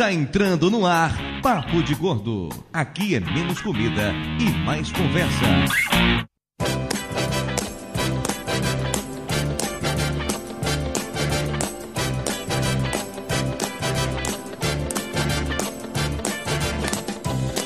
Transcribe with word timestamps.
Está 0.00 0.14
entrando 0.14 0.70
no 0.70 0.86
ar 0.86 1.14
Papo 1.42 1.82
de 1.82 1.94
Gordo. 1.94 2.48
Aqui 2.72 3.16
é 3.16 3.20
menos 3.20 3.60
comida 3.60 4.14
e 4.40 4.50
mais 4.64 4.90
conversa. 4.90 5.44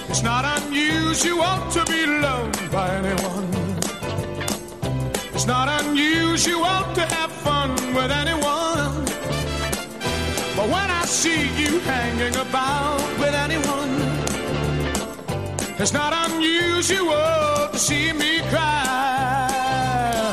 It's 0.09 0.23
not 0.23 0.45
unusual 0.45 1.61
to 1.71 1.85
be 1.85 2.05
loved 2.05 2.69
by 2.73 2.97
anyone. 2.97 3.47
It's 5.33 5.47
not 5.47 5.69
unusual 5.85 6.83
to 6.95 7.01
have 7.01 7.31
fun 7.45 7.71
with 7.95 8.11
anyone. 8.11 8.44
Hanging 11.85 12.37
about 12.37 13.01
with 13.19 13.35
anyone, 13.35 13.93
it's 15.79 15.93
not 15.93 16.13
unusual 16.31 17.69
to 17.73 17.79
see 17.79 18.13
me 18.13 18.41
cry. 18.51 19.41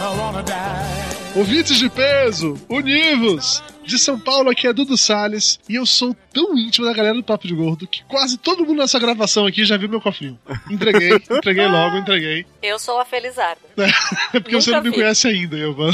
I 0.07 0.15
wanna 0.17 0.43
die. 0.43 1.35
Ouvintes 1.35 1.79
de 1.79 1.89
peso, 1.89 2.57
univos! 2.69 3.61
De 3.91 3.99
São 3.99 4.17
Paulo, 4.17 4.49
aqui 4.49 4.67
é 4.67 4.71
Dudu 4.71 4.97
Salles 4.97 5.59
e 5.67 5.75
eu 5.75 5.85
sou 5.85 6.15
tão 6.33 6.57
íntimo 6.57 6.85
da 6.85 6.93
galera 6.93 7.13
do 7.13 7.21
Papo 7.23 7.45
de 7.45 7.53
Gordo 7.53 7.85
que 7.85 8.01
quase 8.05 8.37
todo 8.37 8.65
mundo 8.65 8.77
nessa 8.77 8.97
gravação 8.97 9.45
aqui 9.45 9.65
já 9.65 9.75
viu 9.75 9.89
meu 9.89 9.99
cofrinho. 9.99 10.39
Entreguei, 10.69 11.11
entreguei 11.29 11.67
logo, 11.67 11.97
entreguei. 11.97 12.45
Eu 12.63 12.79
sou 12.79 13.01
a 13.01 13.03
Felizarda. 13.05 13.59
É 14.33 14.39
porque 14.39 14.55
você 14.55 14.71
não 14.71 14.77
Nunca 14.77 14.89
me 14.89 14.95
vi. 14.95 15.01
conhece 15.01 15.27
ainda, 15.27 15.57
eu, 15.59 15.75
mano. 15.75 15.93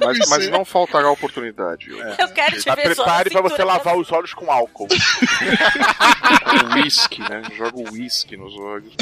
Mas, 0.00 0.18
mas 0.30 0.48
não 0.48 0.64
faltará 0.64 1.10
oportunidade. 1.10 1.90
Eu 1.90 2.28
quero 2.30 2.56
te 2.58 2.64
Tá 2.64 2.74
ver 2.74 2.94
prepare 2.94 3.28
pra 3.28 3.42
você 3.42 3.62
lavar 3.64 3.98
os 3.98 4.10
olhos 4.10 4.32
com 4.32 4.50
álcool. 4.50 4.88
Um 6.72 6.80
whisky, 6.82 7.20
né? 7.20 7.42
Joga 7.54 7.90
whisky 7.92 8.38
nos 8.38 8.56
olhos. 8.56 8.94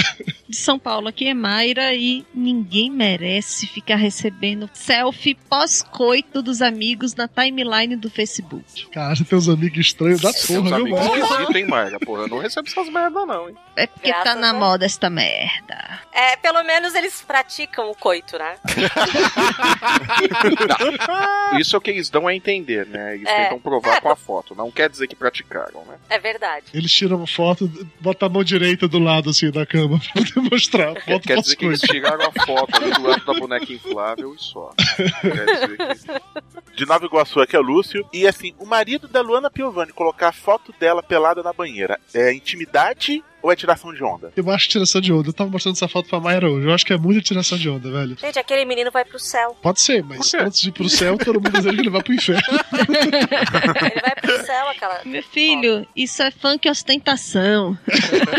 De 0.48 0.56
São 0.56 0.78
Paulo, 0.78 1.08
aqui 1.08 1.28
é 1.28 1.34
Mayra 1.34 1.92
e 1.94 2.24
ninguém 2.34 2.91
merece 2.91 3.66
ficar 3.66 3.96
recebendo 3.96 4.68
selfie 4.72 5.34
pós-coito 5.48 6.40
dos 6.42 6.62
amigos 6.62 7.14
na 7.14 7.28
timeline 7.28 7.96
do 7.96 8.08
Facebook. 8.08 8.86
Cara, 8.90 9.14
você 9.14 9.24
tem 9.24 9.38
uns 9.38 9.48
amigos 9.48 9.78
estranhos 9.78 10.20
da 10.22 10.32
porra, 10.32 10.77
viu, 10.78 10.88
mano? 10.88 11.16
esquisitos, 11.16 11.56
hein? 11.56 11.66
Porra, 12.05 12.27
não 12.28 12.38
recebo 12.38 12.66
essas 12.68 12.88
merda, 12.88 13.27
não, 13.27 13.48
hein? 13.50 13.56
É 13.77 13.86
porque 13.86 14.10
tá 14.12 14.22
Graças 14.22 14.40
na 14.40 14.50
a- 14.50 14.55
moda 14.55 14.86
esta 14.86 15.10
merda. 15.10 16.00
É, 16.12 16.36
pelo 16.36 16.62
menos 16.64 16.94
eles 16.94 17.20
praticam 17.20 17.90
o 17.90 17.94
coito, 17.94 18.38
né? 18.38 18.56
Isso 21.58 21.77
é 21.77 21.78
o 21.78 21.80
que 21.80 21.90
eles 21.90 22.08
dão 22.10 22.27
a 22.27 22.34
entender, 22.34 22.86
né? 22.86 23.14
Eles 23.14 23.28
É. 23.28 23.44
tentam 23.44 23.60
provar 23.60 23.98
É, 23.98 24.00
com 24.00 24.10
a 24.10 24.16
foto. 24.16 24.55
Não 24.55 24.70
quer 24.70 24.88
dizer 24.88 25.06
que 25.06 25.16
praticaram, 25.16 25.84
né? 25.86 25.96
É 26.08 26.18
verdade. 26.18 26.66
Eles 26.72 26.92
tiram 26.92 27.18
uma 27.18 27.27
foto, 27.27 27.68
botam 28.00 28.28
a 28.28 28.33
mão 28.33 28.44
direita 28.44 28.88
do 28.88 28.98
lado 28.98 29.30
assim 29.30 29.50
da 29.50 29.66
cama 29.66 30.00
mostrar 30.50 30.97
a 30.97 31.00
foto 31.00 31.27
Quer 31.27 31.41
dizer 31.41 31.56
que 31.56 31.64
eles 31.64 31.81
tiraram 31.81 32.25
a 32.27 32.44
foto 32.44 32.77
ali 32.77 32.91
do 32.92 33.03
lado 33.03 33.25
da 33.25 33.34
boneca 33.34 33.72
inflável 33.72 34.34
e 34.34 34.39
só. 34.39 34.72
Quer 34.97 35.45
dizer 35.45 35.77
que... 35.77 36.77
De 36.77 36.86
Nova 36.86 37.05
Iguaçu, 37.05 37.41
aqui 37.41 37.56
é 37.56 37.58
o 37.58 37.62
Lúcio. 37.62 38.08
E 38.12 38.27
assim, 38.27 38.55
o 38.58 38.67
marido 38.67 39.08
da 39.08 39.20
Luana 39.20 39.50
Piovani 39.50 39.92
colocar 39.92 40.28
a 40.28 40.33
foto 40.33 40.72
dela 40.78 41.03
pelada 41.03 41.42
na 41.42 41.53
banheira 41.53 41.98
é 42.14 42.33
intimidade 42.33 43.22
ou 43.42 43.53
é 43.53 43.56
tiração 43.56 43.92
de 43.94 44.03
onda? 44.03 44.33
Eu 44.36 44.50
acho 44.50 44.69
tiração 44.69 45.00
de 45.00 45.12
onda. 45.12 45.28
Eu 45.28 45.33
tava 45.33 45.50
mostrando 45.50 45.75
essa 45.77 45.89
foto 45.89 46.08
pra 46.08 46.20
Mayra 46.20 46.50
hoje. 46.50 46.67
Eu 46.67 46.72
acho 46.75 46.84
que 46.84 46.92
é 46.92 46.98
muita 46.98 47.20
tiração 47.20 47.56
de 47.56 47.69
onda, 47.69 47.91
velho. 47.91 48.17
Gente, 48.19 48.39
aquele 48.39 48.64
menino 48.64 48.91
vai 48.91 49.05
pro 49.05 49.19
céu. 49.19 49.56
Pode 49.62 49.80
ser, 49.80 50.03
mas 50.03 50.33
antes 50.34 50.61
de 50.61 50.69
ir 50.69 50.72
pro 50.72 50.89
céu, 50.89 51.17
todo 51.19 51.36
mundo 51.41 51.50
deseja 51.53 51.75
que 51.75 51.80
ele 51.80 51.91
vá 51.91 52.03
pro 52.03 52.14
inferno. 52.14 52.42
Ele 52.78 54.00
vai 54.00 54.14
pro 54.20 54.45
céu, 54.45 54.69
aquela. 54.69 55.00
Meu 55.05 55.22
filho, 55.22 55.86
isso 55.95 56.22
é 56.22 56.30
funk 56.30 56.69
ostentação. 56.69 57.78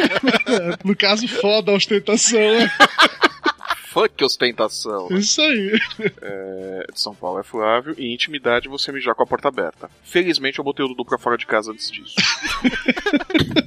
no 0.83 0.95
caso, 0.95 1.27
foda 1.27 1.71
a 1.71 1.75
ostentação. 1.75 2.39
é 2.39 2.69
Fuck 3.89 4.23
ostentação. 4.23 5.09
né? 5.09 5.17
Isso 5.17 5.41
aí. 5.41 5.79
É, 6.21 6.85
de 6.93 6.99
São 7.01 7.15
Paulo 7.15 7.39
é 7.39 7.43
Flávio 7.43 7.95
e 7.97 8.13
intimidade 8.13 8.69
você 8.69 8.91
mijar 8.91 9.15
com 9.15 9.23
a 9.23 9.25
porta 9.25 9.47
aberta. 9.47 9.89
Felizmente 10.03 10.59
eu 10.59 10.63
botei 10.63 10.85
o 10.85 10.89
Dudu 10.89 11.03
pra 11.03 11.17
fora 11.17 11.35
de 11.35 11.47
casa 11.47 11.71
antes 11.71 11.89
disso. 11.89 12.13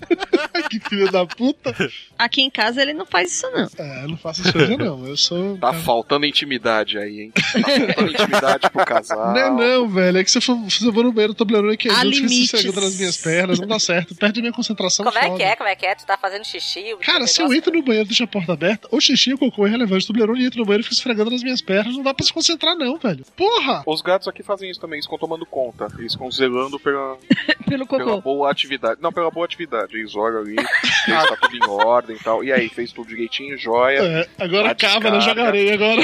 que 0.81 0.89
filho 0.89 1.11
da 1.11 1.27
puta. 1.27 1.75
Aqui 2.19 2.43
em 2.43 2.51
casa 2.51 2.81
ele 2.83 2.93
não 2.93 3.05
faz 3.07 3.33
isso, 3.33 3.51
não. 3.51 3.69
É, 3.79 4.05
eu 4.05 4.09
não 4.09 4.17
faço 4.17 4.43
isso 4.47 4.57
hoje, 4.57 4.77
não. 4.77 5.07
Eu 5.07 5.17
sou. 5.17 5.57
Tá 5.59 5.73
faltando 5.73 6.27
intimidade 6.27 6.99
aí, 6.99 7.21
hein? 7.23 7.33
Tá 7.35 7.43
faltando 7.43 8.13
intimidade 8.13 8.71
pro 8.71 8.85
casal. 8.85 9.33
Não 9.33 9.39
é 9.39 9.51
não, 9.51 9.89
velho. 9.89 10.19
É 10.19 10.25
que 10.25 10.31
se 10.31 10.39
eu 10.39 10.43
for, 10.43 10.71
se 10.71 10.85
eu 10.87 10.93
for 10.93 11.05
no 11.05 11.13
banheiro, 11.13 11.35
Toblerone 11.35 11.77
que 11.77 11.89
eu 11.89 11.95
fico 11.95 12.07
limites. 12.07 12.51
sossegando 12.51 12.81
nas 12.83 12.97
minhas 12.97 13.17
pernas, 13.17 13.59
não 13.61 13.67
dá 13.67 13.79
certo. 13.79 14.15
Perde 14.15 14.41
a 14.41 14.43
minha 14.43 14.53
concentração. 14.53 15.05
Como 15.05 15.19
é 15.19 15.23
foda. 15.23 15.37
que 15.37 15.43
é? 15.43 15.57
Como 15.57 15.69
é 15.69 15.75
que 15.75 15.87
é? 15.87 15.95
Tu 15.95 16.07
tá 16.07 16.17
fazendo 16.17 16.45
xixi? 16.45 16.97
Cara, 17.01 17.27
se 17.27 17.41
eu 17.43 17.53
entro 17.53 17.73
no 17.73 17.83
banheiro 17.83 18.07
e 18.07 18.09
deixo 18.09 18.25
a 18.25 18.27
porta 18.27 18.53
aberta, 18.53 18.89
ou 18.91 19.01
xixi 19.01 19.33
ou 19.33 19.39
cocô 19.39 19.67
é 19.67 19.71
relevante. 19.71 20.07
Toblerone 20.07 20.45
entra 20.45 20.59
no 20.59 20.65
banheiro 20.65 20.81
e 20.83 20.85
fica 20.85 20.95
esfregando 20.95 21.31
nas 21.31 21.43
minhas 21.43 21.61
pernas. 21.61 21.97
Não 21.97 22.03
dá 22.03 22.15
pra 22.15 22.25
se 22.25 22.33
concentrar, 22.33 22.77
não, 22.77 22.97
velho. 22.99 23.25
Porra! 23.37 23.83
Os 23.87 24.01
gatos 24.03 24.29
aqui 24.29 24.43
fazem 24.43 24.71
isso 24.71 24.81
também, 24.81 24.97
eles 24.97 25.07
ficam 25.07 25.19
tomando 25.19 25.45
conta. 25.47 25.89
Eles 25.99 26.13
ficam 26.13 26.31
zelando 26.31 26.79
pela, 26.79 27.17
Pelo 27.69 27.87
pela 27.87 28.05
cocô. 28.05 28.21
boa 28.21 28.51
atividade. 28.51 29.01
Não, 29.01 29.13
pela 29.13 29.31
boa 29.31 29.45
atividade. 29.47 29.97
Eles 29.97 30.15
olham 30.15 30.41
ali, 30.41 30.57
se 30.63 31.11
tá 31.29 31.37
tudo 31.41 31.57
em 31.57 31.69
ordem 31.69 32.17
e 32.17 32.19
tal. 32.19 32.45
E 32.45 32.53
aí, 32.53 32.69
fez 32.69 32.93
tudo 32.93 33.09
direitinho, 33.09 33.57
joia. 33.59 33.99
É, 34.01 34.29
agora 34.45 34.75
Tá 34.75 34.87
acaba, 34.89 35.11
né? 35.11 35.21
Joga 35.21 35.45
areia 35.47 35.75
agora. 35.75 36.03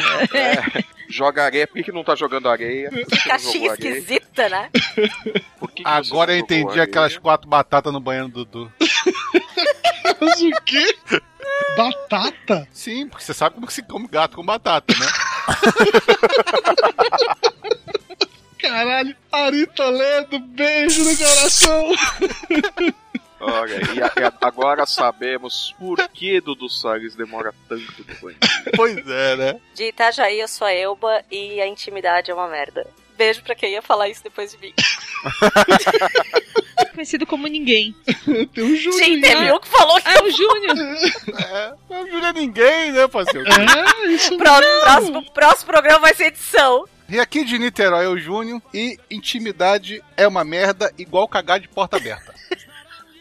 Joga 1.08 1.44
areia. 1.44 1.66
Por 1.66 1.74
que, 1.76 1.84
que 1.84 1.92
não 1.92 2.04
tá 2.04 2.14
jogando 2.14 2.48
areia? 2.48 2.90
Que 2.90 3.28
caixinha 3.28 3.72
esquisita, 3.72 4.48
né? 4.48 4.68
Por 5.58 5.70
que 5.70 5.82
que 5.82 5.88
Agora 5.88 6.32
eu 6.32 6.38
entendi 6.38 6.68
areia? 6.70 6.84
aquelas 6.84 7.16
quatro 7.16 7.48
batatas 7.48 7.92
no 7.92 8.00
banheiro 8.00 8.28
do 8.28 8.44
Dudu. 8.44 8.72
Mas 10.20 10.40
o 10.42 10.50
quê? 10.64 10.94
Batata? 11.76 12.68
Sim, 12.72 13.08
porque 13.08 13.24
você 13.24 13.32
sabe 13.32 13.54
como 13.54 13.66
que 13.66 13.72
se 13.72 13.82
come 13.82 14.06
gato 14.08 14.36
com 14.36 14.44
batata, 14.44 14.92
né? 14.98 15.06
Caralho. 18.58 19.14
Ari 19.32 19.66
Toledo, 19.68 20.38
beijo 20.40 21.04
no 21.04 21.16
coração. 21.16 21.92
Olha, 23.40 23.74
e, 23.94 24.02
a- 24.02 24.12
e 24.20 24.24
a- 24.24 24.32
agora 24.40 24.84
sabemos 24.86 25.74
por 25.78 25.96
que 26.08 26.40
Dudu 26.40 26.68
Salles 26.68 27.14
demora 27.14 27.54
tanto 27.68 27.84
no 27.98 28.04
banheiro. 28.20 28.38
pois 28.76 28.96
é, 29.08 29.36
né? 29.36 29.60
De 29.74 29.84
Itajaí, 29.84 30.40
eu 30.40 30.48
sou 30.48 30.66
a 30.66 30.72
Elba 30.72 31.22
e 31.30 31.60
a 31.60 31.66
intimidade 31.66 32.30
é 32.30 32.34
uma 32.34 32.48
merda. 32.48 32.86
Beijo 33.16 33.42
pra 33.42 33.54
quem 33.54 33.72
ia 33.72 33.82
falar 33.82 34.08
isso 34.08 34.22
depois 34.22 34.52
de 34.52 34.58
mim. 34.58 34.72
Conhecido 36.94 37.26
como 37.26 37.46
ninguém. 37.46 37.94
Tem 38.54 38.64
um 38.64 38.76
Júnior. 38.76 38.98
Gente, 38.98 39.20
teve 39.22 39.52
um 39.52 39.60
que 39.60 39.68
falou 39.68 40.00
que 40.00 40.08
Ah, 40.08 40.22
o 40.22 40.30
Júnior. 40.30 40.76
É, 41.38 41.72
não 41.88 42.02
ajuda 42.04 42.32
ninguém, 42.32 42.92
né, 42.92 43.06
parceiro? 43.08 43.46
É, 43.48 44.08
isso 44.10 44.34
o 44.34 44.38
pró- 44.38 44.60
próximo, 44.82 45.32
próximo 45.32 45.70
programa 45.70 46.00
vai 46.00 46.14
ser 46.14 46.26
edição. 46.26 46.84
E 47.08 47.18
aqui 47.18 47.44
de 47.44 47.58
Niterói 47.58 48.04
é 48.04 48.08
o 48.08 48.18
Júnior 48.18 48.60
e 48.74 48.98
intimidade 49.10 50.02
é 50.16 50.26
uma 50.28 50.44
merda 50.44 50.92
igual 50.98 51.26
cagar 51.26 51.58
de 51.58 51.68
porta 51.68 51.96
aberta. 51.96 52.34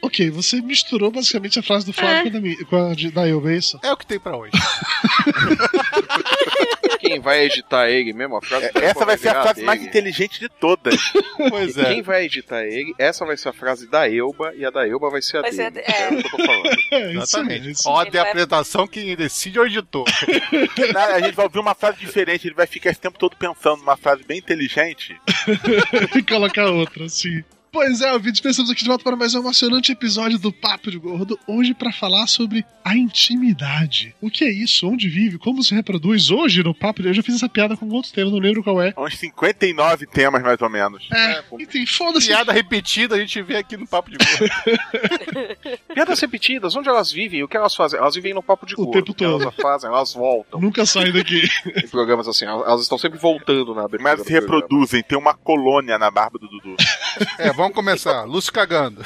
Ok, 0.01 0.29
você 0.29 0.61
misturou 0.61 1.11
basicamente 1.11 1.59
a 1.59 1.63
frase 1.63 1.85
do 1.85 1.93
Flávio 1.93 2.27
É. 2.27 2.31
com 2.31 2.37
a 2.37 2.39
da, 2.39 2.65
com 2.65 2.91
a 2.91 2.95
de, 2.95 3.11
da 3.11 3.27
Elba, 3.27 3.51
é 3.51 3.57
isso? 3.57 3.79
É 3.83 3.91
o 3.91 3.97
que 3.97 4.05
tem 4.05 4.19
pra 4.19 4.37
hoje. 4.37 4.51
Quem 6.99 7.19
vai 7.19 7.45
editar 7.45 7.89
ele 7.89 8.13
mesmo? 8.13 8.37
A 8.37 8.41
frase 8.41 8.65
É, 8.75 8.85
Essa 8.85 9.05
vai 9.05 9.17
ser 9.17 9.29
a 9.29 9.41
frase 9.41 9.61
mais 9.63 9.79
dele. 9.79 9.89
inteligente 9.89 10.39
de 10.39 10.49
todas. 10.49 10.95
Pois 11.49 11.75
Quem 11.75 11.99
é. 11.99 12.01
vai 12.01 12.25
editar 12.25 12.63
ele, 12.63 12.93
essa 12.97 13.23
vai 13.23 13.37
ser 13.37 13.49
a 13.49 13.53
frase 13.53 13.87
da 13.87 14.09
Elba 14.11 14.53
e 14.55 14.65
a 14.65 14.71
da 14.71 14.87
Elba 14.87 15.07
vai 15.09 15.21
ser 15.21 15.37
a 15.37 15.41
Vai 15.41 15.51
ser 15.51 15.65
a 15.65 15.69
dele. 15.69 15.85
de- 15.85 15.91
é. 15.91 16.01
É 16.01 16.07
o 16.07 16.17
que 16.17 16.25
eu 16.25 16.31
tô 16.31 16.37
falando. 16.45 16.77
É, 16.91 17.11
isso 17.11 17.17
Exatamente. 17.21 17.69
isso 17.71 17.89
Ordem 17.89 18.11
de 18.11 18.17
Ele 18.17 18.23
vai- 18.23 18.31
apresentação, 18.31 18.87
quem 18.87 19.15
decide 19.15 19.59
é 19.59 19.61
o 19.61 19.65
editor. 19.65 20.05
A 21.13 21.19
gente 21.21 21.35
vai 21.35 21.45
ouvir 21.45 21.59
uma 21.59 21.75
frase 21.75 21.99
diferente, 21.99 22.47
ele 22.47 22.55
vai 22.55 22.65
ficar 22.65 22.89
esse 22.89 22.99
tempo 22.99 23.19
todo 23.19 23.35
pensando 23.37 23.77
numa 23.77 23.95
frase 23.97 24.23
bem 24.27 24.39
inteligente. 24.39 25.15
e 26.15 26.23
colocar 26.23 26.65
outra, 26.71 27.05
assim. 27.05 27.43
Pois 27.77 28.01
é, 28.01 28.11
ouvintes, 28.11 28.41
pensamos 28.41 28.71
aqui 28.71 28.81
de 28.81 28.89
volta 28.89 29.03
para 29.03 29.15
mais 29.15 29.35
um 29.35 29.39
emocionante 29.39 29.91
episódio 29.91 30.39
do 30.39 30.51
Papo 30.51 30.89
de 30.89 30.97
Gordo, 30.97 31.39
hoje 31.45 31.75
para 31.75 31.91
falar 31.93 32.25
sobre 32.25 32.65
a 32.83 32.97
intimidade. 32.97 34.15
O 34.19 34.31
que 34.31 34.45
é 34.45 34.51
isso? 34.51 34.89
Onde 34.89 35.07
vive? 35.07 35.37
Como 35.37 35.61
se 35.61 35.75
reproduz? 35.75 36.31
Hoje 36.31 36.63
no 36.63 36.73
Papo 36.73 37.03
de... 37.03 37.09
Eu 37.09 37.13
já 37.13 37.21
fiz 37.21 37.35
essa 37.35 37.47
piada 37.47 37.77
com 37.77 37.87
outro 37.89 38.11
tema, 38.11 38.31
não 38.31 38.39
lembro 38.39 38.63
qual 38.63 38.81
é. 38.81 38.95
Uns 38.97 39.15
59 39.19 40.07
temas, 40.07 40.41
mais 40.41 40.59
ou 40.59 40.69
menos. 40.71 41.07
É, 41.13 41.43
enfim, 41.59 41.85
foda-se. 41.85 42.29
Piada 42.29 42.51
repetida 42.51 43.13
a 43.13 43.19
gente 43.19 43.39
vê 43.43 43.57
aqui 43.57 43.77
no 43.77 43.85
Papo 43.85 44.09
de 44.09 44.17
Gordo. 44.17 45.77
Piadas 45.93 46.19
repetidas, 46.19 46.75
onde 46.75 46.89
elas 46.89 47.11
vivem? 47.11 47.43
O 47.43 47.47
que 47.47 47.57
elas 47.57 47.75
fazem? 47.75 47.99
Elas 47.99 48.15
vivem 48.15 48.33
no 48.33 48.41
papo 48.41 48.65
de 48.65 48.73
O 48.73 48.77
gordo. 48.77 48.91
tempo 48.91 49.11
O 49.11 49.15
que 49.15 49.23
todo. 49.23 49.43
Elas 49.43 49.55
fazem, 49.55 49.87
elas 49.87 50.13
voltam. 50.15 50.59
Nunca 50.59 50.83
saem 50.83 51.11
daqui. 51.11 51.47
Em 51.77 51.87
programas 51.87 52.27
assim, 52.27 52.45
elas 52.45 52.81
estão 52.81 52.97
sempre 52.97 53.19
voltando 53.19 53.75
na 53.75 53.81
abertura. 53.81 54.03
Mas 54.03 54.23
programa. 54.23 54.41
reproduzem, 54.41 55.03
tem 55.03 55.17
uma 55.17 55.35
colônia 55.35 55.99
na 55.99 56.09
barba 56.09 56.39
do 56.39 56.47
Dudu. 56.47 56.75
É, 57.37 57.51
vamos 57.53 57.73
começar. 57.73 58.23
Lúcio 58.23 58.51
cagando. 58.51 59.05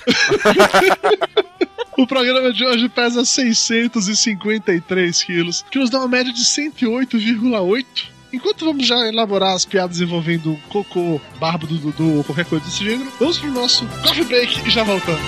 O 1.97 2.07
programa 2.07 2.51
de 2.53 2.65
hoje 2.65 2.87
pesa 2.89 3.23
653 3.25 5.23
quilos, 5.23 5.65
que 5.69 5.77
nos 5.77 5.89
dá 5.89 5.99
uma 5.99 6.07
média 6.07 6.31
de 6.31 6.43
108,8. 6.43 7.85
Enquanto 8.33 8.65
vamos 8.65 8.87
já 8.87 9.07
elaborar 9.07 9.53
as 9.55 9.65
piadas 9.65 9.99
envolvendo 9.99 10.57
cocô, 10.69 11.19
barba 11.39 11.67
do 11.67 11.77
Dudu 11.77 12.17
ou 12.17 12.23
qualquer 12.23 12.45
coisa 12.45 12.63
desse 12.63 12.83
gênero, 12.83 13.11
vamos 13.19 13.37
pro 13.37 13.51
nosso 13.51 13.85
coffee 14.03 14.23
break 14.23 14.67
e 14.67 14.69
já 14.69 14.83
voltamos. 14.83 15.21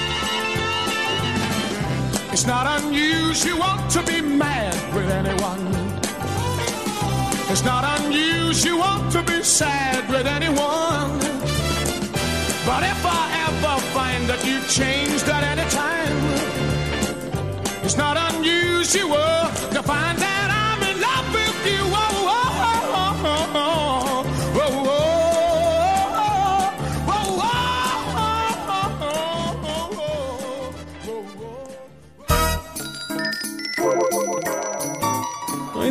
It's 2.32 2.46
not 2.46 2.66
unusual 2.66 3.78
to 3.90 4.02
be 4.04 4.22
mad 4.22 4.74
with 4.96 5.12
anyone. 5.12 5.62
It's 7.52 7.62
not 7.62 7.84
unusual 8.00 9.08
to 9.12 9.22
be 9.24 9.44
sad 9.44 10.10
with 10.10 10.26
anyone. 10.26 11.20
But 12.66 12.84
if 12.84 13.06
I 13.06 13.24
ever 13.48 13.82
find 13.94 14.30
that 14.30 14.46
you 14.46 14.62
changed 14.68 15.28
at 15.28 15.44
any 15.44 15.70
time, 15.70 16.18
it's 17.84 17.98
not 17.98 18.16
unusual 18.34 19.52
to 19.76 19.84
find 19.84 20.18
that 20.20 20.33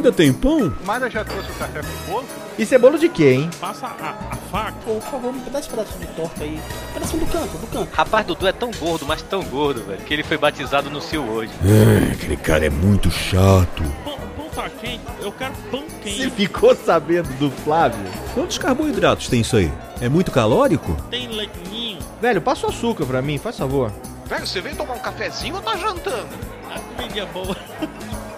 Ainda 0.02 0.10
tem 0.10 0.32
pão? 0.32 0.74
Mayra 0.84 1.08
já 1.08 1.24
trouxe 1.24 1.48
o 1.48 1.54
café 1.54 1.80
pro 1.80 2.12
bolo? 2.12 2.24
Isso 2.58 2.74
é 2.74 2.78
bolo 2.78 2.98
de 2.98 3.08
quê, 3.08 3.34
hein? 3.34 3.50
Passa 3.60 3.86
a, 3.86 4.32
a 4.32 4.36
faca. 4.50 4.74
Pô, 4.84 4.94
por 4.94 5.02
favor, 5.02 5.32
me 5.32 5.48
dá 5.48 5.60
esse 5.60 5.68
pedaço 5.68 5.96
de 5.96 6.06
torta 6.08 6.42
aí. 6.42 6.60
Pedacinho 6.92 7.24
do 7.24 7.30
canto, 7.30 7.56
do 7.56 7.66
canto. 7.68 7.88
Rapaz, 7.94 8.26
Dudu 8.26 8.48
é 8.48 8.52
tão 8.52 8.72
gordo, 8.72 9.06
mas 9.06 9.22
tão 9.22 9.44
gordo, 9.44 9.84
velho, 9.84 10.02
que 10.02 10.12
ele 10.12 10.24
foi 10.24 10.36
batizado 10.36 10.90
no 10.90 11.00
Sil 11.06 11.22
hoje. 11.22 11.52
É, 11.64 12.14
aquele 12.14 12.36
cara 12.36 12.66
é 12.66 12.68
muito 12.68 13.12
chato. 13.12 13.84
Pão, 14.02 14.18
pão 14.36 14.48
tá 14.52 14.68
quente? 14.70 15.04
Eu 15.20 15.30
quero 15.30 15.52
pão 15.70 15.84
quente. 16.02 16.24
Você 16.24 16.30
ficou 16.30 16.74
sabendo 16.74 17.28
do 17.38 17.48
Flávio? 17.48 18.04
Quantos 18.34 18.58
carboidratos 18.58 19.28
tem 19.28 19.42
isso 19.42 19.56
aí? 19.56 19.72
É 20.00 20.08
muito 20.08 20.32
calórico? 20.32 20.96
Tem 21.12 21.28
leitinho. 21.28 22.00
Velho, 22.20 22.42
passa 22.42 22.66
o 22.66 22.70
açúcar 22.70 23.06
pra 23.06 23.22
mim, 23.22 23.38
faz 23.38 23.56
favor. 23.56 23.92
Velho, 24.26 24.44
você 24.48 24.60
veio 24.60 24.74
tomar 24.74 24.94
um 24.94 24.98
cafezinho 24.98 25.54
ou 25.54 25.62
tá 25.62 25.76
jantando? 25.76 26.26
A 26.68 27.00
filha 27.00 27.24
boa. 27.26 27.56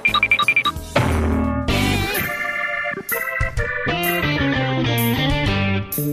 Muito 5.96 6.10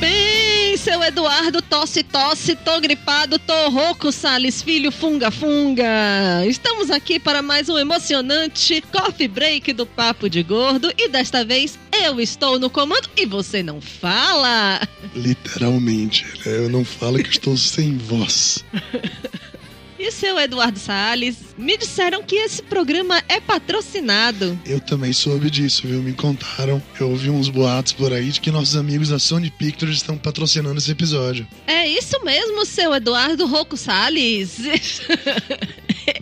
bem, 0.00 0.49
seu 0.90 1.04
Eduardo, 1.04 1.62
tosse, 1.62 2.02
tosse, 2.02 2.56
tô 2.56 2.80
gripado, 2.80 3.38
tô 3.38 3.68
rouco, 3.68 4.10
Salles, 4.10 4.60
filho, 4.60 4.90
funga, 4.90 5.30
funga. 5.30 6.44
Estamos 6.44 6.90
aqui 6.90 7.20
para 7.20 7.40
mais 7.40 7.68
um 7.68 7.78
emocionante 7.78 8.82
coffee 8.90 9.28
break 9.28 9.72
do 9.72 9.86
Papo 9.86 10.28
de 10.28 10.42
Gordo 10.42 10.92
e 10.98 11.08
desta 11.08 11.44
vez 11.44 11.78
eu 11.92 12.20
estou 12.20 12.58
no 12.58 12.68
comando 12.68 13.08
e 13.16 13.24
você 13.24 13.62
não 13.62 13.80
fala. 13.80 14.80
Literalmente, 15.14 16.26
né? 16.44 16.56
eu 16.56 16.68
não 16.68 16.84
falo 16.84 17.22
que 17.22 17.30
estou 17.30 17.56
sem 17.56 17.96
voz. 17.96 18.64
E 20.00 20.10
seu 20.10 20.40
Eduardo 20.40 20.78
Salles, 20.78 21.36
me 21.58 21.76
disseram 21.76 22.22
que 22.22 22.34
esse 22.34 22.62
programa 22.62 23.22
é 23.28 23.38
patrocinado. 23.38 24.58
Eu 24.64 24.80
também 24.80 25.12
soube 25.12 25.50
disso, 25.50 25.86
viu? 25.86 26.02
Me 26.02 26.14
contaram. 26.14 26.82
Eu 26.98 27.10
ouvi 27.10 27.28
uns 27.28 27.50
boatos 27.50 27.92
por 27.92 28.10
aí 28.10 28.30
de 28.30 28.40
que 28.40 28.50
nossos 28.50 28.76
amigos 28.76 29.10
da 29.10 29.18
Sony 29.18 29.50
Pictures 29.50 29.96
estão 29.96 30.16
patrocinando 30.16 30.78
esse 30.78 30.90
episódio. 30.90 31.46
É 31.66 31.86
isso 31.86 32.18
mesmo, 32.24 32.64
seu 32.64 32.94
Eduardo 32.94 33.46
Rocco 33.46 33.76
Salles. 33.76 34.56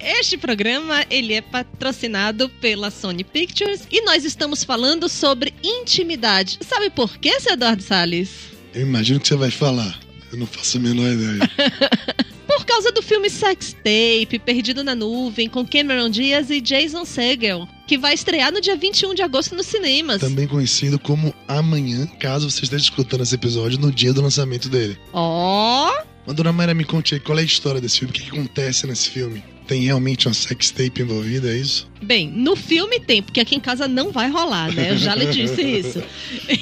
Este 0.03 0.37
programa 0.37 1.07
ele 1.09 1.35
é 1.35 1.41
patrocinado 1.41 2.49
pela 2.61 2.91
Sony 2.91 3.23
Pictures 3.23 3.87
e 3.93 4.03
nós 4.03 4.25
estamos 4.25 4.65
falando 4.65 5.09
sobre 5.09 5.55
intimidade. 5.63 6.59
Sabe 6.69 6.91
por 6.91 7.17
quê, 7.17 7.39
seu 7.39 7.53
Eduardo 7.53 7.83
Salles? 7.85 8.29
Eu 8.75 8.83
imagino 8.83 9.21
que 9.21 9.29
você 9.29 9.37
vai 9.37 9.53
falar. 9.53 10.01
Eu 10.33 10.39
não 10.39 10.47
faço 10.49 10.79
a 10.79 10.81
menor 10.81 11.13
ideia. 11.13 11.39
Por 12.69 12.75
causa 12.75 12.93
do 12.93 13.01
filme 13.01 13.31
Sex 13.31 13.73
Tape, 13.73 14.39
Perdido 14.45 14.85
na 14.85 14.95
Nuvem, 14.95 15.49
com 15.49 15.67
Cameron 15.67 16.11
Diaz 16.11 16.51
e 16.51 16.61
Jason 16.61 17.03
Segel, 17.07 17.67
que 17.87 17.97
vai 17.97 18.13
estrear 18.13 18.53
no 18.53 18.61
dia 18.61 18.77
21 18.77 19.15
de 19.15 19.23
agosto 19.23 19.55
nos 19.55 19.65
cinemas. 19.65 20.21
Também 20.21 20.47
conhecido 20.47 20.99
como 20.99 21.35
Amanhã, 21.49 22.07
caso 22.21 22.51
você 22.51 22.65
esteja 22.65 22.85
escutando 22.85 23.23
esse 23.23 23.35
episódio 23.35 23.81
no 23.81 23.91
dia 23.91 24.13
do 24.13 24.21
lançamento 24.21 24.69
dele. 24.69 24.99
Ó! 25.15 25.91
Mas, 26.29 26.37
dona 26.37 26.53
Mayra, 26.53 26.75
me 26.75 26.85
conte 26.85 27.15
aí, 27.15 27.21
qual 27.21 27.39
é 27.39 27.41
a 27.41 27.45
história 27.45 27.81
desse 27.81 28.01
filme? 28.01 28.11
O 28.11 28.15
que, 28.15 28.23
que 28.25 28.29
acontece 28.29 28.87
nesse 28.87 29.09
filme? 29.09 29.43
Tem 29.67 29.81
realmente 29.85 30.29
uma 30.29 30.35
sex 30.35 30.71
tape 30.71 31.01
envolvida, 31.01 31.51
é 31.51 31.57
isso? 31.57 31.89
Bem, 32.03 32.29
no 32.31 32.55
filme 32.55 33.01
tem, 33.01 33.23
porque 33.23 33.41
aqui 33.41 33.55
em 33.55 33.61
casa 33.61 33.89
não 33.89 34.13
vai 34.13 34.29
rolar, 34.29 34.71
né? 34.71 34.91
Eu 34.91 34.99
já 34.99 35.15
lhe 35.15 35.25
disse 35.25 35.63
isso. 35.63 36.03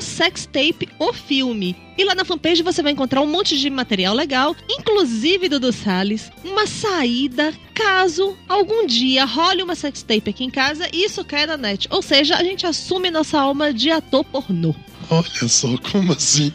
E 1.98 2.04
lá 2.04 2.14
na 2.14 2.24
fanpage 2.24 2.62
você 2.62 2.84
vai 2.84 2.92
encontrar 2.92 3.22
um 3.22 3.28
monte 3.28 3.58
de 3.58 3.72
material 3.72 4.14
legal, 4.14 4.56
inclusive 4.70 5.50
Dudu 5.50 5.74
Salles, 5.74 6.32
uma 6.44 6.68
saída 6.68 7.52
caso 7.74 8.38
algum 8.48 8.86
dia 8.86 9.26
role 9.26 9.64
uma 9.64 9.74
sextape 9.74 10.30
aqui 10.30 10.44
em 10.44 10.52
casa 10.52 10.88
e 10.94 11.04
isso 11.04 11.26
caia 11.26 11.48
na 11.48 11.58
net. 11.58 11.88
Ou 11.90 12.04
seja, 12.04 12.36
a 12.36 12.44
gente 12.44 12.68
assume 12.68 13.10
nossa 13.10 13.40
alma 13.40 13.74
de 13.74 13.90
ator 13.90 14.24
pornô. 14.24 14.76
Olha 15.10 15.48
só, 15.48 15.78
como 15.92 16.14
assim? 16.14 16.52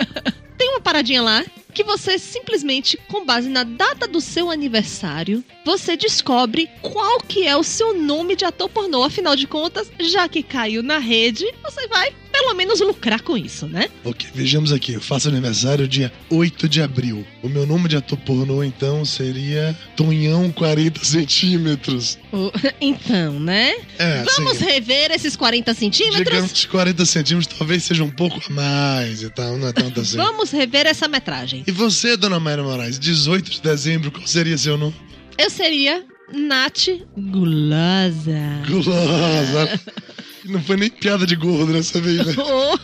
Tem 0.56 0.70
uma 0.70 0.80
paradinha 0.80 1.22
lá 1.22 1.44
que 1.76 1.84
você 1.84 2.18
simplesmente, 2.18 2.96
com 3.06 3.26
base 3.26 3.50
na 3.50 3.62
data 3.62 4.08
do 4.08 4.18
seu 4.18 4.50
aniversário, 4.50 5.44
você 5.62 5.94
descobre 5.94 6.70
qual 6.80 7.20
que 7.20 7.46
é 7.46 7.54
o 7.54 7.62
seu 7.62 7.92
nome 7.92 8.34
de 8.34 8.46
ator 8.46 8.70
pornô. 8.70 9.04
Afinal 9.04 9.36
de 9.36 9.46
contas, 9.46 9.92
já 10.00 10.26
que 10.26 10.42
caiu 10.42 10.82
na 10.82 10.96
rede, 10.96 11.44
você 11.62 11.86
vai 11.86 12.14
pelo 12.36 12.54
menos 12.54 12.80
lucrar 12.80 13.22
com 13.22 13.36
isso, 13.36 13.66
né? 13.66 13.88
Ok, 14.04 14.28
vejamos 14.34 14.70
aqui. 14.70 14.92
Eu 14.92 15.00
faço 15.00 15.28
aniversário 15.28 15.88
dia 15.88 16.12
8 16.30 16.68
de 16.68 16.82
abril. 16.82 17.26
O 17.42 17.48
meu 17.48 17.66
nome 17.66 17.88
de 17.88 17.96
ator 17.96 18.18
pornô, 18.18 18.62
então, 18.62 19.04
seria 19.04 19.76
Tonhão 19.96 20.50
40 20.52 21.04
centímetros. 21.04 22.18
Então, 22.78 23.40
né? 23.40 23.74
É, 23.98 24.22
Vamos 24.22 24.58
sim. 24.58 24.64
rever 24.64 25.10
esses 25.10 25.34
40 25.34 25.72
centímetros? 25.74 26.24
Digamos 26.24 26.52
que 26.52 26.68
40 26.68 27.06
centímetros 27.06 27.58
talvez 27.58 27.82
seja 27.84 28.04
um 28.04 28.10
pouco 28.10 28.40
a 28.48 28.52
mais 28.52 29.22
e 29.22 29.30
tal, 29.30 29.56
não 29.56 29.68
é 29.68 29.72
tanto 29.72 30.00
assim. 30.00 30.16
Vamos 30.16 30.50
rever 30.50 30.86
essa 30.86 31.08
metragem. 31.08 31.64
E 31.66 31.72
você, 31.72 32.16
dona 32.16 32.38
Mayra 32.38 32.62
Moraes, 32.62 32.98
18 32.98 33.50
de 33.50 33.60
dezembro, 33.60 34.10
qual 34.12 34.26
seria 34.26 34.56
seu 34.56 34.78
nome? 34.78 34.94
Eu 35.36 35.50
seria 35.50 36.04
Nath 36.32 36.86
Gulosa. 37.16 38.62
Gulosa. 38.68 39.80
Não 40.46 40.62
foi 40.62 40.76
nem 40.76 40.88
piada 40.88 41.26
de 41.26 41.34
gordo 41.34 41.72
dessa 41.72 42.00
vez, 42.00 42.24
né? 42.24 42.34
Oh. 42.38 42.78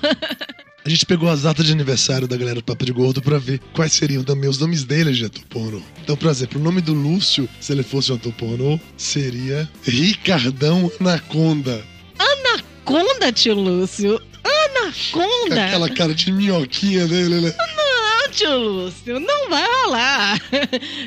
A 0.84 0.88
gente 0.88 1.06
pegou 1.06 1.30
as 1.30 1.42
datas 1.42 1.64
de 1.64 1.70
aniversário 1.70 2.26
da 2.26 2.36
galera 2.36 2.56
do 2.56 2.64
Papo 2.64 2.84
de 2.84 2.90
Gordo 2.90 3.22
pra 3.22 3.38
ver 3.38 3.60
quais 3.72 3.92
seriam 3.92 4.24
também 4.24 4.50
os 4.50 4.58
nomes 4.58 4.82
deles 4.82 5.16
de 5.16 5.26
ator 5.26 5.44
pornô. 5.44 5.80
Então, 6.02 6.16
por 6.16 6.28
exemplo, 6.28 6.60
o 6.60 6.64
nome 6.64 6.80
do 6.80 6.92
Lúcio, 6.92 7.48
se 7.60 7.70
ele 7.70 7.84
fosse 7.84 8.10
um 8.10 8.16
ator 8.16 8.32
pornô, 8.32 8.80
seria 8.96 9.70
Ricardão 9.84 10.90
Anaconda. 10.98 11.84
Anaconda, 12.18 13.30
tio 13.30 13.54
Lúcio. 13.54 14.20
Anaconda. 14.42 15.66
aquela 15.66 15.88
cara 15.88 16.12
de 16.12 16.32
minhoquinha 16.32 17.06
dele, 17.06 17.42
né? 17.42 17.54
Não, 18.22 18.30
tio 18.30 18.56
Lúcio, 18.58 19.20
não 19.20 19.48
vai 19.50 19.64
rolar. 19.84 20.40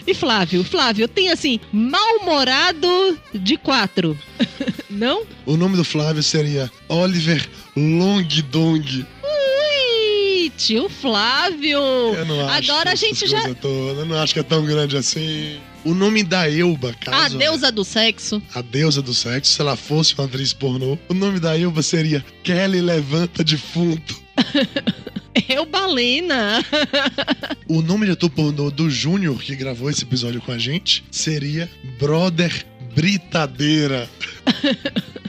E 0.05 0.13
Flávio? 0.13 0.63
Flávio, 0.63 1.07
tem 1.07 1.29
assim, 1.31 1.59
mal-humorado 1.71 3.17
de 3.33 3.57
quatro. 3.57 4.17
Não? 4.89 5.23
O 5.45 5.57
nome 5.57 5.75
do 5.75 5.83
Flávio 5.83 6.23
seria 6.23 6.71
Oliver 6.87 7.47
Long 7.75 8.23
Dong. 8.49 9.05
Ui, 9.23 10.51
tio 10.57 10.87
Flávio. 10.89 11.77
Eu 11.79 12.25
não 12.25 12.47
acho 12.47 12.71
Agora 12.71 12.91
a 12.91 12.95
gente 12.95 13.27
já. 13.27 13.41
Eu 13.49 14.05
não 14.05 14.17
acho 14.21 14.33
que 14.33 14.39
é 14.39 14.43
tão 14.43 14.65
grande 14.65 14.95
assim. 14.95 15.59
O 15.83 15.93
nome 15.93 16.23
da 16.23 16.49
Elba, 16.49 16.91
A 16.91 16.93
caso 16.93 17.37
deusa 17.37 17.71
do 17.71 17.83
sexo. 17.83 18.41
a 18.53 18.61
deusa 18.61 19.01
do 19.01 19.13
sexo, 19.13 19.51
se 19.53 19.61
ela 19.61 19.75
fosse 19.75 20.15
uma 20.15 20.25
atriz 20.25 20.51
pornô, 20.53 20.97
o 21.09 21.13
nome 21.13 21.39
da 21.39 21.59
Elba 21.59 21.81
seria 21.83 22.25
Kelly 22.43 22.81
Levanta 22.81 23.43
Defunto. 23.43 24.15
Eu, 25.49 25.65
Balena. 25.65 26.63
O 27.67 27.81
nome 27.81 28.05
de 28.05 28.11
ator 28.11 28.29
pornô 28.29 28.69
do 28.69 28.89
Júnior, 28.89 29.41
que 29.41 29.55
gravou 29.55 29.89
esse 29.89 30.03
episódio 30.03 30.39
com 30.39 30.51
a 30.51 30.57
gente, 30.57 31.03
seria 31.09 31.69
Brother 31.99 32.65
Britadeira. 32.95 34.09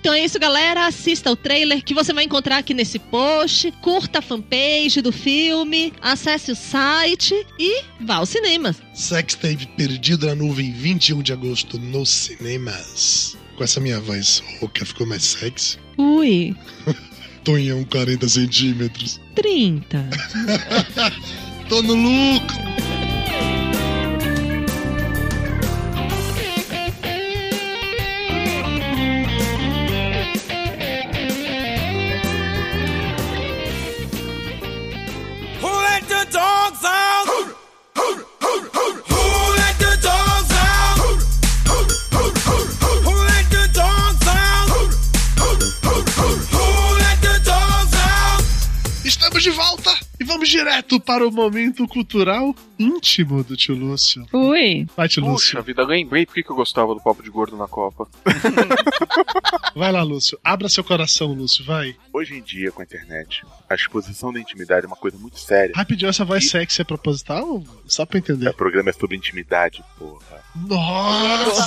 Então 0.00 0.12
é 0.12 0.22
isso, 0.22 0.38
galera. 0.38 0.86
Assista 0.86 1.30
o 1.30 1.36
trailer 1.36 1.82
que 1.82 1.94
você 1.94 2.12
vai 2.12 2.24
encontrar 2.24 2.58
aqui 2.58 2.74
nesse 2.74 2.98
post. 2.98 3.72
Curta 3.80 4.18
a 4.18 4.22
fanpage 4.22 5.00
do 5.00 5.10
filme. 5.10 5.94
Acesse 5.98 6.52
o 6.52 6.54
site 6.54 7.34
e 7.58 7.82
vá 8.02 8.16
aos 8.16 8.28
cinemas. 8.28 8.76
Sextape 8.92 9.66
Perdido 9.78 10.26
na 10.26 10.34
Nuvem, 10.34 10.72
21 10.72 11.22
de 11.22 11.32
agosto, 11.32 11.78
nos 11.78 12.10
cinemas. 12.10 13.34
Com 13.56 13.64
essa 13.64 13.80
minha 13.80 13.98
voz 13.98 14.42
rouca 14.60 14.84
ficou 14.84 15.06
mais 15.06 15.22
sexy. 15.24 15.78
Ui, 15.96 16.54
Tonhão 17.44 17.84
40 17.84 18.28
centímetros. 18.28 19.20
30. 19.34 20.08
Tô 21.68 21.82
no 21.82 21.94
lucro. 21.94 22.83
Estamos 49.34 49.42
de 49.42 49.50
volta 49.50 49.98
e 50.20 50.24
vamos 50.24 50.48
direto 50.48 51.00
para 51.00 51.26
o 51.26 51.32
momento 51.32 51.88
cultural 51.88 52.54
íntimo 52.78 53.42
do 53.42 53.56
tio 53.56 53.74
Lúcio. 53.74 54.24
Ui. 54.32 54.86
Vai, 54.96 55.08
tio 55.08 55.22
Puxa 55.24 55.32
Lúcio. 55.32 55.62
vida, 55.64 55.84
lembrei 55.84 56.24
por 56.24 56.34
que 56.34 56.48
eu 56.48 56.54
gostava 56.54 56.94
do 56.94 57.00
papo 57.00 57.20
de 57.20 57.30
gordo 57.30 57.56
na 57.56 57.66
Copa. 57.66 58.06
Vai 59.74 59.90
lá, 59.90 60.04
Lúcio. 60.04 60.38
Abra 60.44 60.68
seu 60.68 60.84
coração, 60.84 61.32
Lúcio. 61.32 61.64
Vai. 61.64 61.96
Hoje 62.12 62.36
em 62.36 62.42
dia, 62.42 62.70
com 62.70 62.80
a 62.80 62.84
internet, 62.84 63.42
a 63.68 63.74
exposição 63.74 64.32
da 64.32 64.38
intimidade 64.38 64.86
é 64.86 64.86
uma 64.86 64.94
coisa 64.94 65.18
muito 65.18 65.40
séria. 65.40 65.72
Rapidinho, 65.74 66.10
essa 66.10 66.24
voz 66.24 66.48
sexy 66.48 66.82
é 66.82 66.84
proposital? 66.84 67.60
Só 67.86 68.06
pra 68.06 68.18
entender. 68.18 68.50
O 68.50 68.54
programa 68.54 68.90
é 68.90 68.92
sobre 68.92 69.16
intimidade, 69.16 69.82
porra. 69.98 70.44
Nossa! 70.54 71.66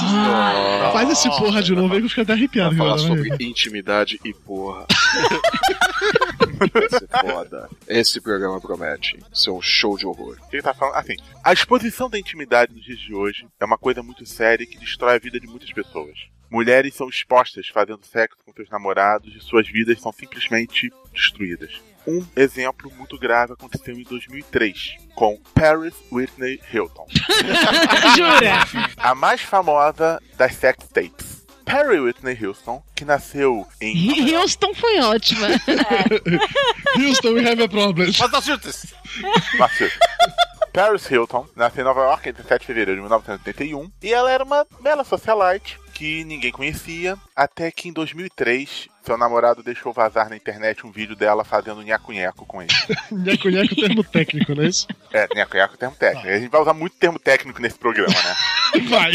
Faz 0.94 1.10
esse 1.10 1.30
porra 1.38 1.62
de 1.62 1.76
novo 1.76 1.94
aí 1.94 2.00
que 2.00 2.06
eu 2.06 2.10
fico 2.10 2.22
até 2.22 2.32
arrepiado. 2.32 2.78
Falar 2.78 2.98
sobre 2.98 3.30
intimidade 3.44 4.18
e 4.24 4.34
porra. 4.34 4.88
Vai 6.58 6.90
ser 6.90 7.08
foda. 7.08 7.70
Esse 7.88 8.22
programa 8.22 8.60
promete 8.60 9.20
ser 9.34 9.52
um 9.52 9.62
show 9.62 9.98
de 9.98 10.06
horror. 10.06 10.38
Ele 10.52 10.62
tá 10.62 10.74
falando 10.74 10.96
assim, 10.96 11.16
a 11.44 11.54
exposição 11.54 12.10
da 12.10 12.20
intimidade 12.20 12.74
nos 12.74 12.84
dias 12.84 13.00
de 13.00 13.14
hoje 13.14 13.48
é 13.60 13.66
uma 13.66 13.78
coisa 13.78 14.02
muito 14.04 14.26
séria 14.26 14.66
que 14.66 14.78
destrói 14.78 15.16
a 15.16 15.20
vida 15.20 15.40
de 15.40 15.48
muitas 15.48 15.72
pessoas. 15.72 16.18
Mulheres 16.50 16.96
são 16.96 17.10
expostas 17.10 17.68
fazendo 17.68 18.06
sexo 18.06 18.38
com 18.46 18.54
seus 18.54 18.70
namorados 18.70 19.36
e 19.36 19.40
suas 19.42 19.68
vidas 19.68 20.00
são 20.00 20.14
simplesmente 20.14 20.90
destruídas. 21.14 21.82
Um 22.08 22.26
exemplo 22.38 22.90
muito 22.96 23.20
grave 23.20 23.52
aconteceu 23.52 23.94
em 23.94 24.04
2003 24.04 24.96
com 25.14 25.38
Paris 25.54 25.94
Whitney 26.10 26.62
Hilton. 26.72 27.06
Jura? 28.16 28.88
A 28.96 29.14
mais 29.14 29.42
famosa 29.42 30.22
das 30.38 30.56
sex 30.56 30.88
tapes. 30.88 31.37
Paris 31.68 32.00
Whitney 32.00 32.38
Houston, 32.42 32.82
que 32.96 33.04
nasceu 33.04 33.68
em 33.82 34.34
Houston 34.34 34.74
foi 34.74 35.00
ótima. 35.02 35.48
Houston, 36.98 37.34
we 37.34 37.46
have 37.46 37.62
a 37.62 37.68
problem. 37.68 38.08
Massachusetts. 38.08 38.94
Massachusetts. 39.60 40.00
Paris 40.72 41.10
Hilton 41.10 41.46
nasceu 41.56 41.82
em 41.82 41.86
Nova 41.86 42.02
York 42.02 42.30
em 42.30 42.34
17 42.34 42.62
de 42.62 42.68
fevereiro 42.68 42.96
de 42.96 43.02
1981 43.02 43.92
e 44.02 44.14
ela 44.14 44.32
era 44.32 44.44
uma 44.44 44.66
bela 44.80 45.04
socialite 45.04 45.80
que 45.94 46.24
ninguém 46.24 46.52
conhecia, 46.52 47.18
até 47.36 47.72
que 47.72 47.90
em 47.90 47.92
2003 47.92 48.88
seu 49.04 49.18
namorado 49.18 49.64
deixou 49.64 49.92
vazar 49.92 50.30
na 50.30 50.36
internet 50.36 50.86
um 50.86 50.92
vídeo 50.92 51.16
dela 51.16 51.44
fazendo 51.44 51.82
nhaco-nhaco 51.82 52.46
com 52.46 52.62
ele. 52.62 52.72
Nhaco-nhaco 53.12 53.74
é 53.74 53.88
termo 53.88 54.04
técnico, 54.04 54.54
não 54.54 54.64
é 54.64 54.68
isso? 54.68 54.88
É, 55.12 55.28
nhaco-nhaco 55.34 55.74
é 55.74 55.78
termo 55.78 55.96
técnico. 55.96 56.28
A 56.28 56.40
gente 56.40 56.52
vai 56.52 56.62
usar 56.62 56.74
muito 56.74 56.96
termo 56.98 57.18
técnico 57.18 57.60
nesse 57.60 57.80
programa, 57.80 58.14
né? 58.14 58.36
Vai. 58.88 59.14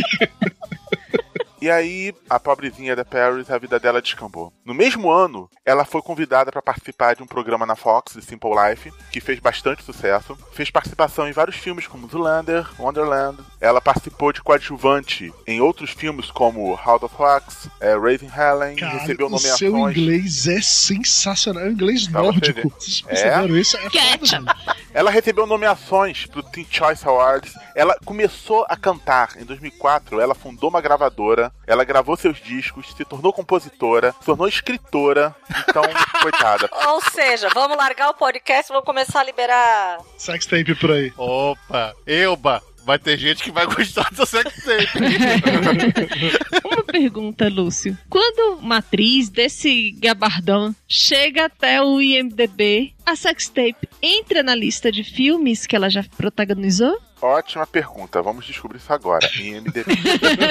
E 1.62 1.70
aí, 1.70 2.12
a 2.28 2.40
pobrezinha 2.40 2.96
da 2.96 3.04
Paris, 3.04 3.48
a 3.48 3.56
vida 3.56 3.78
dela 3.78 4.02
descambou. 4.02 4.52
No 4.64 4.74
mesmo 4.74 5.08
ano, 5.12 5.48
ela 5.64 5.84
foi 5.84 6.02
convidada 6.02 6.50
para 6.50 6.60
participar 6.60 7.14
de 7.14 7.22
um 7.22 7.26
programa 7.26 7.64
na 7.64 7.76
Fox, 7.76 8.14
The 8.14 8.20
Simple 8.20 8.50
Life, 8.50 8.92
que 9.12 9.20
fez 9.20 9.38
bastante 9.38 9.84
sucesso. 9.84 10.36
Fez 10.52 10.72
participação 10.72 11.28
em 11.28 11.32
vários 11.32 11.54
filmes 11.54 11.86
como 11.86 12.08
Zoolander, 12.08 12.68
Wonderland. 12.80 13.38
Ela 13.60 13.80
participou 13.80 14.32
de 14.32 14.42
coadjuvante 14.42 15.32
em 15.46 15.60
outros 15.60 15.90
filmes 15.90 16.32
como 16.32 16.74
House 16.74 17.04
of 17.04 17.14
Wax, 17.16 17.68
é, 17.80 17.96
Raising 17.96 18.26
Helen, 18.36 18.74
Cara, 18.74 18.98
recebeu 18.98 19.28
o 19.28 19.30
nomeações. 19.30 19.56
seu 19.58 19.76
inglês 19.88 20.48
é 20.48 20.60
sensacional. 20.60 21.62
É 21.62 21.66
um 21.68 21.70
inglês 21.70 22.08
nórdico. 22.08 22.70
Vocês 22.76 23.04
É? 23.06 23.08
perceberam 23.08 23.56
isso? 23.56 23.76
É 23.76 23.80
foda, 23.88 24.40
mano. 24.40 24.81
Ela 24.94 25.10
recebeu 25.10 25.46
nomeações 25.46 26.26
pro 26.26 26.42
Teen 26.42 26.66
Choice 26.70 27.06
Awards. 27.06 27.54
Ela 27.74 27.96
começou 28.04 28.66
a 28.68 28.76
cantar 28.76 29.30
em 29.36 29.44
2004. 29.44 30.20
Ela 30.20 30.34
fundou 30.34 30.68
uma 30.68 30.80
gravadora. 30.80 31.52
Ela 31.66 31.84
gravou 31.84 32.16
seus 32.16 32.38
discos, 32.38 32.94
se 32.94 33.04
tornou 33.04 33.32
compositora, 33.32 34.12
se 34.20 34.26
tornou 34.26 34.46
escritora. 34.46 35.34
Então, 35.68 35.82
coitada. 36.20 36.68
Ou 36.88 37.00
seja, 37.10 37.48
vamos 37.54 37.76
largar 37.76 38.10
o 38.10 38.14
podcast 38.14 38.70
e 38.70 38.72
vamos 38.72 38.86
começar 38.86 39.20
a 39.20 39.24
liberar. 39.24 39.98
Sextape 40.18 40.74
por 40.74 40.90
aí. 40.90 41.12
Opa, 41.16 41.94
Elba, 42.06 42.62
vai 42.84 42.98
ter 42.98 43.16
gente 43.18 43.42
que 43.42 43.50
vai 43.50 43.66
gostar 43.66 44.08
do 44.12 44.24
sex 44.26 44.64
tape. 44.64 44.98
Uma 46.64 46.82
pergunta, 46.84 47.48
Lúcio. 47.48 47.96
Quando 48.08 48.58
uma 48.58 48.78
atriz 48.78 49.28
desse 49.28 49.92
gabardão 49.92 50.74
chega 50.88 51.46
até 51.46 51.82
o 51.82 52.00
IMDB, 52.00 52.94
a 53.04 53.14
sextape 53.16 53.88
entra 54.00 54.42
na 54.42 54.54
lista 54.54 54.90
de 54.90 55.02
filmes 55.04 55.66
que 55.66 55.76
ela 55.76 55.88
já 55.90 56.04
protagonizou? 56.16 56.98
Ótima 57.20 57.64
pergunta, 57.68 58.20
vamos 58.20 58.44
descobrir 58.44 58.78
isso 58.78 58.92
agora. 58.92 59.28
Em 59.38 59.60
MDB. 59.60 59.84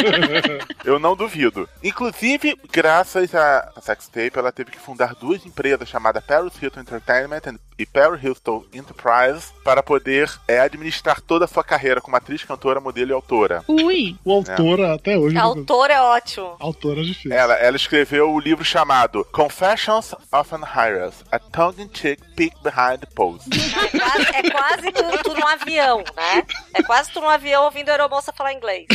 Eu 0.85 0.97
não 0.99 1.17
duvido. 1.17 1.67
Inclusive, 1.83 2.55
graças 2.71 3.35
a 3.35 3.69
a 3.75 3.81
Sextape, 3.81 4.31
ela 4.37 4.53
teve 4.53 4.71
que 4.71 4.79
fundar 4.79 5.13
duas 5.15 5.45
empresas 5.45 5.89
chamadas 5.89 6.23
Paris 6.23 6.53
Hilton 6.61 6.79
Entertainment 6.79 7.41
and- 7.47 7.59
e 7.81 7.85
Perry 7.85 8.19
Hilton 8.23 8.63
Enterprise 8.73 9.51
para 9.63 9.81
poder 9.81 10.31
é, 10.47 10.59
administrar 10.59 11.19
toda 11.19 11.45
a 11.45 11.47
sua 11.47 11.63
carreira 11.63 11.99
como 11.99 12.15
atriz, 12.15 12.43
cantora, 12.43 12.79
modelo 12.79 13.11
e 13.11 13.13
autora. 13.13 13.63
Ui! 13.67 14.15
O 14.23 14.33
autora 14.33 14.93
até 14.93 15.17
hoje. 15.17 15.37
A 15.37 15.43
autora 15.43 15.93
é 15.93 16.01
ótimo. 16.01 16.55
Autora 16.59 17.03
difícil. 17.03 17.33
Ela, 17.33 17.55
ela 17.55 17.75
escreveu 17.75 18.31
o 18.31 18.39
livro 18.39 18.63
chamado 18.63 19.25
Confessions 19.31 20.13
of 20.31 20.55
an 20.55 20.61
Heiress, 20.75 21.23
a 21.31 21.39
tongue-in-cheek 21.39 22.21
peek 22.35 22.55
behind 22.63 22.99
the 22.99 23.07
pose. 23.15 23.49
É 23.51 23.99
quase, 23.99 24.35
é 24.35 24.51
quase 24.51 24.91
tu, 24.91 25.23
tu 25.23 25.33
num 25.39 25.47
avião, 25.47 26.03
né? 26.15 26.43
É 26.73 26.83
quase 26.83 27.11
tu 27.11 27.19
num 27.19 27.29
avião 27.29 27.65
ouvindo 27.65 27.89
a 27.89 27.93
aeromoça 27.93 28.33
falar 28.33 28.53
inglês. 28.53 28.85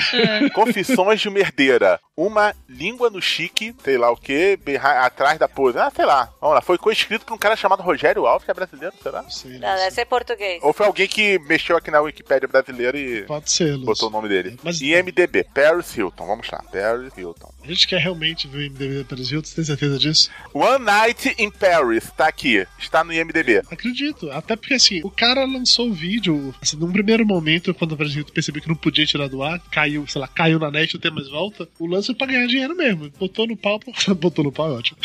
Confissões 0.55 1.21
de 1.21 1.29
uma 1.29 1.39
herdeira. 1.39 2.01
Uma 2.17 2.55
língua 2.69 3.11
no 3.11 3.21
chique, 3.21 3.75
sei 3.85 3.99
lá 3.99 4.11
o 4.11 4.17
que, 4.17 4.59
atrás 5.03 5.39
da 5.39 5.49
pose. 5.49 5.79
Ah, 5.79 5.91
sei 5.95 6.05
lá. 6.05 6.31
Vamos 6.41 6.55
lá. 6.55 6.61
Foi 6.63 6.79
coescrito 6.79 7.27
por 7.27 7.35
um 7.35 7.39
cara 7.39 7.57
chamado 7.57 7.83
Rogério 7.83 8.27
Alves, 8.27 8.45
que 8.45 8.51
é 8.51 8.55
brasileiro, 8.55 8.76
será? 9.03 9.23
Sim, 9.31 9.59
Não, 9.59 9.77
deve 9.77 9.91
ser 9.91 10.05
português. 10.07 10.61
Ou 10.63 10.73
foi 10.73 10.87
alguém 10.87 11.07
que 11.09 11.39
mexeu 11.41 11.77
aqui 11.77 11.91
na 11.91 12.01
Wikipédia 12.01 12.49
brasileira 12.49 12.99
e 12.99 13.23
Pode 13.25 13.51
ser, 13.51 13.73
Lúcio. 13.73 13.87
botou 13.87 14.09
o 14.09 14.13
nome 14.13 14.29
dele. 14.29 14.59
Mas- 14.63 14.81
IMDB, 14.81 15.45
Paris 15.55 15.97
Hilton. 15.97 16.27
Vamos 16.27 16.49
lá, 16.51 16.63
Paris 16.73 17.13
Hilton. 17.17 17.51
A 17.67 17.71
gente 17.73 17.89
quer 17.89 17.99
realmente 18.01 18.47
ver 18.47 18.59
o 18.69 18.71
MDB 18.71 18.99
da 18.99 19.05
Paris 19.05 19.31
Hilton, 19.33 19.49
você 19.49 19.55
tem 19.57 19.65
certeza 19.65 19.99
disso? 19.99 20.31
One 20.55 20.85
Night 20.85 21.35
in 21.37 21.51
Paris, 21.51 22.09
tá 22.17 22.29
aqui. 22.29 22.65
Está 22.79 23.03
no 23.03 23.13
IMDB. 23.13 23.59
Acredito. 23.71 24.31
Até 24.31 24.55
porque, 24.55 24.75
assim, 24.75 25.01
o 25.03 25.11
cara 25.11 25.45
lançou 25.45 25.89
o 25.89 25.93
vídeo, 25.93 26.55
assim, 26.63 26.77
num 26.77 26.93
primeiro 26.93 27.27
momento, 27.27 27.75
quando 27.75 27.95
a 27.95 27.97
Paris 27.97 28.15
Hilton 28.15 28.33
percebeu 28.33 28.63
que 28.63 28.69
não 28.69 28.77
podia 28.77 29.05
tirar 29.05 29.29
do 29.29 29.43
ar, 29.43 29.59
caiu, 29.73 30.07
sei 30.07 30.21
lá, 30.21 30.29
caiu 30.29 30.61
na 30.61 30.71
net, 30.71 30.95
não 30.95 31.01
tem 31.01 31.11
mais 31.11 31.29
volta, 31.29 31.69
o 31.79 31.87
lance 31.87 32.07
foi 32.07 32.15
pra 32.15 32.27
ganhar 32.29 32.47
dinheiro 32.47 32.77
mesmo. 32.77 33.11
Botou 33.19 33.49
no 33.49 33.57
pau, 33.57 33.81
botou 34.17 34.45
no 34.45 34.53
pau, 34.53 34.71
é 34.71 34.79
ótimo. 34.79 34.99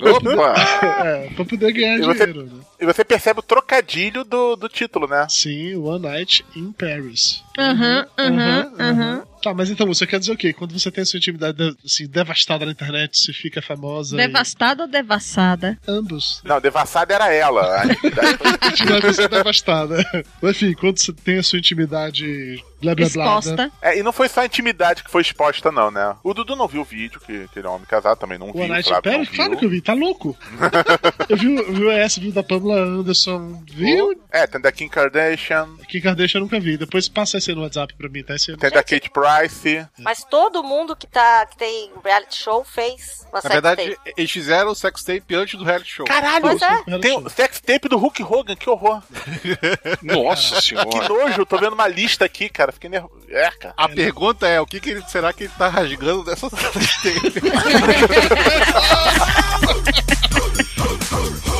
Opa! 0.00 0.54
é, 1.06 1.30
pra 1.36 1.44
poder 1.44 1.72
ganhar 1.72 1.98
E 1.98 2.02
você- 2.02 2.26
dinheiro, 2.26 2.46
né? 2.52 2.60
E 2.80 2.84
você 2.84 3.04
percebe 3.04 3.38
o 3.38 3.42
trocadilho 3.44 4.24
do, 4.24 4.56
do 4.56 4.68
título, 4.68 5.06
né? 5.06 5.24
Sim, 5.28 5.76
One 5.76 6.02
Night 6.02 6.44
in 6.56 6.72
Paris. 6.72 7.44
Aham, 7.56 8.06
aham, 8.18 8.72
aham. 8.80 9.22
Tá, 9.42 9.52
mas 9.52 9.70
então, 9.70 9.86
você 9.86 10.06
quer 10.06 10.20
dizer 10.20 10.32
o 10.32 10.36
quê? 10.36 10.52
Quando 10.52 10.78
você 10.78 10.90
tem 10.90 11.02
a 11.02 11.04
sua 11.04 11.16
intimidade 11.18 11.76
assim, 11.84 12.06
devastada 12.06 12.64
na 12.64 12.70
internet, 12.72 13.18
você 13.18 13.32
fica 13.32 13.60
famosa. 13.60 14.16
Devastada 14.16 14.84
ou 14.84 14.88
devassada? 14.88 15.76
E... 15.86 15.90
Ambos. 15.90 16.40
Não, 16.44 16.60
devassada 16.60 17.12
era 17.12 17.32
ela. 17.32 17.82
A 17.82 18.68
intimidade 18.68 19.14
foi- 19.14 19.28
devastada. 19.28 20.24
Mas, 20.40 20.56
enfim, 20.56 20.72
quando 20.74 20.98
você 20.98 21.12
tem 21.12 21.38
a 21.38 21.42
sua 21.42 21.58
intimidade 21.58 22.62
blá 22.82 22.94
blá 22.94 23.08
blá. 23.08 23.24
Exposta. 23.24 23.56
né? 23.56 23.72
É, 23.80 23.98
e 23.98 24.02
não 24.02 24.12
foi 24.12 24.28
só 24.28 24.40
a 24.42 24.46
intimidade 24.46 25.02
que 25.02 25.10
foi 25.10 25.22
exposta, 25.22 25.72
não, 25.72 25.90
né? 25.90 26.14
O 26.22 26.34
Dudu 26.34 26.54
não 26.56 26.68
viu 26.68 26.82
o 26.82 26.84
vídeo, 26.84 27.20
que, 27.20 27.48
que 27.48 27.58
ele 27.58 27.66
é 27.66 27.70
um 27.70 27.74
homem 27.74 27.86
casado, 27.86 28.18
também 28.18 28.38
não 28.38 28.50
O 28.50 28.52
viu. 28.52 28.64
In 28.64 28.82
Flávio 28.82 28.92
não 28.94 29.00
Paris? 29.02 29.28
viu. 29.28 29.36
Claro 29.36 29.56
que 29.56 29.64
eu 29.64 29.70
vi, 29.70 29.80
tá 29.80 29.94
louco. 29.94 30.36
eu 31.28 31.36
vi, 31.36 31.62
vi 31.72 31.84
o 31.84 31.90
S, 31.90 32.20
vi 32.20 32.28
o 32.28 32.32
da 32.32 32.42
Pamela 32.42 32.80
Anderson, 32.82 33.62
viu? 33.70 34.20
É, 34.30 34.46
tem 34.46 34.60
da 34.60 34.70
Kim 34.72 34.88
Kardashian, 34.88 35.68
Kim 35.88 36.00
Kardashian 36.00 36.38
eu 36.38 36.42
nunca 36.42 36.58
vi. 36.60 36.76
Depois 36.76 37.08
passa 37.08 37.38
esse 37.38 37.50
aí 37.50 37.56
no 37.56 37.62
WhatsApp 37.62 37.94
pra 37.94 38.08
mim, 38.08 38.22
tá? 38.22 38.34
Esse... 38.34 38.56
tem 38.56 38.70
da 38.70 38.82
Kate 38.82 39.10
Price. 39.10 39.86
Mas 39.98 40.24
todo 40.24 40.62
mundo 40.62 40.94
que, 40.96 41.06
tá, 41.06 41.46
que 41.46 41.56
tem 41.56 41.90
reality 42.04 42.36
show 42.36 42.64
fez 42.64 43.20
uma 43.30 43.36
Na 43.36 43.40
sex 43.42 43.52
verdade, 43.52 43.96
tape. 43.96 44.12
eles 44.16 44.30
fizeram 44.30 44.70
o 44.70 44.74
sex 44.74 45.02
tape 45.04 45.34
antes 45.34 45.58
do 45.58 45.64
reality 45.64 45.90
show. 45.92 46.04
Caralho! 46.06 46.42
Pois 46.42 46.60
é. 46.62 46.98
Tem 46.98 47.16
o 47.16 47.28
sex 47.28 47.60
tape 47.60 47.88
do 47.88 47.96
Hulk 47.98 48.22
Hogan, 48.22 48.56
que 48.56 48.68
horror. 48.68 49.02
Nossa 50.02 50.56
Que 50.56 50.62
senhora. 50.68 51.08
nojo, 51.08 51.46
tô 51.46 51.58
vendo 51.58 51.72
uma 51.74 51.88
lista 51.88 52.24
aqui, 52.24 52.48
cara. 52.48 52.71
Fiquei 52.72 52.90
nervoso. 52.90 53.22
É, 53.28 53.50
cara. 53.50 53.74
A 53.76 53.88
pergunta 53.88 54.46
é, 54.46 54.60
o 54.60 54.66
que, 54.66 54.80
que 54.80 54.90
ele, 54.90 55.02
será 55.08 55.32
que 55.32 55.44
ele 55.44 55.52
tá 55.56 55.68
rasgando 55.68 56.24
dessa 56.24 56.48
sex 56.50 57.02
tape? 57.02 57.42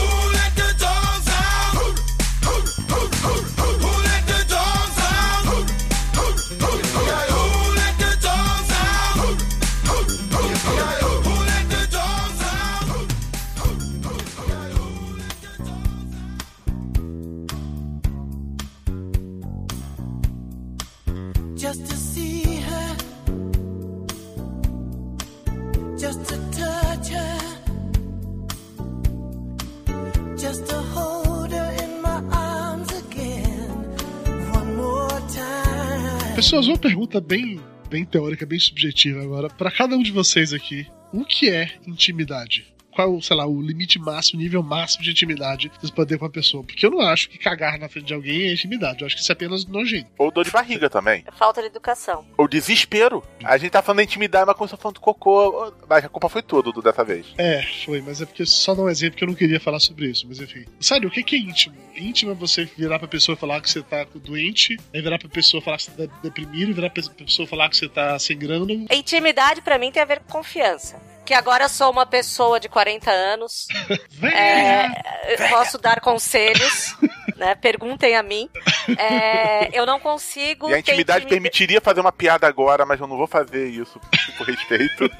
Pessoas, 36.42 36.66
uma 36.66 36.76
pergunta 36.76 37.20
bem, 37.20 37.60
bem 37.88 38.04
teórica, 38.04 38.44
bem 38.44 38.58
subjetiva 38.58 39.22
agora. 39.22 39.48
Pra 39.48 39.70
cada 39.70 39.96
um 39.96 40.02
de 40.02 40.10
vocês 40.10 40.52
aqui, 40.52 40.88
o 41.12 41.24
que 41.24 41.48
é 41.48 41.70
intimidade? 41.86 42.71
Qual, 42.94 43.20
sei 43.22 43.36
lá, 43.36 43.46
o 43.46 43.60
limite 43.60 43.98
máximo, 43.98 44.38
o 44.38 44.42
nível 44.42 44.62
máximo 44.62 45.02
de 45.02 45.10
intimidade 45.10 45.68
que 45.68 45.80
vocês 45.80 45.90
podem 45.90 46.10
ter 46.10 46.18
com 46.18 46.26
a 46.26 46.30
pessoa? 46.30 46.62
Porque 46.62 46.84
eu 46.84 46.90
não 46.90 47.00
acho 47.00 47.28
que 47.28 47.38
cagar 47.38 47.78
na 47.78 47.88
frente 47.88 48.06
de 48.06 48.14
alguém 48.14 48.48
é 48.48 48.52
intimidade. 48.52 49.00
Eu 49.00 49.06
acho 49.06 49.16
que 49.16 49.22
isso 49.22 49.32
é 49.32 49.34
apenas 49.34 49.64
nojento. 49.64 50.08
Ou 50.18 50.30
dor 50.30 50.44
de 50.44 50.50
barriga 50.50 50.90
também. 50.90 51.24
É 51.26 51.32
falta 51.32 51.60
de 51.60 51.68
educação. 51.68 52.24
Ou 52.36 52.46
desespero. 52.46 53.22
A 53.42 53.56
gente 53.56 53.70
tá 53.70 53.82
falando 53.82 53.98
da 53.98 54.04
intimidade, 54.04 54.46
mas 54.46 54.56
começou 54.56 54.78
falando 54.78 54.96
de 54.96 55.00
cocô. 55.00 55.72
Mas 55.88 56.04
a 56.04 56.08
culpa 56.08 56.28
foi 56.28 56.42
tua, 56.42 56.62
Dudu, 56.62 56.82
dessa 56.82 57.02
vez. 57.02 57.26
É, 57.38 57.62
foi, 57.84 58.00
mas 58.02 58.20
é 58.20 58.26
porque 58.26 58.44
só 58.44 58.74
dar 58.74 58.82
um 58.82 58.88
exemplo 58.88 59.16
que 59.16 59.24
eu 59.24 59.28
não 59.28 59.34
queria 59.34 59.58
falar 59.58 59.80
sobre 59.80 60.10
isso, 60.10 60.26
mas 60.28 60.38
enfim. 60.40 60.64
Sério, 60.78 61.08
o 61.08 61.12
que 61.12 61.22
que 61.22 61.36
é 61.36 61.38
íntimo? 61.38 61.76
Íntimo 61.96 62.32
é 62.32 62.34
você 62.34 62.64
virar 62.64 62.98
pra 62.98 63.08
pessoa 63.08 63.34
e 63.34 63.38
falar 63.38 63.60
que 63.60 63.70
você 63.70 63.82
tá 63.82 64.06
doente, 64.14 64.78
aí 64.94 65.00
virar 65.00 65.18
pra 65.18 65.28
pessoa 65.28 65.62
falar 65.62 65.78
que 65.78 65.84
você 65.84 66.06
tá 66.06 66.14
deprimido, 66.22 66.74
virar 66.74 66.90
pra 66.90 67.02
pessoa 67.02 67.48
falar 67.48 67.68
que 67.68 67.76
você 67.76 67.88
tá 67.88 68.18
sem 68.18 68.38
grana. 68.38 68.72
Intimidade 68.90 69.62
pra 69.62 69.78
mim 69.78 69.90
tem 69.90 70.02
a 70.02 70.06
ver 70.06 70.20
com 70.20 70.32
confiança. 70.32 71.11
Que 71.24 71.34
agora 71.34 71.68
sou 71.68 71.90
uma 71.90 72.04
pessoa 72.04 72.58
de 72.58 72.68
40 72.68 73.10
anos. 73.10 73.66
É, 74.24 75.48
posso 75.50 75.78
dar 75.78 76.00
conselhos, 76.00 76.96
né? 77.36 77.56
Perguntem 77.56 78.14
a 78.16 78.22
mim. 78.22 78.48
É, 78.96 79.68
eu 79.76 79.84
não 79.84 79.98
consigo. 79.98 80.70
E 80.70 80.74
a 80.74 80.78
intimidade 80.78 81.24
intimida- 81.24 81.34
permitiria 81.42 81.80
fazer 81.80 82.00
uma 82.00 82.12
piada 82.12 82.46
agora, 82.46 82.86
mas 82.86 83.00
eu 83.00 83.06
não 83.08 83.16
vou 83.16 83.26
fazer 83.26 83.66
isso 83.68 84.00
por 84.38 84.46
respeito. 84.46 85.10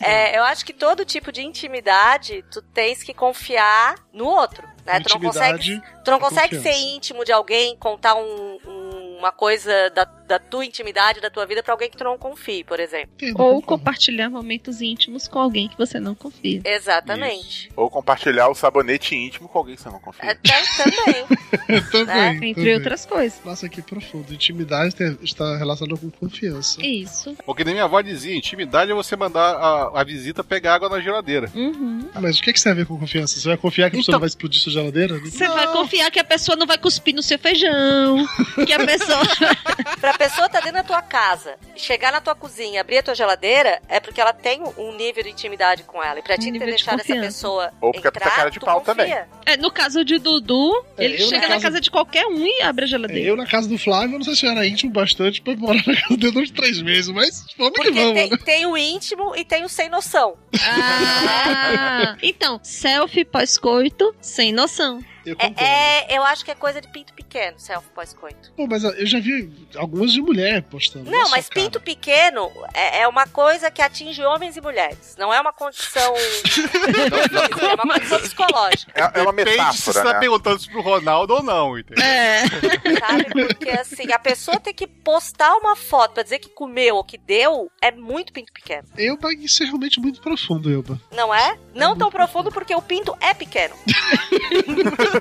É, 0.00 0.38
eu 0.38 0.44
acho 0.44 0.64
que 0.64 0.72
todo 0.72 1.04
tipo 1.04 1.30
de 1.30 1.42
intimidade 1.42 2.44
tu 2.50 2.60
tens 2.62 3.02
que 3.02 3.12
confiar 3.14 3.94
no 4.12 4.24
outro. 4.26 4.66
Né? 4.84 5.00
Tu 5.00 5.10
não 5.14 5.20
consegue, 5.20 5.80
tu 6.04 6.10
não 6.10 6.18
é 6.18 6.20
consegue 6.20 6.58
ser 6.60 6.72
íntimo 6.72 7.24
de 7.24 7.32
alguém, 7.32 7.76
contar 7.76 8.14
um- 8.14 8.58
um- 8.66 8.89
uma 9.20 9.30
coisa 9.30 9.90
da, 9.90 10.04
da 10.04 10.38
tua 10.38 10.64
intimidade, 10.64 11.20
da 11.20 11.30
tua 11.30 11.46
vida 11.46 11.62
pra 11.62 11.74
alguém 11.74 11.90
que 11.90 11.96
tu 11.96 12.04
não 12.04 12.18
confie, 12.18 12.64
por 12.64 12.80
exemplo. 12.80 13.10
Ou 13.36 13.62
compartilhar 13.62 14.30
momentos 14.30 14.80
íntimos 14.80 15.28
com 15.28 15.38
alguém 15.38 15.68
que 15.68 15.76
você 15.76 16.00
não 16.00 16.14
confia. 16.14 16.60
Exatamente. 16.64 17.70
Ou 17.76 17.90
compartilhar 17.90 18.48
o 18.48 18.54
sabonete 18.54 19.14
íntimo 19.14 19.48
com 19.48 19.58
alguém 19.58 19.76
que 19.76 19.82
você 19.82 19.90
não 19.90 20.00
confia. 20.00 20.30
É, 20.30 20.34
também. 20.34 21.82
também. 21.92 22.36
Entre 22.36 22.54
também. 22.54 22.74
outras 22.74 23.06
coisas. 23.06 23.40
Nossa, 23.44 23.68
que 23.68 23.82
profundo. 23.82 24.32
Intimidade 24.32 24.94
está 25.22 25.56
relacionada 25.58 26.00
com 26.00 26.10
confiança. 26.10 26.84
Isso. 26.84 27.36
Porque 27.44 27.62
nem 27.62 27.74
minha 27.74 27.84
avó 27.84 28.00
dizia, 28.00 28.34
intimidade 28.34 28.90
é 28.90 28.94
você 28.94 29.14
mandar 29.16 29.54
a, 29.56 30.00
a 30.00 30.04
visita 30.04 30.42
pegar 30.42 30.74
água 30.74 30.88
na 30.88 31.00
geladeira. 31.00 31.50
Uhum. 31.54 32.08
Ah, 32.14 32.20
Mas 32.20 32.38
o 32.38 32.42
que, 32.42 32.52
que 32.52 32.58
você 32.58 32.64
tem 32.64 32.72
a 32.72 32.76
ver 32.76 32.86
com 32.86 32.98
confiança? 32.98 33.38
Você 33.38 33.46
vai 33.46 33.56
confiar 33.56 33.90
que 33.90 33.96
a 33.96 33.98
pessoa 33.98 34.14
não 34.14 34.20
vai 34.20 34.28
explodir 34.28 34.60
sua 34.60 34.72
geladeira? 34.72 35.18
Você 35.18 35.48
vai 35.48 35.66
confiar 35.72 36.10
que 36.10 36.18
a 36.18 36.24
pessoa 36.24 36.56
não 36.56 36.66
vai 36.66 36.78
cuspir 36.78 37.14
no 37.14 37.22
seu 37.22 37.38
feijão. 37.38 38.26
Que 38.66 38.72
a 38.72 38.86
pessoa. 38.86 39.09
pra 40.00 40.14
pessoa 40.14 40.46
estar 40.46 40.60
dentro 40.60 40.74
da 40.74 40.82
tua 40.84 41.02
casa, 41.02 41.56
chegar 41.76 42.12
na 42.12 42.20
tua 42.20 42.34
cozinha, 42.34 42.80
abrir 42.80 42.98
a 42.98 43.02
tua 43.02 43.14
geladeira, 43.14 43.80
é 43.88 44.00
porque 44.00 44.20
ela 44.20 44.32
tem 44.32 44.62
um 44.76 44.94
nível 44.96 45.22
de 45.22 45.30
intimidade 45.30 45.82
com 45.84 46.02
ela. 46.02 46.18
E 46.18 46.22
pra 46.22 46.36
ti 46.36 46.50
nível 46.50 46.60
ter 46.60 46.64
de 46.66 46.70
deixado 46.76 47.00
essa 47.00 47.14
pessoa 47.14 47.72
Ou 47.80 47.92
porque 47.92 48.06
a 48.06 48.10
entrar, 48.10 48.20
pessoa 48.20 48.32
é 48.32 48.36
cara 48.36 48.50
de 48.50 48.60
pau 48.60 48.80
confia. 48.80 48.94
também. 48.94 49.14
É, 49.46 49.56
no 49.56 49.70
caso 49.70 50.04
de 50.04 50.18
Dudu, 50.18 50.84
É, 50.96 51.04
ele 51.04 51.22
eu 51.22 51.28
chega 51.28 51.42
na 51.42 51.48
na 51.48 51.54
casa- 51.54 51.62
casa 51.70 51.80
de 51.80 51.90
qualquer 51.90 52.26
um 52.26 52.46
e 52.46 52.62
abre 52.62 52.84
a 52.84 52.88
geladeira. 52.88 53.28
eu 53.28 53.36
na 53.36 53.46
casa 53.46 53.68
do 53.68 53.76
Flávio, 53.78 54.18
não 54.18 54.24
sei 54.24 54.34
se 54.36 54.46
eu 54.46 54.50
era 54.52 54.66
íntimo 54.66 54.92
bastante 54.92 55.40
pra 55.42 55.54
morar 55.56 55.82
na 55.86 55.94
casa 56.00 56.16
dele 56.16 56.38
uns 56.40 56.50
três 56.50 56.80
meses, 56.82 57.08
mas 57.08 57.44
vamos 57.58 57.72
que 57.74 57.82
Porque 57.84 57.90
vamos. 58.00 58.14
tem, 58.14 58.30
né? 58.30 58.36
tem 58.44 58.66
o 58.66 58.76
íntimo 58.76 59.34
e 59.36 59.44
tem 59.44 59.64
o 59.64 59.68
sem 59.68 59.88
noção. 59.88 60.36
Ah, 60.62 62.16
então, 62.22 62.60
selfie 62.62 63.24
pós-coito, 63.24 64.14
sem 64.20 64.52
noção. 64.52 65.00
Eu. 65.24 65.36
É, 65.38 66.12
é, 66.12 66.18
eu 66.18 66.22
acho 66.22 66.44
que 66.44 66.50
é 66.50 66.54
coisa 66.54 66.80
de 66.80 66.88
pinto 66.88 67.12
pequeno, 67.12 67.58
selfie 67.58 67.90
pós-coito. 67.94 68.52
Pô, 68.56 68.66
mas 68.66 68.84
eu 68.84 69.06
já 69.06 69.20
vi 69.20 69.50
algumas 69.76 70.12
de 70.12 70.20
mulher 70.20 70.62
postando. 70.62 71.10
Não, 71.10 71.28
mas 71.30 71.48
cara. 71.48 71.60
pinto 71.60 71.80
pequeno 71.80 72.50
é, 72.72 73.00
é 73.02 73.08
uma 73.08 73.26
coisa 73.26 73.70
que 73.70 73.82
atinge 73.82 74.22
homens 74.22 74.56
e 74.56 74.60
mulheres. 74.60 75.16
Não 75.18 75.32
é 75.32 75.40
uma 75.40 75.52
condição. 75.52 76.14
é 76.16 77.74
uma 77.74 77.94
condição 77.94 78.20
psicológica. 78.20 78.92
É, 78.94 79.20
é 79.20 79.22
uma 79.22 79.32
Depende 79.32 79.56
se 79.56 79.58
metáfora, 79.58 79.92
você 79.92 80.02
tá 80.02 80.12
né? 80.14 80.20
perguntando 80.20 80.56
isso 80.56 80.70
pro 80.70 80.80
Ronaldo 80.80 81.34
ou 81.34 81.42
não, 81.42 81.78
entendeu? 81.78 82.04
É. 82.04 82.42
Sabe? 82.98 83.24
Porque 83.46 83.70
assim, 83.70 84.12
a 84.12 84.18
pessoa 84.18 84.58
tem 84.58 84.72
que 84.72 84.86
postar 84.86 85.54
uma 85.56 85.76
foto 85.76 86.14
pra 86.14 86.22
dizer 86.22 86.38
que 86.38 86.48
comeu 86.48 86.96
ou 86.96 87.04
que 87.04 87.18
deu 87.18 87.70
é 87.80 87.90
muito 87.90 88.32
pinto 88.32 88.52
pequeno. 88.52 88.84
Elba, 88.96 89.32
isso 89.34 89.62
é 89.62 89.66
realmente 89.66 90.00
muito 90.00 90.20
profundo, 90.20 90.70
Elba. 90.70 91.00
Não 91.12 91.34
é? 91.34 91.58
Não 91.74 91.96
tão 91.96 92.10
profundo 92.10 92.50
porque 92.50 92.74
o 92.74 92.82
pinto 92.82 93.16
é 93.20 93.34
pequeno. 93.34 93.74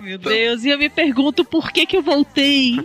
Meu 0.00 0.18
Deus, 0.18 0.64
e 0.64 0.70
eu 0.70 0.78
me 0.78 0.88
pergunto 0.88 1.44
por 1.44 1.70
que 1.70 1.86
que 1.86 1.96
eu 1.96 2.02
voltei. 2.02 2.76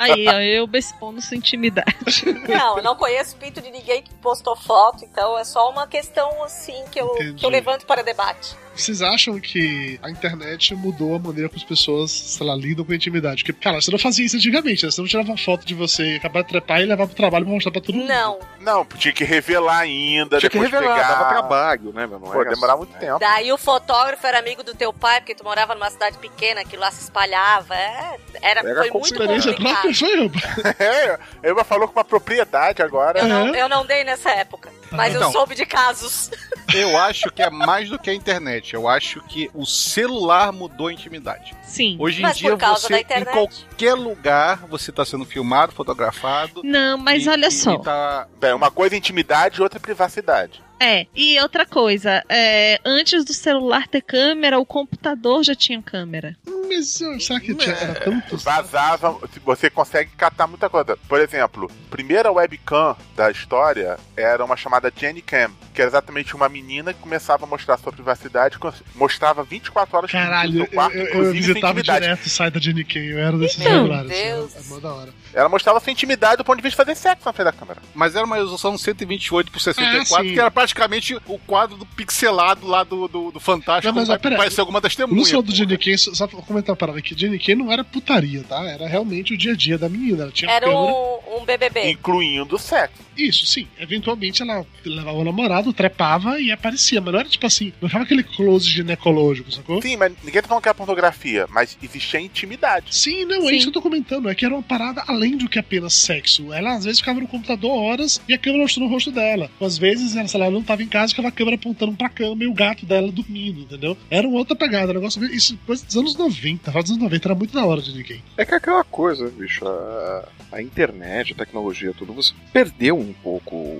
Aí, 0.00 0.26
ó, 0.26 0.40
eu 0.40 0.68
expondo 0.72 1.20
sua 1.20 1.36
intimidade. 1.36 2.24
Não, 2.48 2.78
eu 2.78 2.82
não 2.82 2.96
conheço 2.96 3.36
o 3.36 3.38
pinto 3.38 3.60
de 3.60 3.70
ninguém 3.70 4.02
que 4.02 4.12
postou 4.14 4.56
foto, 4.56 5.04
então 5.04 5.38
é 5.38 5.44
só 5.44 5.70
uma 5.70 5.86
questão 5.86 6.42
assim 6.42 6.84
que 6.90 6.98
eu, 6.98 7.08
Entendi. 7.14 7.34
que 7.34 7.44
eu 7.44 7.50
levanto 7.50 7.84
para 7.84 8.02
debate. 8.02 8.56
Vocês 8.74 9.02
acham 9.02 9.38
que 9.38 9.98
a 10.02 10.10
internet 10.10 10.74
mudou 10.74 11.14
a 11.14 11.18
maneira 11.18 11.48
como 11.48 11.60
as 11.60 11.64
pessoas, 11.64 12.10
sei 12.10 12.46
lá, 12.46 12.54
lidam 12.54 12.84
com 12.84 12.92
a 12.92 12.94
intimidade? 12.96 13.44
Porque, 13.44 13.52
cara, 13.60 13.80
você 13.80 13.90
não 13.90 13.98
fazia 13.98 14.24
isso 14.24 14.36
antigamente, 14.36 14.84
né? 14.84 14.90
Você 14.90 15.00
não 15.00 15.08
tirava 15.08 15.36
foto 15.36 15.66
de 15.66 15.74
você, 15.74 16.14
acabar 16.18 16.42
de 16.42 16.48
trepar 16.48 16.80
e 16.80 16.86
levar 16.86 17.06
pro 17.06 17.14
trabalho 17.14 17.44
pra 17.44 17.54
mostrar 17.54 17.70
pra 17.70 17.80
todo 17.82 17.94
mundo. 17.94 18.08
Não. 18.08 18.38
Não, 18.60 18.84
tinha 18.84 19.12
que 19.12 19.24
revelar 19.24 19.80
ainda, 19.80 20.38
Tinha 20.38 20.48
que 20.48 20.58
depois 20.58 20.70
revelar, 20.70 20.94
pegar. 20.96 21.08
dava 21.08 21.28
trabalho, 21.30 21.92
né, 21.92 22.06
meu? 22.06 22.18
Não 22.20 22.30
Pô, 22.30 22.40
assim, 22.40 22.76
muito 22.78 22.92
né? 22.92 22.98
tempo. 23.00 23.18
Daí 23.18 23.52
o 23.52 23.58
fotógrafo 23.58 24.24
era 24.26 24.38
amigo 24.38 24.62
do 24.62 24.72
teu 24.74 24.92
pai, 24.92 25.20
porque 25.20 25.34
tu 25.34 25.42
morava 25.44 25.74
numa 25.74 25.90
cidade 25.90 26.16
pequena, 26.18 26.60
aquilo 26.62 26.80
lá 26.80 26.90
se 26.92 27.02
espalhava. 27.02 27.74
É, 27.74 28.16
era, 28.40 28.60
Era 28.60 28.74
foi 28.82 28.90
muito 28.90 29.06
Experiência 29.06 29.52
complicado. 29.52 29.82
própria 29.82 29.94
foi, 29.94 30.18
Elba. 30.18 30.40
É, 30.82 31.10
a 31.14 31.18
Elba 31.42 31.64
falou 31.64 31.88
com 31.88 31.98
uma 31.98 32.04
propriedade 32.04 32.82
agora. 32.82 33.18
Eu 33.20 33.28
não, 33.28 33.54
eu 33.54 33.68
não 33.68 33.84
dei 33.84 34.04
nessa 34.04 34.30
época, 34.30 34.70
mas 34.92 35.12
eu 35.14 35.20
Então. 35.20 35.32
soube 35.32 35.54
de 35.56 35.66
casos. 35.66 36.30
Eu 36.72 36.96
acho 36.96 37.30
que 37.30 37.42
é 37.42 37.50
mais 37.50 37.88
do 37.90 37.98
que 37.98 38.08
a 38.10 38.14
internet. 38.14 38.61
Eu 38.72 38.86
acho 38.88 39.20
que 39.22 39.50
o 39.54 39.64
celular 39.64 40.52
mudou 40.52 40.88
a 40.88 40.92
intimidade. 40.92 41.54
Sim. 41.62 41.96
Hoje 41.98 42.18
em 42.18 42.22
Mas 42.22 42.36
dia, 42.38 42.50
por 42.50 42.58
causa 42.58 42.82
você, 42.82 42.92
da 42.92 42.98
em 42.98 43.02
internet. 43.02 43.32
qualquer 43.32 43.94
lugar, 43.94 44.66
você 44.68 44.90
está 44.90 45.04
sendo 45.04 45.24
filmado, 45.24 45.72
fotografado. 45.72 46.60
Não, 46.64 46.98
mas 46.98 47.24
e- 47.24 47.28
olha 47.30 47.46
e 47.48 47.50
só. 47.52 47.78
tá- 47.78 48.26
É, 48.40 48.54
uma 48.54 48.70
coisa 48.70 48.94
é 48.94 48.98
intimidade 48.98 49.58
e 49.58 49.62
outra 49.62 49.78
é 49.78 49.80
privacidade. 49.80 50.62
É, 50.78 51.06
e 51.14 51.38
outra 51.40 51.64
coisa, 51.64 52.24
é, 52.28 52.80
antes 52.84 53.24
do 53.24 53.32
celular 53.32 53.86
ter 53.86 54.02
câmera, 54.02 54.58
o 54.58 54.66
computador 54.66 55.44
já 55.44 55.54
tinha 55.54 55.80
câmera. 55.80 56.36
Mas 56.76 57.24
será 57.24 57.40
que 57.40 57.54
tinha, 57.54 57.74
era 57.74 57.94
tanto? 58.00 58.36
Vazava, 58.38 59.18
você 59.44 59.68
consegue 59.70 60.10
catar 60.16 60.46
muita 60.46 60.68
coisa. 60.68 60.96
Por 61.08 61.20
exemplo, 61.20 61.70
a 61.86 61.90
primeira 61.90 62.30
webcam 62.32 62.96
da 63.16 63.30
história 63.30 63.98
era 64.16 64.44
uma 64.44 64.56
chamada 64.56 64.92
Jenny 64.94 65.22
Cam, 65.22 65.50
que 65.74 65.80
era 65.80 65.90
exatamente 65.90 66.34
uma 66.34 66.48
menina 66.48 66.92
que 66.92 67.00
começava 67.00 67.44
a 67.44 67.46
mostrar 67.48 67.78
sua 67.78 67.92
privacidade, 67.92 68.56
mostrava 68.94 69.42
24 69.42 69.96
horas 69.96 70.12
no 70.12 70.18
Caralho, 70.18 70.52
seu 70.52 70.60
eu, 70.64 70.66
quarto, 70.70 70.94
eu, 70.96 71.00
eu 71.02 71.08
inclusive 71.08 71.32
sem 71.32 71.42
visitava 71.48 71.72
intimidade. 71.80 72.04
direto 72.04 72.26
o 72.26 72.28
site 72.30 72.54
da 72.54 72.60
Jenny 72.60 72.84
Kane, 72.84 73.06
eu 73.10 73.18
era 73.18 73.36
desses 73.38 73.58
Então, 73.60 73.72
celulares. 73.72 74.10
Deus. 74.10 74.56
É 74.56 74.62
mó 74.68 74.78
da 74.80 74.92
hora. 74.94 75.14
Ela 75.34 75.48
mostrava 75.48 75.80
sua 75.80 75.92
intimidade 75.92 76.36
do 76.38 76.44
ponto 76.44 76.56
de 76.56 76.62
vista 76.62 76.84
de 76.84 76.90
fazer 76.92 77.00
sexo 77.00 77.24
na 77.26 77.32
frente 77.32 77.44
da 77.46 77.52
câmera. 77.52 77.80
Mas 77.94 78.14
era 78.14 78.24
uma 78.24 78.36
resolução 78.36 78.76
128 78.76 79.50
por 79.50 79.60
64, 79.60 80.16
Ah, 80.16 80.22
sim. 80.22 80.34
que 80.34 80.40
era 80.40 80.50
praticamente 80.50 81.16
o 81.26 81.38
quadro 81.38 81.76
do 81.76 81.86
pixelado 81.86 82.66
lá 82.66 82.84
do, 82.84 83.08
do, 83.08 83.30
do 83.30 83.40
Fantástico. 83.40 83.88
Não, 83.88 84.00
mas, 84.00 84.08
vai 84.08 84.18
pera, 84.18 84.36
parecer 84.36 84.60
alguma 84.60 84.80
das 84.80 84.94
testemunhas. 84.94 85.28
falou 85.30 85.42
do 85.42 85.50
pô. 85.50 85.56
Jenny 85.56 85.78
Kane, 85.78 85.98
só 85.98 86.26
comentar 86.62 86.72
uma 86.72 86.76
parada 86.76 86.98
aqui. 86.98 87.14
Jenny 87.18 87.38
Kane 87.38 87.62
não 87.62 87.72
era 87.72 87.84
putaria, 87.84 88.42
tá? 88.48 88.64
Era 88.64 88.86
realmente 88.86 89.34
o 89.34 89.36
dia 89.36 89.52
a 89.52 89.56
dia 89.56 89.76
da 89.76 89.88
menina. 89.88 90.22
Ela 90.22 90.32
tinha 90.32 90.50
Era 90.50 90.66
câmera. 90.66 90.80
um, 90.82 91.40
um 91.40 91.44
BBB. 91.44 91.90
Incluindo 91.90 92.58
sexo. 92.58 92.94
Isso, 93.16 93.46
sim. 93.46 93.66
Eventualmente 93.78 94.42
ela 94.42 94.64
levava 94.84 95.18
o 95.18 95.24
namorado, 95.24 95.72
trepava 95.72 96.40
e 96.40 96.50
aparecia. 96.50 97.00
Mas 97.00 97.12
não 97.12 97.20
era 97.20 97.28
tipo 97.28 97.46
assim, 97.46 97.72
não 97.80 97.88
ficava 97.88 98.04
aquele 98.04 98.22
close 98.22 98.68
ginecológico, 98.68 99.50
sacou? 99.52 99.80
Sim, 99.82 99.96
mas 99.96 100.12
ninguém 100.22 100.40
tá 100.42 100.48
falando 100.48 100.62
que 100.62 100.68
era 100.68 100.74
pornografia, 100.74 101.46
mas 101.50 101.76
existia 101.82 102.20
intimidade. 102.20 102.94
Sim, 102.94 103.24
não, 103.24 103.48
é 103.48 103.54
isso 103.54 103.66
que 103.66 103.68
eu 103.70 103.72
tô 103.74 103.82
comentando. 103.82 104.28
É 104.28 104.34
que 104.34 104.44
era 104.44 104.54
uma 104.54 104.62
parada 104.62 105.02
além 105.06 105.36
do 105.36 105.48
que 105.48 105.58
apenas 105.58 105.94
sexo. 105.94 106.52
Ela 106.52 106.74
às 106.74 106.84
vezes 106.84 107.00
ficava 107.00 107.20
no 107.20 107.28
computador 107.28 107.70
horas 107.70 108.20
e 108.28 108.34
a 108.34 108.38
câmera 108.38 108.62
mostrando 108.62 108.86
o 108.88 108.90
rosto 108.90 109.10
dela. 109.10 109.50
Ou 109.60 109.66
às 109.66 109.78
vezes, 109.78 110.16
ela, 110.16 110.28
sei 110.28 110.40
lá, 110.40 110.46
ela 110.46 110.54
não 110.54 110.62
tava 110.62 110.82
em 110.82 110.88
casa 110.88 111.06
e 111.06 111.10
ficava 111.10 111.28
a 111.28 111.32
câmera 111.32 111.56
apontando 111.56 111.92
pra 111.92 112.08
cama 112.08 112.44
e 112.44 112.46
o 112.46 112.54
gato 112.54 112.84
dela 112.86 113.10
dormindo, 113.10 113.60
entendeu? 113.60 113.96
Era 114.10 114.26
uma 114.26 114.38
outra 114.38 114.56
pegada. 114.56 114.92
Um 114.92 114.94
negócio 114.96 115.20
meio- 115.20 115.34
isso 115.34 115.58
coisa 115.66 115.84
dos 115.84 115.96
anos 115.96 116.16
90. 116.16 116.70
Fala 116.72 116.82
dos 116.82 116.92
anos 116.92 117.02
90, 117.02 117.28
era 117.28 117.34
muito 117.34 117.52
da 117.54 117.64
hora 117.64 117.80
de 117.82 117.92
ninguém. 117.92 118.22
É 118.36 118.44
que 118.44 118.54
é 118.54 118.56
aquela 118.56 118.84
coisa, 118.84 119.28
bicho, 119.30 119.66
a, 119.66 120.28
a 120.52 120.62
internet, 120.62 121.32
a 121.32 121.36
tecnologia, 121.36 121.92
tudo, 121.96 122.12
você 122.12 122.32
perdeu 122.52 123.01
um 123.02 123.12
pouco 123.12 123.76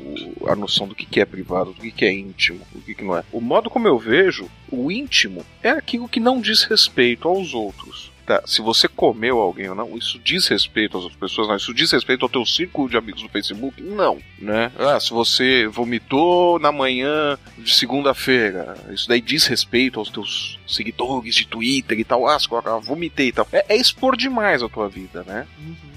a 0.46 0.54
noção 0.54 0.86
do 0.86 0.94
que 0.94 1.20
é 1.20 1.24
privado, 1.24 1.72
do 1.72 1.80
que 1.80 1.90
que 1.90 2.04
é 2.04 2.12
íntimo, 2.12 2.60
do 2.72 2.80
que 2.80 2.94
que 2.94 3.04
não 3.04 3.16
é. 3.16 3.24
O 3.32 3.40
modo 3.40 3.70
como 3.70 3.88
eu 3.88 3.98
vejo, 3.98 4.50
o 4.70 4.90
íntimo 4.90 5.44
é 5.62 5.70
aquilo 5.70 6.08
que 6.08 6.20
não 6.20 6.40
diz 6.40 6.64
respeito 6.64 7.28
aos 7.28 7.54
outros. 7.54 8.12
Tá, 8.24 8.40
se 8.46 8.62
você 8.62 8.86
comeu 8.86 9.40
alguém 9.40 9.68
ou 9.68 9.74
não, 9.74 9.98
isso 9.98 10.18
diz 10.22 10.46
respeito 10.46 10.96
às 10.96 11.02
outras 11.02 11.18
pessoas, 11.18 11.48
não. 11.48 11.56
Isso 11.56 11.74
diz 11.74 11.90
respeito 11.90 12.24
ao 12.24 12.28
teu 12.28 12.46
círculo 12.46 12.88
de 12.88 12.96
amigos 12.96 13.20
do 13.20 13.28
Facebook? 13.28 13.82
Não, 13.82 14.18
né? 14.38 14.70
Ah, 14.78 15.00
se 15.00 15.10
você 15.10 15.66
vomitou 15.66 16.58
na 16.60 16.70
manhã 16.70 17.36
de 17.58 17.74
segunda-feira, 17.74 18.76
isso 18.92 19.08
daí 19.08 19.20
diz 19.20 19.46
respeito 19.46 19.98
aos 19.98 20.08
teus 20.08 20.58
seguidores 20.72 21.34
de 21.34 21.46
Twitter 21.46 21.98
e 21.98 22.04
tal. 22.04 22.26
Ah, 22.26 22.38
ah, 22.64 22.78
vomitei 22.78 23.28
e 23.28 23.32
tal. 23.32 23.46
É, 23.52 23.64
é 23.68 23.76
expor 23.76 24.16
demais 24.16 24.62
a 24.62 24.68
tua 24.68 24.88
vida, 24.88 25.22
né? 25.24 25.46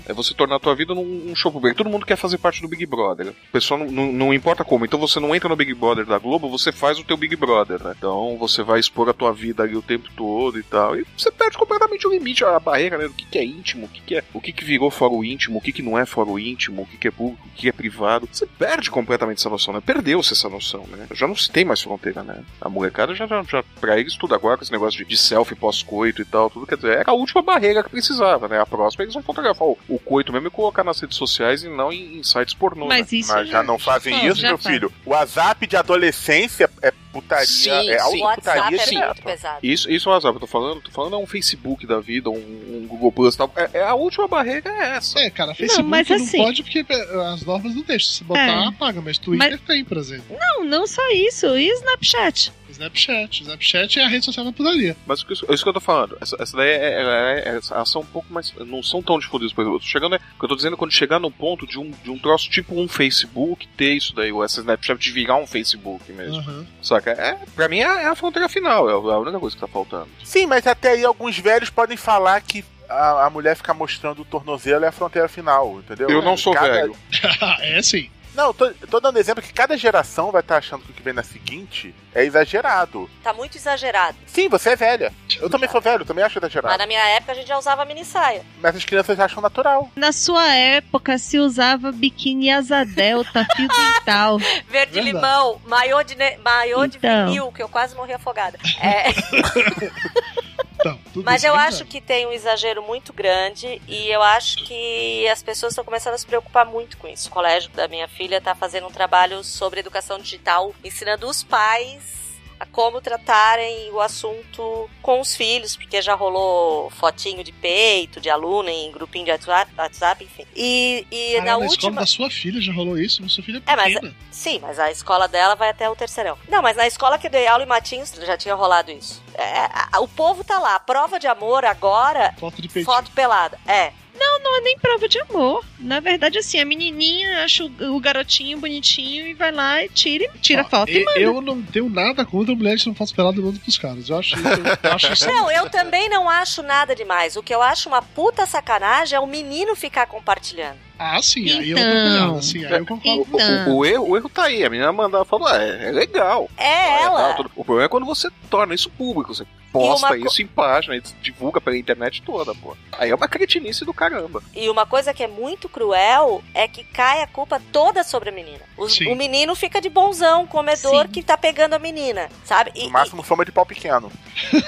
É 0.07 0.13
você 0.13 0.33
tornar 0.33 0.57
a 0.57 0.59
tua 0.59 0.75
vida 0.75 0.93
num, 0.93 1.31
um 1.31 1.35
show 1.35 1.51
público. 1.51 1.75
Todo 1.75 1.89
mundo 1.89 2.05
quer 2.05 2.15
fazer 2.15 2.38
parte 2.38 2.61
do 2.61 2.67
Big 2.67 2.85
Brother. 2.85 3.29
O 3.29 3.51
pessoal 3.51 3.79
não, 3.79 3.91
não, 3.91 4.11
não 4.11 4.33
importa 4.33 4.63
como. 4.63 4.85
Então 4.85 4.99
você 4.99 5.19
não 5.19 5.35
entra 5.35 5.49
no 5.49 5.55
Big 5.55 5.73
Brother 5.73 6.05
da 6.05 6.19
Globo, 6.19 6.49
você 6.49 6.71
faz 6.71 6.99
o 6.99 7.03
teu 7.03 7.17
Big 7.17 7.35
Brother, 7.35 7.83
né? 7.83 7.95
Então 7.97 8.38
você 8.38 8.61
vai 8.61 8.79
expor 8.79 9.09
a 9.09 9.13
tua 9.13 9.33
vida 9.33 9.63
ali 9.63 9.75
o 9.75 9.81
tempo 9.81 10.09
todo 10.15 10.59
e 10.59 10.63
tal. 10.63 10.95
E 10.95 11.05
você 11.17 11.31
perde 11.31 11.57
completamente 11.57 12.07
o 12.07 12.11
limite, 12.11 12.43
a 12.43 12.59
barreira, 12.59 12.97
né? 12.97 13.07
Do 13.07 13.13
que, 13.13 13.25
que 13.25 13.39
é 13.39 13.43
íntimo, 13.43 13.88
o 13.88 13.89
que, 13.89 14.01
que 14.01 14.15
é. 14.15 14.23
O 14.33 14.39
que, 14.39 14.51
que 14.51 14.63
virou 14.63 14.91
fora 14.91 15.13
o 15.13 15.23
íntimo, 15.23 15.57
o 15.57 15.61
que, 15.61 15.71
que 15.71 15.81
não 15.81 15.97
é 15.97 16.05
fora 16.05 16.29
o 16.29 16.39
íntimo, 16.39 16.83
o 16.83 16.85
que, 16.85 16.97
que 16.97 17.07
é 17.07 17.11
público, 17.11 17.47
o 17.47 17.51
que, 17.55 17.67
é 17.67 17.71
privado. 17.71 18.29
Você 18.31 18.45
perde 18.45 18.91
completamente 18.91 19.39
essa 19.39 19.49
noção, 19.49 19.73
né? 19.73 19.81
Perdeu-se 19.83 20.33
essa 20.33 20.47
noção, 20.47 20.85
né? 20.88 21.07
Já 21.13 21.27
não 21.27 21.35
se 21.35 21.51
tem 21.51 21.65
mais 21.65 21.81
fronteira, 21.81 22.21
né? 22.21 22.43
A 22.61 22.69
molecada 22.69 23.15
já, 23.15 23.25
já, 23.25 23.41
já 23.43 23.63
pra 23.79 23.99
eles 23.99 24.15
tudo 24.15 24.35
agora, 24.35 24.63
esse 24.65 24.71
negócio 24.71 24.97
de, 24.97 25.06
de 25.06 25.17
selfie 25.17 25.56
pós-coito 25.56 26.21
e 26.21 26.25
tal, 26.25 26.49
tudo 26.49 26.65
quer 26.67 26.75
dizer, 26.75 26.97
era 26.97 27.12
a 27.12 27.13
última 27.13 27.41
barreira 27.41 27.84
que 27.84 27.89
precisava, 27.89 28.47
né? 28.47 28.60
A 28.60 28.65
próxima 28.65 29.04
eles 29.04 29.13
vão 29.13 29.23
fotografar 29.23 29.67
o, 29.67 29.78
o 29.88 29.99
coito 29.99 30.32
mesmo 30.34 30.47
e 30.47 30.51
colocar 30.51 30.84
nas 30.84 30.99
redes 30.99 31.17
sociais 31.17 31.63
e 31.63 31.69
não 31.69 31.91
em, 31.91 32.17
em 32.17 32.23
sites 32.23 32.54
pornô. 32.54 32.88
Mas 32.88 33.12
né? 33.12 33.17
isso 33.19 33.32
Mas 33.34 33.47
já 33.49 33.63
não 33.63 33.78
fazem 33.80 34.25
isso, 34.28 34.41
meu 34.41 34.58
faz. 34.58 34.73
filho. 34.75 34.91
O 35.06 35.12
WhatsApp 35.12 35.65
de 35.67 35.75
adolescência 35.78 36.69
é 36.82 36.91
putaria, 37.12 37.45
Sim, 37.47 37.89
é 37.89 37.99
sim. 37.99 38.17
O 38.19 38.23
WhatsApp 38.25 38.60
autoputaria 38.60 38.99
é 38.99 39.06
muito 39.08 39.21
pesado. 39.23 39.60
Isso, 39.63 39.89
isso 39.89 40.10
é 40.10 40.12
o 40.12 40.13
WhatsApp, 40.15 40.36
eu 40.36 40.39
tô 40.41 40.47
falando, 40.47 40.82
tô 40.82 40.91
falando 40.91 41.15
é 41.15 41.17
um 41.17 41.25
Facebook 41.25 41.88
da 41.88 41.99
vida, 42.01 42.30
um, 42.30 42.36
um 42.36 42.86
Google 42.89 43.12
Plus 43.12 43.36
e 43.36 43.38
tal. 43.38 43.51
É, 43.56 43.69
é 43.73 43.84
a 43.84 43.93
última 43.95 44.28
barreira 44.28 44.69
é 44.69 44.97
essa. 44.97 45.17
É, 45.19 45.30
cara, 45.30 45.56
Facebook 45.56 45.89
mas 45.89 46.10
não, 46.10 46.15
assim- 46.17 46.38
pode 46.43 46.63
porque 46.63 46.86
é, 46.89 47.28
as 47.34 47.43
normas 47.45 47.73
não 47.73 47.84
deixam. 47.84 48.10
Se 48.12 48.23
botar, 48.23 48.41
É. 48.41 48.67
apaga. 48.67 49.01
Mas 49.01 49.17
Twitter 49.17 49.51
Mas- 49.51 49.62
tem, 49.62 49.86
por 49.86 49.97
exemplo. 49.97 50.36
Não, 50.38 50.65
não 50.65 50.86
só 50.88 51.01
isso. 51.12 51.47
E 51.58 51.69
Snapchat? 51.69 52.51
Snapchat. 52.75 53.41
Snapchat 53.43 53.99
é 53.99 54.03
a 54.05 54.07
rede 54.07 54.25
social 54.25 54.45
da 54.45 54.51
putaria. 54.51 54.95
Mas 55.05 55.19
isso, 55.29 55.45
isso 55.51 55.63
que 55.63 55.69
eu 55.69 55.73
tô 55.73 55.79
falando, 55.79 56.17
essa, 56.21 56.35
essa 56.41 56.55
daí 56.57 56.69
é, 56.69 56.73
é, 56.75 57.01
é- 57.01 57.49
é- 57.49 57.59
elas 57.71 57.89
são 57.89 58.01
um 58.01 58.05
pouco 58.05 58.31
mais. 58.31 58.53
Não 58.59 58.81
são 58.83 59.01
tão 59.01 59.17
difundidas, 59.19 59.53
por 59.53 59.61
exemplo. 59.61 59.77
Eu 59.77 59.81
tô 59.81 59.85
chegando, 59.88 60.15
é, 60.15 60.17
o 60.17 60.39
que 60.39 60.45
eu 60.45 60.49
tô 60.49 60.55
dizendo 60.55 60.73
é 60.75 60.77
quando 60.77 60.91
chegar 60.91 61.19
no 61.19 61.31
ponto 61.31 61.65
de 61.67 61.79
um, 61.79 61.91
de 62.03 62.11
um 62.11 62.17
troço 62.19 62.49
tipo 62.49 62.79
um 62.79 62.88
Facebook 62.88 63.67
ter 63.77 63.93
isso 63.93 64.13
daí, 64.15 64.31
ou 64.31 64.43
essa 64.43 64.59
Snapchat 64.59 64.99
de 64.99 65.11
virar 65.11 65.35
um 65.38 65.47
Facebook 65.47 66.11
mesmo. 66.11 66.38
Aham. 66.39 66.65
Saca? 66.81 67.11
É, 67.11 67.38
pra 67.55 67.67
mim 67.67 67.79
é, 67.79 67.83
é 68.03 68.07
a 68.07 68.15
fronteira 68.15 68.47
final, 68.49 68.89
é 68.89 68.93
a 68.93 69.15
a 69.15 69.19
única 69.19 69.39
coisa 69.39 69.55
que 69.55 69.61
tá 69.61 69.67
faltando. 69.67 70.07
Sim, 70.23 70.45
mas 70.45 70.65
até 70.67 70.91
aí 70.91 71.05
alguns 71.05 71.38
velhos 71.38 71.69
podem 71.69 71.95
falar 71.97 72.39
que 72.41 72.63
a, 72.89 73.25
a 73.25 73.29
mulher 73.29 73.55
ficar 73.55 73.73
mostrando 73.73 74.21
o 74.21 74.25
tornozelo 74.25 74.85
é 74.85 74.88
a 74.89 74.91
fronteira 74.91 75.27
final, 75.27 75.79
entendeu? 75.79 76.09
Eu 76.09 76.21
não 76.21 76.38
sou 76.38 76.53
Cada- 76.53 76.67
velho. 76.71 76.95
é 77.61 77.81
sim. 77.81 78.09
Não, 78.36 78.54
tô, 78.54 78.69
tô 78.89 79.00
dando 79.00 79.17
exemplo 79.17 79.41
que 79.41 79.54
cada 79.54 79.78
geração 79.78 80.32
vai 80.32 80.41
estar 80.41 80.58
achando 80.58 80.84
que 80.84 80.91
o 80.91 80.93
que 80.93 81.02
vem 81.02 81.13
na 81.13 81.24
seguinte 81.24 81.93
é 82.13 82.24
exagerado. 82.24 83.10
Tá 83.24 83.34
muito 83.34 83.58
exagerado. 83.58 84.17
Sim, 84.28 84.50
você 84.50 84.71
é 84.71 84.76
velha. 84.76 85.13
Eu 85.39 85.50
também 85.50 85.69
sou 85.69 85.80
velho, 85.82 86.02
eu 86.02 86.06
também 86.06 86.24
acho 86.24 86.36
Mas 86.39 86.43
exagerado. 86.43 86.78
na 86.78 86.86
minha 86.88 87.04
época 87.10 87.32
a 87.32 87.36
gente 87.36 87.48
já 87.48 87.58
usava 87.58 87.86
mini 87.86 88.04
saia. 88.06 88.43
Mas 88.62 88.76
as 88.76 88.84
crianças 88.86 89.19
acham 89.19 89.41
natural. 89.41 89.89
Na 89.95 90.12
sua 90.12 90.45
época 90.54 91.17
se 91.17 91.39
usava 91.39 91.91
biquíni 91.91 92.52
asa 92.52 92.84
delta, 92.86 93.45
fio 93.56 93.67
dental. 93.67 94.38
Verde 94.67 94.93
Verdade. 94.93 95.02
limão, 95.02 95.62
maiô 95.65 96.04
de, 96.04 96.15
ne- 96.15 96.38
maiô 96.38 96.86
de 96.88 96.98
Então. 96.98 97.26
vinil, 97.28 97.52
que 97.52 97.63
eu 97.63 97.69
quase 97.69 97.95
morri 97.95 98.13
afogada. 98.13 98.58
É, 98.82 99.06
Então, 100.86 101.24
mas 101.24 101.41
isso 101.41 101.48
eu 101.48 101.56
é 101.56 101.58
acho 101.58 101.78
verdade. 101.78 101.89
que 101.89 102.02
tem 102.02 102.26
um 102.28 102.32
exagero 102.32 102.84
muito 102.84 103.12
grande 103.12 103.82
e 103.88 104.10
eu 104.10 104.21
acho 104.21 104.58
que 104.65 105.28
as 105.28 105.41
pessoas 105.41 105.71
estão 105.71 105.84
começando 105.84 106.13
a 106.13 106.17
se 106.17 106.26
preocupar 106.26 106.65
muito 106.65 106.98
com 106.98 107.08
isso. 107.08 107.30
O 107.30 107.32
colégio 107.32 107.71
da 107.71 107.88
minha 107.88 108.08
filha 108.08 108.39
tá 108.39 108.54
fazendo 108.54 108.88
um 108.88 108.91
trabalho 108.91 109.43
sobre 109.43 109.80
educação 109.80 110.19
digital, 110.19 110.74
ensinando 110.84 111.28
os 111.28 111.43
pais 111.43 112.24
a 112.65 112.73
como 112.73 112.99
tratarem 113.01 113.91
o 113.91 113.99
assunto 114.01 114.89
com 115.01 115.19
os 115.19 115.36
filhos, 115.36 115.75
porque 115.75 116.01
já 116.01 116.13
rolou 116.15 116.89
fotinho 116.91 117.43
de 117.43 117.51
peito, 117.51 118.19
de 118.19 118.30
aluno 118.30 118.69
em 118.69 118.91
grupinho 118.91 119.25
de 119.25 119.32
WhatsApp, 119.78 120.23
enfim. 120.23 120.45
E, 120.56 121.06
e 121.12 121.34
Caralho, 121.36 121.45
na 121.45 121.51
na 121.51 121.58
última. 121.58 121.73
escola 121.75 121.95
da 121.95 122.06
sua 122.06 122.30
filha 122.30 122.62
já 122.62 122.73
rolou 122.73 122.97
isso? 122.97 123.21
Mas 123.21 123.34
sua 123.34 123.43
filha 123.43 123.62
é 123.65 123.71
É, 123.71 123.75
mas, 123.75 123.93
sim, 124.32 124.60
mas 124.62 124.80
a 124.80 124.91
escola 124.91 125.28
dela 125.28 125.56
vai 125.56 125.69
até 125.69 125.89
o 125.89 125.95
terceirão. 125.95 126.38
Não, 126.49 126.62
mas 126.62 126.75
na 126.75 126.88
escola 126.88 127.17
que 127.17 127.28
eu 127.28 127.32
dei 127.32 127.47
aula 127.47 127.63
em 127.63 127.67
Matinhos 127.67 128.12
já 128.12 128.38
tinha 128.38 128.56
rolado 128.56 128.91
isso. 128.91 129.21
É, 129.36 129.69
a- 129.91 129.99
o 129.99 130.08
povo 130.08 130.43
tá 130.43 130.60
lá, 130.60 130.80
prova 130.80 131.19
de 131.19 131.28
amor 131.28 131.65
agora, 131.65 132.34
Foto 132.39 132.62
de 132.62 132.67
peitinho. 132.69 132.95
foto 132.95 133.12
pelada. 133.12 133.60
É. 133.67 133.91
Não, 134.17 134.39
não 134.41 134.58
é 134.58 134.62
nem 134.62 134.78
prova 134.80 135.08
de 135.08 135.19
amor. 135.19 135.63
Na 135.80 135.99
verdade, 135.99 136.38
assim, 136.38 136.60
a 136.60 136.65
menininha 136.65 137.43
acha 137.43 137.63
o, 137.65 137.95
o 137.95 137.99
garotinho 137.99 138.58
bonitinho 138.60 139.28
e 139.28 139.34
vai 139.34 139.51
lá 139.51 139.84
e 139.84 139.89
tira, 139.89 140.30
tira 140.41 140.62
Ó, 140.63 140.69
foto 140.69 140.89
e, 140.91 140.99
e- 141.01 141.04
manda. 141.06 141.19
Eu 141.19 141.41
não 141.41 141.62
tenho 141.62 141.89
nada 141.89 142.25
contra 142.25 142.56
mulheres 142.56 142.82
que 142.84 142.88
não 142.89 142.95
fazem 142.95 143.15
pelado 143.15 143.39
e 143.39 143.43
mandam 143.43 143.60
pros 143.60 143.78
caras. 143.78 144.10
Eu 144.10 144.17
acho 144.17 144.36
isso. 144.36 144.47
Eu 144.84 144.91
acho 144.91 145.13
isso 145.13 145.28
Não, 145.28 145.51
eu 145.51 145.69
também 145.69 146.10
não 146.10 146.30
acho 146.30 146.63
nada 146.63 146.95
demais. 146.95 147.36
O 147.36 147.43
que 147.43 147.54
eu 147.54 147.62
acho 147.62 147.89
uma 147.89 148.01
puta 148.01 148.45
sacanagem 148.45 149.17
é 149.17 149.19
o 149.19 149.28
menino 149.28 149.75
ficar 149.75 150.06
compartilhando. 150.08 150.78
Ah, 150.97 151.21
sim, 151.21 151.49
aí 151.51 151.71
eu 151.71 151.77
Então. 151.77 152.19
concordo. 152.23 152.43
Sim, 152.43 152.65
aí 152.65 152.73
eu 152.79 152.86
concordo. 152.86 153.27
O, 153.31 153.71
o- 153.73 153.77
o 153.79 153.86
erro, 153.86 154.10
o 154.10 154.17
erro 154.17 154.29
tá 154.29 154.43
aí. 154.43 154.63
A 154.63 154.69
menina 154.69 154.91
mandar 154.91 155.25
falar, 155.25 155.62
é, 155.62 155.89
é 155.89 155.91
legal. 155.91 156.49
É 156.58 157.01
ela. 157.03 157.17
legal, 157.17 157.36
tudo. 157.36 157.51
O 157.55 157.63
problema 157.65 157.86
é 157.86 157.89
quando 157.89 158.05
você 158.05 158.29
torna 158.49 158.73
isso 158.73 158.89
público. 158.89 159.34
Você 159.34 159.45
posta 159.73 160.08
co- 160.08 160.15
isso 160.15 160.41
em 160.41 160.47
página, 160.47 160.95
e 160.95 161.01
divulga 161.21 161.60
pela 161.60 161.77
internet 161.77 162.21
toda, 162.21 162.55
pô. 162.55 162.77
Aí 162.93 163.10
é 163.10 163.15
uma 163.15 163.27
cretinice 163.27 163.84
do 163.84 163.93
caramba. 163.93 164.41
E 164.55 164.69
uma 164.69 164.86
coisa 164.86 165.13
que 165.13 165.21
é 165.21 165.27
muito 165.27 165.67
cruel 165.67 166.41
é 166.53 166.65
que 166.65 166.84
cai 166.86 167.21
a 167.21 167.27
culpa 167.27 167.62
toda 167.73 168.01
sobre 168.03 168.29
a 168.29 168.31
menina. 168.31 168.62
Os- 168.77 168.93
Sim. 168.93 169.12
o 169.12 169.15
menino 169.17 169.53
fica 169.53 169.81
de 169.81 169.89
bonzão, 169.89 170.47
comedor 170.47 171.10
que 171.10 171.21
tá 171.21 171.38
pegando 171.38 171.73
a 171.73 171.79
menina, 171.79 172.29
sabe? 172.45 172.71
E, 172.73 172.86
No 172.86 172.91
máximo, 172.91 173.21
fama 173.21 173.43
de 173.43 173.51
pau 173.51 173.65
pequeno. 173.65 174.10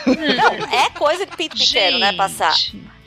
Não, 0.05 0.53
é 0.77 0.89
coisa 0.89 1.25
de 1.25 1.35
pinto 1.37 1.55
pequeno, 1.57 1.99
né, 1.99 2.11
passar. 2.13 2.53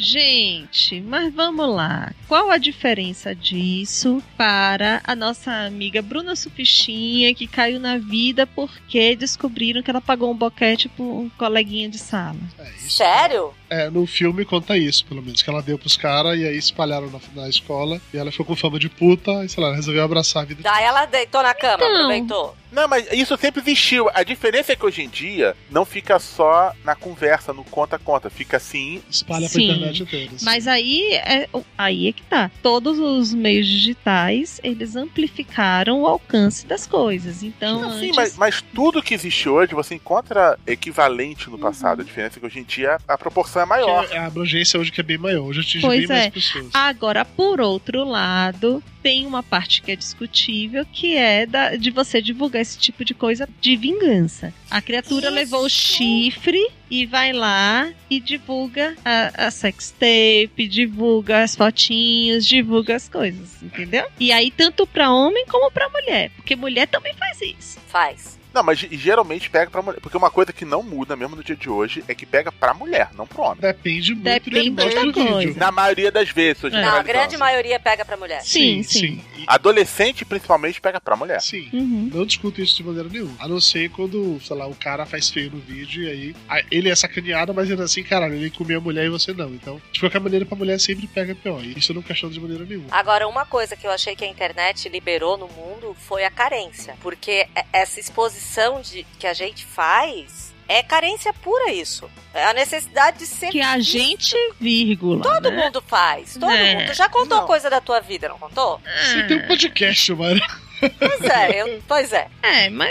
Gente, 0.02 0.98
mas 1.02 1.32
vamos 1.34 1.68
lá. 1.68 2.14
Qual 2.26 2.50
a 2.50 2.56
diferença 2.56 3.34
disso 3.34 4.22
para 4.34 5.02
a 5.04 5.14
nossa 5.14 5.52
amiga 5.66 6.00
Bruna 6.00 6.34
Sufichinha, 6.34 7.34
que 7.34 7.46
caiu 7.46 7.78
na 7.78 7.98
vida 7.98 8.46
porque 8.46 9.14
descobriram 9.14 9.82
que 9.82 9.90
ela 9.90 10.00
pagou 10.00 10.30
um 10.30 10.36
boquete 10.36 10.88
por 10.88 11.04
um 11.04 11.28
coleguinha 11.28 11.86
de 11.86 11.98
sala? 11.98 12.38
Sério? 12.78 13.52
É, 13.70 13.88
no 13.88 14.04
filme 14.06 14.44
conta 14.44 14.76
isso, 14.76 15.04
pelo 15.06 15.22
menos, 15.22 15.42
que 15.42 15.48
ela 15.48 15.62
deu 15.62 15.78
pros 15.78 15.96
caras 15.96 16.36
e 16.36 16.44
aí 16.44 16.58
espalharam 16.58 17.08
na, 17.08 17.42
na 17.42 17.48
escola 17.48 18.00
e 18.12 18.18
ela 18.18 18.32
ficou 18.32 18.44
com 18.44 18.56
fama 18.56 18.78
de 18.80 18.88
puta 18.88 19.44
e 19.44 19.48
sei 19.48 19.62
lá, 19.62 19.72
resolveu 19.74 20.02
abraçar 20.02 20.42
a 20.42 20.46
vida. 20.46 20.62
Daí 20.62 20.84
ela 20.84 21.06
deitou 21.06 21.40
na 21.42 21.54
cama, 21.54 21.74
Então. 21.74 21.94
aproveitou. 21.94 22.56
Não, 22.72 22.86
mas 22.86 23.10
isso 23.12 23.36
sempre 23.36 23.60
existiu. 23.62 24.08
A 24.14 24.22
diferença 24.22 24.72
é 24.72 24.76
que 24.76 24.86
hoje 24.86 25.02
em 25.02 25.08
dia 25.08 25.56
não 25.72 25.84
fica 25.84 26.20
só 26.20 26.72
na 26.84 26.94
conversa, 26.94 27.52
no 27.52 27.64
conta-conta. 27.64 28.30
Fica 28.30 28.58
assim. 28.58 29.02
Espalha 29.10 29.40
pra 29.40 29.48
Sim. 29.48 29.64
internet 29.64 30.02
inteira. 30.04 30.30
Mas 30.42 30.68
aí 30.68 31.14
é, 31.14 31.48
aí 31.76 32.06
é 32.06 32.12
que 32.12 32.22
tá. 32.22 32.48
Todos 32.62 32.96
os 33.00 33.34
meios 33.34 33.66
digitais, 33.66 34.60
eles 34.62 34.94
amplificaram 34.94 36.02
o 36.02 36.06
alcance 36.06 36.64
das 36.64 36.86
coisas. 36.86 37.42
Então, 37.42 37.90
Sim, 37.98 38.04
antes... 38.06 38.16
mas, 38.16 38.36
mas 38.36 38.62
tudo 38.72 39.02
que 39.02 39.14
existe 39.14 39.48
hoje 39.48 39.74
você 39.74 39.96
encontra 39.96 40.56
equivalente 40.64 41.48
no 41.50 41.56
Uhum. 41.56 41.62
passado. 41.62 42.02
A 42.02 42.04
diferença 42.04 42.38
é 42.38 42.40
que 42.40 42.46
hoje 42.46 42.60
em 42.60 42.64
dia 42.64 42.98
a 43.08 43.18
proporção 43.18 43.59
é 43.62 43.66
maior. 43.66 44.08
Que 44.08 44.16
a 44.16 44.26
abrangência 44.26 44.78
hoje 44.80 44.90
que 44.92 45.00
é 45.00 45.04
bem 45.04 45.18
maior, 45.18 45.42
hoje 45.46 45.60
atinge 45.60 45.80
Pois 45.80 45.98
bem 46.00 46.08
mais 46.08 46.26
é. 46.26 46.30
pessoas. 46.30 46.66
Agora, 46.74 47.24
por 47.24 47.60
outro 47.60 48.04
lado, 48.04 48.82
tem 49.02 49.26
uma 49.26 49.42
parte 49.42 49.80
que 49.82 49.90
é 49.92 49.96
discutível, 49.96 50.84
que 50.92 51.16
é 51.16 51.46
da- 51.46 51.76
de 51.76 51.90
você 51.90 52.20
divulgar 52.20 52.60
esse 52.62 52.78
tipo 52.78 53.04
de 53.04 53.14
coisa 53.14 53.48
de 53.60 53.76
vingança. 53.76 54.52
A 54.70 54.80
criatura 54.82 55.30
levou 55.30 55.64
o 55.64 55.68
chifre 55.70 56.60
e 56.90 57.06
vai 57.06 57.32
lá 57.32 57.90
e 58.10 58.18
divulga 58.20 58.94
a, 59.04 59.46
a 59.46 59.50
sextape, 59.50 60.66
divulga 60.68 61.42
as 61.42 61.54
fotinhos, 61.56 62.44
divulga 62.46 62.96
as 62.96 63.08
coisas, 63.08 63.62
entendeu? 63.62 64.06
E 64.18 64.32
aí, 64.32 64.50
tanto 64.50 64.86
pra 64.86 65.10
homem 65.12 65.44
como 65.46 65.70
pra 65.70 65.88
mulher, 65.88 66.30
porque 66.36 66.56
mulher 66.56 66.86
também 66.88 67.14
faz 67.14 67.40
isso. 67.40 67.78
Faz. 67.88 68.38
Não, 68.52 68.62
mas 68.62 68.78
ge- 68.78 68.88
geralmente 68.92 69.48
pega 69.50 69.70
pra 69.70 69.82
mulher. 69.82 70.00
Porque 70.00 70.16
uma 70.16 70.30
coisa 70.30 70.52
que 70.52 70.64
não 70.64 70.82
muda 70.82 71.16
mesmo 71.16 71.36
no 71.36 71.44
dia 71.44 71.56
de 71.56 71.68
hoje 71.70 72.02
é 72.08 72.14
que 72.14 72.26
pega 72.26 72.50
pra 72.50 72.74
mulher, 72.74 73.08
não 73.16 73.26
pro 73.26 73.42
homem. 73.42 73.60
Depende 73.60 74.12
muito 74.14 74.24
Depende 74.24 74.70
do 74.70 74.76
da 74.76 75.02
do 75.04 75.12
coisa. 75.12 75.38
vídeo. 75.38 75.56
Na 75.56 75.70
maioria 75.70 76.10
das 76.10 76.28
vezes, 76.30 76.60
tô 76.62 76.68
Não, 76.68 76.96
a 76.96 77.02
grande 77.02 77.36
maioria 77.36 77.78
pega 77.78 78.04
pra 78.04 78.16
mulher. 78.16 78.42
Sim, 78.42 78.82
sim. 78.82 79.22
Adolescente, 79.46 80.24
principalmente, 80.24 80.80
pega 80.80 81.00
pra 81.00 81.16
mulher. 81.16 81.40
Sim. 81.40 81.68
Uhum. 81.72 82.10
Não 82.12 82.26
discuto 82.26 82.60
isso 82.60 82.76
de 82.76 82.84
maneira 82.84 83.08
nenhuma. 83.08 83.34
A 83.38 83.48
não 83.48 83.60
ser 83.60 83.90
quando, 83.90 84.40
sei 84.40 84.56
lá, 84.56 84.66
o 84.66 84.74
cara 84.74 85.04
faz 85.06 85.28
feio 85.30 85.50
no 85.50 85.58
vídeo 85.60 86.02
e 86.04 86.08
aí 86.10 86.64
ele 86.70 86.88
é 86.90 86.94
sacaneado, 86.94 87.52
mas 87.54 87.70
ainda 87.70 87.84
assim, 87.84 88.02
caralho, 88.02 88.34
ele 88.34 88.50
comia 88.50 88.78
a 88.78 88.80
mulher 88.80 89.06
e 89.06 89.08
você 89.10 89.32
não. 89.32 89.50
Então, 89.50 89.80
de 89.92 90.00
qualquer 90.00 90.20
maneira, 90.20 90.44
pra 90.46 90.56
mulher 90.56 90.78
sempre 90.78 91.06
pega 91.06 91.34
pior. 91.34 91.62
E 91.64 91.78
isso 91.78 91.92
eu 91.92 91.96
não 91.96 92.02
questiono 92.02 92.32
de 92.32 92.40
maneira 92.40 92.64
nenhuma. 92.64 92.88
Agora, 92.90 93.26
uma 93.28 93.44
coisa 93.46 93.76
que 93.76 93.86
eu 93.86 93.90
achei 93.90 94.14
que 94.16 94.24
a 94.24 94.28
internet 94.28 94.88
liberou 94.88 95.36
no 95.36 95.48
mundo 95.48 95.94
foi 95.98 96.24
a 96.24 96.30
carência. 96.30 96.96
Porque 97.00 97.46
essa 97.72 97.98
exposição 98.00 98.39
de, 98.82 99.06
que 99.18 99.26
a 99.26 99.32
gente 99.34 99.64
faz 99.64 100.50
é 100.68 100.84
carência 100.84 101.32
pura 101.32 101.72
isso. 101.72 102.08
É 102.32 102.44
a 102.44 102.54
necessidade 102.54 103.18
de 103.18 103.26
ser. 103.26 103.50
Que 103.50 103.60
a 103.60 103.78
gente, 103.80 104.36
vírgula. 104.60 105.20
Todo 105.20 105.50
né? 105.50 105.64
mundo 105.64 105.82
faz. 105.84 106.34
Todo 106.34 106.48
É. 106.48 106.76
mundo. 106.76 106.94
Já 106.94 107.08
contou 107.08 107.42
coisa 107.42 107.68
da 107.68 107.80
tua 107.80 108.00
vida, 108.00 108.28
não 108.28 108.38
contou? 108.38 108.80
Você 109.02 109.24
tem 109.24 109.38
um 109.38 109.48
podcast, 109.48 110.14
mano. 110.14 110.40
Pois 110.80 111.20
é, 111.22 111.60
eu, 111.60 111.82
pois 111.88 112.12
é. 112.12 112.28
É, 112.40 112.70
mas 112.70 112.90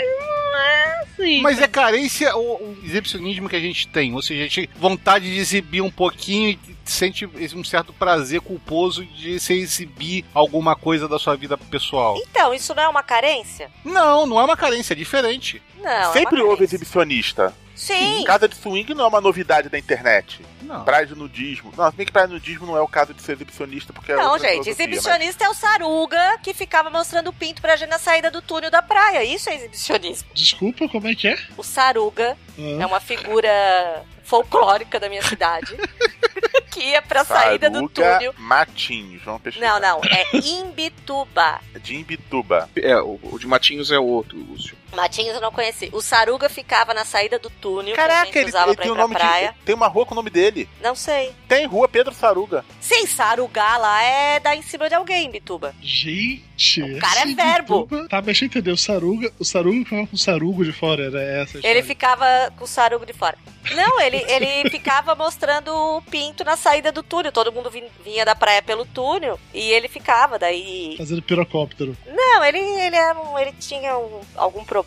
é 0.56 1.00
assim. 1.02 1.40
Mas 1.42 1.60
é 1.60 1.68
carência 1.68 2.34
ou 2.34 2.56
o 2.56 2.78
exibicionismo 2.84 3.48
que 3.48 3.56
a 3.56 3.60
gente 3.60 3.88
tem? 3.88 4.14
Ou 4.14 4.22
seja, 4.22 4.40
a 4.40 4.44
gente 4.44 4.66
tem 4.66 4.80
vontade 4.80 5.30
de 5.30 5.38
exibir 5.38 5.80
um 5.80 5.90
pouquinho 5.90 6.50
e 6.50 6.58
sente 6.84 7.26
um 7.54 7.64
certo 7.64 7.92
prazer 7.92 8.40
culposo 8.40 9.04
de 9.04 9.38
se 9.38 9.54
exibir 9.54 10.24
alguma 10.34 10.74
coisa 10.74 11.08
da 11.08 11.18
sua 11.18 11.36
vida 11.36 11.56
pessoal. 11.56 12.16
Então, 12.18 12.52
isso 12.52 12.74
não 12.74 12.82
é 12.82 12.88
uma 12.88 13.02
carência? 13.02 13.70
Não, 13.84 14.26
não 14.26 14.40
é 14.40 14.44
uma 14.44 14.56
carência, 14.56 14.94
é 14.94 14.96
diferente. 14.96 15.62
Não. 15.80 16.12
Sempre 16.12 16.40
é 16.40 16.44
houve 16.44 16.64
exibicionista. 16.64 17.54
Sim. 17.80 18.24
Casa 18.24 18.46
de 18.46 18.54
swing 18.54 18.92
não 18.92 19.06
é 19.06 19.08
uma 19.08 19.22
novidade 19.22 19.70
da 19.70 19.78
internet. 19.78 20.44
Não. 20.60 20.84
Praia 20.84 21.06
de 21.06 21.14
nudismo. 21.14 21.72
Não, 21.74 21.90
se 21.90 21.96
bem 21.96 22.04
que 22.04 22.12
praia 22.12 22.28
de 22.28 22.34
nudismo 22.34 22.66
não 22.66 22.76
é 22.76 22.80
o 22.82 22.86
caso 22.86 23.14
de 23.14 23.22
ser 23.22 23.32
exibicionista, 23.32 23.90
porque 23.90 24.12
é 24.12 24.16
Não, 24.16 24.32
outra 24.32 24.50
gente, 24.50 24.68
exibicionista 24.68 25.44
é 25.46 25.48
o 25.48 25.54
Saruga 25.54 26.38
que 26.42 26.52
ficava 26.52 26.90
mostrando 26.90 27.28
o 27.28 27.32
pinto 27.32 27.62
pra 27.62 27.76
gente 27.76 27.88
na 27.88 27.98
saída 27.98 28.30
do 28.30 28.42
túnel 28.42 28.70
da 28.70 28.82
praia. 28.82 29.24
Isso 29.24 29.48
é 29.48 29.54
exibicionismo. 29.54 30.28
Desculpa, 30.34 30.86
como 30.90 31.08
é 31.08 31.14
que 31.14 31.28
é? 31.28 31.38
O 31.56 31.62
Saruga 31.62 32.36
Ah. 32.58 32.82
é 32.82 32.84
uma 32.86 33.00
figura 33.00 34.04
folclórica 34.24 35.00
da 35.00 35.08
minha 35.08 35.22
cidade 35.22 35.74
que 36.70 36.80
ia 36.80 37.00
pra 37.00 37.20
mas 37.20 37.28
saída 37.28 37.70
do 37.70 37.78
Saruga 37.78 37.94
túnel. 38.18 38.34
Matinhos, 38.36 39.22
vamos 39.24 39.40
pesquisar. 39.40 39.80
Não, 39.80 39.80
não, 39.80 40.00
é 40.04 40.36
Imbituba. 40.36 41.60
De 41.82 41.96
Imbituba. 41.96 42.68
É, 42.76 42.96
o, 43.00 43.18
o 43.22 43.38
de 43.38 43.46
Matinhos 43.46 43.90
é 43.90 43.98
outro, 43.98 44.38
Lúcio. 44.38 44.76
Matinhos 44.94 45.34
eu 45.34 45.40
não 45.40 45.52
conheci. 45.52 45.88
O 45.92 46.00
Saruga 46.00 46.48
ficava 46.48 46.92
na 46.94 47.04
saída 47.04 47.38
do 47.38 47.48
túnel 47.50 47.94
que 47.94 48.00
a 48.00 48.06
Caraca, 48.08 48.26
gente 48.26 48.38
ele, 48.38 48.48
usava 48.48 48.68
ele 48.70 48.76
pra 48.76 48.84
tem 48.84 48.92
pra 48.92 49.02
nome 49.02 49.14
praia. 49.14 49.54
de. 49.58 49.64
Tem 49.64 49.74
uma 49.74 49.86
rua 49.88 50.04
com 50.06 50.12
o 50.12 50.16
nome 50.16 50.30
dele. 50.30 50.68
Não 50.82 50.94
sei. 50.94 51.32
Tem 51.48 51.66
rua 51.66 51.88
Pedro 51.88 52.14
Saruga. 52.14 52.64
Sim, 52.80 53.06
sarugar 53.06 53.80
lá 53.80 54.02
é 54.02 54.40
dar 54.40 54.56
em 54.56 54.62
cima 54.62 54.88
de 54.88 54.94
alguém, 54.94 55.26
Imbituba. 55.26 55.74
Gente, 55.80 56.82
O 56.82 56.98
cara 56.98 57.20
é 57.22 57.26
verbo. 57.34 57.82
Bituba- 57.86 58.08
Tá, 58.08 58.16
mas 58.16 58.24
deixa 58.26 58.44
eu 58.44 58.46
entender. 58.46 58.70
O 58.72 58.76
Saruga, 58.76 59.32
o 59.38 59.44
Saruga 59.44 59.78
ficava 59.84 60.06
com 60.06 60.14
o 60.14 60.18
sarugo 60.18 60.64
de 60.64 60.72
fora, 60.72 61.04
era 61.06 61.22
essa 61.22 61.58
a 61.58 61.60
Ele 61.60 61.80
história. 61.80 61.84
ficava 61.84 62.52
com 62.56 62.64
o 62.64 62.66
sarugo 62.66 63.06
de 63.06 63.12
fora. 63.12 63.36
Não, 63.74 64.00
ele, 64.00 64.16
ele 64.28 64.68
ficava 64.70 65.14
mostrando 65.14 65.68
o 65.72 66.02
pinto 66.02 66.42
na 66.44 66.56
saída 66.56 66.90
do 66.90 67.02
túnel. 67.02 67.30
Todo 67.30 67.52
mundo 67.52 67.70
vin- 67.70 67.84
vinha 68.04 68.24
da 68.24 68.34
praia 68.34 68.62
pelo 68.62 68.84
túnel 68.86 69.38
e 69.54 69.70
ele 69.70 69.86
ficava 69.86 70.38
daí. 70.38 70.94
Fazendo 70.96 71.22
pirocóptero. 71.22 71.96
Não, 72.06 72.42
ele, 72.44 72.58
ele, 72.58 72.96
era 72.96 73.18
um- 73.20 73.38
ele 73.38 73.52
tinha 73.52 73.96
um- 73.98 74.20
algum 74.34 74.64
problema 74.64 74.79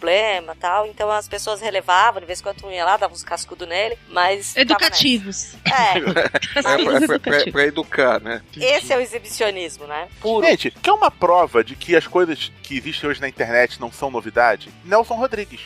tal, 0.59 0.85
então 0.87 1.09
as 1.11 1.27
pessoas 1.27 1.61
relevavam, 1.61 2.19
de 2.19 2.25
vez 2.27 2.39
em 2.39 2.43
quando 2.43 2.71
ia 2.71 2.85
lá, 2.85 2.97
dava 2.97 3.13
uns 3.13 3.23
cascudos 3.23 3.67
nele, 3.67 3.97
mas. 4.09 4.55
Educativos. 4.55 5.55
nessa. 5.65 5.83
É, 5.83 5.97
É, 5.97 5.99
pra, 7.07 7.07
pra- 7.07 7.19
pra- 7.19 7.51
pra 7.51 7.63
educar, 7.65 8.19
né? 8.21 8.41
esse 8.57 8.91
é 8.93 8.97
o 8.97 9.01
exibicionismo, 9.01 9.85
né? 9.87 10.07
Puro. 10.21 10.45
Gente, 10.45 10.71
quer 10.71 10.91
uma 10.91 11.11
prova 11.11 11.63
de 11.63 11.75
que 11.75 11.95
as 11.95 12.07
coisas 12.07 12.51
que 12.61 12.77
existem 12.77 13.09
hoje 13.09 13.21
na 13.21 13.27
internet 13.29 13.79
não 13.79 13.91
são 13.91 14.09
novidade? 14.11 14.69
Nelson 14.83 15.15
Rodrigues. 15.15 15.61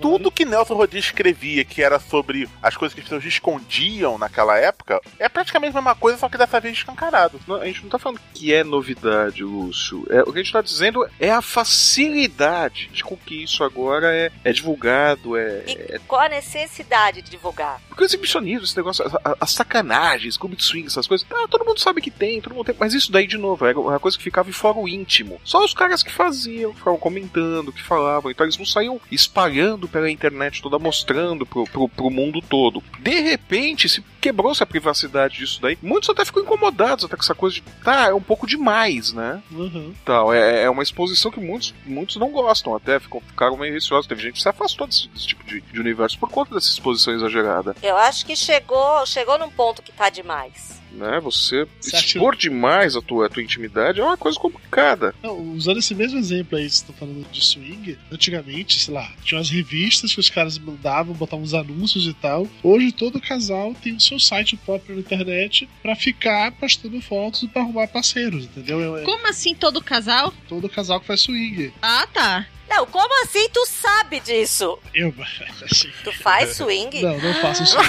Tudo 0.00 0.30
que 0.30 0.44
Nelson 0.44 0.74
Rodrigues 0.74 1.06
escrevia 1.06 1.64
que 1.64 1.82
era 1.82 2.00
sobre 2.00 2.48
as 2.62 2.76
coisas 2.76 2.94
que 2.94 3.00
as 3.00 3.04
pessoas 3.04 3.24
escondiam 3.24 4.18
naquela 4.18 4.58
época 4.58 5.00
é 5.18 5.28
praticamente 5.28 5.76
a 5.76 5.80
mesma 5.80 5.94
coisa, 5.94 6.18
só 6.18 6.28
que 6.28 6.36
dessa 6.36 6.58
vez 6.58 6.76
escancarado. 6.76 7.40
Não, 7.46 7.56
a 7.56 7.66
gente 7.66 7.82
não 7.82 7.90
tá 7.90 7.98
falando 7.98 8.20
que 8.34 8.52
é 8.52 8.64
novidade, 8.64 9.44
Lúcio. 9.44 10.04
É, 10.10 10.22
o 10.22 10.32
que 10.32 10.40
a 10.40 10.42
gente 10.42 10.52
tá 10.52 10.60
dizendo 10.60 11.08
é 11.20 11.28
é 11.28 11.32
a 11.32 11.42
facilidade 11.42 12.88
de 12.90 13.04
com 13.04 13.14
que 13.14 13.42
isso 13.42 13.62
agora 13.62 14.14
é, 14.14 14.32
é 14.42 14.50
divulgado, 14.50 15.36
é, 15.36 15.62
é 15.66 16.00
Qual 16.08 16.22
a 16.22 16.28
necessidade 16.28 17.20
de 17.20 17.30
divulgar? 17.30 17.80
porque 17.98 18.04
o 18.04 18.06
exibicionismo, 18.06 18.64
esse 18.64 18.76
negócio, 18.76 19.04
a, 19.04 19.30
a, 19.30 19.36
a 19.40 19.46
sacanagem, 19.46 20.30
Scooby 20.30 20.56
Swing, 20.62 20.86
essas 20.86 21.08
coisas, 21.08 21.26
tá, 21.26 21.48
todo 21.48 21.64
mundo 21.64 21.80
sabe 21.80 22.00
que 22.00 22.12
tem, 22.12 22.40
todo 22.40 22.54
mundo 22.54 22.66
tem, 22.66 22.76
mas 22.78 22.94
isso 22.94 23.10
daí, 23.10 23.26
de 23.26 23.36
novo, 23.36 23.66
era 23.66 23.78
uma 23.78 23.98
coisa 23.98 24.16
que 24.16 24.22
ficava 24.22 24.48
em 24.48 24.52
fórum 24.52 24.86
íntimo. 24.86 25.40
Só 25.42 25.64
os 25.64 25.74
caras 25.74 26.02
que 26.02 26.12
faziam, 26.12 26.70
que 26.70 26.78
ficavam 26.78 26.98
comentando, 26.98 27.72
que 27.72 27.82
falavam, 27.82 28.30
então 28.30 28.46
eles 28.46 28.56
não 28.56 28.64
saíam 28.64 29.00
espalhando 29.10 29.67
pela 29.88 30.10
internet 30.10 30.62
toda, 30.62 30.78
mostrando 30.78 31.44
pro, 31.44 31.64
pro, 31.64 31.88
pro 31.88 32.10
mundo 32.10 32.40
todo. 32.40 32.82
De 33.00 33.20
repente, 33.20 33.88
se 33.88 34.02
quebrou-se 34.20 34.62
a 34.62 34.66
privacidade 34.66 35.38
disso 35.38 35.60
daí, 35.60 35.76
muitos 35.82 36.08
até 36.08 36.24
ficam 36.24 36.42
incomodados 36.42 37.04
até 37.04 37.16
com 37.16 37.22
essa 37.22 37.34
coisa 37.34 37.56
de, 37.56 37.62
tá, 37.82 38.08
é 38.08 38.14
um 38.14 38.22
pouco 38.22 38.46
demais, 38.46 39.12
né? 39.12 39.42
Uhum. 39.50 39.92
Tal, 40.04 40.32
é, 40.32 40.62
é 40.62 40.70
uma 40.70 40.82
exposição 40.82 41.30
que 41.30 41.40
muitos, 41.40 41.74
muitos 41.84 42.16
não 42.16 42.30
gostam, 42.30 42.74
até 42.74 42.98
ficam, 42.98 43.20
ficaram 43.20 43.56
meio 43.56 43.72
receosos. 43.74 44.06
Teve 44.06 44.22
gente 44.22 44.34
que 44.34 44.42
se 44.42 44.48
afastou 44.48 44.86
desse, 44.86 45.08
desse 45.08 45.26
tipo 45.26 45.44
de, 45.44 45.60
de 45.60 45.80
universo 45.80 46.18
por 46.18 46.30
conta 46.30 46.54
dessa 46.54 46.70
exposição 46.70 47.14
exagerada. 47.14 47.74
Eu 47.82 47.96
acho 47.96 48.24
que 48.24 48.36
chegou, 48.36 49.04
chegou 49.06 49.38
num 49.38 49.50
ponto 49.50 49.82
que 49.82 49.92
tá 49.92 50.08
demais. 50.08 50.77
Né? 50.98 51.20
Você 51.20 51.66
Você 51.80 51.94
acha- 51.96 52.06
expor 52.06 52.34
demais 52.36 52.96
a 52.96 53.00
tua, 53.00 53.26
a 53.26 53.28
tua 53.28 53.42
intimidade 53.42 54.00
é 54.00 54.04
uma 54.04 54.16
coisa 54.16 54.38
complicada. 54.38 55.14
Não, 55.22 55.38
usando 55.52 55.78
esse 55.78 55.94
mesmo 55.94 56.18
exemplo 56.18 56.58
aí, 56.58 56.68
você 56.68 56.84
tá 56.84 56.92
falando 56.92 57.24
de 57.30 57.40
swing, 57.44 57.96
antigamente, 58.10 58.80
sei 58.80 58.92
lá, 58.94 59.10
tinha 59.24 59.38
umas 59.38 59.48
revistas 59.48 60.12
que 60.12 60.20
os 60.20 60.28
caras 60.28 60.58
mandavam, 60.58 61.14
botavam 61.14 61.44
uns 61.44 61.54
anúncios 61.54 62.06
e 62.06 62.14
tal. 62.14 62.48
Hoje 62.62 62.90
todo 62.92 63.20
casal 63.20 63.74
tem 63.80 63.94
o 63.94 64.00
seu 64.00 64.18
site 64.18 64.56
próprio 64.56 64.96
na 64.96 65.00
internet 65.00 65.68
pra 65.82 65.94
ficar 65.94 66.50
postando 66.52 67.00
fotos 67.00 67.42
e 67.44 67.48
pra 67.48 67.62
arrumar 67.62 67.86
parceiros, 67.88 68.44
entendeu? 68.44 68.96
É- 68.96 69.02
é 69.02 69.04
Como 69.04 69.26
assim 69.28 69.54
todo 69.54 69.80
casal? 69.80 70.34
todo 70.48 70.68
casal 70.68 71.00
que 71.00 71.06
faz 71.06 71.20
swing. 71.20 71.72
Ah, 71.80 72.06
tá. 72.12 72.46
Não, 72.68 72.84
como 72.86 73.24
assim 73.24 73.48
tu 73.48 73.64
sabe 73.66 74.20
disso? 74.20 74.78
Eu, 74.94 75.14
assim, 75.18 75.90
Tu 76.04 76.12
faz 76.12 76.56
swing? 76.56 77.02
não, 77.02 77.18
não 77.18 77.34
faço 77.34 77.64
swing. 77.66 77.88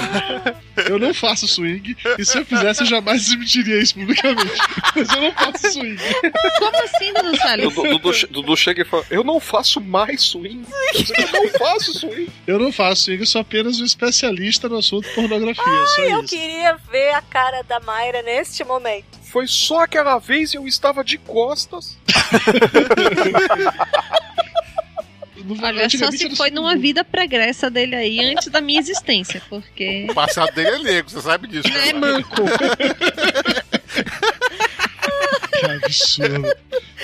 Eu 0.87 0.97
não 0.97 1.13
faço 1.13 1.47
swing, 1.47 1.95
e 2.17 2.25
se 2.25 2.37
eu 2.37 2.45
fizesse, 2.45 2.81
eu 2.83 2.87
jamais 2.87 3.27
admitiria 3.27 3.81
isso 3.81 3.95
publicamente. 3.95 4.53
Mas 4.95 5.09
eu 5.09 5.21
não 5.21 5.31
faço 5.33 5.71
swing. 5.73 5.97
Como 6.57 6.83
assim, 6.83 7.13
Dudu 7.13 7.37
Salles? 7.37 7.73
Dudu, 7.73 7.89
Dudu, 7.89 8.13
che- 8.13 8.27
Dudu 8.27 8.55
chega 8.57 8.81
e 8.81 8.85
fala: 8.85 9.05
Eu 9.09 9.23
não 9.23 9.39
faço 9.39 9.81
mais 9.81 10.21
swing. 10.21 10.65
Eu 10.95 11.31
não 11.43 11.49
faço 11.59 11.93
swing. 11.99 12.31
Eu 12.47 12.57
não 12.59 12.71
faço 12.71 13.03
swing, 13.03 13.21
eu 13.21 13.27
sou 13.27 13.41
apenas 13.41 13.79
um 13.81 13.85
especialista 13.85 14.69
no 14.69 14.77
assunto 14.77 15.07
pornografia. 15.13 15.63
só 15.95 16.01
Eu 16.01 16.19
isso. 16.23 16.29
queria 16.35 16.77
ver 16.89 17.11
a 17.11 17.21
cara 17.21 17.61
da 17.63 17.79
Mayra 17.81 18.21
neste 18.21 18.63
momento. 18.63 19.19
Foi 19.31 19.45
só 19.45 19.83
aquela 19.83 20.17
vez 20.17 20.53
e 20.53 20.57
eu 20.57 20.65
estava 20.67 21.03
de 21.03 21.17
costas. 21.19 21.95
Olha, 25.61 25.89
só 25.89 26.11
se 26.11 26.35
foi 26.35 26.49
numa 26.51 26.75
vida 26.75 27.03
pregressa 27.03 27.69
dele 27.69 27.95
aí 27.95 28.19
antes 28.19 28.47
da 28.47 28.59
minha 28.61 28.79
existência, 28.79 29.41
porque. 29.49 30.05
O 30.09 30.13
passado 30.13 30.53
dele 30.53 30.69
é 30.69 30.79
negro, 30.79 31.09
você 31.11 31.21
sabe 31.21 31.47
disso. 31.47 31.67
É 31.67 31.93
manco. 31.93 32.43
Que 35.59 35.65
absurdo. 35.65 36.53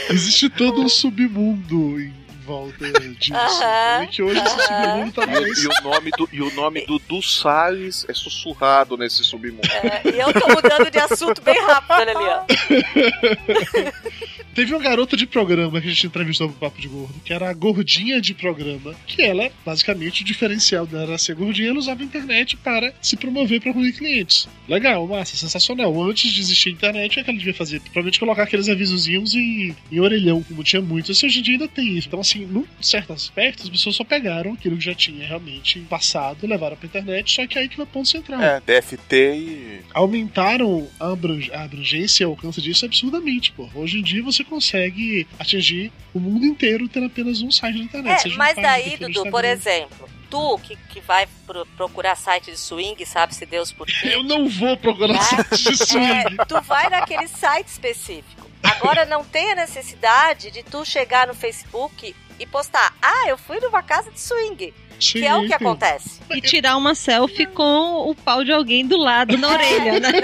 Existe 0.10 0.50
todo 0.50 0.82
um 0.82 0.88
submundo 0.90 2.00
em 2.00 2.14
volta 2.46 2.90
disso. 3.20 3.34
Aham, 3.34 4.04
E 4.04 4.08
que 4.08 4.22
hoje 4.24 4.40
esse 4.40 4.72
aham. 4.72 4.86
submundo 4.86 5.12
tá 5.12 5.24
E, 5.24 5.28
mais. 5.28 5.58
e 5.64 5.68
o 5.68 5.72
nome 5.84 6.12
do, 6.12 6.30
e 6.32 6.42
o 6.42 6.54
nome 6.54 6.86
do, 6.86 7.00
do 7.00 7.22
Salles 7.22 8.06
é 8.08 8.14
sussurrado 8.14 8.96
nesse 8.96 9.24
submundo. 9.24 9.68
É, 9.68 10.02
e 10.10 10.20
eu 10.20 10.32
tô 10.32 10.48
mudando 10.48 10.90
de 10.90 10.98
assunto 11.00 11.42
bem 11.42 11.60
rápido, 11.60 11.92
olha 12.00 12.12
ali, 12.18 12.24
ó. 12.30 12.46
Teve 14.56 14.74
uma 14.74 14.82
garota 14.82 15.18
de 15.18 15.28
programa 15.28 15.82
que 15.82 15.88
a 15.88 15.92
gente 15.92 16.08
entrevistou 16.08 16.48
pro 16.48 16.58
Papo 16.58 16.80
de 16.82 16.88
Gordo, 16.88 17.14
que 17.26 17.34
era 17.34 17.50
a 17.50 17.54
gordinha 17.54 18.22
de 18.22 18.34
programa, 18.34 18.96
que 19.06 19.22
ela, 19.22 19.52
basicamente, 19.66 20.22
o 20.22 20.26
diferencial 20.26 20.88
dela 20.88 21.04
era 21.04 21.18
ser 21.18 21.36
gordinha, 21.36 21.70
ela 21.70 21.78
usava 21.80 22.02
a 22.02 22.06
internet 22.06 22.56
para 22.56 22.94
se 23.02 23.18
promover 23.18 23.60
para 23.60 23.74
conseguir 23.74 23.98
clientes. 23.98 24.48
Legal, 24.68 25.06
massa, 25.08 25.36
sensacional. 25.36 26.02
Antes 26.02 26.32
de 26.32 26.40
existir 26.40 26.70
a 26.70 26.72
internet, 26.72 27.20
o 27.20 27.24
que 27.24 27.30
ela 27.30 27.38
devia 27.38 27.54
fazer? 27.54 27.82
Provavelmente 27.82 28.18
colocar 28.18 28.44
aqueles 28.44 28.70
avisozinhos 28.70 29.36
em, 29.36 29.76
em 29.92 30.00
orelhão, 30.00 30.42
como 30.42 30.64
tinha 30.64 30.82
muito. 30.82 31.12
Assim, 31.12 31.26
hoje 31.26 31.40
em 31.40 31.44
dia 31.44 31.54
ainda 31.56 31.68
tem 31.68 31.98
isso. 31.98 32.08
Então, 32.08 32.22
assim, 32.22 32.46
num 32.46 32.66
certo 32.82 33.12
aspecto, 33.12 33.64
as 33.64 33.70
pessoas 33.70 33.98
só 33.98 34.06
pegaram 34.06 34.54
aquilo 34.54 34.78
que 34.78 34.86
já 34.86 34.96
tinha 34.96 35.28
realmente 35.28 35.80
passado, 35.82 36.48
levaram 36.48 36.78
pra 36.78 36.88
internet, 36.88 37.30
só 37.30 37.46
que 37.46 37.60
aí 37.60 37.68
que 37.68 37.76
vai 37.76 37.84
o 37.86 37.90
ponto 37.90 38.08
central. 38.08 38.42
É, 38.42 38.62
DFT 38.66 39.16
e. 39.36 39.80
Aumentaram 39.94 40.88
a, 40.98 41.12
abrange- 41.12 41.52
a 41.52 41.64
abrangência 41.64 42.24
e 42.24 42.26
o 42.26 42.30
alcance 42.30 42.62
disso 42.62 42.86
absurdamente, 42.86 43.52
pô. 43.52 43.70
Hoje 43.76 44.00
em 44.00 44.02
dia 44.02 44.24
você 44.24 44.45
consegue 44.46 45.28
atingir 45.40 45.92
o 46.14 46.20
mundo 46.20 46.46
inteiro 46.46 46.88
tendo 46.88 47.08
apenas 47.08 47.42
um 47.42 47.52
site 47.52 47.78
na 47.78 47.84
internet. 47.84 48.32
É, 48.32 48.36
mas 48.36 48.56
daí, 48.56 48.98
Dudu, 48.98 49.30
por 49.30 49.44
exemplo, 49.44 50.10
tu 50.30 50.58
que, 50.60 50.76
que 50.76 51.00
vai 51.02 51.28
pro- 51.46 51.66
procurar 51.78 52.16
site 52.16 52.52
de 52.52 52.58
swing, 52.58 53.06
sabe-se 53.06 53.46
Deus 53.46 53.72
por 53.72 53.88
quê? 53.88 54.10
Eu 54.14 54.24
não 54.24 54.48
vou 54.48 54.78
procurar 54.78 55.22
site 55.22 55.64
de 55.72 55.78
swing. 55.78 56.38
É, 56.40 56.46
tu 56.46 56.62
vai 56.62 56.90
naquele 56.90 57.28
site 57.28 57.68
específico. 57.68 58.50
Agora 58.64 59.06
não 59.06 59.24
tem 59.24 59.52
a 59.52 59.56
necessidade 59.56 60.50
de 60.50 60.64
tu 60.64 60.84
chegar 60.86 61.28
no 61.28 61.36
Facebook 61.36 62.16
e 62.40 62.46
postar, 62.46 62.94
ah, 63.02 63.28
eu 63.28 63.38
fui 63.38 63.60
numa 63.60 63.84
casa 63.84 64.12
de 64.12 64.20
swing. 64.20 64.74
Sim, 65.00 65.20
que 65.20 65.26
é 65.26 65.36
o 65.36 65.46
que 65.46 65.54
acontece. 65.54 66.20
E 66.34 66.42
tirar 66.42 66.78
uma 66.78 66.96
selfie 66.96 67.46
com 67.46 68.10
o 68.10 68.16
pau 68.16 68.44
de 68.44 68.52
alguém 68.52 68.86
do 68.86 68.98
lado, 68.98 69.38
na 69.38 69.50
orelha, 69.50 70.00
né? 70.00 70.10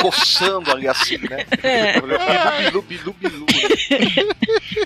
Coçando 0.00 0.70
ali 0.70 0.88
assim, 0.88 1.18
né? 1.18 1.44
É. 1.62 2.00
Bilu, 2.00 2.82
bilu, 2.82 3.12
bilu, 3.14 3.46
bilu. 3.46 4.36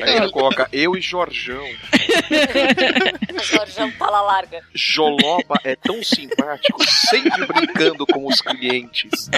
Aí 0.00 0.16
ela 0.16 0.30
coloca 0.30 0.68
eu 0.72 0.96
e 0.96 1.00
Jorjão. 1.00 1.64
Jorjão 3.42 3.90
pala 3.92 4.22
larga. 4.22 4.62
Joloba 4.74 5.60
é 5.64 5.76
tão 5.76 6.02
simpático, 6.02 6.82
sempre 6.84 7.46
brincando 7.46 8.06
com 8.06 8.26
os 8.26 8.40
clientes. 8.40 9.28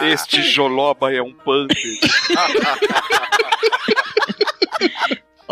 Este 0.00 0.42
Joloba 0.42 1.12
é 1.12 1.20
um 1.20 1.32
panther. 1.32 1.76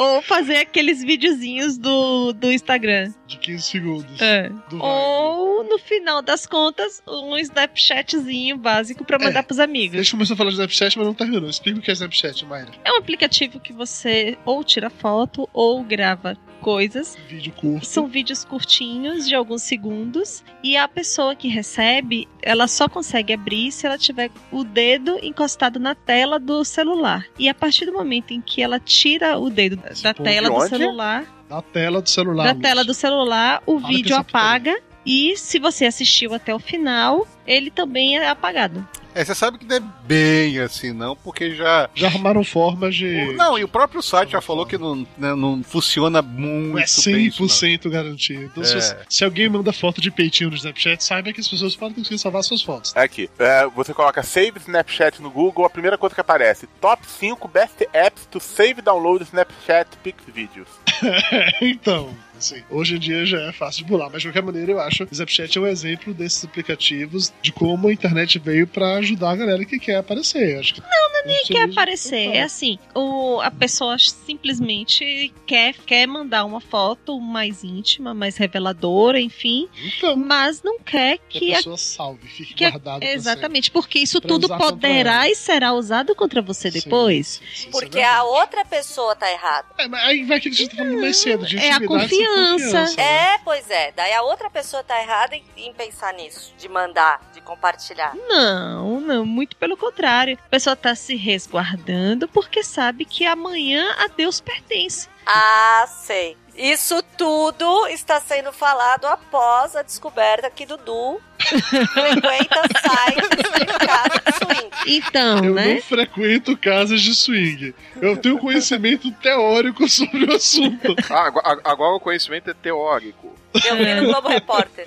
Ou 0.00 0.22
fazer 0.22 0.56
aqueles 0.56 1.04
videozinhos 1.04 1.76
do, 1.76 2.32
do 2.32 2.50
Instagram. 2.50 3.12
De 3.26 3.36
15 3.36 3.62
segundos. 3.62 4.18
É. 4.22 4.50
Ou, 4.72 5.62
no 5.62 5.78
final 5.78 6.22
das 6.22 6.46
contas, 6.46 7.02
um 7.06 7.36
Snapchatzinho 7.36 8.56
básico 8.56 9.04
pra 9.04 9.18
mandar 9.18 9.42
pros 9.42 9.58
amigos. 9.58 9.96
Deixa 9.96 10.08
eu 10.08 10.12
começar 10.12 10.32
a 10.32 10.36
falar 10.38 10.48
de 10.48 10.54
Snapchat, 10.54 10.96
mas 10.96 11.06
não 11.06 11.12
terminou. 11.12 11.50
Explica 11.50 11.80
o 11.80 11.82
que 11.82 11.90
é 11.90 11.92
Snapchat, 11.92 12.46
Mayra. 12.46 12.70
É 12.82 12.92
um 12.92 12.96
aplicativo 12.96 13.60
que 13.60 13.74
você 13.74 14.38
ou 14.46 14.64
tira 14.64 14.88
foto 14.88 15.46
ou 15.52 15.84
grava 15.84 16.34
coisas. 16.60 17.16
Vídeo 17.28 17.52
curto. 17.52 17.84
São 17.86 18.06
vídeos 18.06 18.44
curtinhos, 18.44 19.26
de 19.26 19.34
alguns 19.34 19.62
segundos. 19.62 20.44
E 20.62 20.76
a 20.76 20.86
pessoa 20.86 21.34
que 21.34 21.48
recebe, 21.48 22.28
ela 22.42 22.68
só 22.68 22.88
consegue 22.88 23.32
abrir 23.32 23.72
se 23.72 23.86
ela 23.86 23.98
tiver 23.98 24.30
o 24.52 24.62
dedo 24.62 25.18
encostado 25.22 25.80
na 25.80 25.94
tela 25.94 26.38
do 26.38 26.64
celular. 26.64 27.26
E 27.38 27.48
a 27.48 27.54
partir 27.54 27.86
do 27.86 27.92
momento 27.92 28.32
em 28.32 28.40
que 28.40 28.62
ela 28.62 28.78
tira 28.78 29.38
o 29.38 29.50
dedo 29.50 29.76
da 30.02 30.14
ponto 30.14 30.24
tela 30.24 30.48
do 30.50 30.68
celular, 30.68 31.24
Na 31.48 31.62
tela 31.62 32.00
do 32.02 32.08
celular. 32.08 32.44
da 32.54 32.60
tela 32.60 32.84
do 32.84 32.94
celular, 32.94 33.62
o 33.66 33.78
Fala 33.80 33.92
vídeo 33.92 34.16
apaga. 34.16 34.80
E 35.04 35.34
se 35.36 35.58
você 35.58 35.86
assistiu 35.86 36.34
até 36.34 36.54
o 36.54 36.58
final, 36.58 37.26
ele 37.46 37.70
também 37.70 38.18
é 38.18 38.28
apagado. 38.28 38.86
É, 39.14 39.24
você 39.24 39.34
sabe 39.34 39.58
que 39.58 39.64
não 39.64 39.76
é 39.76 39.80
bem 40.04 40.58
assim, 40.60 40.92
não, 40.92 41.16
porque 41.16 41.54
já. 41.54 41.88
Já 41.94 42.06
arrumaram 42.08 42.44
formas 42.44 42.94
de. 42.94 43.32
Não, 43.34 43.58
e 43.58 43.64
o 43.64 43.68
próprio 43.68 44.02
site 44.02 44.30
já 44.32 44.40
falou 44.40 44.64
que 44.66 44.78
não, 44.78 44.96
né, 45.18 45.34
não 45.34 45.62
funciona 45.62 46.22
muito 46.22 46.78
É 46.78 47.12
bem. 47.12 47.26
isso, 47.26 47.42
não. 47.42 47.48
100% 47.48 47.90
garantido. 47.90 48.42
Então, 48.44 48.64
se, 48.64 48.76
É. 48.76 48.80
você- 48.80 48.96
se 49.08 49.24
alguém 49.24 49.48
manda 49.48 49.72
foto 49.72 50.00
de 50.00 50.10
peitinho 50.10 50.50
no 50.50 50.56
Snapchat, 50.56 51.02
saiba 51.02 51.32
que 51.32 51.40
as 51.40 51.48
pessoas 51.48 51.74
podem 51.76 51.94
conseguir 51.96 52.18
salvar 52.18 52.42
suas 52.44 52.62
fotos. 52.62 52.96
Aqui, 52.96 53.28
é, 53.38 53.66
você 53.66 53.92
coloca 53.92 54.22
Save 54.22 54.58
Snapchat 54.58 55.20
no 55.20 55.30
Google, 55.30 55.64
a 55.64 55.70
primeira 55.70 55.98
coisa 55.98 56.14
que 56.14 56.20
aparece: 56.20 56.66
Top 56.80 57.02
5 57.06 57.48
Best 57.48 57.86
Apps 57.92 58.26
to 58.30 58.38
Save 58.40 58.80
Download 58.82 59.22
Snapchat 59.24 59.88
Pics 60.02 60.24
Videos. 60.32 60.68
então, 61.60 62.10
assim, 62.40 62.62
hoje 62.70 62.96
em 62.96 62.98
dia 62.98 63.24
já 63.26 63.40
é 63.42 63.52
fácil 63.52 63.84
de 63.84 63.88
pular, 63.90 64.08
mas 64.10 64.22
de 64.22 64.28
qualquer 64.28 64.42
maneira 64.42 64.72
eu 64.72 64.80
acho 64.80 65.06
que 65.06 65.12
o 65.12 65.14
Snapchat 65.14 65.56
é 65.56 65.60
um 65.60 65.66
exemplo 65.66 66.12
desses 66.14 66.44
aplicativos 66.44 67.32
de 67.42 67.52
como 67.52 67.88
a 67.88 67.92
internet 67.92 68.38
veio 68.38 68.66
pra 68.66 68.94
ajudar 68.96 69.30
a 69.30 69.36
galera 69.36 69.64
que 69.64 69.78
quer 69.78 69.96
aparecer. 69.96 70.58
Acho 70.58 70.74
que 70.74 70.80
Não, 70.80 70.88
não 71.12 71.20
é 71.20 71.26
nem 71.26 71.44
quer 71.44 71.70
aparecer. 71.70 72.30
É 72.34 72.42
assim, 72.42 72.78
o, 72.94 73.40
a 73.40 73.50
pessoa 73.50 73.96
simplesmente 73.98 75.32
quer, 75.46 75.74
quer 75.74 76.06
mandar 76.06 76.44
uma 76.44 76.60
foto 76.60 77.20
mais 77.20 77.62
íntima, 77.62 78.14
mais 78.14 78.36
reveladora, 78.36 79.20
enfim. 79.20 79.68
mas 80.16 80.62
não 80.62 80.78
quer 80.80 81.18
que 81.28 81.40
que 81.40 81.50
a 81.52 81.54
a 81.54 81.56
pessoa 81.58 81.76
salve, 81.76 82.26
fique 82.28 82.54
que 82.54 82.64
a- 82.64 82.70
guardado. 82.70 83.02
Exatamente, 83.02 83.70
porque 83.70 83.98
isso 83.98 84.20
tudo 84.20 84.48
poderá 84.48 85.28
e 85.28 85.34
será 85.34 85.72
usado 85.72 86.14
contra 86.14 86.40
você 86.40 86.70
depois. 86.70 87.40
Porque 87.70 88.00
a 88.00 88.22
outra 88.24 88.64
pessoa 88.64 89.14
tá 89.14 89.30
errada. 89.30 89.66
É, 89.78 89.86
mas 89.88 90.02
aí 90.04 90.24
vai 90.24 90.40
que 90.40 90.48
a 90.48 90.52
gente 90.52 90.70
tá 90.70 90.76
falando 90.76 91.00
mais 91.00 91.16
cedo, 91.16 91.46
de 91.46 91.56
É 91.58 91.72
a 91.72 91.78
tem 91.78 92.28
confiança. 92.34 93.00
É, 93.00 93.38
pois 93.38 93.70
é. 93.70 93.92
Daí 93.92 94.12
a 94.12 94.22
outra 94.22 94.50
pessoa 94.50 94.82
tá 94.82 95.00
errada 95.00 95.36
em, 95.36 95.44
em 95.56 95.72
pensar 95.72 96.12
nisso, 96.14 96.54
de 96.56 96.68
mandar, 96.68 97.20
de 97.32 97.40
compartilhar. 97.40 98.14
Não, 98.14 99.00
não, 99.00 99.24
muito 99.24 99.56
pelo 99.56 99.76
contrário. 99.76 100.38
A 100.46 100.48
pessoa 100.48 100.76
tá 100.76 100.94
se 100.94 101.16
resguardando 101.16 102.28
porque 102.28 102.62
sabe 102.62 103.04
que 103.04 103.26
amanhã 103.26 103.94
a 103.98 104.08
Deus 104.08 104.40
pertence. 104.40 105.08
Ah, 105.26 105.86
sei. 105.86 106.36
Isso 106.54 107.02
tudo 107.16 107.86
está 107.86 108.20
sendo 108.20 108.52
falado 108.52 109.06
após 109.06 109.76
a 109.76 109.82
descoberta 109.82 110.50
que 110.50 110.66
Dudu 110.66 111.20
frequenta 111.40 112.62
sites 112.80 113.52
de 113.58 113.86
casa 113.86 114.22
de 114.26 114.32
swing. 114.38 114.70
Então, 114.86 115.44
Eu 115.44 115.54
né? 115.54 115.74
não 115.74 115.82
frequento 115.82 116.56
casas 116.56 117.00
de 117.00 117.14
swing. 117.14 117.74
Eu 118.00 118.16
tenho 118.16 118.38
conhecimento 118.38 119.10
teórico 119.12 119.88
sobre 119.88 120.24
o 120.24 120.34
assunto. 120.34 120.94
Ah, 121.10 121.26
agora, 121.26 121.60
agora 121.64 121.96
o 121.96 122.00
conhecimento 122.00 122.50
é 122.50 122.54
teórico. 122.54 123.34
Eu 123.64 123.76
vi 123.76 123.94
no 123.94 124.04
Globo 124.12 124.28
Repórter. 124.28 124.84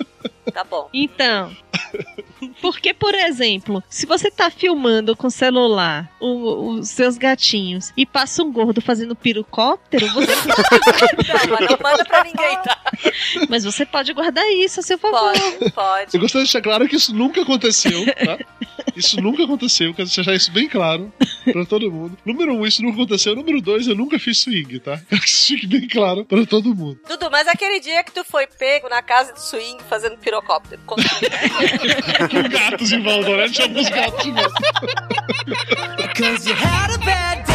Tá 0.52 0.64
bom. 0.64 0.88
Então, 0.92 1.54
porque, 2.62 2.94
por 2.94 3.14
exemplo, 3.14 3.82
se 3.90 4.06
você 4.06 4.30
tá 4.30 4.50
filmando 4.50 5.14
com 5.16 5.28
celular 5.28 6.10
o- 6.20 6.70
os 6.78 6.88
seus 6.88 7.16
gatinhos 7.18 7.92
e 7.96 8.06
passa 8.06 8.42
um 8.42 8.50
gordo 8.52 8.80
fazendo 8.80 9.14
pirocóptero, 9.14 10.06
você 10.12 10.32
Não, 10.34 11.50
mas 11.50 11.70
não 11.70 11.78
manda 11.82 12.04
pra 12.04 12.24
ninguém, 12.24 12.56
tá? 12.62 12.78
Mas 13.48 13.64
você 13.64 13.84
pode 13.84 14.12
guardar 14.12 14.46
isso 14.52 14.80
a 14.80 14.82
seu 14.82 14.98
favor. 14.98 15.18
Pode, 15.32 15.72
pode. 15.72 16.14
Eu 16.14 16.20
gostaria 16.20 16.43
deixar 16.44 16.62
claro 16.62 16.88
que 16.88 16.96
isso 16.96 17.14
nunca 17.14 17.42
aconteceu, 17.42 18.04
tá? 18.14 18.38
Isso 18.96 19.20
nunca 19.20 19.42
aconteceu, 19.42 19.92
quero 19.92 20.08
deixar 20.08 20.32
isso 20.34 20.52
bem 20.52 20.68
claro 20.68 21.12
pra 21.52 21.64
todo 21.64 21.90
mundo. 21.90 22.16
Número 22.24 22.54
um, 22.54 22.64
isso 22.64 22.80
nunca 22.80 22.94
aconteceu. 22.94 23.34
Número 23.34 23.60
dois, 23.60 23.88
eu 23.88 23.94
nunca 23.96 24.20
fiz 24.20 24.38
swing, 24.38 24.78
tá? 24.78 25.00
Quero 25.10 25.20
que 25.20 25.28
isso 25.28 25.48
fique 25.48 25.66
bem 25.66 25.88
claro 25.88 26.24
pra 26.24 26.46
todo 26.46 26.72
mundo. 26.72 27.00
Dudu, 27.08 27.28
mas 27.28 27.48
aquele 27.48 27.80
dia 27.80 28.04
que 28.04 28.12
tu 28.12 28.22
foi 28.22 28.46
pego 28.46 28.88
na 28.88 29.02
casa 29.02 29.32
de 29.32 29.42
swing 29.42 29.82
fazendo 29.88 30.16
pirocóptero. 30.18 30.80
Com 30.86 30.94
gatos 32.48 32.92
em 32.92 33.02
volta, 33.02 33.36
né? 33.36 33.48
Tinha 33.48 33.66
alguns 33.66 33.88
gatos 33.88 34.26
em 34.26 34.32
volta. 34.32 34.62
Because 35.96 36.48
you 36.48 36.54
had 36.54 36.94
a 36.94 36.98
bad 36.98 37.44
day, 37.46 37.53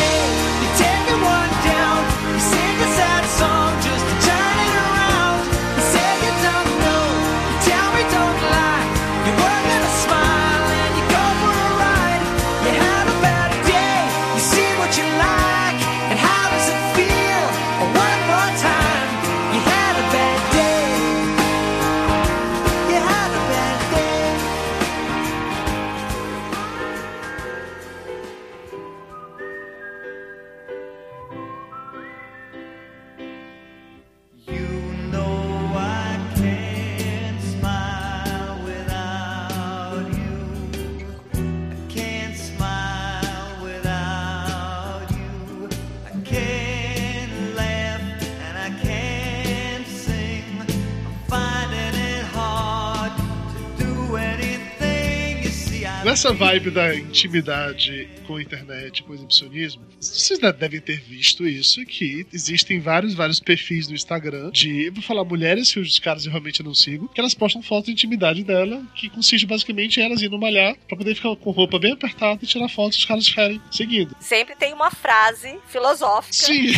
Nessa 56.10 56.34
vibe 56.34 56.72
da 56.72 56.95
intimidade 56.95 58.10
com 58.26 58.38
a 58.38 58.41
internet, 58.41 59.03
com 59.03 59.12
o 59.12 59.16
exibicionismo, 59.16 59.84
vocês 60.01 60.39
devem 60.39 60.82
ter 60.82 60.99
visto 60.99 61.47
isso, 61.47 61.86
que 61.86 62.26
existem 62.34 62.80
vários, 62.80 63.14
vários 63.14 63.39
perfis 63.39 63.88
no 63.88 63.93
Instagram 63.93 64.49
de, 64.49 64.86
eu 64.86 64.93
vou 64.93 65.03
falar 65.03 65.24
mulheres, 65.24 65.72
que 65.72 65.80
os 65.80 65.99
caras 65.99 66.26
eu 66.26 66.32
realmente 66.32 66.64
não 66.64 66.74
sigo, 66.74 67.07
que 67.10 67.22
elas 67.22 67.36
postam 67.36 67.62
foto 67.62 67.86
de 67.86 67.91
intimidade 67.91 68.43
dela, 68.43 68.84
que 68.95 69.07
consiste 69.07 69.45
basicamente 69.45 69.99
em 69.99 70.03
elas 70.03 70.20
indo 70.24 70.39
malhar 70.39 70.76
pra 70.88 70.97
poder 70.97 71.14
ficar 71.14 71.36
com 71.36 71.51
roupa 71.51 71.78
bem 71.78 71.91
apertada 71.91 72.39
e 72.41 72.47
tirar 72.47 72.68
fotos 72.70 72.97
que 72.97 73.03
os 73.03 73.07
caras 73.07 73.30
querem 73.30 73.62
seguindo. 73.70 74.16
Sempre 74.20 74.55
tem 74.55 74.74
uma 74.74 74.89
frase 74.89 75.60
filosófica. 75.68 76.34
Sim. 76.34 76.72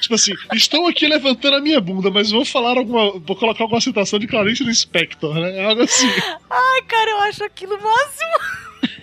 Tipo 0.00 0.14
assim, 0.14 0.32
estou 0.54 0.86
aqui 0.88 1.06
levantando 1.06 1.56
a 1.56 1.60
minha 1.60 1.80
bunda, 1.80 2.10
mas 2.10 2.30
vou 2.30 2.44
falar 2.44 2.76
alguma. 2.78 3.12
Vou 3.20 3.36
colocar 3.36 3.64
alguma 3.64 3.80
citação 3.80 4.18
de 4.18 4.26
Clarice 4.26 4.64
Lispector, 4.64 5.34
né? 5.34 5.58
É 5.58 5.64
Algo 5.64 5.82
assim. 5.82 6.08
Ai, 6.50 6.82
cara, 6.88 7.10
eu 7.10 7.18
acho 7.20 7.44
aquilo 7.44 7.74
máximo. 7.80 8.30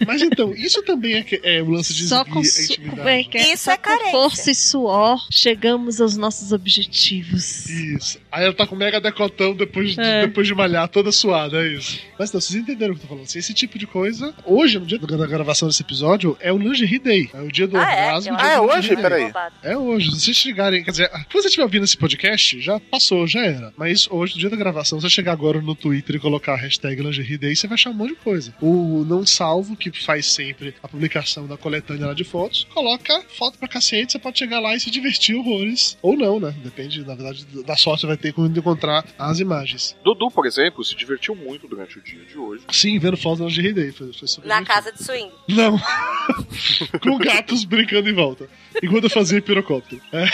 Mas 0.07 0.21
então, 0.21 0.53
isso 0.53 0.81
também 0.83 1.15
é, 1.15 1.23
que- 1.23 1.39
é 1.43 1.61
o 1.61 1.69
lance 1.69 1.93
de 1.93 2.07
Só 2.07 2.23
com, 2.25 2.43
su- 2.43 2.73
é 3.05 3.23
que 3.23 3.37
é? 3.37 3.53
Isso 3.53 3.65
Só 3.65 3.71
é 3.71 3.77
com 3.77 3.83
carência. 3.83 4.11
força 4.11 4.51
e 4.51 4.55
suor 4.55 5.27
chegamos 5.31 6.01
aos 6.01 6.17
nossos 6.17 6.51
objetivos. 6.51 7.67
Isso. 7.67 8.19
Aí 8.37 8.45
ela 8.45 8.53
tá 8.53 8.67
com 8.67 8.75
mega 8.75 9.01
decotão 9.01 9.55
depois 9.55 9.95
de, 9.95 9.99
É. 10.01 10.21
depois 10.27 10.45
de 10.47 10.53
malhar, 10.53 10.87
toda 10.87 11.11
suada, 11.11 11.57
é 11.65 11.73
isso. 11.73 11.99
Mas 12.19 12.29
então, 12.29 12.39
vocês 12.39 12.61
entenderam 12.61 12.93
o 12.93 12.95
que 12.95 13.01
eu 13.01 13.07
tô 13.07 13.07
falando. 13.09 13.23
Assim, 13.25 13.39
esse 13.39 13.53
tipo 13.53 13.79
de 13.79 13.87
coisa, 13.87 14.33
hoje, 14.45 14.77
no 14.79 14.85
dia 14.85 14.99
da 14.99 15.25
gravação 15.25 15.67
desse 15.67 15.81
episódio, 15.81 16.37
é 16.39 16.53
o 16.53 16.57
Lingerie 16.57 16.99
Day. 16.99 17.29
É 17.33 17.41
o 17.41 17.51
dia 17.51 17.67
do 17.67 17.77
Ah, 17.77 17.91
é? 17.91 18.05
orgasmo. 18.07 18.35
Do 18.37 18.41
Ah, 18.43 18.47
é 18.51 18.59
hoje? 18.59 18.95
Peraí. 18.95 19.31
É 19.63 19.77
hoje. 19.77 20.11
Se 20.11 20.19
vocês 20.21 20.37
chegarem, 20.37 20.83
quer 20.83 20.91
dizer, 20.91 21.09
se 21.09 21.33
você 21.33 21.47
estiver 21.47 21.63
ouvindo 21.63 21.83
esse 21.83 21.97
podcast, 21.97 22.61
já 22.61 22.79
passou, 22.79 23.25
já 23.25 23.43
era. 23.45 23.73
Mas 23.75 24.07
hoje, 24.09 24.35
no 24.35 24.39
dia 24.41 24.49
da 24.51 24.55
gravação, 24.55 24.99
se 24.99 25.07
você 25.09 25.13
chegar 25.15 25.31
agora 25.31 25.59
no 25.61 25.73
Twitter 25.73 26.15
e 26.15 26.19
colocar 26.19 26.53
a 26.53 26.57
hashtag 26.57 27.01
Lingerie 27.01 27.37
Day, 27.37 27.55
você 27.55 27.65
vai 27.67 27.73
achar 27.75 27.89
um 27.89 27.93
monte 27.93 28.09
de 28.09 28.15
coisa. 28.17 28.53
O 28.61 29.03
Não 29.07 29.25
Salvo, 29.25 29.75
que 29.75 29.91
faz 29.91 30.27
sempre 30.27 30.75
a 30.83 30.87
publicação 30.87 31.47
da 31.47 31.57
coletânea 31.57 32.07
lá 32.07 32.13
de 32.13 32.23
fotos, 32.23 32.67
coloca 32.73 33.23
foto 33.37 33.57
pra 33.57 33.67
cacete, 33.67 34.11
você 34.11 34.19
pode 34.19 34.37
chegar 34.37 34.59
lá 34.59 34.75
e 34.75 34.79
se 34.79 34.91
divertir 34.91 35.35
horrores. 35.35 35.97
Ou 36.01 36.15
não, 36.15 36.39
né? 36.39 36.53
Depende, 36.63 37.01
na 37.05 37.15
verdade, 37.15 37.45
da 37.65 37.75
sorte 37.75 38.01
que 38.01 38.07
vai 38.07 38.17
ter 38.17 38.26
quando 38.33 38.57
encontrar 38.57 39.05
as 39.17 39.39
imagens. 39.39 39.95
Dudu, 40.03 40.29
por 40.31 40.45
exemplo, 40.45 40.83
se 40.83 40.95
divertiu 40.95 41.35
muito 41.35 41.67
durante 41.67 41.97
o 41.97 42.01
dia 42.01 42.23
de 42.25 42.37
hoje. 42.37 42.63
Sim, 42.71 42.97
vendo 42.99 43.17
fotos 43.17 43.39
da 43.39 43.45
Lingerie 43.45 43.73
Day. 43.73 43.91
Foi, 43.91 44.11
foi 44.13 44.27
super 44.27 44.47
Na 44.47 44.61
divertido. 44.61 44.75
casa 44.83 44.91
de 44.97 45.03
swing. 45.03 45.31
Não. 45.49 45.79
Com 47.01 47.17
gatos 47.17 47.63
brincando 47.65 48.09
em 48.09 48.13
volta. 48.13 48.49
Enquanto 48.81 49.05
eu 49.05 49.09
fazia 49.09 49.41
pirocóptero. 49.41 50.01
É, 50.11 50.25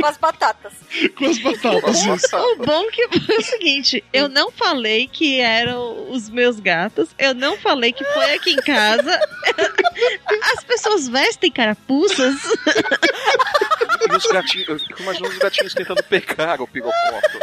Com 0.00 0.06
as 0.06 0.16
batatas. 0.16 0.72
com 1.16 1.26
as 1.26 1.38
batatas. 1.38 2.04
isso. 2.06 2.36
O 2.36 2.56
bom 2.64 2.86
que 2.90 3.06
foi 3.20 3.36
o 3.36 3.42
seguinte, 3.42 4.02
eu 4.12 4.28
não 4.28 4.50
falei 4.50 5.06
que 5.08 5.38
eram 5.40 6.10
os 6.10 6.30
meus 6.30 6.58
gatos, 6.58 7.08
eu 7.18 7.34
não 7.34 7.56
falei 7.58 7.92
que 7.92 8.04
foi 8.04 8.34
aqui 8.34 8.52
em 8.52 8.56
casa. 8.56 9.18
As 10.56 10.64
pessoas 10.64 11.08
vestem 11.08 11.50
carapuças. 11.50 12.36
E 14.10 14.16
os 14.16 14.26
gatinhos, 14.26 14.68
eu 14.68 14.78
fico 14.78 15.02
imaginando 15.02 15.32
os 15.32 15.38
gatinhos 15.38 15.74
tentando 15.74 16.02
pegar 16.04 16.60
o 16.60 16.66
pirocóptero, 16.66 17.40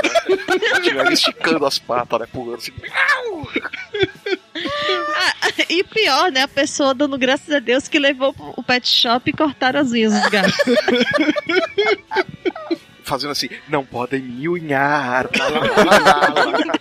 né? 0.95 1.13
Esticando 1.13 1.65
as 1.65 1.77
patas, 1.77 2.19
né? 2.19 2.27
Pulando 2.31 2.57
assim. 2.57 2.71
Ah, 5.15 5.33
e 5.69 5.83
pior, 5.83 6.31
né? 6.31 6.43
A 6.43 6.47
pessoa 6.47 6.93
dando 6.93 7.17
graças 7.17 7.53
a 7.53 7.59
Deus 7.59 7.87
que 7.87 7.99
levou 7.99 8.35
o 8.57 8.63
pet 8.63 8.87
shop 8.87 9.29
e 9.29 9.33
cortaram 9.33 9.79
as 9.79 9.91
unhas 9.91 10.13
dos 10.13 10.29
gatos. 10.29 10.55
Fazendo 13.03 13.31
assim, 13.31 13.49
não 13.67 13.85
podem 13.85 14.21
me 14.21 14.49
unhar. 14.49 15.29
Lá, 15.37 15.47
lá, 15.47 15.59
lá. 15.99 16.73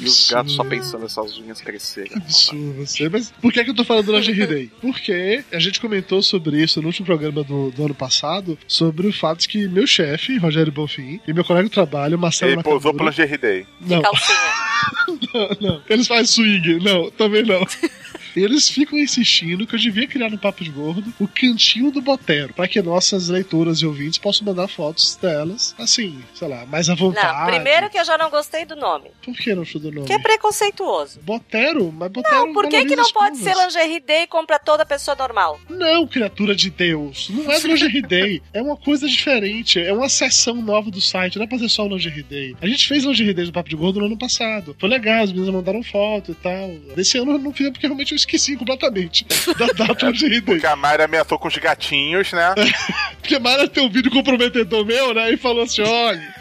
E 0.00 0.04
os 0.06 0.30
gatos 0.30 0.54
só 0.54 0.64
pensando 0.64 1.02
nessas 1.02 1.38
unhas 1.38 1.60
crescerem. 1.60 2.12
Absurdo, 2.16 2.72
você. 2.86 3.08
Mas 3.08 3.30
por 3.30 3.52
que, 3.52 3.62
que 3.62 3.70
eu 3.70 3.74
tô 3.74 3.84
falando 3.84 4.06
do 4.06 4.12
Lingerie 4.16 4.46
Day? 4.46 4.70
Porque 4.80 5.44
a 5.52 5.58
gente 5.58 5.80
comentou 5.80 6.22
sobre 6.22 6.62
isso 6.62 6.80
no 6.80 6.88
último 6.88 7.04
programa 7.04 7.44
do, 7.44 7.70
do 7.70 7.84
ano 7.84 7.94
passado, 7.94 8.58
sobre 8.66 9.06
o 9.06 9.12
fato 9.12 9.40
de 9.40 9.48
que 9.48 9.68
meu 9.68 9.86
chefe, 9.86 10.38
Rogério 10.38 10.72
Bonfim, 10.72 11.20
e 11.28 11.32
meu 11.32 11.44
colega 11.44 11.68
de 11.68 11.74
trabalho, 11.74 12.18
Marcelo 12.18 12.52
Ele 12.52 12.62
posou 12.62 12.94
pro. 12.94 13.06
Lingerie 13.06 13.36
Day. 13.36 13.66
Não, 13.80 14.02
não, 15.34 15.56
não. 15.60 15.82
Eles 15.88 16.06
fazem 16.06 16.24
swing. 16.24 16.82
Não, 16.82 17.10
também 17.10 17.42
não. 17.42 17.60
Eles 18.36 18.68
ficam 18.68 18.98
insistindo 18.98 19.66
que 19.66 19.74
eu 19.74 19.78
devia 19.78 20.06
criar 20.06 20.30
no 20.30 20.38
Papo 20.38 20.64
de 20.64 20.70
Gordo 20.70 21.12
o 21.18 21.26
cantinho 21.28 21.90
do 21.90 22.00
Botero, 22.00 22.54
para 22.54 22.68
que 22.68 22.80
nossas 22.82 23.28
leitoras 23.28 23.78
e 23.78 23.86
ouvintes 23.86 24.18
possam 24.18 24.46
mandar 24.46 24.68
fotos 24.68 25.16
delas, 25.16 25.74
assim, 25.78 26.18
sei 26.34 26.48
lá, 26.48 26.66
mais 26.66 26.88
à 26.88 26.94
vontade. 26.94 27.38
Não, 27.38 27.46
primeiro 27.46 27.90
que 27.90 27.98
eu 27.98 28.04
já 28.04 28.16
não 28.16 28.30
gostei 28.30 28.64
do 28.64 28.76
nome. 28.76 29.10
Por 29.24 29.34
que 29.36 29.54
não 29.54 29.64
chuta 29.64 29.88
o 29.88 29.90
nome? 29.90 30.06
Que 30.06 30.12
é 30.12 30.18
preconceituoso. 30.18 31.20
Botero? 31.20 31.92
Mas 31.92 32.10
Botero 32.10 32.46
Não, 32.46 32.52
por 32.52 32.64
que, 32.68 32.84
que 32.84 32.96
valoriza 32.96 32.96
não 32.96 33.12
pode 33.12 33.38
ser 33.38 33.54
lingerie 33.56 34.00
day 34.00 34.26
pra 34.46 34.58
toda 34.58 34.84
pessoa 34.86 35.16
normal? 35.16 35.60
Não, 35.68 36.06
criatura 36.06 36.54
de 36.54 36.70
Deus. 36.70 37.28
Não 37.30 37.50
é 37.50 37.60
do 37.60 37.68
Lingerie 37.68 38.02
Day. 38.02 38.42
É 38.52 38.62
uma 38.62 38.76
coisa 38.76 39.08
diferente. 39.08 39.78
É 39.78 39.92
uma 39.92 40.08
seção 40.08 40.54
nova 40.56 40.90
do 40.90 41.00
site. 41.00 41.36
Não 41.36 41.44
é 41.44 41.48
pra 41.48 41.58
ser 41.58 41.68
só 41.68 41.84
o 41.84 41.88
Lingerie 41.88 42.22
Day. 42.22 42.56
A 42.60 42.66
gente 42.66 42.86
fez 42.86 43.04
Lingerie 43.04 43.34
Day 43.34 43.44
do 43.46 43.52
Papo 43.52 43.68
de 43.68 43.76
Gordo 43.76 44.00
no 44.00 44.06
ano 44.06 44.18
passado. 44.18 44.76
Foi 44.78 44.88
legal, 44.88 45.24
as 45.24 45.32
meninas 45.32 45.54
mandaram 45.54 45.82
foto 45.82 46.32
e 46.32 46.34
tal. 46.34 46.70
Desse 46.94 47.18
ano 47.18 47.32
eu 47.32 47.38
não 47.38 47.52
fiz 47.52 47.70
porque 47.70 47.86
realmente 47.86 48.12
eu 48.12 48.16
esqueci 48.20 48.56
completamente 48.56 49.26
da 49.58 49.66
data 49.66 50.06
onde 50.06 50.32
eu 50.32 50.42
Porque 50.42 50.66
a 50.66 50.76
Mayra 50.76 51.04
ameaçou 51.04 51.38
com 51.38 51.48
os 51.48 51.56
gatinhos, 51.56 52.32
né? 52.32 52.54
Porque 53.20 53.34
a 53.34 53.40
Mara 53.40 53.68
tem 53.68 53.84
um 53.84 53.90
vídeo 53.90 54.10
comprometedor 54.10 54.84
meu, 54.84 55.14
né? 55.14 55.32
E 55.32 55.36
falou 55.36 55.62
assim: 55.62 55.82
olha. 55.82 56.34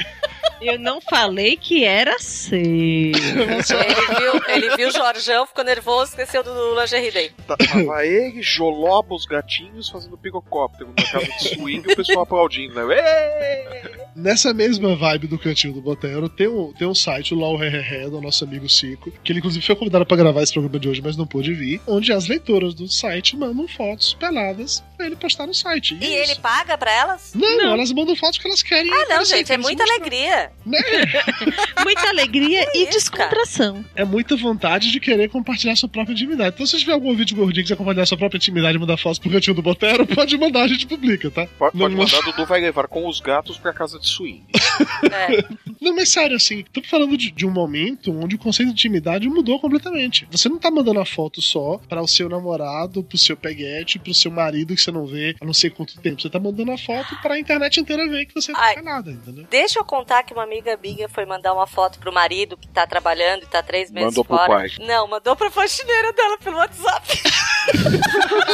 Eu 0.62 0.78
não 0.78 1.00
falei 1.00 1.56
que 1.56 1.84
era 1.86 2.20
seu. 2.20 2.60
Ele 2.60 3.14
viu, 3.14 4.42
ele 4.48 4.76
viu 4.76 4.90
o 4.90 4.92
Jorjão, 4.92 5.46
ficou 5.46 5.64
nervoso, 5.64 6.12
esqueceu 6.12 6.44
do 6.44 6.80
lingerie 6.80 7.12
day. 7.12 7.32
Tava 7.48 8.06
ele, 8.06 8.42
Joloba, 8.42 9.16
os 9.16 9.26
gatinhos 9.26 9.90
fazendo 9.90 10.18
picocóptero 10.18 10.94
na 10.98 11.06
casa 11.06 11.26
de 11.26 11.50
swing 11.56 11.88
e 11.88 11.94
o 11.94 11.96
pessoal 11.96 12.22
aplaudindo, 12.24 12.74
né? 12.76 12.96
Êêê! 12.96 14.10
Nessa 14.16 14.54
mesma 14.54 14.96
vibe 14.96 15.28
do 15.28 15.40
cantinho 15.40 15.74
do 15.74 15.82
Botero, 15.82 16.28
tem 16.28 16.48
um, 16.48 16.74
tem 16.74 16.88
um 16.88 16.96
site, 16.96 17.34
o 17.34 17.40
Lau 17.40 17.62
Hehehe, 17.62 18.10
do 18.10 18.20
nosso 18.20 18.44
amigo 18.44 18.68
Cico, 18.68 19.12
que 19.24 19.32
ele 19.32 19.40
inclusive 19.40 19.66
foi 19.66 19.76
convidado 19.76 20.06
pra 20.06 20.18
gravar 20.18 20.42
esse 20.42 20.52
programa 20.52 20.78
de 20.78 20.90
hoje, 20.90 21.02
mas 21.02 21.16
não 21.16 21.26
pôde 21.26 21.54
vir, 21.54 21.80
onde 21.88 22.12
as 22.12 22.28
leitoras 22.28 22.74
do 22.74 22.88
site 22.90 23.38
mandam 23.38 23.68
fotos 23.68 24.14
peladas 24.16 24.84
pra 24.98 25.06
ele 25.06 25.16
postar 25.16 25.48
no 25.48 25.54
site. 25.54 25.98
E 26.02 26.06
ele 26.06 26.36
paga 26.36 26.78
pra 26.78 26.92
elas? 26.92 27.32
Não, 27.34 27.74
elas 27.74 27.92
mandam 27.94 28.16
fotos 28.16 28.38
que 28.38 28.48
elas 28.48 28.62
querem. 28.62 28.92
Ah, 28.92 29.06
não, 29.08 29.24
gente, 29.24 29.54
é 29.54 29.58
muita 29.58 29.84
mostrar. 29.84 29.96
alegria. 29.96 30.29
Muita 31.84 32.10
alegria 32.10 32.66
e 32.74 32.86
descontração. 32.88 33.84
É 33.96 34.04
muita 34.04 34.36
vontade 34.36 34.92
de 34.92 35.00
querer 35.00 35.30
compartilhar 35.30 35.76
sua 35.76 35.90
própria 35.90 36.14
intimidade. 36.14 36.56
Então, 36.56 36.66
se 36.66 36.74
você 36.74 36.80
tiver 36.80 36.94
algum 36.94 37.16
vídeo 37.16 37.36
gordinho 37.36 37.56
que 37.56 37.62
quiser 37.64 37.76
compartilhar 37.76 38.06
sua 38.06 38.18
própria 38.18 38.38
intimidade 38.38 38.78
e 38.78 38.80
mandar 38.80 38.98
fotos 38.98 39.20
pro 39.20 39.30
cantinho 39.32 39.56
do 39.56 39.62
Botero, 39.62 40.06
pode 40.08 40.38
mandar, 40.38 40.64
a 40.64 40.68
gente 40.68 40.86
publica, 40.88 41.30
tá? 41.32 41.48
Pode, 41.58 41.76
Não, 41.76 41.82
pode 41.86 41.96
mas- 41.96 42.12
mandar, 42.12 42.26
Dudu 42.26 42.46
vai 42.46 42.62
levar 42.62 42.88
com 42.88 43.08
os 43.08 43.20
gatos 43.20 43.58
pra 43.58 43.74
casa 43.74 44.00
de 44.00 44.08
swing. 44.08 44.44
Não, 45.82 45.96
mas 45.96 46.10
sério, 46.10 46.36
assim, 46.36 46.64
tô 46.74 46.82
falando 46.84 47.16
de, 47.18 47.32
de 47.32 47.46
um 47.46 47.52
momento 47.52 48.12
onde 48.18 48.36
o 48.36 48.40
conceito 48.40 48.68
de 48.70 48.74
intimidade 48.74 49.28
mudou 49.30 49.60
completamente. 49.60 50.28
Você 50.32 50.50
não 50.50 50.58
tá 50.58 50.70
mandando 50.70 51.00
a 51.00 51.06
foto 51.06 51.42
só 51.42 51.80
para 51.88 52.02
o 52.02 52.08
seu 52.08 52.28
namorado, 52.28 53.04
pro 53.04 53.18
seu 53.18 53.36
peguete, 53.38 53.98
pro 54.00 54.14
seu 54.14 54.30
marido 54.32 54.76
que 54.76 54.82
você 54.82 54.92
não 54.92 55.06
vê 55.06 55.36
há 55.40 55.46
não 55.46 55.54
sei 55.54 55.70
quanto 55.70 56.00
tempo. 56.00 56.22
Você 56.22 56.30
tá 56.30 56.40
mandando 56.40 56.72
a 56.72 56.78
foto 56.78 57.16
pra 57.22 57.40
internet 57.40 57.80
inteira 57.80 58.08
ver 58.10 58.26
que 58.26 58.34
você 58.34 58.52
não 58.52 58.60
Ai. 58.60 58.74
faz 58.76 58.86
nada, 58.86 59.12
entendeu? 59.12 59.46
Deixa 59.50 59.80
eu 59.80 59.86
contar 59.86 60.19
que 60.24 60.34
uma 60.34 60.44
amiga 60.44 60.78
minha 60.82 61.08
foi 61.10 61.26
mandar 61.26 61.54
uma 61.54 61.66
foto 61.68 62.00
pro 62.00 62.12
marido 62.12 62.58
que 62.58 62.68
tá 62.68 62.86
trabalhando 62.88 63.44
e 63.44 63.48
tá 63.48 63.62
três 63.64 63.90
meses 63.92 64.10
Mandou 64.10 64.26
pro 64.26 64.38
fora. 64.38 64.48
pai. 64.50 64.70
Não, 64.80 65.08
mandou 65.08 65.36
pra 65.36 65.50
faxineira 65.52 66.12
dela 66.14 66.38
pelo 66.38 66.58
WhatsApp. 66.58 67.22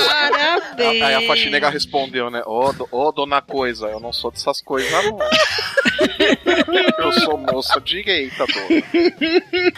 Parabéns. 0.08 1.02
Aí 1.04 1.14
a 1.16 1.22
faxineira 1.28 1.70
respondeu, 1.70 2.30
né? 2.30 2.42
Ô, 2.46 2.72
do- 2.74 2.88
ô, 2.92 3.12
dona 3.12 3.42
coisa, 3.42 3.88
eu 3.88 4.00
não 4.00 4.12
sou 4.14 4.32
dessas 4.32 4.62
coisas, 4.62 4.92
não. 4.92 5.18
eu 7.06 7.12
sou 7.22 7.38
moça 7.38 7.80
direita, 7.82 8.46
dona. 8.46 9.72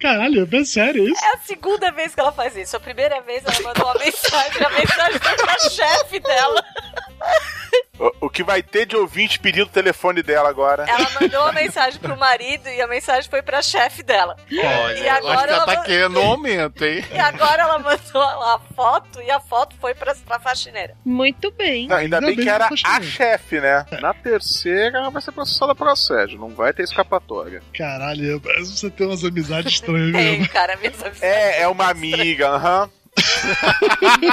Caralho, 0.00 0.48
é 0.52 0.64
sério 0.64 1.08
isso? 1.08 1.24
É 1.24 1.34
a 1.34 1.38
segunda 1.38 1.90
vez 1.92 2.14
que 2.14 2.20
ela 2.20 2.32
faz 2.32 2.56
isso. 2.56 2.76
A 2.76 2.80
primeira 2.80 3.20
vez 3.22 3.42
ela 3.44 3.60
mandou 3.60 3.84
uma 3.84 3.94
mensagem, 3.94 4.64
a 4.64 4.70
mensagem 4.70 5.18
foi 5.20 5.36
pra 5.36 5.58
chefe 5.70 6.20
dela. 6.20 6.64
O, 7.98 8.26
o 8.26 8.30
que 8.30 8.42
vai 8.42 8.62
ter 8.62 8.84
de 8.86 8.96
ouvinte 8.96 9.38
pedindo 9.38 9.66
o 9.66 9.70
telefone 9.70 10.22
dela 10.22 10.48
agora? 10.48 10.84
Ela 10.88 11.08
mandou 11.20 11.40
uma 11.42 11.52
mensagem 11.52 12.00
pro 12.00 12.16
marido 12.16 12.68
e 12.68 12.80
a 12.80 12.86
mensagem 12.86 13.30
foi 13.30 13.42
pra 13.42 13.62
chefe 13.62 14.02
dela. 14.02 14.36
Olha, 14.50 14.98
E 14.98 15.08
agora 15.08 15.34
acho 15.34 15.44
que 15.44 15.50
ela 15.52 15.62
ela 15.62 15.66
tá 15.66 15.76
querendo 15.84 16.18
um 16.20 16.26
aumento, 16.26 16.84
hein? 16.84 17.04
E 17.12 17.18
agora 17.18 17.62
ela 17.62 17.78
mandou 17.78 18.22
a 18.22 18.58
foto 18.74 19.20
e 19.22 19.30
a 19.30 19.38
foto 19.38 19.76
foi 19.80 19.94
pra, 19.94 20.14
pra 20.26 20.40
faxineira. 20.40 20.94
Muito 21.04 21.50
bem. 21.52 21.86
Não, 21.86 21.96
ainda, 21.96 22.20
bem, 22.20 22.34
que 22.34 22.48
era 22.48 22.68
a 22.68 23.00
chefe, 23.02 23.60
né? 23.60 23.86
Na 24.00 24.12
terceira, 24.12 24.98
ela 24.98 25.10
vai 25.10 25.22
ser 25.22 25.30
processada 25.32 25.74
por 25.74 25.86
assédio, 25.86 26.40
não 26.40 26.48
vai 26.50 26.72
ter 26.72 26.82
escapatória. 26.82 27.62
Caralho, 27.76 28.40
parece 28.40 28.72
que 28.72 28.78
você 28.80 28.90
tem 28.90 29.06
umas 29.06 29.22
amizades 29.24 29.74
estranhas 29.74 30.12
Tem, 30.12 30.38
mesmo. 30.38 30.48
cara, 30.48 30.76
minhas 30.76 30.94
amizades. 30.94 31.22
É, 31.22 31.60
é 31.62 31.68
uma 31.68 31.88
amiga, 31.88 32.48
aham. 32.48 32.90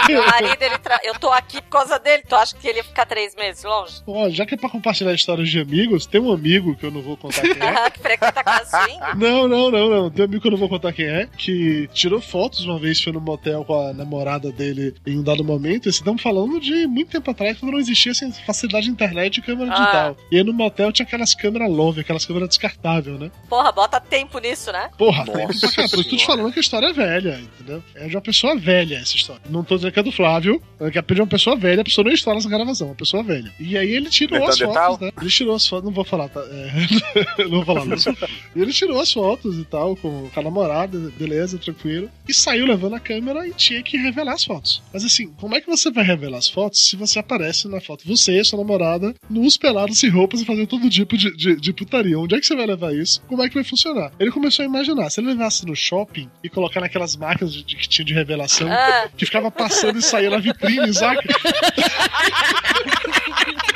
Meu 0.07 0.25
marido, 0.25 0.61
ele 0.61 0.77
tra... 0.77 0.99
eu 1.03 1.13
tô 1.19 1.30
aqui 1.30 1.61
por 1.61 1.69
causa 1.69 1.99
dele. 1.99 2.23
Tu 2.27 2.36
acha 2.36 2.55
que 2.55 2.67
ele 2.67 2.77
ia 2.80 2.84
ficar 2.84 3.05
três 3.05 3.36
meses 3.36 3.63
longe? 3.63 4.01
Ó, 4.07 4.30
já 4.30 4.45
que 4.45 4.53
é 4.55 4.57
pra 4.57 4.69
compartilhar 4.69 5.13
histórias 5.13 5.49
de 5.49 5.59
amigos, 5.59 6.05
tem 6.05 6.21
um 6.21 6.32
amigo 6.32 6.75
que 6.75 6.86
eu 6.86 6.91
não 6.91 7.01
vou 7.01 7.17
contar 7.17 7.41
quem 7.41 7.51
é. 7.51 7.89
Que 7.91 7.99
frequenta 7.99 8.39
a 8.39 8.43
casa 8.43 8.77
assim? 8.77 8.97
Não, 9.17 9.47
não, 9.47 9.69
não, 9.69 9.89
não. 9.89 10.09
Tem 10.09 10.23
um 10.23 10.27
amigo 10.27 10.41
que 10.41 10.47
eu 10.47 10.51
não 10.51 10.57
vou 10.57 10.69
contar 10.69 10.93
quem 10.93 11.05
é, 11.05 11.27
que 11.38 11.89
tirou 11.93 12.21
fotos 12.21 12.65
uma 12.65 12.80
vez, 12.80 13.01
foi 13.01 13.11
no 13.11 13.19
motel 13.21 13.65
com 13.65 13.89
a 13.89 13.93
namorada 13.93 14.51
dele 14.51 14.95
em 15.05 15.17
um 15.19 15.23
dado 15.23 15.43
momento. 15.43 15.88
E 15.88 15.89
estamos 15.89 16.21
falando 16.21 16.59
de 16.59 16.88
muito 16.88 17.11
tempo 17.11 17.30
atrás, 17.32 17.57
quando 17.59 17.73
não 17.73 17.80
existia 17.80 18.11
assim, 18.11 18.32
facilidade 18.45 18.86
de 18.86 18.91
internet 18.91 19.38
e 19.38 19.41
câmera 19.41 19.71
Ah. 19.71 19.75
digital. 19.80 20.17
E 20.32 20.38
aí 20.38 20.43
no 20.43 20.53
motel 20.53 20.91
tinha 20.91 21.05
aquelas 21.05 21.34
câmeras 21.36 21.69
love, 21.69 22.01
aquelas 22.01 22.25
câmeras 22.25 22.47
descartáveis, 22.49 23.19
né? 23.19 23.30
Porra, 23.49 23.71
bota 23.71 23.99
tempo 23.99 24.39
nisso, 24.39 24.71
né? 24.71 24.89
Porra, 24.97 25.25
Nossa 25.25 25.36
tempo 25.67 25.73
pra 25.73 25.84
cá. 25.84 25.89
Tô 25.89 26.03
te 26.03 26.25
falando 26.25 26.51
que 26.53 26.59
a 26.59 26.61
história 26.61 26.88
é 26.88 26.93
velha, 26.93 27.39
entendeu? 27.41 27.84
É 27.95 28.07
de 28.07 28.15
uma 28.15 28.21
pessoa 28.21 28.55
velha 28.55 28.68
essa 28.72 29.15
história. 29.15 29.41
Não 29.49 29.63
tô 29.63 29.76
dizendo 29.76 29.91
que 29.91 29.99
é 29.99 30.03
do 30.03 30.11
Flávio, 30.11 30.61
é 30.80 30.89
que 30.91 30.97
é 30.97 31.01
de 31.01 31.22
uma 31.22 31.28
pessoa 31.28 31.55
velha, 31.55 31.82
a 31.82 31.86
pessoa 31.86 32.05
não 32.05 32.11
está 32.11 32.34
nessa 32.34 32.49
gravação, 32.49 32.88
uma 32.88 32.95
pessoa 32.95 33.24
velha. 33.24 33.51
E 33.59 33.78
aí 33.78 33.89
ele 33.89 34.09
tirou 34.09 34.38
as 34.49 34.57
fotos, 34.89 34.99
né? 35.01 35.11
Ele 35.22 35.30
tirou 35.30 35.55
as 35.55 35.67
fotos, 35.67 35.86
não 35.86 35.91
vou 35.93 36.03
falar, 36.05 36.30
tá? 36.30 36.41
É, 36.41 37.43
não 37.47 37.63
vou 37.63 37.76
falar. 37.76 38.30
E 38.55 38.61
ele 38.61 38.72
tirou 38.74 38.99
as 38.99 39.11
fotos 39.11 39.57
e 39.57 39.63
tal, 39.65 39.95
com, 39.95 40.30
com 40.34 40.39
a 40.39 40.43
namorada, 40.43 40.97
beleza, 41.17 41.57
tranquilo. 41.57 42.09
E 42.28 42.34
saiu 42.34 42.65
levando 42.65 42.95
a 42.95 42.99
câmera 42.99 43.47
e 43.47 43.53
tinha 43.53 43.82
que 43.84 43.97
revelar 43.97 44.34
as 44.34 44.43
fotos. 44.43 44.82
Mas 44.93 45.03
assim, 45.03 45.32
como 45.34 45.55
é 45.55 45.61
que 45.61 45.67
você 45.67 45.91
vai 45.91 46.03
revelar 46.03 46.38
as 46.38 46.47
fotos 46.49 46.88
se 46.88 46.95
você 46.95 47.20
aparece 47.20 47.67
na 47.67 47.82
foto, 47.82 48.03
você 48.07 48.39
e 48.39 48.43
sua 48.43 48.59
namorada, 48.59 49.13
nus 49.30 49.57
pelados, 49.57 49.97
sem 49.99 50.09
roupas 50.09 50.41
e 50.41 50.45
fazendo 50.45 50.67
todo 50.67 50.89
tipo 50.89 51.17
de, 51.17 51.36
de, 51.36 51.55
de 51.55 51.74
putaria? 51.74 52.17
Onde 52.20 52.36
é 52.36 52.39
que 52.39 52.45
você 52.45 52.55
vai 52.55 52.65
levar 52.65 52.93
isso? 52.95 53.22
Como 53.28 53.43
é 53.43 53.47
que 53.49 53.55
vai 53.55 53.63
funcionar? 53.63 54.11
Ele 54.20 54.32
começou 54.32 54.63
a 54.63 54.65
imaginar, 54.67 55.09
se 55.09 55.20
ele 55.20 55.28
levasse 55.30 55.65
no 55.65 55.76
shopping 55.76 56.30
e 56.43 56.49
colocar 56.49 56.82
naquelas 56.82 57.15
máquinas 57.15 57.53
de, 57.53 57.63
de- 57.63 57.76
que 57.76 57.88
tinha 57.88 58.05
de 58.05 58.13
revelação, 58.13 58.59
Ah. 58.68 59.07
que 59.16 59.26
ficava 59.26 59.51
passando 59.51 59.99
e 59.99 60.01
saía 60.01 60.30
na 60.30 60.39
vitrine, 60.39 60.93
saca? 60.93 61.22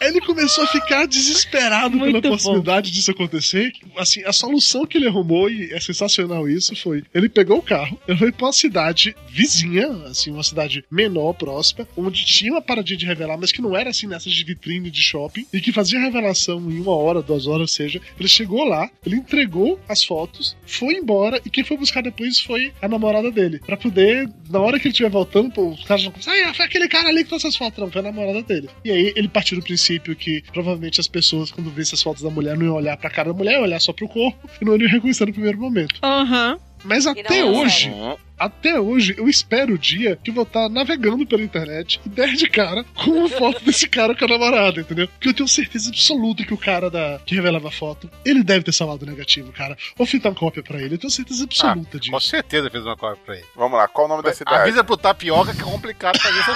Aí 0.00 0.08
ele 0.08 0.20
começou 0.20 0.64
a 0.64 0.66
ficar 0.66 1.06
desesperado 1.06 1.96
Muito 1.96 2.20
pela 2.20 2.22
bom. 2.22 2.36
possibilidade 2.36 2.90
disso 2.90 3.10
acontecer. 3.10 3.72
Assim, 3.96 4.22
a 4.24 4.32
solução 4.32 4.86
que 4.86 4.98
ele 4.98 5.08
arrumou, 5.08 5.50
e 5.50 5.72
é 5.72 5.80
sensacional 5.80 6.48
isso, 6.48 6.74
foi: 6.76 7.02
ele 7.14 7.28
pegou 7.28 7.58
o 7.58 7.62
carro, 7.62 7.98
ele 8.06 8.18
foi 8.18 8.32
pra 8.32 8.46
uma 8.46 8.52
cidade 8.52 9.14
vizinha, 9.28 9.88
assim, 10.06 10.30
uma 10.30 10.42
cidade 10.42 10.84
menor, 10.90 11.32
próxima, 11.34 11.86
onde 11.96 12.24
tinha 12.24 12.52
uma 12.52 12.62
paradinha 12.62 12.98
de 12.98 13.06
revelar, 13.06 13.36
mas 13.38 13.52
que 13.52 13.62
não 13.62 13.76
era 13.76 13.90
assim 13.90 14.06
nessas 14.06 14.32
de 14.32 14.44
vitrine 14.44 14.90
de 14.90 15.02
shopping, 15.02 15.46
e 15.52 15.60
que 15.60 15.72
fazia 15.72 16.00
revelação 16.00 16.58
em 16.70 16.80
uma 16.80 16.94
hora, 16.94 17.22
duas 17.22 17.46
horas, 17.46 17.62
ou 17.62 17.68
seja, 17.68 18.00
ele 18.18 18.28
chegou 18.28 18.64
lá, 18.64 18.90
ele 19.04 19.16
entregou 19.16 19.80
as 19.88 20.04
fotos, 20.04 20.56
foi 20.66 20.94
embora, 20.94 21.40
e 21.44 21.50
quem 21.50 21.64
foi 21.64 21.76
buscar 21.76 22.02
depois 22.02 22.40
foi 22.40 22.72
a 22.80 22.88
namorada 22.88 23.30
dele. 23.30 23.60
Pra 23.64 23.76
poder, 23.76 24.28
na 24.50 24.60
hora 24.60 24.78
que 24.78 24.86
ele 24.86 24.92
estiver 24.92 25.10
voltando, 25.10 25.52
os 25.68 25.84
caras 25.84 26.04
não 26.04 26.12
ah, 26.12 26.54
foi 26.54 26.64
aquele 26.64 26.88
cara 26.88 27.08
ali 27.08 27.22
que 27.22 27.28
trouxe 27.28 27.46
as 27.46 27.56
fotos, 27.56 27.78
não, 27.78 27.90
foi 27.90 28.00
a 28.00 28.04
namorada 28.04 28.42
dele. 28.42 28.68
E 28.84 28.90
aí 28.90 29.12
ele 29.16 29.28
partiu 29.28 29.51
do 29.56 29.62
princípio 29.62 30.14
que 30.16 30.42
provavelmente 30.52 31.00
as 31.00 31.08
pessoas, 31.08 31.50
quando 31.50 31.70
vissem 31.70 31.94
as 31.94 32.02
fotos 32.02 32.22
da 32.22 32.30
mulher, 32.30 32.56
não 32.56 32.66
iam 32.66 32.74
olhar 32.74 32.96
pra 32.96 33.10
cara 33.10 33.32
da 33.32 33.34
mulher, 33.36 33.54
iam 33.54 33.62
olhar 33.62 33.80
só 33.80 33.92
pro 33.92 34.08
corpo 34.08 34.48
e 34.60 34.64
não 34.64 34.76
iam 34.76 34.88
reconhecer 34.90 35.26
no 35.26 35.32
primeiro 35.32 35.58
momento. 35.58 35.94
Aham. 36.02 36.58
Mas 36.84 37.04
não 37.04 37.12
até 37.12 37.38
é 37.38 37.44
hoje, 37.44 37.88
Uhum. 37.90 38.16
Até 38.44 38.80
hoje, 38.80 39.14
eu 39.16 39.28
espero 39.28 39.74
o 39.74 39.78
dia 39.78 40.18
que 40.22 40.30
eu 40.30 40.34
vou 40.34 40.42
estar 40.42 40.68
navegando 40.68 41.24
pela 41.26 41.42
internet 41.42 42.00
e 42.04 42.08
der 42.08 42.32
de 42.32 42.48
cara 42.48 42.84
com 42.94 43.10
uma 43.10 43.28
foto 43.28 43.64
desse 43.64 43.88
cara 43.88 44.16
com 44.16 44.24
a 44.24 44.28
namorada, 44.28 44.80
entendeu? 44.80 45.06
Porque 45.06 45.28
eu 45.28 45.34
tenho 45.34 45.48
certeza 45.48 45.90
absoluta 45.90 46.44
que 46.44 46.52
o 46.52 46.58
cara 46.58 46.90
da, 46.90 47.20
que 47.24 47.34
revelava 47.34 47.68
a 47.68 47.70
foto, 47.70 48.10
ele 48.24 48.42
deve 48.42 48.64
ter 48.64 48.72
salvado 48.72 49.06
negativo, 49.06 49.52
cara. 49.52 49.76
Ou 49.96 50.04
feito 50.04 50.26
uma 50.28 50.34
cópia 50.34 50.62
pra 50.62 50.80
ele. 50.80 50.94
Eu 50.94 50.98
tenho 50.98 51.10
certeza 51.10 51.44
absoluta 51.44 52.00
disso. 52.00 52.10
Com 52.10 52.20
certeza 52.20 52.68
fez 52.68 52.84
uma 52.84 52.96
cópia 52.96 53.22
pra 53.24 53.36
ele. 53.36 53.46
Vamos 53.54 53.78
lá, 53.78 53.86
qual 53.86 54.06
o 54.06 54.08
nome 54.08 54.22
da 54.24 54.32
cidade? 54.32 54.62
Avisa 54.62 54.82
pro 54.82 54.96
Tapioca 54.96 55.54
que 55.54 55.60
é 55.60 55.64
complicado 55.64 56.18
fazer 56.18 56.40
essa 56.40 56.52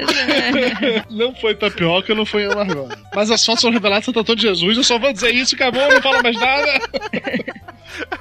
Não 1.10 1.34
foi 1.34 1.54
tapioca, 1.54 2.14
não 2.14 2.24
foi 2.24 2.50
amargosa. 2.50 2.98
Mas 3.14 3.30
as 3.30 3.44
fotos 3.44 3.60
são 3.60 3.70
reveladas 3.70 4.06
no 4.06 4.12
Tratado 4.12 4.36
de 4.36 4.42
Jesus. 4.42 4.76
Eu 4.76 4.84
só 4.84 4.98
vou 4.98 5.12
dizer 5.12 5.34
isso, 5.34 5.54
acabou, 5.54 5.88
não 5.90 6.02
falo 6.02 6.22
mais 6.22 6.36
nada. 6.36 6.80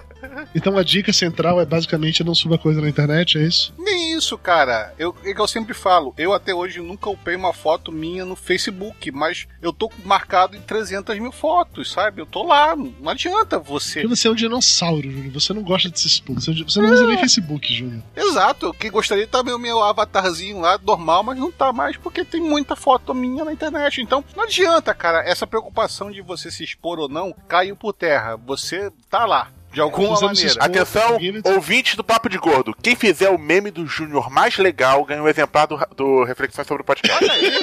Então 0.54 0.78
a 0.78 0.84
dica 0.84 1.14
central 1.14 1.62
é 1.62 1.66
basicamente 1.66 2.24
não 2.24 2.34
suba 2.34 2.58
coisa 2.58 2.82
na 2.82 2.90
internet, 2.90 3.38
é 3.38 3.44
isso? 3.44 3.74
Nem 3.78 4.14
isso, 4.18 4.38
cara. 4.38 4.94
Eu, 4.98 5.16
é 5.24 5.34
que 5.34 5.42
eu 5.42 5.48
sempre 5.48 5.74
falo. 5.74 6.14
Eu 6.18 6.34
até 6.34 6.54
hoje 6.54 6.80
nunca 6.82 7.10
upei 7.10 7.36
uma 7.36 7.54
foto 7.54 7.92
minha 7.92 8.26
no 8.26 8.36
Facebook, 8.36 9.12
mas 9.12 9.48
eu 9.62 9.72
tô 9.72 9.92
marcado 10.04 10.56
em 10.56 10.62
300 10.62 11.18
mil 11.20 11.32
fotos, 11.32 11.92
sabe? 11.92 12.22
Eu 12.22 12.26
tô 12.26 12.44
lá. 12.44 12.76
Não 12.76 13.10
adianta 13.10 13.60
você. 13.60 14.02
Porque 14.02 14.16
você 14.16 14.28
é 14.28 14.32
um 14.32 14.36
dinossauro, 14.36 15.10
Júnior. 15.10 15.34
Você 15.34 15.54
não 15.54 15.64
gosta 15.64 15.90
de 15.90 16.00
se 16.00 16.08
expor. 16.08 16.36
Você 16.36 16.82
não 16.82 16.92
usa 16.92 17.08
nem 17.08 17.18
Facebook, 17.18 17.74
Júnior. 17.74 18.04
Exato. 18.16 18.74
Que 18.74 18.90
gostaria 18.90 19.24
de 19.24 19.30
estar 19.30 19.44
meu, 19.44 19.60
meu 19.60 19.84
avatarzinho 19.84 20.60
lá, 20.60 20.80
normal, 20.84 21.24
mas 21.24 21.38
não 21.38 21.52
tá 21.52 21.72
mais 21.72 21.98
porque 21.98 22.26
tem 22.26 22.42
muita 22.42 22.76
foto 22.76 23.14
minha 23.14 23.46
na 23.46 23.54
internet. 23.54 24.02
Então, 24.02 24.24
não 24.36 24.44
adianta, 24.44 24.94
cara. 24.94 25.20
Essa 25.20 25.48
preocupação 25.48 26.12
de 26.12 26.22
você 26.22 26.52
se 26.52 26.64
expor 26.64 27.00
ou 27.00 27.10
não 27.10 27.34
caiu 27.48 27.76
por 27.76 27.94
terra. 27.94 28.36
Você 28.36 28.92
tá 29.10 29.26
lá. 29.26 29.52
De 29.72 29.82
alguma 29.82 30.18
se 30.18 30.26
maneira. 30.26 30.54
Atenção, 30.60 31.18
ouvinte 31.46 31.96
do 31.96 32.04
Papo 32.04 32.28
de 32.28 32.38
Gordo. 32.38 32.76
Quem 32.82 32.96
fizer 32.96 33.30
o 33.30 33.38
meme 33.38 33.70
do 33.70 33.86
Júnior 33.86 34.30
mais 34.30 34.58
legal 34.58 35.06
ganha 35.06 35.22
um 35.22 35.28
exemplar 35.28 35.68
do, 35.68 35.78
do 35.96 36.24
Reflexões 36.24 36.68
sobre 36.68 36.82
o 36.82 36.86
Podcast. 36.86 37.24
Olha 37.24 37.34
aí. 37.34 37.54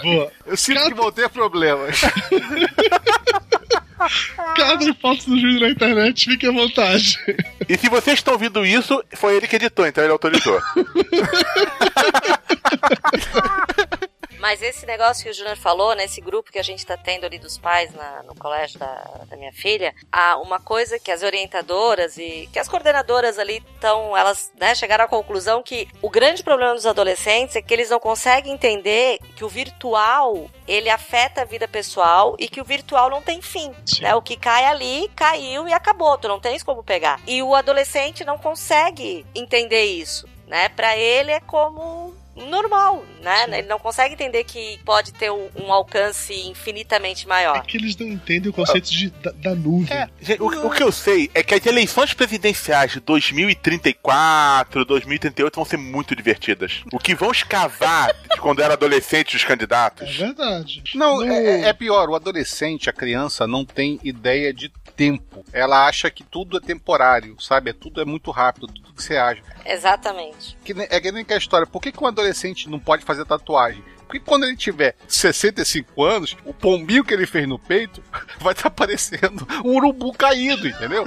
Boa. 0.02 0.32
Eu 0.46 0.56
sinto 0.56 0.82
que 0.84 0.94
vou 0.94 1.12
ter 1.12 1.28
problemas. 1.28 2.00
Cadê 4.56 4.94
fotos 4.94 5.26
do 5.26 5.38
Júlio 5.38 5.60
na 5.60 5.68
internet? 5.68 6.24
Fique 6.24 6.46
à 6.46 6.52
vontade. 6.52 7.18
E 7.68 7.76
se 7.76 7.86
vocês 7.88 8.18
estão 8.18 8.32
ouvindo 8.32 8.64
isso, 8.64 9.04
foi 9.14 9.36
ele 9.36 9.46
que 9.46 9.56
editou, 9.56 9.86
então 9.86 10.02
ele 10.02 10.12
autorizou. 10.12 10.58
Mas 14.40 14.62
esse 14.62 14.86
negócio 14.86 15.22
que 15.24 15.30
o 15.30 15.34
Júnior 15.34 15.56
falou, 15.56 15.94
nesse 15.94 16.20
grupo 16.20 16.50
que 16.50 16.58
a 16.58 16.62
gente 16.62 16.84
tá 16.86 16.96
tendo 16.96 17.24
ali 17.26 17.38
dos 17.38 17.58
pais 17.58 17.92
na- 17.94 18.22
no 18.22 18.34
colégio 18.34 18.78
da, 18.78 18.94
da 19.28 19.36
minha 19.36 19.52
filha, 19.52 19.94
há 20.10 20.38
uma 20.38 20.58
coisa 20.58 20.98
que 20.98 21.10
as 21.12 21.22
orientadoras 21.22 22.16
e 22.16 22.48
que 22.52 22.58
as 22.58 22.66
coordenadoras 22.66 23.38
ali 23.38 23.62
estão, 23.74 24.16
elas 24.16 24.50
né, 24.58 24.74
chegaram 24.74 25.04
à 25.04 25.08
conclusão 25.08 25.62
que 25.62 25.86
o 26.00 26.08
grande 26.08 26.42
problema 26.42 26.74
dos 26.74 26.86
adolescentes 26.86 27.54
é 27.54 27.60
que 27.62 27.72
eles 27.74 27.90
não 27.90 28.00
conseguem 28.00 28.52
entender 28.54 29.18
que 29.36 29.44
o 29.44 29.48
virtual 29.48 30.48
ele 30.66 30.88
afeta 30.88 31.42
a 31.42 31.44
vida 31.44 31.68
pessoal 31.68 32.34
e 32.38 32.48
que 32.48 32.60
o 32.60 32.64
virtual 32.64 33.10
não 33.10 33.20
tem 33.20 33.42
fim. 33.42 33.74
Né? 34.00 34.14
O 34.14 34.22
que 34.22 34.36
cai 34.36 34.64
ali, 34.64 35.10
caiu 35.14 35.68
e 35.68 35.72
acabou, 35.72 36.16
tu 36.16 36.28
não 36.28 36.40
tens 36.40 36.62
como 36.62 36.82
pegar. 36.82 37.20
E 37.26 37.42
o 37.42 37.54
adolescente 37.54 38.24
não 38.24 38.38
consegue 38.38 39.26
entender 39.34 39.84
isso. 39.84 40.26
Né? 40.46 40.68
Para 40.70 40.96
ele 40.96 41.30
é 41.30 41.40
como 41.40 42.14
normal, 42.48 43.04
né? 43.22 43.58
Ele 43.58 43.68
não 43.68 43.78
consegue 43.78 44.14
entender 44.14 44.44
que 44.44 44.78
pode 44.84 45.12
ter 45.12 45.30
um, 45.30 45.48
um 45.56 45.72
alcance 45.72 46.34
infinitamente 46.48 47.26
maior. 47.26 47.62
Que 47.62 47.76
eles 47.76 47.96
não 47.96 48.06
entendem 48.06 48.50
o 48.50 48.52
conceito 48.52 48.90
de, 48.90 49.10
da, 49.10 49.30
da 49.32 49.54
nuvem. 49.54 49.88
Gente, 50.20 50.42
o, 50.42 50.66
o 50.66 50.70
que 50.70 50.82
eu 50.82 50.92
sei 50.92 51.30
é 51.34 51.42
que 51.42 51.54
as 51.54 51.64
eleições 51.66 52.14
presidenciais 52.14 52.92
de 52.92 53.00
2034, 53.00 54.84
2038 54.84 55.54
vão 55.54 55.64
ser 55.64 55.76
muito 55.76 56.14
divertidas. 56.16 56.82
O 56.92 56.98
que 56.98 57.14
vão 57.14 57.30
escavar 57.30 58.14
de 58.14 58.40
quando 58.40 58.60
era 58.62 58.74
adolescente 58.74 59.36
os 59.36 59.44
candidatos. 59.44 60.08
É 60.08 60.12
verdade. 60.12 60.82
Não, 60.94 61.22
é, 61.22 61.68
é 61.68 61.72
pior. 61.72 62.08
O 62.08 62.14
adolescente, 62.14 62.88
a 62.88 62.92
criança, 62.92 63.46
não 63.46 63.64
tem 63.64 63.98
ideia 64.02 64.52
de 64.52 64.70
tempo. 64.96 65.44
Ela 65.52 65.86
acha 65.86 66.10
que 66.10 66.22
tudo 66.22 66.58
é 66.58 66.60
temporário, 66.60 67.40
sabe? 67.40 67.70
É 67.70 67.72
tudo 67.72 68.00
é 68.00 68.04
muito 68.04 68.30
rápido, 68.30 68.66
tudo 68.66 68.89
que 69.00 69.14
você. 69.14 69.42
Exatamente. 69.64 70.56
Que 70.64 70.72
é 70.72 71.00
que 71.00 71.12
nem 71.12 71.24
que 71.24 71.34
a 71.34 71.38
história. 71.38 71.66
Por 71.66 71.80
que, 71.80 71.92
que 71.92 72.02
um 72.02 72.06
adolescente 72.06 72.68
não 72.68 72.78
pode 72.78 73.04
fazer 73.04 73.24
tatuagem? 73.24 73.82
Porque 74.10 74.18
quando 74.18 74.44
ele 74.44 74.56
tiver 74.56 74.96
65 75.06 76.02
anos, 76.02 76.36
o 76.44 76.52
pombinho 76.52 77.04
que 77.04 77.14
ele 77.14 77.26
fez 77.26 77.46
no 77.46 77.60
peito 77.60 78.02
vai 78.40 78.52
estar 78.52 78.68
parecendo 78.68 79.46
um 79.64 79.76
urubu 79.76 80.12
caído, 80.12 80.66
entendeu? 80.66 81.04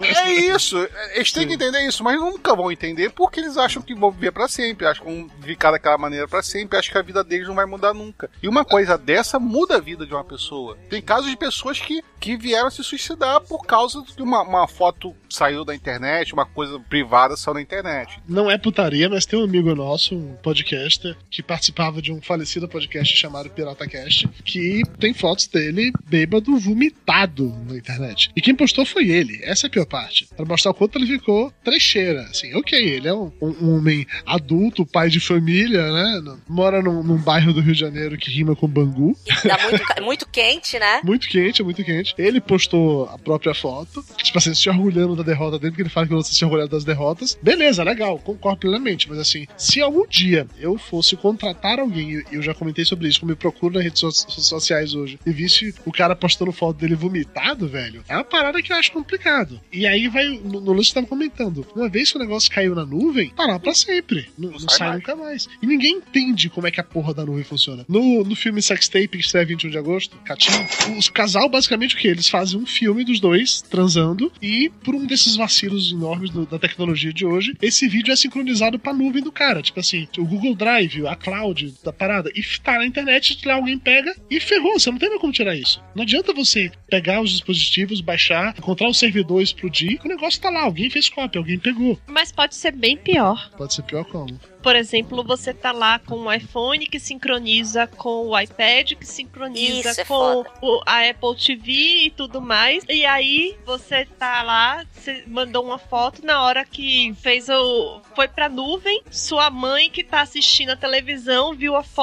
É 0.00 0.30
isso. 0.30 0.78
Eles 1.14 1.32
têm 1.32 1.48
que 1.48 1.54
entender 1.54 1.80
isso, 1.80 2.04
mas 2.04 2.20
nunca 2.20 2.54
vão 2.54 2.70
entender 2.70 3.10
porque 3.10 3.40
eles 3.40 3.56
acham 3.56 3.82
que 3.82 3.92
vão 3.92 4.12
viver 4.12 4.30
pra 4.30 4.46
sempre. 4.46 4.86
Acham 4.86 5.04
que 5.04 5.12
vão 5.12 5.30
ficar 5.42 5.72
daquela 5.72 5.98
maneira 5.98 6.28
pra 6.28 6.40
sempre. 6.40 6.78
Acham 6.78 6.92
que 6.92 6.98
a 6.98 7.02
vida 7.02 7.24
deles 7.24 7.48
não 7.48 7.56
vai 7.56 7.66
mudar 7.66 7.92
nunca. 7.92 8.30
E 8.40 8.48
uma 8.48 8.64
coisa 8.64 8.96
dessa 8.96 9.40
muda 9.40 9.76
a 9.76 9.80
vida 9.80 10.06
de 10.06 10.14
uma 10.14 10.24
pessoa. 10.24 10.78
Tem 10.88 11.02
casos 11.02 11.28
de 11.28 11.36
pessoas 11.36 11.80
que, 11.80 12.04
que 12.20 12.36
vieram 12.36 12.70
se 12.70 12.84
suicidar 12.84 13.40
por 13.40 13.66
causa 13.66 14.04
de 14.16 14.22
uma, 14.22 14.42
uma 14.42 14.68
foto 14.68 15.12
saiu 15.28 15.64
da 15.64 15.74
internet, 15.74 16.32
uma 16.32 16.46
coisa 16.46 16.78
privada 16.78 17.36
saiu 17.36 17.54
da 17.54 17.60
internet. 17.60 18.20
Não 18.28 18.48
é 18.48 18.56
putaria, 18.56 19.08
mas 19.08 19.26
tem 19.26 19.38
um 19.38 19.44
amigo 19.44 19.74
nosso, 19.74 20.14
um 20.14 20.36
podcaster, 20.36 21.16
que 21.30 21.42
participava 21.42 22.00
de 22.00 22.12
um 22.12 22.20
falecido 22.28 22.68
podcast 22.68 23.16
chamado 23.16 23.48
PirataCast, 23.48 24.28
que 24.44 24.82
tem 25.00 25.14
fotos 25.14 25.46
dele 25.46 25.90
bêbado, 26.06 26.58
vomitado 26.58 27.48
na 27.66 27.74
internet. 27.74 28.30
E 28.36 28.42
quem 28.42 28.54
postou 28.54 28.84
foi 28.84 29.08
ele. 29.08 29.40
Essa 29.42 29.66
é 29.66 29.68
a 29.68 29.70
pior 29.70 29.86
parte. 29.86 30.28
Pra 30.36 30.44
mostrar 30.44 30.72
o 30.72 30.74
quanto 30.74 30.98
ele 30.98 31.06
ficou 31.06 31.50
trecheira. 31.64 32.22
Assim, 32.24 32.54
ok, 32.54 32.78
ele 32.78 33.08
é 33.08 33.14
um, 33.14 33.32
um 33.40 33.76
homem 33.76 34.06
adulto, 34.26 34.84
pai 34.84 35.08
de 35.08 35.20
família, 35.20 35.90
né? 35.90 36.36
Mora 36.46 36.82
num, 36.82 37.02
num 37.02 37.16
bairro 37.16 37.54
do 37.54 37.62
Rio 37.62 37.72
de 37.72 37.80
Janeiro 37.80 38.18
que 38.18 38.30
rima 38.30 38.54
com 38.54 38.68
Bangu. 38.68 39.16
Tá 39.42 39.58
muito, 39.62 40.02
muito 40.02 40.28
quente, 40.28 40.78
né? 40.78 41.00
Muito 41.02 41.28
quente, 41.28 41.62
muito 41.62 41.82
quente. 41.82 42.14
Ele 42.18 42.40
postou 42.40 43.06
a 43.06 43.18
própria 43.18 43.54
foto, 43.54 44.04
tipo 44.22 44.36
assim, 44.36 44.54
se 44.54 44.68
orgulhando 44.68 45.16
da 45.16 45.22
derrota 45.22 45.58
dele, 45.58 45.70
porque 45.70 45.82
ele 45.82 45.88
fala 45.88 46.06
que 46.06 46.12
você 46.12 46.34
se 46.34 46.44
orgulhando 46.44 46.70
das 46.70 46.84
derrotas. 46.84 47.38
Beleza, 47.42 47.82
legal, 47.82 48.18
concordo 48.18 48.60
plenamente. 48.60 49.08
Mas 49.08 49.18
assim, 49.18 49.46
se 49.56 49.80
algum 49.80 50.06
dia 50.06 50.46
eu 50.58 50.76
fosse 50.76 51.16
contratar 51.16 51.78
alguém, 51.78 52.17
e 52.30 52.36
eu 52.36 52.42
já 52.42 52.54
comentei 52.54 52.84
sobre 52.84 53.08
isso, 53.08 53.20
como 53.20 53.32
eu 53.32 53.36
procuro 53.36 53.74
nas 53.74 53.84
redes 53.84 54.00
so- 54.00 54.10
sociais 54.12 54.94
hoje, 54.94 55.18
e 55.26 55.30
visse 55.32 55.74
o 55.84 55.92
cara 55.92 56.14
postando 56.16 56.52
foto 56.52 56.78
dele 56.78 56.94
vomitado, 56.94 57.68
velho, 57.68 58.02
é 58.08 58.14
uma 58.14 58.24
parada 58.24 58.60
que 58.62 58.72
eu 58.72 58.76
acho 58.76 58.92
complicado. 58.92 59.60
E 59.72 59.86
aí 59.86 60.08
vai, 60.08 60.28
no, 60.28 60.60
no 60.60 60.82
que 60.82 60.94
tava 60.94 61.06
comentando, 61.06 61.66
uma 61.74 61.88
vez 61.88 62.10
que 62.10 62.16
o 62.16 62.20
negócio 62.20 62.50
caiu 62.50 62.74
na 62.74 62.84
nuvem, 62.84 63.30
tá 63.30 63.44
lá 63.46 63.58
pra 63.58 63.74
sempre. 63.74 64.28
Não, 64.38 64.50
não 64.50 64.68
sai, 64.68 64.96
nunca 64.96 65.14
mais. 65.16 65.48
E 65.62 65.66
ninguém 65.66 65.96
entende 65.96 66.48
como 66.48 66.66
é 66.66 66.70
que 66.70 66.80
a 66.80 66.84
porra 66.84 67.12
da 67.14 67.24
nuvem 67.24 67.44
funciona. 67.44 67.84
No, 67.88 68.24
no 68.24 68.34
filme 68.36 68.62
Sextape, 68.62 69.08
que 69.08 69.18
estreia 69.18 69.46
21 69.46 69.70
de 69.70 69.78
agosto, 69.78 70.16
Catinho, 70.24 70.66
os 70.96 71.08
casal, 71.08 71.48
basicamente, 71.48 71.94
o 71.94 71.98
que? 71.98 72.08
Eles 72.08 72.28
fazem 72.28 72.58
um 72.60 72.66
filme 72.66 73.04
dos 73.04 73.20
dois 73.20 73.60
transando 73.62 74.32
e, 74.40 74.70
por 74.84 74.94
um 74.94 75.04
desses 75.06 75.36
vacilos 75.36 75.92
enormes 75.92 76.30
do- 76.30 76.46
da 76.46 76.58
tecnologia 76.58 77.12
de 77.12 77.24
hoje, 77.26 77.54
esse 77.60 77.86
vídeo 77.88 78.12
é 78.12 78.16
sincronizado 78.16 78.78
pra 78.78 78.92
nuvem 78.92 79.22
do 79.22 79.32
cara. 79.32 79.62
Tipo 79.62 79.80
assim, 79.80 80.08
o 80.18 80.24
Google 80.24 80.54
Drive, 80.54 81.06
a 81.06 81.14
cloud 81.16 81.74
da 81.84 81.92
parada, 82.08 82.30
e 82.34 82.42
tá 82.62 82.78
na 82.78 82.86
internet, 82.86 83.38
lá 83.46 83.54
alguém 83.54 83.78
pega 83.78 84.14
e 84.30 84.40
ferrou. 84.40 84.78
Você 84.78 84.90
não 84.90 84.98
tem 84.98 85.08
mais 85.10 85.20
como 85.20 85.32
tirar 85.32 85.54
isso. 85.54 85.82
Não 85.94 86.02
adianta 86.04 86.32
você 86.32 86.70
pegar 86.88 87.20
os 87.20 87.30
dispositivos, 87.30 88.00
baixar, 88.00 88.54
encontrar 88.56 88.88
o 88.88 88.94
servidor, 88.94 89.42
explodir, 89.42 89.98
que 90.00 90.06
o 90.06 90.08
negócio 90.08 90.40
tá 90.40 90.48
lá. 90.48 90.62
Alguém 90.62 90.88
fez 90.88 91.08
cópia, 91.08 91.38
alguém 91.38 91.58
pegou. 91.58 91.98
Mas 92.06 92.32
pode 92.32 92.54
ser 92.54 92.72
bem 92.72 92.96
pior. 92.96 93.50
Pode 93.56 93.74
ser 93.74 93.82
pior 93.82 94.04
como? 94.04 94.40
Por 94.62 94.74
exemplo, 94.74 95.22
você 95.22 95.54
tá 95.54 95.70
lá 95.70 95.98
com 96.00 96.16
o 96.16 96.32
iPhone 96.32 96.84
que 96.86 96.98
sincroniza 96.98 97.86
com 97.86 98.26
o 98.28 98.38
iPad, 98.38 98.92
que 98.94 99.06
sincroniza 99.06 99.90
Isso 99.92 100.00
é 100.00 100.04
com 100.04 100.44
o- 100.60 100.82
a 100.84 101.08
Apple 101.08 101.36
TV 101.36 101.72
e 102.06 102.10
tudo 102.10 102.40
mais. 102.40 102.84
E 102.88 103.04
aí 103.06 103.56
você 103.64 104.04
tá 104.04 104.42
lá, 104.42 104.84
você 104.92 105.22
mandou 105.28 105.64
uma 105.64 105.78
foto 105.78 106.24
na 106.26 106.42
hora 106.42 106.64
que 106.64 107.14
fez 107.22 107.48
o. 107.48 108.00
Foi 108.16 108.26
pra 108.26 108.48
nuvem. 108.48 109.02
Sua 109.10 109.48
mãe 109.48 109.90
que 109.90 110.02
tá 110.02 110.22
assistindo 110.22 110.70
a 110.70 110.76
televisão 110.76 111.54
viu 111.54 111.76
a 111.76 111.82
foto. 111.84 111.97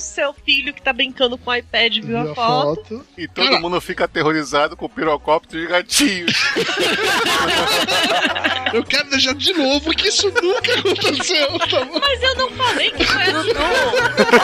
Seu 0.00 0.32
filho 0.32 0.72
que 0.74 0.82
tá 0.82 0.92
brincando 0.92 1.36
com 1.38 1.50
o 1.50 1.54
iPad 1.54 1.98
viu, 1.98 2.18
a, 2.18 2.34
foto. 2.34 3.04
E 3.16 3.26
todo 3.26 3.60
mundo 3.60 3.80
fica 3.80 4.04
aterrorizado 4.04 4.76
com 4.76 4.84
o 4.86 4.88
pirocóptero 4.88 5.60
de 5.62 5.68
gatinhos. 5.68 6.32
Eu 8.72 8.84
quero 8.84 9.08
deixar 9.10 9.34
de 9.34 9.52
novo 9.54 9.90
que 9.94 10.08
isso 10.08 10.30
nunca 10.42 10.74
aconteceu, 10.78 11.58
tá 11.60 11.84
bom? 11.84 11.98
Mas 11.98 12.22
eu 12.22 12.34
não 12.34 12.50
falei 12.50 12.90
que 12.90 13.02
foi 13.04 13.22
assim. 13.22 13.54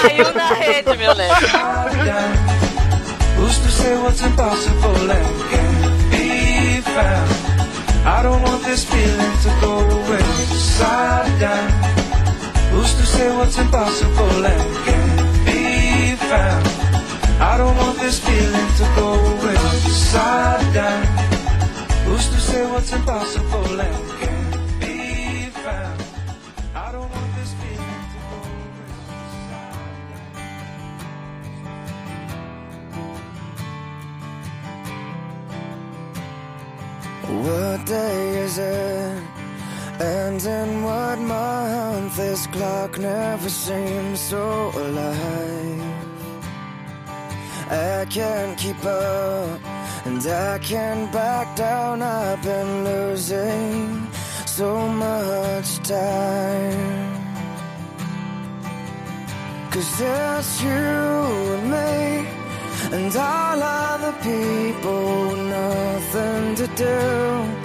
Caiu 0.01 0.33
na 0.35 0.49
rede, 0.55 0.97
meu 0.97 1.15
neto. 1.15 1.45
Who's 3.39 3.59
to 3.59 3.69
say 3.69 3.95
what's 3.99 4.23
impossible 4.23 5.11
and 5.11 5.27
can't 5.51 6.11
be 6.11 6.81
found? 6.81 7.31
I 8.07 8.23
don't 8.23 8.43
want 8.43 8.65
this 8.65 8.85
feeling 8.85 9.37
to 9.43 9.51
go 9.61 9.81
away. 9.81 10.23
Side 10.57 11.39
down. 11.39 11.94
Who's 12.75 12.93
to 12.95 13.07
say 13.07 13.29
what's 13.37 13.57
impossible 13.57 14.45
and 14.45 14.77
can't 14.85 15.47
be 15.47 16.17
found? 16.17 16.67
I 17.41 17.57
don't 17.57 17.77
want 17.77 17.99
this 18.01 18.19
feeling 18.19 18.71
to 18.81 18.85
go 18.97 19.09
away. 19.15 19.57
Side 20.13 20.75
down. 20.75 21.07
Who's 22.07 22.29
to 22.31 22.41
say 22.41 22.67
what's 22.73 22.93
impossible 22.93 23.81
and 23.81 23.97
can't 24.21 24.81
be 24.81 25.51
found? 25.63 26.03
I 26.75 26.91
don't 26.91 27.11
want 27.15 27.35
this 27.39 27.53
feeling 27.61 28.05
to 28.13 28.19
go 28.31 28.39
What 37.45 37.87
day 37.87 38.39
is 38.45 38.59
it? 38.59 39.34
And 40.01 40.43
in 40.45 40.83
what 40.83 41.19
month? 41.19 42.17
This 42.17 42.47
clock 42.49 42.99
never 42.99 43.49
seems 43.49 44.21
so 44.21 44.71
alive. 44.75 45.83
I 47.71 48.07
can't 48.11 48.59
keep 48.59 48.85
up, 48.85 49.61
and 50.05 50.27
I 50.27 50.59
can't 50.59 51.11
back 51.13 51.57
down. 51.57 52.03
I've 52.03 52.43
been 52.43 52.85
losing 52.85 54.07
so 54.47 54.87
much 54.89 55.79
time. 55.79 57.15
Cause 59.71 60.01
it's 60.01 60.63
you 60.63 60.71
and 60.71 61.71
me 61.71 62.29
and 62.97 63.17
all 63.17 63.61
other 63.61 64.13
people, 64.23 65.35
nothing 65.35 66.55
to 66.55 66.67
do, 66.77 67.64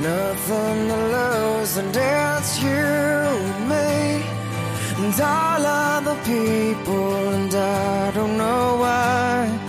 nothing 0.00 0.88
to 0.88 0.96
lose, 1.16 1.76
and 1.76 1.94
it's 1.94 2.62
you 2.62 2.70
and 2.70 3.68
me 3.68 4.22
and 5.02 5.20
all 5.20 5.66
other 5.66 6.16
people, 6.24 7.28
and 7.34 7.54
I 7.54 8.10
don't 8.12 8.36
know 8.36 8.76
why 8.78 9.60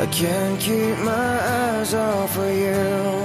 I 0.00 0.06
can't 0.06 0.60
keep 0.60 0.98
my 0.98 1.38
eyes 1.58 1.94
off 1.94 2.36
of 2.36 2.50
you. 2.50 3.23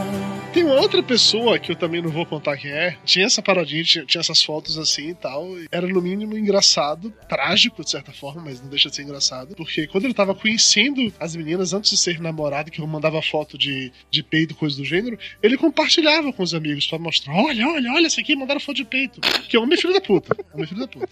Tem 0.51 0.63
uma 0.63 0.81
outra 0.81 1.03
pessoa, 1.03 1.59
que 1.59 1.71
eu 1.71 1.75
também 1.75 2.01
não 2.01 2.09
vou 2.09 2.25
contar 2.25 2.57
quem 2.57 2.71
é, 2.71 2.97
tinha 3.05 3.25
essa 3.27 3.39
parodinha, 3.39 3.83
tinha, 3.83 4.03
tinha 4.03 4.19
essas 4.19 4.41
fotos 4.41 4.79
assim 4.79 5.09
e 5.09 5.13
tal. 5.13 5.47
e 5.59 5.67
Era 5.71 5.87
no 5.87 6.01
mínimo 6.01 6.35
engraçado, 6.35 7.13
trágico 7.29 7.83
de 7.83 7.91
certa 7.91 8.11
forma, 8.11 8.41
mas 8.45 8.59
não 8.59 8.67
deixa 8.67 8.89
de 8.89 8.95
ser 8.95 9.03
engraçado. 9.03 9.55
Porque 9.55 9.85
quando 9.85 10.05
ele 10.05 10.13
tava 10.13 10.33
conhecendo 10.33 11.13
as 11.19 11.35
meninas 11.35 11.71
antes 11.71 11.91
de 11.91 11.97
ser 11.97 12.19
namorado, 12.19 12.71
que 12.71 12.81
eu 12.81 12.87
mandava 12.87 13.21
foto 13.21 13.59
de, 13.59 13.91
de 14.09 14.23
peito, 14.23 14.55
coisa 14.55 14.75
do 14.75 14.83
gênero, 14.83 15.19
ele 15.43 15.55
compartilhava 15.55 16.33
com 16.33 16.41
os 16.41 16.55
amigos 16.55 16.87
pra 16.87 16.97
mostrar: 16.97 17.35
olha, 17.35 17.67
olha, 17.67 17.91
olha, 17.93 18.07
esse 18.07 18.19
aqui 18.19 18.35
mandaram 18.35 18.59
foto 18.59 18.77
de 18.77 18.85
peito. 18.85 19.21
Que 19.47 19.57
homem 19.57 19.75
é 19.75 19.77
filho 19.77 19.93
da 19.93 20.01
puta. 20.01 20.35
Homem 20.51 20.65
filho 20.65 20.81
da 20.81 20.87
puta. 20.87 21.09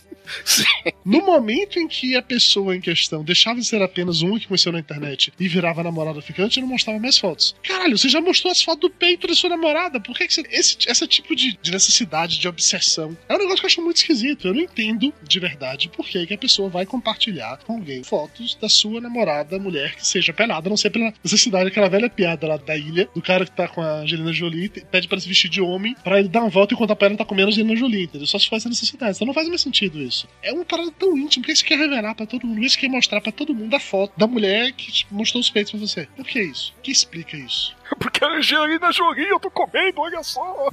No 1.05 1.23
momento 1.23 1.79
em 1.79 1.87
que 1.87 2.15
a 2.15 2.21
pessoa 2.23 2.75
em 2.75 2.81
questão 2.81 3.23
deixava 3.23 3.59
de 3.59 3.65
ser 3.65 3.81
apenas 3.83 4.23
um 4.23 4.37
que 4.39 4.47
conheceu 4.47 4.71
na 4.71 4.79
internet 4.79 5.31
e 5.39 5.47
virava 5.47 5.83
namorada 5.83 6.21
ficante, 6.21 6.59
não 6.59 6.67
mostrava 6.67 6.99
mais 6.99 7.17
fotos. 7.17 7.55
Caralho, 7.63 7.97
você 7.97 8.09
já 8.09 8.19
mostrou 8.19 8.51
as 8.51 8.61
fotos 8.61 8.81
do 8.81 8.89
peito 8.89 9.26
da 9.27 9.35
sua 9.35 9.49
namorada. 9.49 9.99
Por 9.99 10.15
que, 10.15 10.27
que 10.27 10.33
você. 10.33 10.43
Esse, 10.49 10.77
esse 10.87 11.07
tipo 11.07 11.35
de, 11.35 11.57
de 11.61 11.71
necessidade, 11.71 12.39
de 12.39 12.47
obsessão. 12.47 13.17
É 13.27 13.35
um 13.35 13.37
negócio 13.37 13.57
que 13.57 13.65
eu 13.65 13.67
acho 13.67 13.81
muito 13.81 13.97
esquisito. 13.97 14.47
Eu 14.47 14.53
não 14.53 14.61
entendo 14.61 15.13
de 15.21 15.39
verdade 15.39 15.89
por 15.89 16.05
que, 16.05 16.25
que 16.25 16.33
a 16.33 16.37
pessoa 16.37 16.69
vai 16.69 16.85
compartilhar 16.85 17.57
com 17.65 17.73
alguém 17.73 18.03
fotos 18.03 18.55
da 18.55 18.69
sua 18.69 19.01
namorada, 19.01 19.59
mulher, 19.59 19.95
que 19.95 20.05
seja 20.05 20.33
pelada, 20.33 20.67
a 20.67 20.69
não 20.69 20.77
ser 20.77 20.89
pela 20.89 21.13
necessidade, 21.23 21.67
aquela 21.67 21.89
velha 21.89 22.09
piada 22.09 22.47
lá 22.47 22.57
da 22.57 22.75
ilha, 22.75 23.09
do 23.13 23.21
cara 23.21 23.45
que 23.45 23.51
tá 23.51 23.67
com 23.67 23.81
a 23.81 24.01
Angelina 24.01 24.31
Jolie, 24.31 24.69
pede 24.69 25.07
pra 25.07 25.19
se 25.19 25.27
vestir 25.27 25.49
de 25.49 25.61
homem, 25.61 25.95
pra 26.03 26.19
ele 26.19 26.29
dar 26.29 26.41
uma 26.41 26.49
volta 26.49 26.73
e 26.73 26.77
pra 26.77 27.07
ela 27.07 27.09
que 27.11 27.17
tá 27.17 27.25
comendo 27.25 27.49
a 27.49 27.51
Angelina 27.51 27.75
Jolie, 27.75 28.03
entendeu? 28.03 28.27
Só 28.27 28.39
se 28.39 28.47
for 28.47 28.55
essa 28.55 28.69
necessidade. 28.69 29.15
Então 29.15 29.27
não 29.27 29.33
faz 29.33 29.47
mais 29.47 29.61
sentido 29.61 30.01
isso. 30.01 30.27
É 30.41 30.51
uma 30.51 30.65
parada 30.65 30.91
tão 30.91 31.17
íntima, 31.17 31.43
por 31.43 31.51
que 31.51 31.55
você 31.55 31.65
quer 31.65 31.77
revelar 31.77 32.15
pra 32.15 32.25
todo 32.25 32.47
mundo? 32.47 32.67
Você 32.67 32.77
quer 32.77 32.89
mostrar 32.89 33.21
pra 33.21 33.31
todo 33.31 33.53
mundo 33.53 33.73
a 33.75 33.79
foto 33.79 34.13
da 34.17 34.27
mulher 34.27 34.71
que 34.73 34.91
tipo, 34.91 35.13
mostrou 35.13 35.41
os 35.41 35.49
peitos 35.49 35.71
pra 35.71 35.79
você? 35.79 36.07
Por 36.15 36.25
que 36.25 36.41
isso? 36.41 36.73
O 36.77 36.81
que 36.81 36.91
explica 36.91 37.37
isso? 37.37 37.75
Porque 37.99 38.23
a 38.23 38.27
Angelina 38.29 38.91
Jolie, 38.91 39.27
eu 39.29 39.39
tô 39.39 39.49
comendo, 39.49 40.01
olha 40.01 40.21
só. 40.23 40.41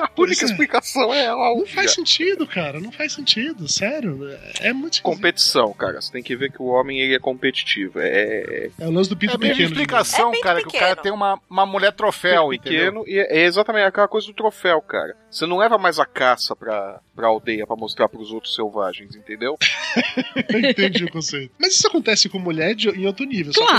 a 0.00 0.10
única 0.20 0.44
explicação 0.44 1.12
é 1.12 1.24
ela. 1.24 1.54
Não 1.54 1.66
faz 1.66 1.92
sentido, 1.94 2.46
cara. 2.46 2.80
Não 2.80 2.92
faz 2.92 3.12
sentido. 3.12 3.68
Sério. 3.68 4.28
É, 4.60 4.68
é 4.68 4.72
muito. 4.72 5.02
Competição, 5.02 5.72
cara. 5.72 6.00
Você 6.00 6.12
tem 6.12 6.22
que 6.22 6.36
ver 6.36 6.50
que 6.52 6.62
o 6.62 6.66
homem 6.66 7.00
ele 7.00 7.14
é 7.14 7.18
competitivo. 7.18 7.98
É, 8.00 8.70
É 8.78 8.86
o 8.86 8.90
lance 8.90 9.10
do 9.10 9.16
É 9.16 9.18
pinto 9.18 9.34
a 9.34 9.38
mesma 9.38 9.54
pequeno. 9.54 9.68
explicação, 9.70 10.32
cara, 10.40 10.60
que 10.62 10.68
o 10.68 10.72
cara 10.72 10.96
tem 10.96 11.12
uma, 11.12 11.40
uma 11.48 11.66
mulher 11.66 11.92
troféu, 11.92 12.52
entendeu? 12.52 13.02
pequeno 13.02 13.04
e 13.06 13.18
é 13.18 13.44
exatamente 13.44 13.86
aquela 13.86 14.08
coisa 14.08 14.26
do 14.26 14.32
troféu, 14.34 14.80
cara. 14.80 15.16
Você 15.30 15.46
não 15.46 15.58
leva 15.58 15.76
mais 15.76 15.98
a 15.98 16.06
caça 16.06 16.56
pra, 16.56 17.00
pra 17.14 17.26
aldeia 17.28 17.66
pra 17.66 17.76
mostrar 17.76 18.08
pros 18.08 18.32
outros 18.32 18.54
selvagens, 18.54 19.14
entendeu? 19.14 19.56
Entendi 20.48 21.04
o 21.04 21.10
conceito. 21.10 21.52
Mas 21.58 21.74
isso 21.74 21.86
acontece 21.86 22.28
com 22.28 22.38
mulher 22.38 22.74
de, 22.74 22.88
em 22.88 23.06
outro 23.06 23.26
nível. 23.26 23.52
Só 23.52 23.66
que 23.66 23.72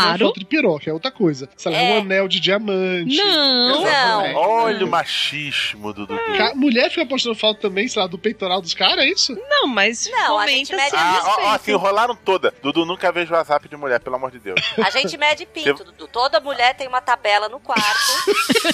Não 0.49 0.57
é 0.57 0.61
piroca, 0.61 0.89
é 0.89 0.93
outra 0.93 1.11
coisa. 1.11 1.47
Sei 1.55 1.71
lá, 1.71 1.77
é 1.77 1.93
um 1.93 1.99
anel 2.01 2.27
de 2.27 2.39
diamante. 2.39 3.15
Não. 3.15 3.81
Exatamente. 3.81 4.35
Olha 4.35 4.85
o 4.85 4.89
machismo 4.89 5.93
do 5.93 6.05
Dudu. 6.07 6.19
Mulher 6.55 6.89
fica 6.89 7.05
postando 7.05 7.35
foto 7.35 7.59
também, 7.59 7.87
sei 7.87 8.01
lá, 8.01 8.07
do 8.07 8.17
peitoral 8.17 8.61
dos 8.61 8.73
caras, 8.73 9.05
é 9.05 9.07
isso? 9.09 9.37
Não, 9.49 9.67
mas 9.67 10.09
Não, 10.11 10.39
a 10.39 10.47
gente 10.47 10.75
mede- 10.75 10.95
a 10.95 10.99
Ah, 10.99 11.21
ó, 11.23 11.43
ó, 11.43 11.49
assim, 11.55 11.71
enrolaram 11.71 12.15
toda. 12.15 12.53
Dudu 12.61 12.85
nunca 12.85 13.11
vejo 13.11 13.33
WhatsApp 13.33 13.67
de 13.69 13.75
mulher, 13.77 13.99
pelo 13.99 14.15
amor 14.15 14.31
de 14.31 14.39
Deus. 14.39 14.59
A 14.83 14.89
gente 14.89 15.17
mede 15.17 15.45
pinto, 15.45 15.83
Dudu. 15.83 16.07
Toda 16.07 16.39
mulher 16.39 16.73
tem 16.75 16.87
uma 16.87 17.01
tabela 17.01 17.47
no 17.49 17.59
quarto. 17.59 17.83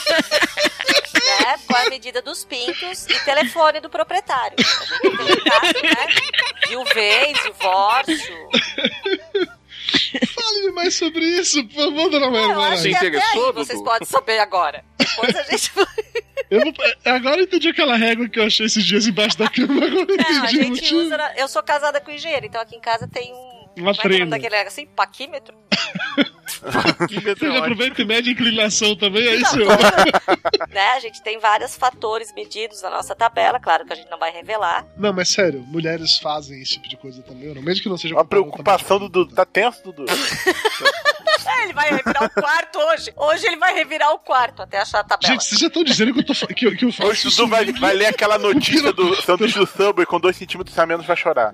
né? 1.14 1.56
Com 1.68 1.76
a 1.76 1.90
medida 1.90 2.22
dos 2.22 2.44
pintos 2.46 3.06
e 3.08 3.26
telefone 3.26 3.80
do 3.80 3.90
proprietário. 3.90 4.56
A 4.60 5.08
gente 5.08 5.18
tem 5.18 5.34
um 5.34 5.44
caso, 5.44 5.84
né? 5.84 6.08
Viuvez, 6.68 7.38
divórcio. 7.44 8.50
Fale 10.28 10.72
mais 10.72 10.96
sobre 10.96 11.24
isso, 11.24 11.64
por 11.66 11.76
favor, 11.84 12.10
dona 12.10 12.30
Maria. 12.30 12.54
Eu 12.54 12.62
acho 12.62 12.84
que 12.84 12.96
até 12.96 13.08
aí 13.18 13.52
vocês 13.54 13.82
podem 13.82 14.08
saber 14.08 14.40
agora. 14.40 14.84
Depois 14.98 15.36
a 15.36 15.44
gente 15.50 15.72
Eu 16.50 16.62
vou- 16.62 16.74
agora 17.06 17.38
eu 17.40 17.44
entendi 17.44 17.68
aquela 17.70 17.96
régua 17.96 18.28
que 18.30 18.40
eu 18.40 18.46
achei 18.46 18.66
esses 18.66 18.84
dias 18.86 19.08
embaixo 19.08 19.38
da 19.38 19.50
cama. 19.50 19.86
Agora 19.86 20.12
eu 20.12 20.18
Não, 20.18 20.44
a 20.44 20.48
gente 20.48 20.94
usa. 20.94 21.18
na- 21.18 21.36
Eu 21.38 21.48
sou 21.48 21.62
casada 21.64 22.00
com 22.00 22.12
engenheiro, 22.12 22.46
então 22.46 22.62
aqui 22.62 22.76
em 22.76 22.82
casa 22.82 23.08
tem 23.08 23.34
um. 23.34 23.55
Uma 23.78 23.84
como 23.84 23.90
é 23.90 23.94
que 23.94 24.00
é 24.02 24.10
trena. 24.10 24.32
daquele 24.32 24.56
assim? 24.56 24.86
Paquímetro? 24.88 25.56
Você 26.66 27.52
já 27.52 27.60
aproveita 27.60 28.02
e 28.02 28.06
mede 28.06 28.30
a 28.30 28.32
inclinação 28.34 28.96
também, 28.96 29.28
é 29.28 29.36
isso? 29.36 29.58
né? 30.72 30.88
A 30.96 31.00
gente 31.00 31.22
tem 31.22 31.38
vários 31.40 31.76
fatores 31.76 32.34
medidos 32.34 32.82
na 32.82 32.90
nossa 32.90 33.16
tabela, 33.16 33.60
claro 33.60 33.86
que 33.86 33.94
a 33.94 33.96
gente 33.96 34.10
não 34.10 34.18
vai 34.18 34.32
revelar. 34.32 34.86
Não, 34.98 35.14
mas 35.14 35.30
sério, 35.30 35.62
mulheres 35.68 36.18
fazem 36.20 36.62
esse 36.62 36.74
tipo 36.74 36.88
de 36.90 36.98
coisa 36.98 37.22
também, 37.22 37.54
não? 37.54 37.62
Mesmo 37.62 37.84
que 37.84 37.90
não 37.90 37.98
seja 37.98 38.16
Uma 38.16 38.26
preocupação 38.26 38.98
do 39.00 39.10
Dudu. 39.10 39.36
Tá 39.36 39.46
tenso, 39.46 39.82
Dudu? 39.84 40.06
É, 41.48 41.64
ele 41.66 41.74
vai 41.74 41.92
revirar 41.92 42.24
o 42.24 42.30
quarto 42.42 42.80
hoje. 42.80 43.14
Hoje 43.16 43.46
ele 43.46 43.58
vai 43.58 43.72
revirar 43.76 44.12
o 44.12 44.18
quarto 44.18 44.64
até 44.64 44.80
achar 44.80 45.02
a 45.02 45.04
tabela. 45.04 45.32
Gente, 45.34 45.44
vocês 45.46 45.62
já 45.62 45.68
estão 45.68 45.84
dizendo 45.84 46.12
que 46.12 46.20
eu, 46.20 46.26
tô, 46.26 46.34
que, 46.48 46.66
eu- 46.66 46.76
que 46.76 46.86
eu 46.86 46.92
faço 46.92 47.08
Hoje 47.10 47.26
o 47.26 47.30
isso 47.30 47.38
Dudu 47.38 47.50
vai, 47.52 47.66
vai 47.74 47.94
ler 47.94 48.08
aquela 48.08 48.40
notícia 48.40 48.92
do 48.92 49.16
sanduíche 49.22 49.60
do 49.60 49.68
Subway 49.68 50.08
com 50.08 50.20
dois 50.20 50.36
centímetros 50.36 50.78
a 50.80 50.86
menos 50.88 51.06
vai 51.06 51.16
chorar. 51.16 51.54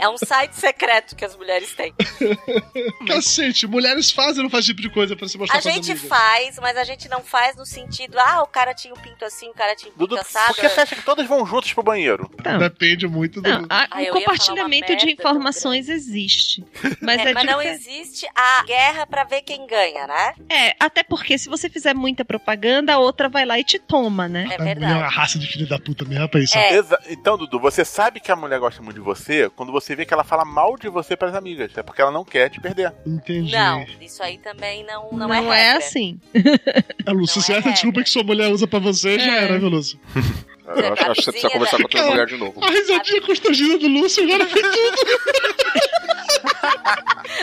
É 0.00 0.08
um 0.08 0.18
site 0.18 0.52
secreto 0.54 1.16
que 1.16 1.24
as 1.24 1.34
mulheres 1.36 1.72
têm. 1.74 1.94
Cacete, 3.06 3.66
mulheres 3.66 4.10
fazem 4.10 4.42
não 4.42 4.50
fazem 4.50 4.60
esse 4.64 4.74
tipo 4.74 4.82
de 4.82 4.90
coisa 4.90 5.16
pra 5.16 5.28
se 5.28 5.38
mostrar 5.38 5.58
A 5.58 5.60
gente 5.60 5.90
amigas? 5.92 6.08
faz, 6.08 6.58
mas 6.60 6.76
a 6.76 6.84
gente 6.84 7.08
não 7.08 7.22
faz 7.22 7.56
no 7.56 7.64
sentido, 7.64 8.18
ah, 8.18 8.42
o 8.42 8.46
cara 8.46 8.74
tinha 8.74 8.92
um 8.92 8.96
pinto 8.96 9.24
assim, 9.24 9.48
o 9.48 9.54
cara 9.54 9.74
tinha 9.74 9.90
um 9.90 9.94
pinto 9.94 10.06
Dudu, 10.08 10.20
assado. 10.20 10.46
por 10.54 10.56
que 10.60 10.68
você 10.68 10.80
acha 10.80 10.96
que 10.96 11.02
todas 11.02 11.26
vão 11.26 11.46
juntas 11.46 11.72
pro 11.72 11.82
banheiro? 11.82 12.30
Depende 12.58 13.06
muito 13.06 13.40
do. 13.40 13.48
Não, 13.48 13.66
a- 13.70 13.86
Ah, 13.90 14.06
compartilhamento 14.10 14.96
de 14.96 15.10
informações 15.12 15.88
existe. 15.88 16.64
Mas, 17.00 17.20
É, 17.20 17.30
é, 17.30 17.34
mas 17.34 17.44
não 17.44 17.60
existe 17.62 18.26
a 18.34 18.64
guerra 18.64 19.06
pra 19.06 19.24
ver 19.24 19.42
quem 19.42 19.66
ganha, 19.66 20.06
né? 20.06 20.34
É, 20.48 20.74
até 20.80 21.02
porque 21.02 21.38
se 21.38 21.48
você 21.48 21.68
fizer 21.68 21.94
muita 21.94 22.24
propaganda, 22.24 22.94
a 22.94 22.98
outra 22.98 23.28
vai 23.28 23.44
lá 23.44 23.58
e 23.58 23.64
te 23.64 23.78
toma, 23.78 24.28
né? 24.28 24.48
É 24.50 24.54
A 24.54 24.58
mulher 24.58 24.82
é 24.82 24.86
uma 24.94 25.08
raça 25.08 25.38
de 25.38 25.46
filho 25.46 25.68
da 25.68 25.78
puta 25.78 26.04
mesmo, 26.04 26.22
rapaz. 26.24 26.44
isso. 26.44 26.58
Exa- 26.58 26.98
Então, 27.08 27.36
Dudu, 27.38 27.58
você 27.60 27.84
sabe 27.84 28.20
que 28.20 28.30
a 28.32 28.36
mulher 28.36 28.58
gosta 28.58 28.82
muito 28.82 28.96
de 28.96 29.00
você 29.02 29.50
quando 29.54 29.72
você 29.72 29.85
vê 29.94 30.04
que 30.04 30.12
ela 30.14 30.24
fala 30.24 30.44
mal 30.44 30.76
de 30.76 30.88
você 30.88 31.16
pras 31.16 31.34
amigas. 31.34 31.70
É 31.76 31.82
porque 31.82 32.00
ela 32.02 32.10
não 32.10 32.24
quer 32.24 32.48
te 32.50 32.60
perder. 32.60 32.92
Entendi. 33.06 33.52
Não, 33.52 33.84
isso 34.00 34.22
aí 34.22 34.38
também 34.38 34.84
não, 34.84 35.10
não, 35.12 35.28
Não, 35.28 35.52
é 35.52 35.58
é, 35.60 35.62
regra. 35.72 35.78
assim. 35.78 36.18
A 37.06 37.12
Lúcia, 37.12 37.40
se 37.42 37.52
essa 37.52 37.70
desculpa 37.70 38.02
que 38.02 38.10
sua 38.10 38.24
mulher 38.24 38.50
usa 38.50 38.66
pra 38.66 38.78
você, 38.78 39.18
já 39.18 39.32
É. 39.36 39.44
era, 39.44 39.58
viu, 39.58 39.68
Lúcia? 39.68 39.98
Eu 40.66 40.92
acho, 40.94 41.10
acho 41.10 41.14
que 41.14 41.22
você 41.22 41.30
precisa 41.30 41.52
conversar 41.52 41.76
com 41.76 41.84
a 41.84 41.88
tua 41.88 42.00
Cara, 42.00 42.10
mulher 42.10 42.26
de 42.26 42.36
novo. 42.36 42.64
A 42.64 42.68
risadinha 42.68 43.22
constrangida 43.22 43.78
do 43.78 43.86
Lúcio 43.86 44.24
agora 44.24 44.44
foi 44.48 44.62
tudo. 44.62 44.96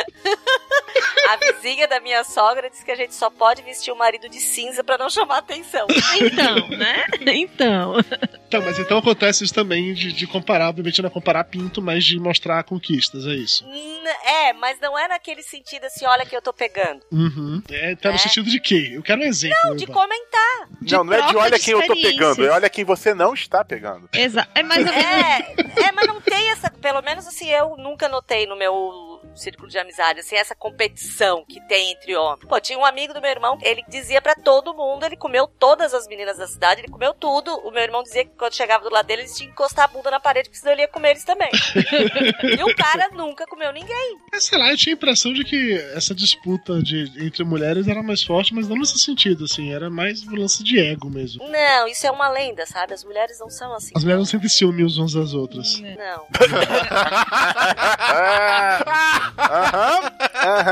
A 1.30 1.38
vizinha 1.38 1.88
da 1.88 1.99
minha 1.99 2.24
sogra 2.24 2.69
disse 2.69 2.84
que 2.84 2.91
a 2.91 2.95
gente 2.95 3.13
só 3.15 3.30
pode 3.30 3.61
vestir 3.61 3.91
o 3.91 3.95
marido 3.97 4.28
de 4.30 4.39
cinza 4.39 4.84
pra 4.84 4.97
não 4.97 5.09
chamar 5.09 5.38
atenção. 5.39 5.88
Então, 6.19 6.67
né? 6.69 7.05
Então. 7.34 7.93
Tá, 8.49 8.59
mas 8.61 8.78
então 8.78 8.97
acontece 8.99 9.43
isso 9.43 9.53
também 9.53 9.93
de, 9.93 10.11
de 10.13 10.28
comparar, 10.28 10.69
obviamente 10.69 11.01
não 11.01 11.07
é 11.07 11.11
comparar 11.11 11.43
pinto, 11.45 11.82
mas 11.82 12.03
de 12.03 12.19
mostrar 12.19 12.63
conquistas, 12.63 13.26
é 13.26 13.32
isso. 13.34 13.65
N- 13.65 14.09
É, 14.26 14.53
mas 14.53 14.80
não 14.80 14.97
é 14.97 15.07
naquele 15.07 15.41
sentido 15.41 15.86
assim, 15.86 16.05
olha 16.05 16.26
que 16.26 16.36
eu 16.36 16.41
tô 16.41 16.53
pegando. 16.53 17.01
Uhum. 17.11 17.61
É, 17.71 17.95
tá 17.95 18.11
no 18.11 18.19
sentido 18.19 18.49
de 18.49 18.59
quê? 18.59 18.91
Eu 18.93 19.01
quero 19.01 19.21
um 19.21 19.26
exemplo. 19.26 19.57
Não, 19.63 19.76
de 19.76 19.88
comentar. 19.88 20.67
não, 20.82 21.03
não 21.03 21.13
é 21.13 21.21
de 21.28 21.36
olha 21.36 21.57
de 21.57 21.63
quem 21.65 21.74
eu 21.74 21.86
tô 21.88 21.93
pegando, 21.95 22.45
é 22.45 22.49
olha 22.51 22.69
quem 22.69 22.84
você 22.86 23.13
não 23.13 23.34
está 23.34 23.63
pegando. 23.63 24.07
Exato. 24.13 24.49
É 24.53 24.61
mais 24.63 24.86
ou 24.86 24.93
menos. 24.93 25.03
É, 25.03 25.88
é, 25.88 25.91
mas 25.91 26.07
não 26.07 26.21
tem 26.21 26.49
essa, 26.51 26.69
pelo 26.69 27.01
menos 27.01 27.26
assim, 27.28 27.49
eu 27.49 27.76
nunca 27.78 28.07
notei 28.07 28.45
no 28.45 28.55
meu 28.55 29.12
círculo 29.36 29.70
de 29.70 29.78
amizade, 29.78 30.20
assim, 30.20 30.36
essa 30.36 30.56
competição 30.56 31.46
que 31.48 31.60
tem 31.68 31.92
entre 31.92 32.16
homens. 32.16 32.48
Pô, 32.48 32.60
tinha 32.60 32.78
um 32.78 32.86
amigo 32.86 33.14
do 33.14 33.22
meu 33.22 33.32
irmão, 33.32 33.58
ele 33.62 33.84
dizia 33.88 34.22
pra 34.22 34.36
todo 34.36 34.74
mundo, 34.74 35.06
ele 35.06 35.16
comeu 35.16 35.48
todas 35.48 35.94
as 35.94 36.08
meninas 36.08 36.38
da 36.38 36.48
cidade, 36.48 36.82
ele 36.82 36.92
comeu 36.92 37.14
tudo. 37.14 37.52
O 37.66 37.72
meu 37.72 37.84
irmão 37.84 38.04
dizia 38.04 38.26
que 38.26 38.32
quando 38.38 38.54
chegava 38.54 38.84
do 38.84 38.94
lado 38.94 39.06
dele, 39.06 39.24
eles 39.24 39.36
tinham 39.36 39.48
que 39.48 39.54
encostar 39.54 39.86
a 39.86 39.88
bunda 39.88 40.12
na 40.12 40.20
parede, 40.20 40.50
porque 40.50 40.60
senão 40.60 40.74
ele 40.74 40.82
ia 40.82 40.88
comer 40.88 41.12
eles 41.12 41.24
também. 41.24 41.50
e 42.58 42.64
o 42.64 42.76
cara 42.76 43.10
nunca 43.14 43.46
comeu 43.46 43.72
ninguém. 43.72 44.18
É, 44.34 44.40
sei 44.40 44.58
lá, 44.58 44.72
eu 44.72 44.78
tinha 44.78 44.94
a 44.94 44.98
impressão 44.98 45.34
de 45.34 45.44
que 45.44 45.74
essa 45.96 46.14
disputa 46.14 46.82
de, 46.82 47.12
entre 47.26 47.44
mulheres 47.44 47.88
era 47.88 48.04
mais 48.04 48.24
forte, 48.24 48.54
mas 48.54 48.68
não 48.68 48.78
nesse 48.78 49.00
sentido, 49.00 49.46
assim, 49.46 49.74
era 49.74 49.90
mais 49.90 50.26
um 50.28 50.36
lance 50.36 50.64
de 50.64 50.80
ego 50.80 51.10
mesmo. 51.10 51.48
Não, 51.50 51.88
isso 51.88 52.06
é 52.06 52.12
uma 52.12 52.30
lenda, 52.30 52.66
sabe? 52.66 52.94
As 52.94 53.04
mulheres 53.04 53.40
não 53.40 53.50
são 53.50 53.74
assim. 53.74 53.92
As 53.96 54.04
mulheres 54.04 54.20
não 54.20 54.26
sentem 54.26 54.50
ciúme 54.50 54.84
uns 54.84 55.14
das 55.14 55.34
outras. 55.34 55.82
Não. 55.82 56.28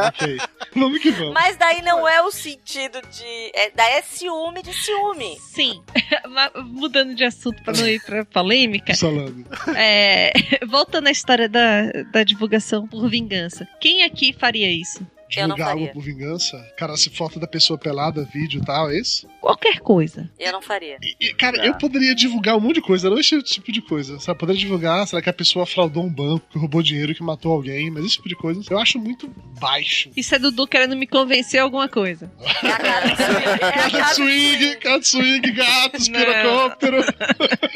Ok. 0.07 0.37
Vamos 0.75 0.99
que 0.99 1.11
vamos. 1.11 1.33
Mas 1.33 1.57
daí 1.57 1.81
não 1.81 2.07
é 2.07 2.21
o 2.21 2.31
sentido 2.31 3.01
de. 3.01 3.51
É, 3.53 3.71
daí 3.71 3.93
é 3.93 4.01
ciúme 4.01 4.61
de 4.61 4.73
ciúme. 4.73 5.37
Sim. 5.39 5.81
Mudando 6.65 7.15
de 7.15 7.23
assunto 7.23 7.61
pra 7.63 7.73
não 7.73 7.87
ir 7.87 8.01
pra 8.03 8.25
polêmica. 8.25 8.93
Salame. 8.93 9.45
É, 9.75 10.33
voltando 10.67 11.07
à 11.07 11.11
história 11.11 11.49
da, 11.49 11.91
da 12.11 12.23
divulgação 12.23 12.87
por 12.87 13.09
vingança. 13.09 13.67
Quem 13.79 14.03
aqui 14.03 14.33
faria 14.33 14.71
isso? 14.71 15.05
Eu 15.35 15.47
não 15.47 15.55
Divulgar 15.55 15.73
algo 15.73 15.85
faria. 15.87 15.93
por 15.93 16.03
vingança? 16.03 16.57
Cara, 16.77 16.97
se 16.97 17.09
foto 17.09 17.39
da 17.39 17.47
pessoa 17.47 17.77
pelada, 17.77 18.27
vídeo 18.33 18.61
e 18.61 18.65
tal, 18.65 18.89
é 18.89 18.97
isso? 18.99 19.27
Qualquer 19.39 19.79
coisa. 19.79 20.29
Eu 20.39 20.51
não 20.51 20.61
faria. 20.61 20.97
E, 21.19 21.33
cara, 21.33 21.65
eu 21.65 21.73
poderia 21.75 22.13
divulgar 22.13 22.57
um 22.57 22.59
monte 22.59 22.75
de 22.75 22.81
coisa, 22.81 23.09
não 23.09 23.19
esse 23.19 23.41
tipo 23.41 23.71
de 23.71 23.81
coisa. 23.81 24.19
Sabe? 24.19 24.39
Poderia 24.39 24.59
divulgar, 24.59 25.07
será 25.07 25.21
que 25.21 25.29
a 25.29 25.33
pessoa 25.33 25.65
fraudou 25.65 26.03
um 26.03 26.09
banco, 26.13 26.45
que 26.51 26.57
roubou 26.59 26.81
dinheiro, 26.83 27.15
que 27.15 27.23
matou 27.23 27.53
alguém, 27.53 27.89
mas 27.89 28.05
esse 28.05 28.15
tipo 28.15 28.29
de 28.29 28.35
coisa 28.35 28.61
eu 28.69 28.77
acho 28.77 28.99
muito 28.99 29.27
baixo. 29.59 30.09
Isso 30.15 30.35
é 30.35 30.39
Dudu 30.39 30.67
querendo 30.67 30.95
me 30.95 31.07
convencer 31.07 31.59
a 31.59 31.63
alguma 31.63 31.87
coisa. 31.87 32.31
Cat 32.61 34.15
swing, 34.15 34.75
cat 34.77 35.07
swing, 35.07 35.51
gatos, 35.51 36.09
pirocóptero. 36.09 37.03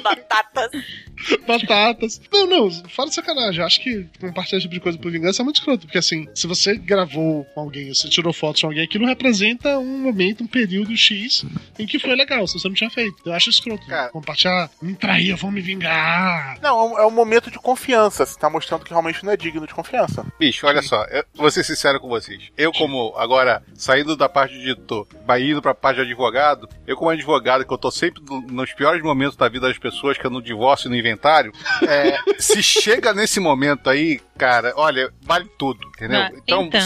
Batatas. 0.04 0.72
Batatas. 1.48 2.22
Não, 2.32 2.48
não, 2.48 2.72
fala 2.90 3.10
de 3.10 3.16
sacanagem. 3.16 3.64
Acho 3.64 3.82
que 3.82 4.08
compartilhar 4.20 4.58
esse 4.58 4.64
tipo 4.68 4.74
de 4.74 4.80
coisa 4.80 4.98
por 4.98 5.12
vingança 5.12 5.42
é 5.42 5.44
muito 5.46 5.58
escroto. 5.58 5.86
Porque 5.86 5.98
assim, 5.98 6.28
se 6.34 6.48
você 6.48 6.76
gravou 6.76 7.45
com 7.54 7.62
alguém, 7.62 7.94
você 7.94 8.10
tirou 8.10 8.34
fotos 8.34 8.62
com 8.62 8.68
alguém, 8.68 8.84
aquilo 8.84 9.06
representa 9.06 9.78
um 9.80 9.98
momento, 10.00 10.44
um 10.44 10.48
período 10.48 10.96
X 10.96 11.46
em 11.80 11.86
que 11.86 12.00
foi 12.00 12.16
legal, 12.16 12.46
se 12.48 12.60
você 12.60 12.68
não 12.68 12.76
tinha 12.76 12.90
feito. 12.90 13.16
Eu 13.26 13.34
acho 13.34 13.50
escroto. 13.50 13.86
Compartilhar, 14.10 14.70
me 14.82 14.94
traía, 14.96 15.36
vou 15.36 15.52
me 15.52 15.62
vingar. 15.62 16.58
Não, 16.62 16.78
é 16.80 16.84
um- 16.84 17.00
é 17.00 17.06
um 17.06 17.12
momento 17.12 17.50
de 17.52 17.58
confiança. 17.60 18.26
Você 18.26 18.38
tá 18.40 18.50
mostrando 18.50 18.84
que 18.84 18.90
realmente 18.90 19.24
não 19.24 19.32
é 19.32 19.38
digno 19.38 19.66
de 19.68 19.74
confiança. 19.74 20.26
Bicho, 20.40 20.66
olha 20.68 20.82
só, 20.82 21.04
eu 21.06 21.24
vou 21.36 21.50
ser 21.52 21.64
sincero 21.64 22.00
com 22.00 22.08
vocês. 22.08 22.44
Eu, 22.58 22.72
como 22.72 23.14
agora, 23.18 23.64
saindo 23.74 24.16
da 24.16 24.28
parte 24.30 24.54
de 24.58 24.72
editor, 24.72 25.08
vai 25.26 25.44
indo 25.44 25.62
pra 25.62 25.74
parte 25.74 25.98
de 25.98 26.02
advogado, 26.04 26.68
eu, 26.88 26.96
como 26.96 27.10
advogado, 27.12 27.66
que 27.66 27.74
eu 27.74 27.78
tô 27.78 27.92
sempre 27.92 28.22
no- 28.28 28.42
nos 28.42 28.74
piores 28.74 29.02
momentos 29.02 29.36
da 29.38 29.48
vida 29.50 29.68
das 29.68 29.78
pessoas, 29.78 30.18
que 30.18 30.26
é 30.26 30.30
no 30.30 30.42
divórcio 30.42 30.88
e 30.88 30.90
no 30.90 30.96
inventário, 30.96 31.52
é, 31.88 32.18
se 32.40 32.62
chega 32.64 33.14
nesse 33.14 33.40
momento 33.40 33.90
aí, 33.90 34.20
cara, 34.38 34.74
olha, 34.76 35.12
vale 35.22 35.50
tudo, 35.58 35.80
entendeu? 35.96 36.20
Ah, 36.22 36.32
então, 36.36 36.64
então. 36.64 36.80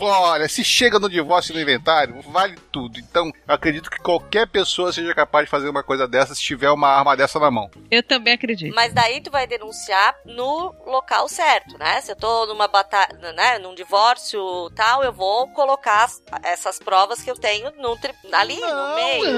Olha, 0.00 0.48
se 0.48 0.64
chega 0.64 0.98
no 0.98 1.08
divórcio 1.08 1.52
e 1.52 1.54
no 1.54 1.60
inventário, 1.62 2.20
vale 2.22 2.56
tudo. 2.72 2.98
Então, 2.98 3.26
eu 3.26 3.54
acredito 3.54 3.90
que 3.90 3.98
qualquer 3.98 4.46
pessoa 4.46 4.92
seja 4.92 5.14
capaz 5.14 5.44
de 5.46 5.50
fazer 5.50 5.68
uma 5.68 5.82
coisa 5.82 6.06
dessa 6.08 6.34
se 6.34 6.42
tiver 6.42 6.70
uma 6.70 6.88
arma 6.88 7.16
dessa 7.16 7.38
na 7.38 7.50
mão. 7.50 7.70
Eu 7.90 8.02
também 8.02 8.34
acredito. 8.34 8.74
Mas 8.74 8.92
daí 8.92 9.20
tu 9.20 9.30
vai 9.30 9.46
denunciar 9.46 10.14
no 10.24 10.74
local 10.86 11.28
certo, 11.28 11.78
né? 11.78 12.00
Se 12.00 12.12
eu 12.12 12.16
tô 12.16 12.46
numa 12.46 12.66
batalha, 12.68 13.32
né, 13.32 13.58
num 13.58 13.74
divórcio 13.74 14.70
tal, 14.74 15.02
eu 15.04 15.12
vou 15.12 15.48
colocar 15.48 16.04
as- 16.04 16.22
essas 16.42 16.78
provas 16.78 17.22
que 17.22 17.30
eu 17.30 17.36
tenho 17.36 17.70
no 17.78 17.96
tri- 17.96 18.14
ali 18.32 18.56
no 18.60 18.94
meio. 18.94 19.32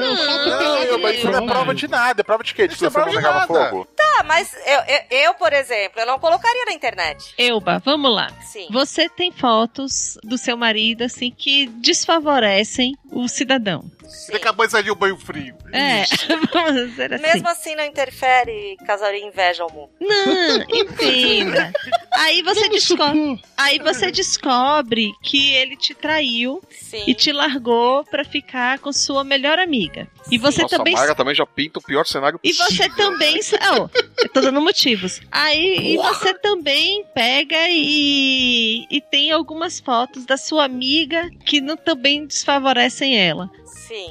Não, 0.93 0.99
mas 0.99 1.17
isso 1.19 1.31
não 1.31 1.39
é 1.45 1.47
prova 1.47 1.75
de 1.75 1.89
nada. 1.89 2.21
É 2.21 2.25
prova 2.25 2.43
de 2.43 2.55
quê? 2.55 2.67
De 2.69 2.75
que 2.75 2.81
você 2.81 2.91
prova 2.91 3.07
não 3.11 3.17
pegava 3.17 3.47
fogo? 3.47 3.87
Tá, 3.97 4.23
mas 4.25 4.55
eu, 4.67 4.81
eu, 4.81 5.01
eu, 5.27 5.35
por 5.35 5.53
exemplo, 5.53 6.01
eu 6.01 6.07
não 6.07 6.19
colocaria 6.19 6.65
na 6.67 6.73
internet. 6.73 7.35
Euba, 7.39 7.81
vamos 7.85 8.15
lá. 8.15 8.31
Sim. 8.45 8.69
Você 8.71 9.09
tem 9.09 9.31
fotos 9.33 10.17
do 10.23 10.37
seu 10.47 10.57
marido, 10.57 11.03
assim, 11.03 11.31
que 11.31 11.67
desfavorecem 11.67 12.95
o 13.11 13.27
cidadão. 13.29 13.85
Você 14.07 14.37
acabou 14.37 14.67
de 14.67 14.73
sair 14.73 14.83
de 14.83 14.91
um 14.91 14.95
banho 14.95 15.17
frio. 15.17 15.57
É, 15.73 16.05
vamos 16.53 16.75
dizer 16.91 17.15
assim. 17.15 17.23
Mesmo 17.23 17.49
assim 17.49 17.75
não 17.75 17.85
interfere 17.85 18.77
casaria 18.87 19.25
inveja 19.25 19.63
ao 19.63 19.73
mundo. 19.73 19.91
Não, 20.01 20.63
entenda. 20.73 21.73
Aí 22.13 22.43
você 22.43 22.69
descobre, 22.69 23.41
aí 23.57 23.79
você 23.79 24.11
descobre 24.11 25.13
que 25.23 25.53
ele 25.55 25.77
te 25.77 25.95
traiu 25.95 26.63
e 27.07 27.15
te 27.15 27.33
largou 27.33 28.05
pra 28.05 28.25
ficar 28.25 28.79
com 28.79 28.93
sua 28.93 29.25
melhor 29.25 29.59
amiga. 29.59 30.09
E 30.31 30.39
você 30.39 30.63
Nossa, 30.63 30.77
também 30.79 30.95
a 30.95 31.01
Maga 31.01 31.15
também 31.15 31.35
já 31.35 31.47
pinta 31.47 31.79
o 31.79 31.83
pior 31.83 32.05
cenário 32.05 32.41
E 32.43 32.53
você 32.53 32.89
possível. 32.89 32.97
também. 32.97 33.41
Oh, 33.79 33.89
eu 34.23 34.29
tô 34.31 34.41
dando 34.41 34.61
motivos. 34.61 35.21
Aí 35.31 35.95
e 35.95 35.97
você 35.97 36.35
também 36.35 37.05
pega 37.15 37.57
e, 37.69 38.87
e 38.91 39.01
tem 39.01 39.31
algumas 39.31 39.79
fotos 39.79 40.25
da 40.25 40.37
sua 40.37 40.65
amiga 40.65 41.31
que 41.45 41.61
não, 41.61 41.77
também 41.77 42.27
desfavorecem 42.27 43.17
ela. 43.19 43.49
Sim. 43.77 44.11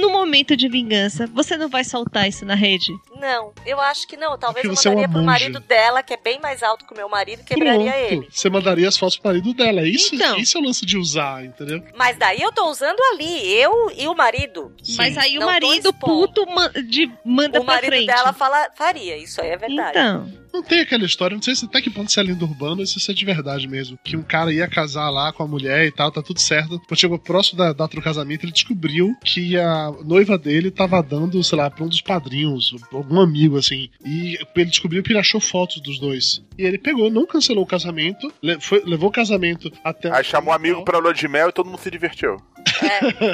No 0.00 0.10
momento 0.10 0.56
de 0.56 0.68
vingança, 0.68 1.26
você 1.26 1.56
não 1.56 1.68
vai 1.68 1.82
soltar 1.84 2.28
isso 2.28 2.44
na 2.44 2.54
rede? 2.54 2.92
Não, 3.18 3.52
eu 3.64 3.80
acho 3.80 4.06
que 4.06 4.16
não. 4.16 4.38
Talvez 4.38 4.62
Porque 4.62 4.68
eu 4.68 4.76
você 4.76 4.88
é 4.88 4.90
mandaria 4.90 5.08
pro 5.08 5.18
monja. 5.20 5.30
marido 5.30 5.60
dela, 5.60 6.02
que 6.02 6.14
é 6.14 6.16
bem 6.16 6.38
mais 6.40 6.62
alto 6.62 6.84
que 6.86 6.92
o 6.92 6.96
meu 6.96 7.08
marido, 7.08 7.42
quebraria 7.42 7.90
Pronto. 7.92 8.12
ele. 8.12 8.28
Você 8.30 8.48
mandaria 8.50 8.88
as 8.88 8.96
fotos 8.96 9.16
pro 9.18 9.28
marido 9.30 9.52
dela. 9.54 9.82
Isso, 9.82 10.14
Então. 10.14 10.36
isso 10.38 10.56
é 10.56 10.60
o 10.60 10.64
lance 10.64 10.84
de 10.86 10.96
usar, 10.96 11.44
entendeu? 11.44 11.82
Mas 11.96 12.16
daí 12.18 12.40
eu 12.40 12.52
tô 12.52 12.68
usando 12.70 13.00
ali, 13.14 13.52
eu 13.54 13.90
e 13.96 14.06
o 14.06 14.14
marido. 14.14 14.72
Mas 14.96 15.16
aí 15.18 15.36
o 15.38 15.40
Não 15.40 15.46
tô 15.48 15.52
marido 15.52 15.92
puto 15.94 16.46
de, 16.88 17.10
manda 17.24 17.60
o 17.60 17.64
pra 17.64 17.74
marido 17.74 17.90
frente. 17.92 18.06
dela 18.06 18.32
fala, 18.32 18.70
faria, 18.76 19.16
isso 19.16 19.40
aí 19.40 19.48
é 19.50 19.56
verdade. 19.56 19.98
Então. 19.98 20.45
Não 20.56 20.62
tem 20.62 20.80
aquela 20.80 21.04
história, 21.04 21.34
não 21.34 21.42
sei 21.42 21.54
se 21.54 21.66
até 21.66 21.82
que 21.82 21.90
ponto 21.90 22.08
isso 22.08 22.18
é 22.18 22.22
lenda 22.22 22.44
urbana 22.44 22.80
ou 22.80 22.86
se 22.86 22.96
isso 22.98 23.10
é 23.10 23.14
de 23.14 23.24
verdade 23.26 23.68
mesmo. 23.68 23.98
Que 24.02 24.16
um 24.16 24.22
cara 24.22 24.50
ia 24.52 24.66
casar 24.66 25.10
lá 25.10 25.30
com 25.32 25.42
a 25.42 25.46
mulher 25.46 25.84
e 25.86 25.90
tal, 25.92 26.10
tá 26.10 26.22
tudo 26.22 26.40
certo. 26.40 26.80
Quando 26.88 26.98
chegou 26.98 27.18
próximo 27.18 27.58
da 27.58 27.72
data 27.74 27.94
do 27.94 28.02
casamento, 28.02 28.44
ele 28.44 28.52
descobriu 28.52 29.14
que 29.22 29.56
a 29.58 29.92
noiva 30.04 30.38
dele 30.38 30.70
tava 30.70 31.02
dando, 31.02 31.42
sei 31.44 31.58
lá, 31.58 31.70
pra 31.70 31.84
um 31.84 31.88
dos 31.88 32.00
padrinhos, 32.00 32.74
algum 32.90 33.20
amigo 33.20 33.58
assim. 33.58 33.90
E 34.04 34.38
ele 34.56 34.70
descobriu 34.70 35.02
que 35.02 35.12
ele 35.12 35.18
achou 35.18 35.40
fotos 35.40 35.80
dos 35.82 35.98
dois. 35.98 36.42
E 36.58 36.62
ele 36.62 36.78
pegou, 36.78 37.10
não 37.10 37.26
cancelou 37.26 37.64
o 37.64 37.66
casamento, 37.66 38.32
foi- 38.60 38.82
levou 38.86 39.10
o 39.10 39.12
casamento 39.12 39.70
até. 39.84 40.10
Aí 40.10 40.24
chamou 40.24 40.52
um 40.52 40.56
amigo 40.56 40.84
pra 40.84 40.98
lua 40.98 41.12
de 41.12 41.28
mel 41.28 41.50
e 41.50 41.52
todo 41.52 41.66
mundo 41.68 41.78
se 41.80 41.90
divertiu. 41.90 42.38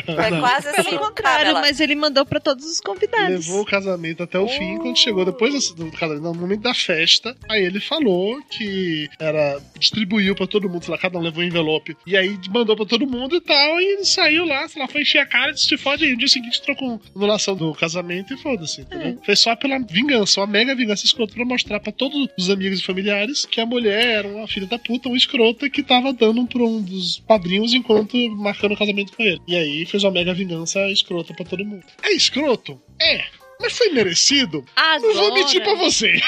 Foi 0.05 0.41
quase 0.41 0.68
assim. 0.68 0.91
Pelo 0.91 1.01
contrário, 1.01 1.55
mas 1.55 1.81
ele 1.81 1.95
mandou 1.95 2.25
pra 2.25 2.39
todos 2.41 2.64
os 2.64 2.81
convidados. 2.81 3.47
Levou 3.47 3.62
o 3.62 3.64
casamento 3.66 4.23
até 4.23 4.39
o 4.39 4.47
fim. 4.49 4.77
Quando 4.79 4.97
chegou 4.99 5.25
depois 5.25 5.70
do 5.70 5.91
casamento, 5.93 6.23
no 6.23 6.35
momento 6.35 6.61
da 6.62 6.75
festa, 6.75 7.11
aí 7.48 7.64
ele 7.64 7.80
falou 7.80 8.40
que 8.50 9.08
era 9.18 9.60
distribuiu 9.78 10.34
pra 10.34 10.46
todo 10.46 10.68
mundo, 10.68 10.84
sei 10.84 10.92
lá, 10.92 10.98
cada 10.98 11.18
um 11.18 11.22
levou 11.22 11.42
um 11.42 11.46
envelope. 11.46 11.96
E 12.06 12.16
aí 12.16 12.38
mandou 12.50 12.76
pra 12.76 12.86
todo 12.86 13.06
mundo 13.06 13.36
e 13.36 13.40
tal. 13.40 13.80
E 13.80 13.84
ele 13.94 14.04
saiu 14.04 14.44
lá, 14.44 14.66
sei 14.68 14.80
lá, 14.80 14.88
foi 14.88 15.02
encher 15.02 15.18
a 15.18 15.26
cara 15.26 15.50
e 15.50 15.54
disse: 15.54 15.68
"Te 15.68 15.76
fode 15.76 16.04
aí. 16.04 16.12
No 16.12 16.18
dia 16.18 16.28
seguinte 16.28 16.62
trocou 16.62 17.00
anulação 17.14 17.56
do 17.56 17.72
casamento 17.74 18.34
e 18.34 18.36
foda-se, 18.36 18.82
entendeu? 18.82 19.18
Foi 19.24 19.36
só 19.36 19.56
pela 19.56 19.78
vingança, 19.78 20.40
uma 20.40 20.46
mega 20.46 20.74
vingança 20.74 21.04
escrota 21.04 21.34
pra 21.34 21.44
mostrar 21.44 21.80
pra 21.80 21.92
todos 21.92 22.28
os 22.38 22.50
amigos 22.50 22.80
e 22.80 22.84
familiares 22.84 23.44
que 23.44 23.60
a 23.60 23.66
mulher 23.66 24.18
era 24.18 24.28
uma 24.28 24.46
filha 24.46 24.66
da 24.66 24.78
puta, 24.78 25.08
uma 25.08 25.16
escrota 25.16 25.68
que 25.68 25.82
tava 25.82 26.12
dando 26.12 26.46
pra 26.46 26.62
um 26.62 26.80
dos 26.82 27.20
padrinhos 27.20 27.74
enquanto 27.74 28.16
marcando 28.36 28.72
o 28.72 28.76
casamento 28.76 29.12
com 29.16 29.22
ele. 29.22 29.40
E 29.46 29.56
aí 29.56 29.86
fez 29.86 30.04
uma 30.04 30.10
mega 30.10 30.34
vingança 30.34 30.80
escrota 30.90 31.34
pra 31.34 31.44
todo 31.44 31.64
mundo. 31.64 31.84
É 32.02 32.12
escroto? 32.12 32.80
É. 33.00 33.41
Mas 33.62 33.78
foi 33.78 33.90
merecido? 33.90 34.64
Não 34.76 35.14
vou 35.14 35.34
mentir 35.34 35.62
pra 35.62 35.74
você. 35.76 36.20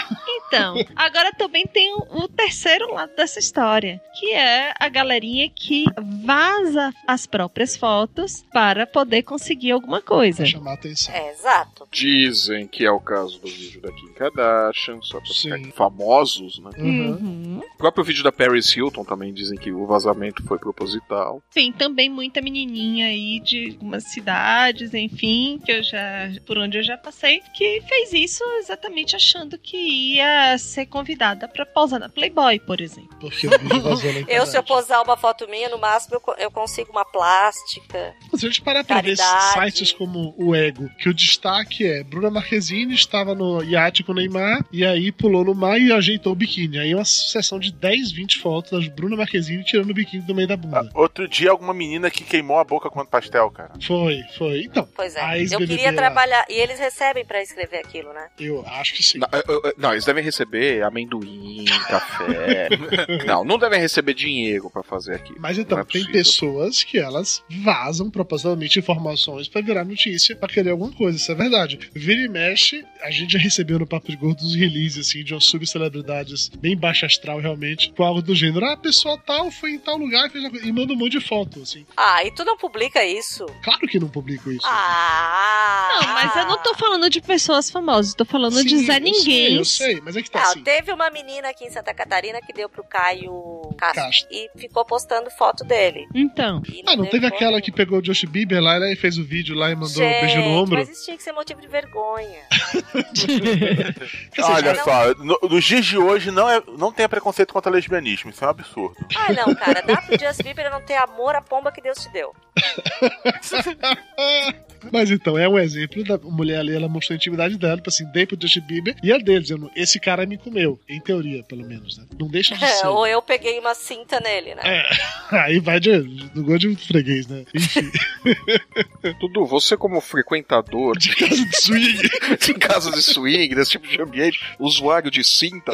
Então, 0.47 0.76
agora 0.95 1.32
também 1.32 1.66
tem 1.66 1.93
o, 1.95 2.28
terceiro 2.28 2.93
lado 2.93 3.14
dessa 3.16 3.41
história, 3.41 4.01
que 4.18 4.32
é 4.32 4.72
a 4.78 4.89
galerinha 4.89 5.51
que 5.51 5.85
vaza 6.24 6.93
as 7.09 7.26
próprias 7.26 7.76
fotos 7.76 8.45
para 8.53 8.87
poder 8.87 9.22
conseguir 9.22 9.72
alguma 9.72 10.01
coisa. 10.01 10.47
chamar 10.47 10.74
atenção. 10.74 11.12
É, 11.12 11.32
exato. 11.32 11.89
Dizem 11.91 12.68
que 12.68 12.85
é 12.85 12.91
o 12.91 13.01
caso 13.01 13.41
do 13.41 13.49
vídeo 13.49 13.80
da 13.80 13.91
Kim 13.91 14.12
Kardashian, 14.12 15.01
só 15.03 15.20
pra 15.20 15.35
ficar 15.35 15.72
famosos, 15.72 16.59
né? 16.61 16.70
Uhum. 16.78 17.61
O 17.74 17.76
próprio 17.76 18.05
vídeo 18.05 18.22
da 18.22 18.30
Paris 18.30 18.74
Hilton 18.74 19.05
também 19.05 19.32
dizem 19.32 19.59
que 19.59 19.72
o 19.72 19.87
vazamento 19.87 20.45
foi 20.45 20.59
proposital. 20.59 21.43
Tem 21.53 21.72
também 21.72 22.09
muita 22.09 22.41
menininha 22.41 23.07
aí 23.07 23.41
de 23.41 23.70
algumas 23.72 24.05
cidades, 24.05 24.95
enfim, 24.95 25.61
que 25.64 25.72
eu 25.72 25.82
já 25.82 26.30
por 26.47 26.59
onde 26.59 26.78
eu 26.78 26.82
já 26.82 26.97
passei, 26.97 27.24
que 27.55 27.81
fez 27.89 28.12
isso 28.12 28.43
exatamente 28.59 29.16
achando 29.16 29.59
que 29.59 29.77
ia 30.16 30.57
ser 30.59 30.87
convidada 30.87 31.49
pra 31.49 31.64
posar 31.66 31.99
na 32.01 32.09
Playboy, 32.09 32.59
por 32.61 32.81
exemplo. 32.81 33.16
Porque 33.20 33.47
o 33.47 33.51
vídeo 33.59 33.81
vazou 33.83 34.12
na 34.12 34.18
Eu, 34.18 34.22
internet. 34.22 34.49
se 34.51 34.57
eu 34.59 34.62
posar 34.62 35.03
uma 35.03 35.16
foto 35.16 35.49
minha, 35.49 35.68
no 35.68 35.79
máximo 35.79 36.16
eu, 36.16 36.20
co- 36.20 36.35
eu 36.39 36.51
consigo 36.51 36.91
uma 36.91 37.05
plástica. 37.05 38.14
Se 38.35 38.47
a 38.47 38.49
gente 38.49 38.62
parar 38.62 38.85
pra 38.85 39.01
ver 39.01 39.16
sites 39.16 39.93
como 39.93 40.35
o 40.39 40.55
Ego, 40.55 40.89
que 40.99 41.09
o 41.09 41.14
destaque 41.14 41.87
é 41.87 42.03
Bruna 42.03 42.31
Marquezine 42.31 42.95
estava 42.95 43.35
no 43.35 43.62
iate 43.62 44.03
com 44.03 44.12
o 44.12 44.14
Neymar 44.14 44.64
e 44.72 44.85
aí 44.85 45.12
pulou 45.12 45.45
no 45.45 45.55
mar 45.55 45.81
e 45.81 45.93
ajeitou 45.93 46.33
o 46.33 46.37
biquíni. 46.37 46.79
Aí 46.79 46.95
uma 46.95 47.05
sucessão 47.05 47.59
de 47.59 47.72
10, 47.72 48.12
20 48.12 48.39
fotos 48.39 48.70
das 48.72 48.89
Bruna 48.89 49.16
Marquezine 49.16 49.64
tirando 49.64 49.91
o 49.91 49.95
biquíni 49.95 50.22
do 50.22 50.35
meio 50.35 50.49
da 50.49 50.57
bunda. 50.57 50.89
Outro 50.95 51.29
dia, 51.29 51.51
alguma 51.51 51.72
menina 51.75 52.11
que 52.11 52.25
queimou 52.25 52.59
a 52.59 52.64
boca 52.64 52.91
com 52.91 53.05
pastel, 53.05 53.51
cara. 53.51 53.72
Foi, 53.87 54.22
foi. 54.39 54.62
Então, 54.64 54.89
Pois 54.97 55.14
é. 55.14 55.20
a 55.20 55.39
Eu 55.39 55.59
queria 55.59 55.93
trabalhar. 55.93 56.45
E 56.49 56.55
eles 56.55 56.79
recebem 56.79 57.14
pra 57.23 57.43
escrever 57.43 57.77
aquilo, 57.81 58.15
né? 58.15 58.29
Eu 58.41 58.65
acho 58.67 58.95
que 58.95 59.03
sim. 59.03 59.19
Não, 59.19 59.29
eu- 59.47 59.61
eu- 59.62 59.75
não, 59.77 59.93
eles 59.93 60.07
devem 60.07 60.25
receber 60.25 60.83
amendoim, 60.83 61.67
café. 61.87 62.69
não, 63.27 63.45
não 63.45 63.59
devem 63.59 63.79
receber 63.79 64.15
dinheiro 64.15 64.71
pra 64.71 64.83
fazer 64.83 65.17
aquilo. 65.17 65.37
Mas 65.39 65.59
então, 65.59 65.79
é 65.79 65.85
tem 65.85 66.01
possível. 66.01 66.12
pessoas 66.12 66.83
que 66.83 66.99
elas 66.99 67.43
vazam 67.62 68.11
propositalmente 68.11 68.79
informações 68.79 69.47
pra 69.49 69.61
virar 69.61 69.85
notícia, 69.85 70.35
pra 70.35 70.49
querer 70.49 70.71
alguma 70.71 70.93
coisa, 70.93 71.19
isso 71.19 71.31
é 71.31 71.35
verdade. 71.35 71.79
Vira 71.95 72.23
e 72.23 72.29
mexe, 72.29 72.83
a 73.03 73.11
gente 73.11 73.35
já 73.35 73.39
recebeu 73.39 73.79
no 73.79 73.87
Papo 73.87 74.09
de 74.11 74.17
Gordo 74.17 74.43
uns 74.43 74.55
releases, 74.57 75.09
assim, 75.09 75.23
de 75.23 75.35
umas 75.35 75.45
subcelebridades 75.45 76.49
bem 76.49 76.77
baixa 76.77 77.05
astral, 77.05 77.39
realmente, 77.41 77.93
com 77.93 78.03
algo 78.03 78.23
do 78.23 78.35
gênero, 78.35 78.65
ah, 78.65 78.73
a 78.73 78.77
pessoa 78.77 79.19
tal 79.19 79.51
foi 79.51 79.73
em 79.73 79.79
tal 79.79 79.97
lugar 79.99 80.31
fez 80.31 80.43
uma 80.43 80.51
coisa", 80.51 80.67
e 80.67 80.73
manda 80.73 80.93
um 80.93 80.97
monte 80.97 81.12
de 81.12 81.21
foto, 81.21 81.61
assim. 81.61 81.85
Ah, 81.97 82.25
e 82.25 82.31
tu 82.31 82.45
não 82.45 82.57
publica 82.57 83.05
isso? 83.05 83.45
Claro 83.62 83.81
que 83.87 83.99
não 83.99 84.09
publico 84.09 84.51
isso. 84.51 84.67
Ah! 84.67 85.99
Não, 86.03 86.15
mas 86.15 86.37
eu 86.37 86.47
não 86.47 86.59
tô 86.62 86.75
falando 86.75 87.04
de 87.09 87.21
pessoas 87.21 87.71
famosas, 87.71 88.15
tô 88.15 88.25
falando 88.25 88.63
de 88.63 88.79
Sim, 88.79 88.87
Zé 88.87 88.97
eu 88.97 89.01
Ninguém. 89.01 89.23
sei, 89.25 89.59
eu 89.59 89.65
sei, 89.65 90.01
mas 90.03 90.17
é 90.17 90.23
que 90.23 90.31
tá 90.31 90.41
Não, 90.41 90.51
assim. 90.51 90.63
teve 90.63 90.93
uma 90.93 91.11
menina 91.11 91.49
aqui 91.49 91.65
em 91.65 91.71
Santa 91.71 91.93
Catarina 91.95 92.41
que 92.41 92.53
deu 92.53 92.69
pro 92.69 92.85
Caio 92.85 93.63
Castro, 93.77 94.03
Castro. 94.05 94.29
e 94.31 94.49
ficou 94.57 94.85
postando 94.85 95.31
foto 95.31 95.65
dele. 95.65 96.07
Então. 96.15 96.63
Ah, 96.87 96.97
não 96.97 97.07
teve 97.07 97.27
aquela 97.27 97.61
que 97.61 97.73
pegou 97.73 97.99
o 97.99 98.03
Josh 98.03 98.25
Bieber 98.25 98.63
lá 98.63 98.79
né, 98.79 98.93
e 98.93 98.97
fez 98.97 99.19
o 99.19 99.25
vídeo 99.25 99.55
lá 99.57 99.71
e 99.71 99.75
mandou 99.75 100.03
um 100.03 100.21
beijo 100.21 100.39
no 100.41 100.49
ombro? 100.63 100.77
Mas 100.79 100.89
isso 100.89 101.05
tinha 101.05 101.17
que 101.17 101.23
ser 101.23 101.33
motivo 101.33 101.61
de 101.61 101.69
vergonha. 101.69 102.41
Olha 104.43 104.75
não- 104.75 104.85
só, 104.85 105.15
no- 105.15 105.39
nos 105.49 105.65
dias 105.65 105.85
de 105.85 105.99
hoje 105.99 106.31
não, 106.31 106.49
é, 106.49 106.63
não 106.79 106.93
tenha 106.93 107.09
preconceito 107.09 107.53
contra 107.53 107.71
lesbianismo, 107.73 108.31
isso 108.31 108.45
é 108.45 108.47
um 108.47 108.51
absurdo. 108.51 108.97
Ah, 109.17 109.33
não, 109.33 109.55
cara, 109.55 109.81
dá 109.83 109.97
pro 110.03 110.19
Justin 110.19 110.43
Bieber 110.45 110.71
não 110.71 110.81
ter 110.81 110.95
amor 110.97 111.35
à 111.35 111.41
pomba 111.43 111.73
que 111.73 111.81
Deus 111.81 111.99
te 111.99 112.11
deu. 112.13 112.33
Mas 114.93 115.11
então, 115.11 115.39
é 115.39 115.49
um 115.49 115.59
exemplo 115.59 116.05
da 116.05 116.19
mulher 116.19 116.61
ali, 116.61 116.75
ela 116.75 116.89
mostrou 116.95 117.15
a 117.15 117.17
intimidade 117.17 117.59
dela, 117.59 117.77
tipo 117.77 117.89
assim, 117.91 118.05
dei 118.13 118.25
pro 118.27 118.39
Justin 118.41 118.61
Bieber 118.61 118.97
e 119.03 119.13
a 119.13 119.19
dele, 119.19 119.41
dizendo, 119.41 119.71
esse 119.77 120.01
cara 120.01 120.25
me 120.25 120.39
comeu. 120.39 120.79
Em 120.89 121.01
teoria, 121.01 121.43
pelo 121.45 121.67
menos, 121.67 121.99
né? 121.99 122.05
Não 122.19 122.29
deixa 122.29 122.55
de 122.57 122.67
ser. 122.67 122.87
Ou 122.87 123.07
eu 123.07 123.21
peguei 123.21 123.59
uma 123.59 123.75
cinta 123.75 124.19
nele, 124.21 124.55
né? 124.55 124.63
É. 124.65 124.89
Aí 125.45 125.59
vai 125.61 125.79
de, 125.81 125.99
do 126.01 126.43
gol 126.45 126.57
de 126.59 126.75
freguês, 126.77 127.27
né? 127.27 127.45
Enfim. 127.55 127.91
Dudu, 129.21 129.45
você 129.47 129.77
como 129.77 130.01
frequentador 130.01 130.97
de 130.99 131.15
casa 131.15 131.45
de 131.45 131.57
swing, 131.61 131.99
de 132.41 132.55
casa 132.55 132.91
de 132.91 133.03
swing, 133.03 133.55
desse 133.55 133.73
tipo 133.73 133.87
de 133.87 134.01
ambiente, 134.01 134.41
usuário 134.59 135.11
de 135.11 135.23
cinta, 135.25 135.73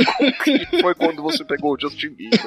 foi 0.80 0.94
quando 0.94 1.22
você 1.22 1.44
pegou 1.44 1.74
o 1.74 1.80
Justin 1.80 2.10
Bieber? 2.10 2.40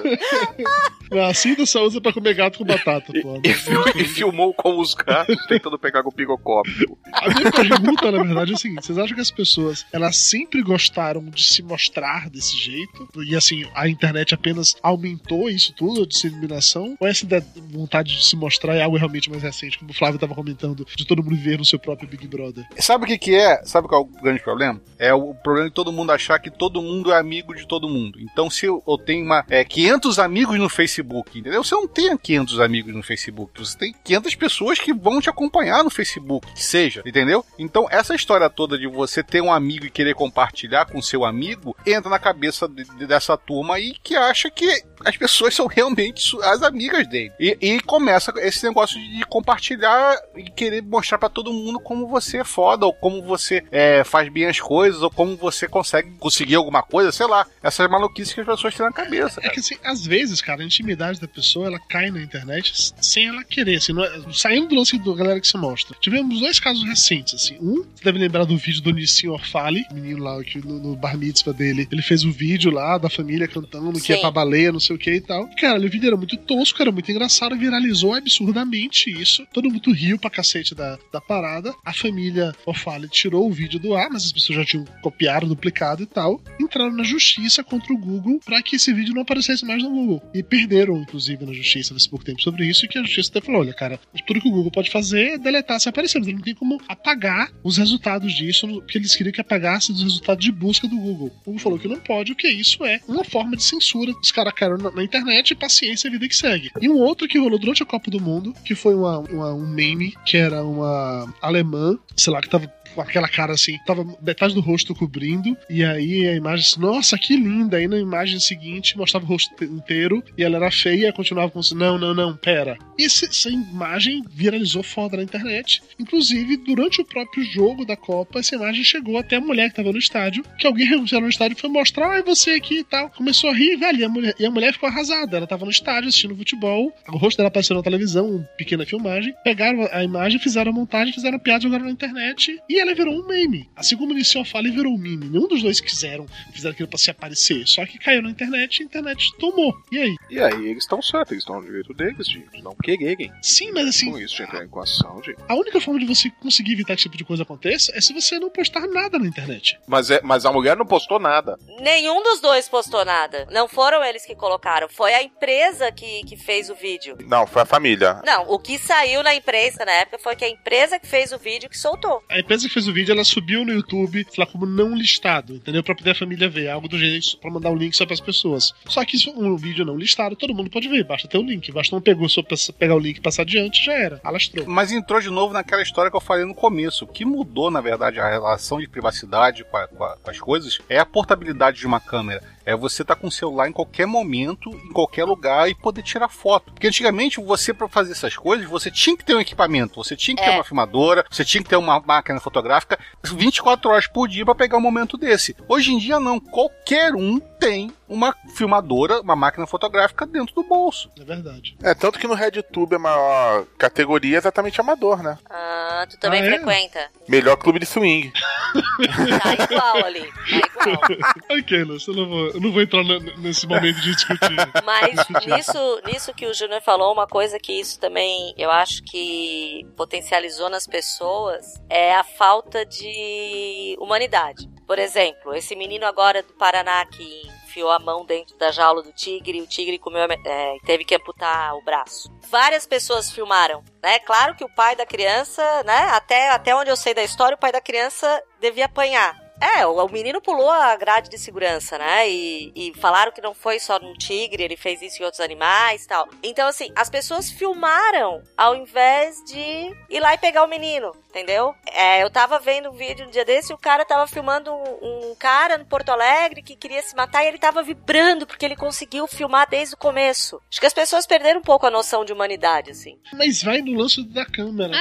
A 1.28 1.34
cinta 1.34 1.66
só 1.66 1.84
usa 1.86 2.02
pra 2.02 2.12
comer 2.12 2.34
gato 2.34 2.58
com 2.58 2.66
batata, 2.66 3.14
pô. 3.22 3.40
E, 3.44 3.54
fil- 3.54 3.84
e 3.96 4.04
filmou 4.06 4.54
com 4.54 4.80
os 4.80 4.94
gatos 4.94 5.38
tentando 5.48 5.78
pegar 5.78 6.02
o 6.02 6.12
pirocópio. 6.12 6.98
A 7.14 7.30
minha 7.30 7.52
pergunta, 7.52 8.12
na 8.12 8.24
verdade, 8.24 8.53
é 8.53 8.53
o 8.54 8.60
seguinte: 8.60 8.86
vocês 8.86 8.98
acham 8.98 9.16
que 9.16 9.22
as 9.22 9.32
pessoas 9.32 9.86
elas 9.92 10.18
sempre 10.18 10.62
gostaram 10.62 11.26
de 11.26 11.44
se 11.44 11.62
mostrar 11.62 12.30
desse 12.30 12.58
jeito? 12.58 13.08
E 13.26 13.36
assim, 13.36 13.66
a 13.74 13.88
internet 13.88 14.34
apenas 14.34 14.76
aumentou 14.82 15.50
isso 15.50 15.74
tudo, 15.74 16.04
a 16.04 16.08
disseminação? 16.08 16.96
Ou 17.00 17.08
essa 17.08 17.26
vontade 17.72 18.16
de 18.16 18.26
se 18.26 18.36
mostrar 18.36 18.76
é 18.76 18.84
algo 18.84 18.98
realmente 18.98 19.30
mais 19.30 19.44
recente, 19.44 19.78
como 19.78 19.92
o 19.92 19.94
Flávio 19.94 20.20
tava 20.20 20.36
comentando, 20.36 20.86
de 20.96 21.06
todo 21.06 21.24
mundo 21.24 21.36
ver 21.36 21.58
no 21.58 21.66
seu 21.66 21.80
próprio 21.80 22.08
Big 22.08 22.28
Brother? 22.28 22.66
Sabe 22.78 23.06
o 23.06 23.08
que, 23.08 23.18
que 23.18 23.36
é? 23.36 23.64
Sabe 23.66 23.88
qual 23.88 24.02
é 24.02 24.06
o 24.06 24.22
grande 24.22 24.42
problema? 24.42 24.82
É 24.98 25.14
o 25.14 25.34
problema 25.34 25.70
de 25.70 25.76
todo 25.76 25.92
mundo 25.92 26.12
achar 26.12 26.40
que 26.40 26.50
todo 26.50 26.82
mundo 26.82 27.12
é 27.12 27.20
amigo 27.20 27.54
de 27.54 27.68
todo 27.68 27.90
mundo. 27.90 28.20
Então, 28.20 28.50
se 28.50 28.66
eu 28.66 28.82
tenho 29.06 29.26
uma, 29.26 29.44
é, 29.50 29.64
500 29.64 30.20
amigos 30.20 30.60
no 30.60 30.70
Facebook, 30.70 31.40
entendeu? 31.40 31.64
Você 31.64 31.76
não 31.76 31.88
tem 31.88 32.18
500 32.18 32.60
amigos 32.60 32.94
no 32.94 33.04
Facebook. 33.04 33.52
Você 33.58 33.78
tem 33.78 33.96
500 34.04 34.36
pessoas 34.36 34.80
que 34.80 34.94
vão 34.94 35.20
te 35.20 35.30
acompanhar 35.30 35.84
no 35.84 35.90
Facebook, 35.90 36.48
que 36.54 36.64
seja, 36.64 37.02
entendeu? 37.06 37.46
Então, 37.58 37.88
essa 37.90 38.16
história 38.16 38.43
toda 38.50 38.78
de 38.78 38.88
você 38.88 39.24
ter 39.24 39.42
um 39.42 39.52
amigo 39.52 39.86
e 39.86 39.90
querer 39.90 40.14
compartilhar 40.16 40.86
com 40.86 41.02
seu 41.02 41.26
amigo 41.26 41.76
entra 41.86 42.10
na 42.10 42.20
cabeça 42.20 42.68
de- 42.68 42.84
de- 42.84 43.06
dessa 43.08 43.38
turma 43.38 43.76
aí 43.76 43.94
que 44.04 44.16
acha 44.16 44.50
que 44.50 44.84
as 45.06 45.18
pessoas 45.18 45.54
são 45.54 45.68
realmente 45.68 46.36
as 46.44 46.62
amigas 46.64 47.08
dele. 47.08 47.32
E, 47.40 47.58
e 47.62 47.80
começa 47.82 48.34
esse 48.38 48.66
negócio 48.66 49.00
de 49.00 49.26
compartilhar 49.26 50.18
e 50.36 50.44
querer 50.50 50.82
mostrar 50.82 51.18
pra 51.18 51.30
todo 51.30 51.54
mundo 51.54 51.80
como 51.80 52.08
você 52.08 52.38
é 52.38 52.44
foda, 52.44 52.86
ou 52.86 52.94
como 52.94 53.22
você 53.22 53.64
é, 53.72 54.04
faz 54.04 54.32
bem 54.32 54.46
as 54.46 54.60
coisas, 54.60 55.02
ou 55.02 55.10
como 55.10 55.36
você 55.36 55.68
consegue 55.68 56.12
conseguir 56.20 56.56
alguma 56.56 56.82
coisa, 56.82 57.12
sei 57.12 57.28
lá. 57.28 57.46
Essas 57.62 57.90
maluquices 57.90 58.34
que 58.34 58.42
as 58.42 58.46
pessoas 58.46 58.76
têm 58.76 58.86
na 58.86 58.92
cabeça. 58.92 59.40
É 59.44 59.50
que 59.50 59.60
assim, 59.60 59.76
às 59.84 60.06
vezes, 60.06 60.42
cara, 60.42 60.62
a 60.62 60.66
intimidade 60.66 61.20
da 61.20 61.28
pessoa 61.28 61.68
ela 61.68 61.80
cai 61.80 62.10
na 62.10 62.22
internet 62.22 62.74
sem 63.02 63.28
ela 63.28 63.44
querer, 63.44 63.78
assim, 63.78 63.94
não 63.94 64.04
é- 64.04 64.22
saindo 64.34 64.68
do 64.70 64.76
lance 64.76 64.98
da 64.98 65.14
galera 65.14 65.40
que 65.40 65.48
se 65.48 65.58
mostra. 65.58 65.96
Tivemos 66.00 66.40
dois 66.40 66.60
casos 66.60 66.84
recentes, 66.84 67.34
assim. 67.34 67.58
Um, 67.60 67.84
você 67.96 68.04
deve 68.04 68.20
lembrar 68.20 68.46
do 68.46 68.58
vídeo 68.58 68.82
do 68.82 68.92
Nissin 68.92 69.28
Orfali, 69.28 69.84
menino 69.92 70.24
lá 70.24 70.42
que 70.44 70.60
no, 70.60 70.80
no 70.80 70.96
bar 70.96 71.18
mitzvah 71.18 71.54
dele. 71.54 71.88
Ele 71.92 72.02
fez 72.02 72.24
o 72.24 72.32
vídeo 72.32 72.72
lá 72.72 72.98
da 72.98 73.10
família 73.10 73.48
cantando 73.48 74.00
que 74.00 74.12
ia 74.12 74.16
Sim. 74.16 74.22
pra 74.22 74.32
baleia, 74.32 74.72
não 74.72 74.80
sei 74.80 74.93
o 74.94 74.98
que 74.98 75.12
e 75.12 75.22
tal. 75.22 75.50
Cara, 75.58 75.80
o 75.80 75.90
vídeo 75.90 76.08
era 76.08 76.18
muito 76.18 76.38
tosco, 76.38 76.82
era 76.82 76.92
muito 76.92 77.10
engraçado, 77.12 77.58
viralizou 77.58 78.14
absurdamente 78.14 79.10
isso. 79.10 79.46
Todo 79.54 79.70
mundo 79.70 79.92
riu 79.92 80.18
pra 80.18 80.30
cacete 80.30 80.76
da, 80.76 80.98
da 81.12 81.22
parada. 81.22 81.74
A 81.86 81.94
família 81.94 82.54
Orfali 82.66 83.08
tirou 83.10 83.48
o 83.48 83.52
vídeo 83.52 83.80
do 83.80 83.96
ar, 83.96 84.10
mas 84.10 84.26
as 84.26 84.32
pessoas 84.32 84.60
já 84.60 84.66
tinham 84.66 84.86
copiado, 85.02 85.48
duplicado 85.48 86.04
e 86.04 86.06
tal. 86.06 86.42
Entraram 86.60 86.92
na 86.92 87.04
justiça 87.04 87.64
contra 87.64 87.94
o 87.94 87.98
Google 87.98 88.40
pra 88.44 88.62
que 88.62 88.76
esse 88.76 88.94
vídeo 88.94 89.14
não 89.14 89.22
aparecesse 89.22 89.66
mais 89.66 89.82
no 89.82 89.90
Google. 89.90 90.22
E 90.34 90.44
perderam, 90.44 90.98
inclusive, 90.98 91.46
na 91.46 91.54
justiça 91.54 91.94
nesse 91.94 92.10
pouco 92.10 92.26
tempo 92.26 92.42
sobre 92.42 92.66
isso. 92.66 92.86
E 92.86 92.88
que 92.88 92.98
a 92.98 93.04
justiça 93.04 93.30
até 93.30 93.42
falou: 93.42 93.62
olha, 93.62 93.74
cara, 93.74 94.00
tudo 94.26 94.42
que 94.42 94.48
o 94.48 94.52
Google 94.52 94.72
pode 94.72 94.90
fazer 94.90 95.34
é 95.34 95.38
deletar 95.38 95.80
se 95.80 95.90
aparecer. 95.90 96.20
Mas 96.20 96.28
ele 96.28 96.38
não 96.38 96.44
tem 96.44 96.56
como 96.56 96.82
apagar 96.88 97.52
os 97.64 97.78
resultados 97.78 98.34
disso, 98.34 98.68
porque 98.68 98.98
eles 98.98 99.16
queriam 99.16 99.34
que 99.34 99.42
apagasse 99.42 99.92
os 99.92 100.02
resultados 100.02 100.44
de 100.44 100.52
busca 100.52 100.88
do 100.88 100.96
Google. 100.96 101.28
O 101.42 101.46
Google 101.46 101.60
falou 101.60 101.80
que 101.80 101.88
não 101.88 102.00
pode, 102.00 102.32
o 102.32 102.36
que 102.36 102.48
isso 102.48 102.86
é 102.86 103.00
uma 103.08 103.24
forma 103.24 103.56
de 103.56 103.64
censura. 103.64 104.12
Os 104.22 104.32
caras 104.32 104.54
caíram 104.54 104.78
na, 104.84 105.04
internet 105.04 105.56
paciência, 105.56 106.10
vida 106.10 106.28
que 106.28 106.36
segue. 106.36 106.70
E 106.82 106.90
um 106.90 106.98
outro 106.98 107.28
que 107.28 107.40
rolou 107.40 107.58
durante 107.58 107.82
a 107.82 107.86
Copa 107.86 108.12
do 108.12 108.20
Mundo, 108.20 108.54
que 108.66 108.76
foi 108.76 108.94
uma, 108.94 109.20
uma- 109.20 109.54
um 109.54 109.66
meme, 109.68 110.14
que 110.26 110.38
era 110.38 110.64
uma 110.64 111.34
alemã, 111.42 111.98
sei 112.16 112.32
lá, 112.34 112.42
que 112.42 112.50
tava 112.50 112.72
com 112.94 113.02
aquela 113.02 113.28
cara 113.28 113.54
assim, 113.54 113.78
tava 113.86 114.06
metade 114.22 114.54
do 114.54 114.62
rosto 114.62 114.94
cobrindo, 114.94 115.58
e 115.70 115.84
aí 115.84 116.28
a 116.28 116.36
imagem 116.36 116.80
nossa, 116.80 117.18
que 117.18 117.36
linda. 117.36 117.78
Aí 117.78 117.88
na 117.88 117.98
imagem 117.98 118.40
seguinte 118.40 118.98
mostrava 118.98 119.26
o 119.26 119.30
rosto 119.30 119.64
inteiro 119.64 120.24
e 120.38 120.44
ela 120.44 120.58
era 120.58 120.72
feia 120.72 121.14
continuava 121.14 121.52
com 121.52 121.60
assim, 121.60 121.76
não, 121.76 121.98
não, 121.98 122.14
não, 122.14 122.36
pera. 122.36 122.78
E 122.98 123.06
essa 123.06 123.50
imagem 123.50 124.24
viralizou 124.30 124.84
foda 124.84 125.18
na 125.18 125.24
internet. 125.24 125.82
Inclusive, 126.00 126.58
durante 126.58 127.02
o 127.02 127.06
próprio 127.06 127.44
jogo 127.44 127.86
da 127.86 127.96
Copa, 127.96 128.40
essa 128.40 128.56
imagem 128.56 128.84
chegou 128.84 129.18
até 129.18 129.38
a 129.38 129.42
mulher 129.42 129.70
que 129.70 129.76
tava 129.76 129.92
no 129.92 129.98
estádio, 129.98 130.44
que 130.58 130.68
alguém 130.68 130.88
renunciou 130.88 131.22
no 131.22 131.30
estádio 131.30 131.56
e 131.58 131.60
foi 131.60 131.70
mostrar, 131.70 132.12
ai, 132.12 132.24
você 132.24 132.52
aqui 132.52 132.80
e 132.80 132.84
tal. 132.84 133.10
Começou 133.10 133.50
a 133.50 133.54
rir, 133.54 133.78
velho, 133.78 134.00
e 134.00 134.04
a 134.04 134.10
mulher, 134.10 134.36
e 134.40 134.46
a 134.46 134.52
mulher 134.52 134.74
ficou 134.74 134.90
arrasada. 134.90 135.38
Ela 135.38 135.48
tava 135.48 135.66
no 135.66 135.72
estádio 135.72 136.10
assistindo 136.10 136.36
futebol, 136.36 136.92
o 137.08 137.18
rosto 137.18 137.38
dela 137.38 137.48
apareceu 137.48 137.76
na 137.76 137.84
televisão, 137.84 138.30
uma 138.30 138.44
pequena 138.58 138.86
filmagem. 138.86 139.34
Pegaram 139.44 139.88
a 139.92 140.04
imagem, 140.04 140.40
fizeram 140.40 140.72
a 140.72 140.76
montagem, 140.76 141.14
fizeram 141.14 141.38
a 141.38 141.40
piada, 141.40 141.64
jogaram 141.64 141.86
na 141.86 141.92
internet 141.92 142.60
e 142.70 142.80
ela 142.84 142.94
virou 142.94 143.14
um 143.14 143.26
meme. 143.26 143.70
Assim 143.76 143.98
como 143.98 144.12
iniciou 144.12 144.44
a 144.44 144.46
fala 144.46 144.68
e 144.68 144.72
virou 144.72 144.94
um 144.94 144.98
meme. 144.98 145.30
Nenhum 145.30 145.48
dos 145.48 145.62
dois 145.62 145.80
quiseram, 145.80 146.26
fizeram 146.52 146.74
aquilo 146.74 146.88
pra 146.88 146.98
se 146.98 147.10
aparecer. 147.10 147.66
Só 147.68 147.86
que 147.86 147.98
caiu 147.98 148.22
na 148.22 148.30
internet 148.30 148.80
e 148.80 148.84
a 148.84 148.86
internet 148.86 149.32
tomou. 149.38 149.74
E 149.92 149.98
aí? 150.00 150.16
E 150.30 150.40
aí 150.40 150.68
eles 150.68 150.84
estão 150.84 151.02
certos, 151.02 151.32
eles 151.32 151.44
estão 151.44 151.60
no 151.60 151.66
direito 151.66 151.94
deles 151.94 152.28
de 152.28 152.44
não 152.62 152.76
quererem. 152.76 153.32
Sim, 153.42 153.72
mas 153.72 153.88
assim. 153.88 154.12
Com 154.12 154.20
isso, 154.20 154.36
de 154.36 154.44
entrar 154.44 154.62
em 154.62 154.66
equação 154.66 155.22
de. 155.22 155.36
A 155.48 155.56
única 155.56 155.80
forma 155.80 156.00
de 156.00 156.06
você 156.06 156.30
conseguir 156.30 156.74
evitar 156.74 156.96
que 156.96 157.02
esse 157.02 157.04
tipo 157.04 157.18
de 157.18 157.26
coisa 157.26 157.44
aconteça 157.44 157.92
é 157.96 158.02
se 158.02 158.14
você 158.14 158.40
não 158.40 158.50
postar 158.50 158.88
nada 158.88 159.18
na 159.18 159.28
internet. 159.28 159.80
Mas, 159.88 160.10
é, 160.10 160.22
mas 160.24 160.46
a 160.46 160.52
mulher 160.52 160.76
não 160.78 160.86
postou 160.86 161.20
nada. 161.20 161.58
Nenhum 161.80 162.22
dos 162.24 162.40
dois 162.40 162.68
postou 162.68 163.04
nada. 163.06 163.48
Não 163.52 163.68
foram 163.68 164.04
eles 164.04 164.26
que 164.26 164.36
colocaram, 164.36 164.88
foi 164.90 165.14
a 165.14 165.24
empresa 165.24 165.92
que, 165.92 166.24
que 166.24 166.38
fez 166.38 166.70
o 166.70 166.76
vídeo. 166.76 167.18
Não, 167.28 167.46
foi 167.46 167.62
a 167.62 167.66
família. 167.66 168.22
Não, 168.26 168.50
o 168.50 168.60
que 168.60 168.78
saiu 168.78 169.24
na 169.24 169.36
imprensa 169.36 169.86
na 169.86 169.92
época 169.92 170.20
foi 170.20 170.36
que 170.36 170.46
a 170.46 170.50
empresa 170.50 171.00
que 171.00 171.08
fez 171.08 171.32
o 171.32 171.38
vídeo 171.38 171.70
que 171.70 171.78
soltou. 171.78 172.24
A 172.30 172.40
empresa 172.40 172.68
que 172.68 172.73
fez 172.74 172.88
o 172.88 172.94
vídeo, 172.94 173.12
ela 173.12 173.24
subiu 173.24 173.64
no 173.64 173.72
YouTube, 173.72 174.26
lá, 174.38 174.46
como 174.46 174.66
não 174.66 174.96
listado, 174.96 175.56
entendeu? 175.56 175.84
Pra 175.84 175.96
poder 175.96 176.12
a 176.12 176.16
família 176.16 176.50
ver, 176.50 176.70
algo 176.70 176.88
do 176.88 176.98
jeito, 176.98 177.38
pra 177.38 177.50
mandar 177.52 177.70
o 177.72 177.76
link 177.76 177.96
só 177.96 178.06
pras 178.06 178.20
pessoas. 178.20 178.74
Só 178.88 179.04
que 179.06 179.16
isso 179.16 179.32
um 179.32 179.56
vídeo 179.56 179.86
não 179.86 179.98
listado, 179.98 180.36
todo 180.36 180.54
mundo 180.54 180.70
pode 180.70 180.88
ver, 180.88 181.04
basta 181.04 181.28
ter 181.28 181.38
o 181.38 181.42
link. 181.44 181.72
Basta 181.72 181.96
um 181.96 182.02
pegou, 182.02 182.28
só 182.28 182.42
pegar 182.78 182.96
o 182.96 183.00
link 183.00 183.18
e 183.18 183.22
passar 183.22 183.44
adiante, 183.44 183.84
já 183.86 183.94
era. 183.94 184.22
Alastrou. 184.24 184.66
Mas 184.68 184.92
entrou 184.92 185.20
de 185.22 185.30
novo 185.30 185.54
naquela 185.54 185.82
história 185.82 186.10
que 186.12 186.18
eu 186.18 186.22
falei 186.22 186.46
no 186.46 186.56
começo. 186.56 187.06
O 187.06 187.08
que 187.08 187.24
mudou, 187.26 187.70
na 187.72 187.82
verdade, 187.82 188.20
a 188.20 188.30
relação 188.30 188.80
de 188.80 188.88
privacidade 188.88 189.64
com, 189.64 189.78
a- 189.78 189.88
com 189.88 190.04
a- 190.04 190.18
com 190.18 190.30
as 190.32 190.40
coisas 190.40 190.80
é 190.90 190.98
a 191.00 191.06
portabilidade 191.06 191.80
de 191.80 191.86
uma 191.88 192.00
câmera. 192.00 192.42
É 192.66 192.76
você 192.76 193.02
estar 193.02 193.16
com 193.16 193.28
o 193.28 193.32
celular 193.32 193.68
em 193.68 193.72
qualquer 193.74 194.06
momento, 194.06 194.70
em 194.70 194.92
qualquer 194.94 195.26
lugar 195.26 195.70
e 195.70 195.76
poder 195.76 196.02
tirar 196.02 196.30
foto. 196.30 196.72
Porque 196.74 196.88
antigamente, 196.88 197.42
você, 197.42 197.74
para 197.74 197.88
fazer 197.90 198.14
essas 198.14 198.36
coisas, 198.38 198.66
você 198.68 198.90
tinha 198.90 199.18
que 199.18 199.26
ter 199.26 199.36
um 199.36 199.40
equipamento, 199.42 199.96
você 200.04 200.16
tinha 200.16 200.36
que 200.36 200.44
ter 200.44 200.50
É. 200.50 200.56
uma 200.56 200.64
filmadora, 200.64 201.26
você 201.30 201.44
tinha 201.44 201.62
que 201.64 201.70
ter 201.70 201.76
uma 201.76 202.00
máquina 202.00 202.40
fotográfica 202.40 202.98
24 203.24 203.90
horas 203.92 204.08
por 204.08 204.28
dia 204.28 204.46
para 204.46 204.56
pegar 204.56 204.78
um 204.78 204.82
momento 204.82 205.18
desse. 205.18 205.56
Hoje 205.68 205.94
em 205.94 205.98
dia, 205.98 206.20
não. 206.20 206.40
Qualquer 206.40 207.14
um 207.16 207.40
tem 207.40 207.92
uma 208.08 208.36
filmadora, 208.56 209.22
uma 209.22 209.36
máquina 209.36 209.66
fotográfica 209.66 210.26
dentro 210.26 210.54
do 210.54 210.64
bolso. 210.64 211.10
É 211.20 211.24
verdade. 211.24 211.76
É, 211.82 211.94
tanto 211.96 212.20
que 212.20 212.28
no 212.28 212.34
RedTube 212.34 212.96
a 212.96 213.00
maior 213.00 213.66
categoria 213.78 214.36
é 214.36 214.40
exatamente 214.40 214.80
amador, 214.80 215.24
né? 215.24 215.38
Ah, 215.50 216.06
tu 216.10 216.18
também 216.20 216.42
Ah, 216.42 216.46
é? 216.46 216.50
frequenta. 216.60 217.10
Melhor 217.28 217.56
clube 217.58 217.80
de 217.80 217.86
swing. 217.86 218.32
Tá 218.74 219.54
igual 219.64 220.06
ali. 220.06 220.32
Tá 220.32 220.58
igual. 220.58 221.60
ok, 221.60 221.84
Lúcio, 221.84 222.12
eu 222.12 222.18
não 222.18 222.30
vou, 222.30 222.48
eu 222.48 222.62
não 222.62 222.72
vou 222.72 222.82
entrar 222.82 223.04
nesse 223.38 223.68
momento 223.68 224.00
de 224.02 224.16
discutir. 224.16 224.56
Mas 224.84 225.28
nisso, 225.46 226.02
nisso 226.06 226.34
que 226.34 226.46
o 226.46 226.54
Júnior 226.54 226.82
falou, 226.82 227.14
uma 227.14 227.28
coisa 227.28 227.60
que 227.60 227.74
isso 227.74 228.00
também 228.00 228.54
eu 228.58 228.72
acho 228.72 229.04
que 229.04 229.86
potencializou 229.96 230.70
nas 230.70 230.88
pessoas 230.88 231.82
é 231.90 232.16
a 232.16 232.24
falta 232.24 232.86
de 232.86 233.96
humanidade. 234.00 234.70
Por 234.86 235.00
exemplo, 235.00 235.54
esse 235.56 235.76
menino 235.76 236.06
agora 236.06 236.44
do 236.44 236.54
Paraná 236.54 237.06
que 237.06 237.42
enfiou 237.74 237.90
a 237.90 237.98
mão 237.98 238.24
dentro 238.24 238.56
da 238.58 238.72
jaula 238.72 239.02
do 239.02 239.12
tigre 239.12 239.58
e 239.58 239.62
o 239.62 239.68
tigre 239.68 239.98
comeu, 239.98 240.24
é, 240.24 240.78
teve 240.86 241.04
que 241.04 241.16
amputar 241.16 241.76
o 241.76 241.84
braço. 241.84 242.32
Várias 242.50 242.86
pessoas 242.86 243.32
filmaram, 243.32 243.84
né? 244.02 244.20
Claro 244.20 244.56
que 244.56 244.64
o 244.64 244.70
pai 244.76 244.96
da 244.96 245.06
criança, 245.06 245.62
né? 245.84 246.10
Até, 246.12 246.50
até 246.52 246.76
onde 246.76 246.92
eu 246.92 246.96
sei 246.96 247.14
da 247.14 247.24
história, 247.24 247.56
o 247.56 247.60
pai 247.60 247.72
da 247.72 247.82
criança 247.82 248.42
devia 248.60 248.86
apanhar. 248.86 249.44
É, 249.78 249.86
o, 249.86 250.08
menino 250.10 250.42
pulou 250.42 250.70
a 250.70 250.96
grade 250.98 251.30
de 251.30 251.38
segurança, 251.38 251.98
né? 251.98 252.30
E, 252.30 252.72
e 252.76 252.94
falaram 253.00 253.32
que 253.32 253.42
não 253.42 253.54
foi 253.54 253.80
só 253.80 253.98
num 253.98 254.14
tigre, 254.14 254.62
ele 254.62 254.76
fez 254.76 255.02
isso 255.02 255.22
em 255.22 255.26
outros 255.26 255.40
animais 255.40 256.04
e 256.04 256.08
tal. 256.08 256.28
Então, 256.44 256.68
assim, 256.68 256.92
as 256.96 257.10
pessoas 257.10 257.50
filmaram 257.50 258.44
ao 258.58 258.76
invés 258.76 259.38
de 259.46 259.96
ir 260.10 260.20
lá 260.20 260.34
e 260.34 260.38
pegar 260.38 260.66
o 260.66 260.68
menino, 260.68 261.12
entendeu? 261.34 261.74
É, 261.92 262.22
eu 262.24 262.30
tava 262.30 262.60
vendo 262.60 262.90
um 262.90 262.94
vídeo 262.94 263.26
um 263.26 263.32
dia 263.32 263.44
desse 263.44 263.72
e 263.72 263.76
o 263.76 263.78
cara 263.78 264.06
tava 264.06 264.28
filmando 264.28 264.72
um, 264.72 265.32
um 265.32 265.36
cara 265.36 265.78
no 265.80 265.86
Porto 265.86 266.10
Alegre 266.10 266.62
que 266.62 266.76
queria 266.76 267.02
se 267.02 267.16
matar 267.16 267.44
e 267.44 267.48
ele 267.48 267.58
tava 267.58 267.82
vibrando 267.82 268.46
porque 268.46 268.64
ele 268.64 268.76
conseguiu 268.76 269.26
filmar 269.28 269.68
desde 269.68 269.96
o 269.96 269.98
começo. 269.98 270.62
Acho 270.72 270.80
que 270.80 270.86
as 270.86 270.94
pessoas 270.94 271.26
perderam 271.26 271.60
um 271.60 271.64
pouco 271.64 271.88
a 271.88 271.92
noção 271.92 272.24
de 272.24 272.32
humanidade, 272.32 272.92
assim. 272.92 273.18
Mas 273.34 273.64
vai 273.64 273.82
no 273.82 273.98
lance 274.00 274.24
da 274.24 274.46
câmera, 274.46 274.96
É. 274.96 275.00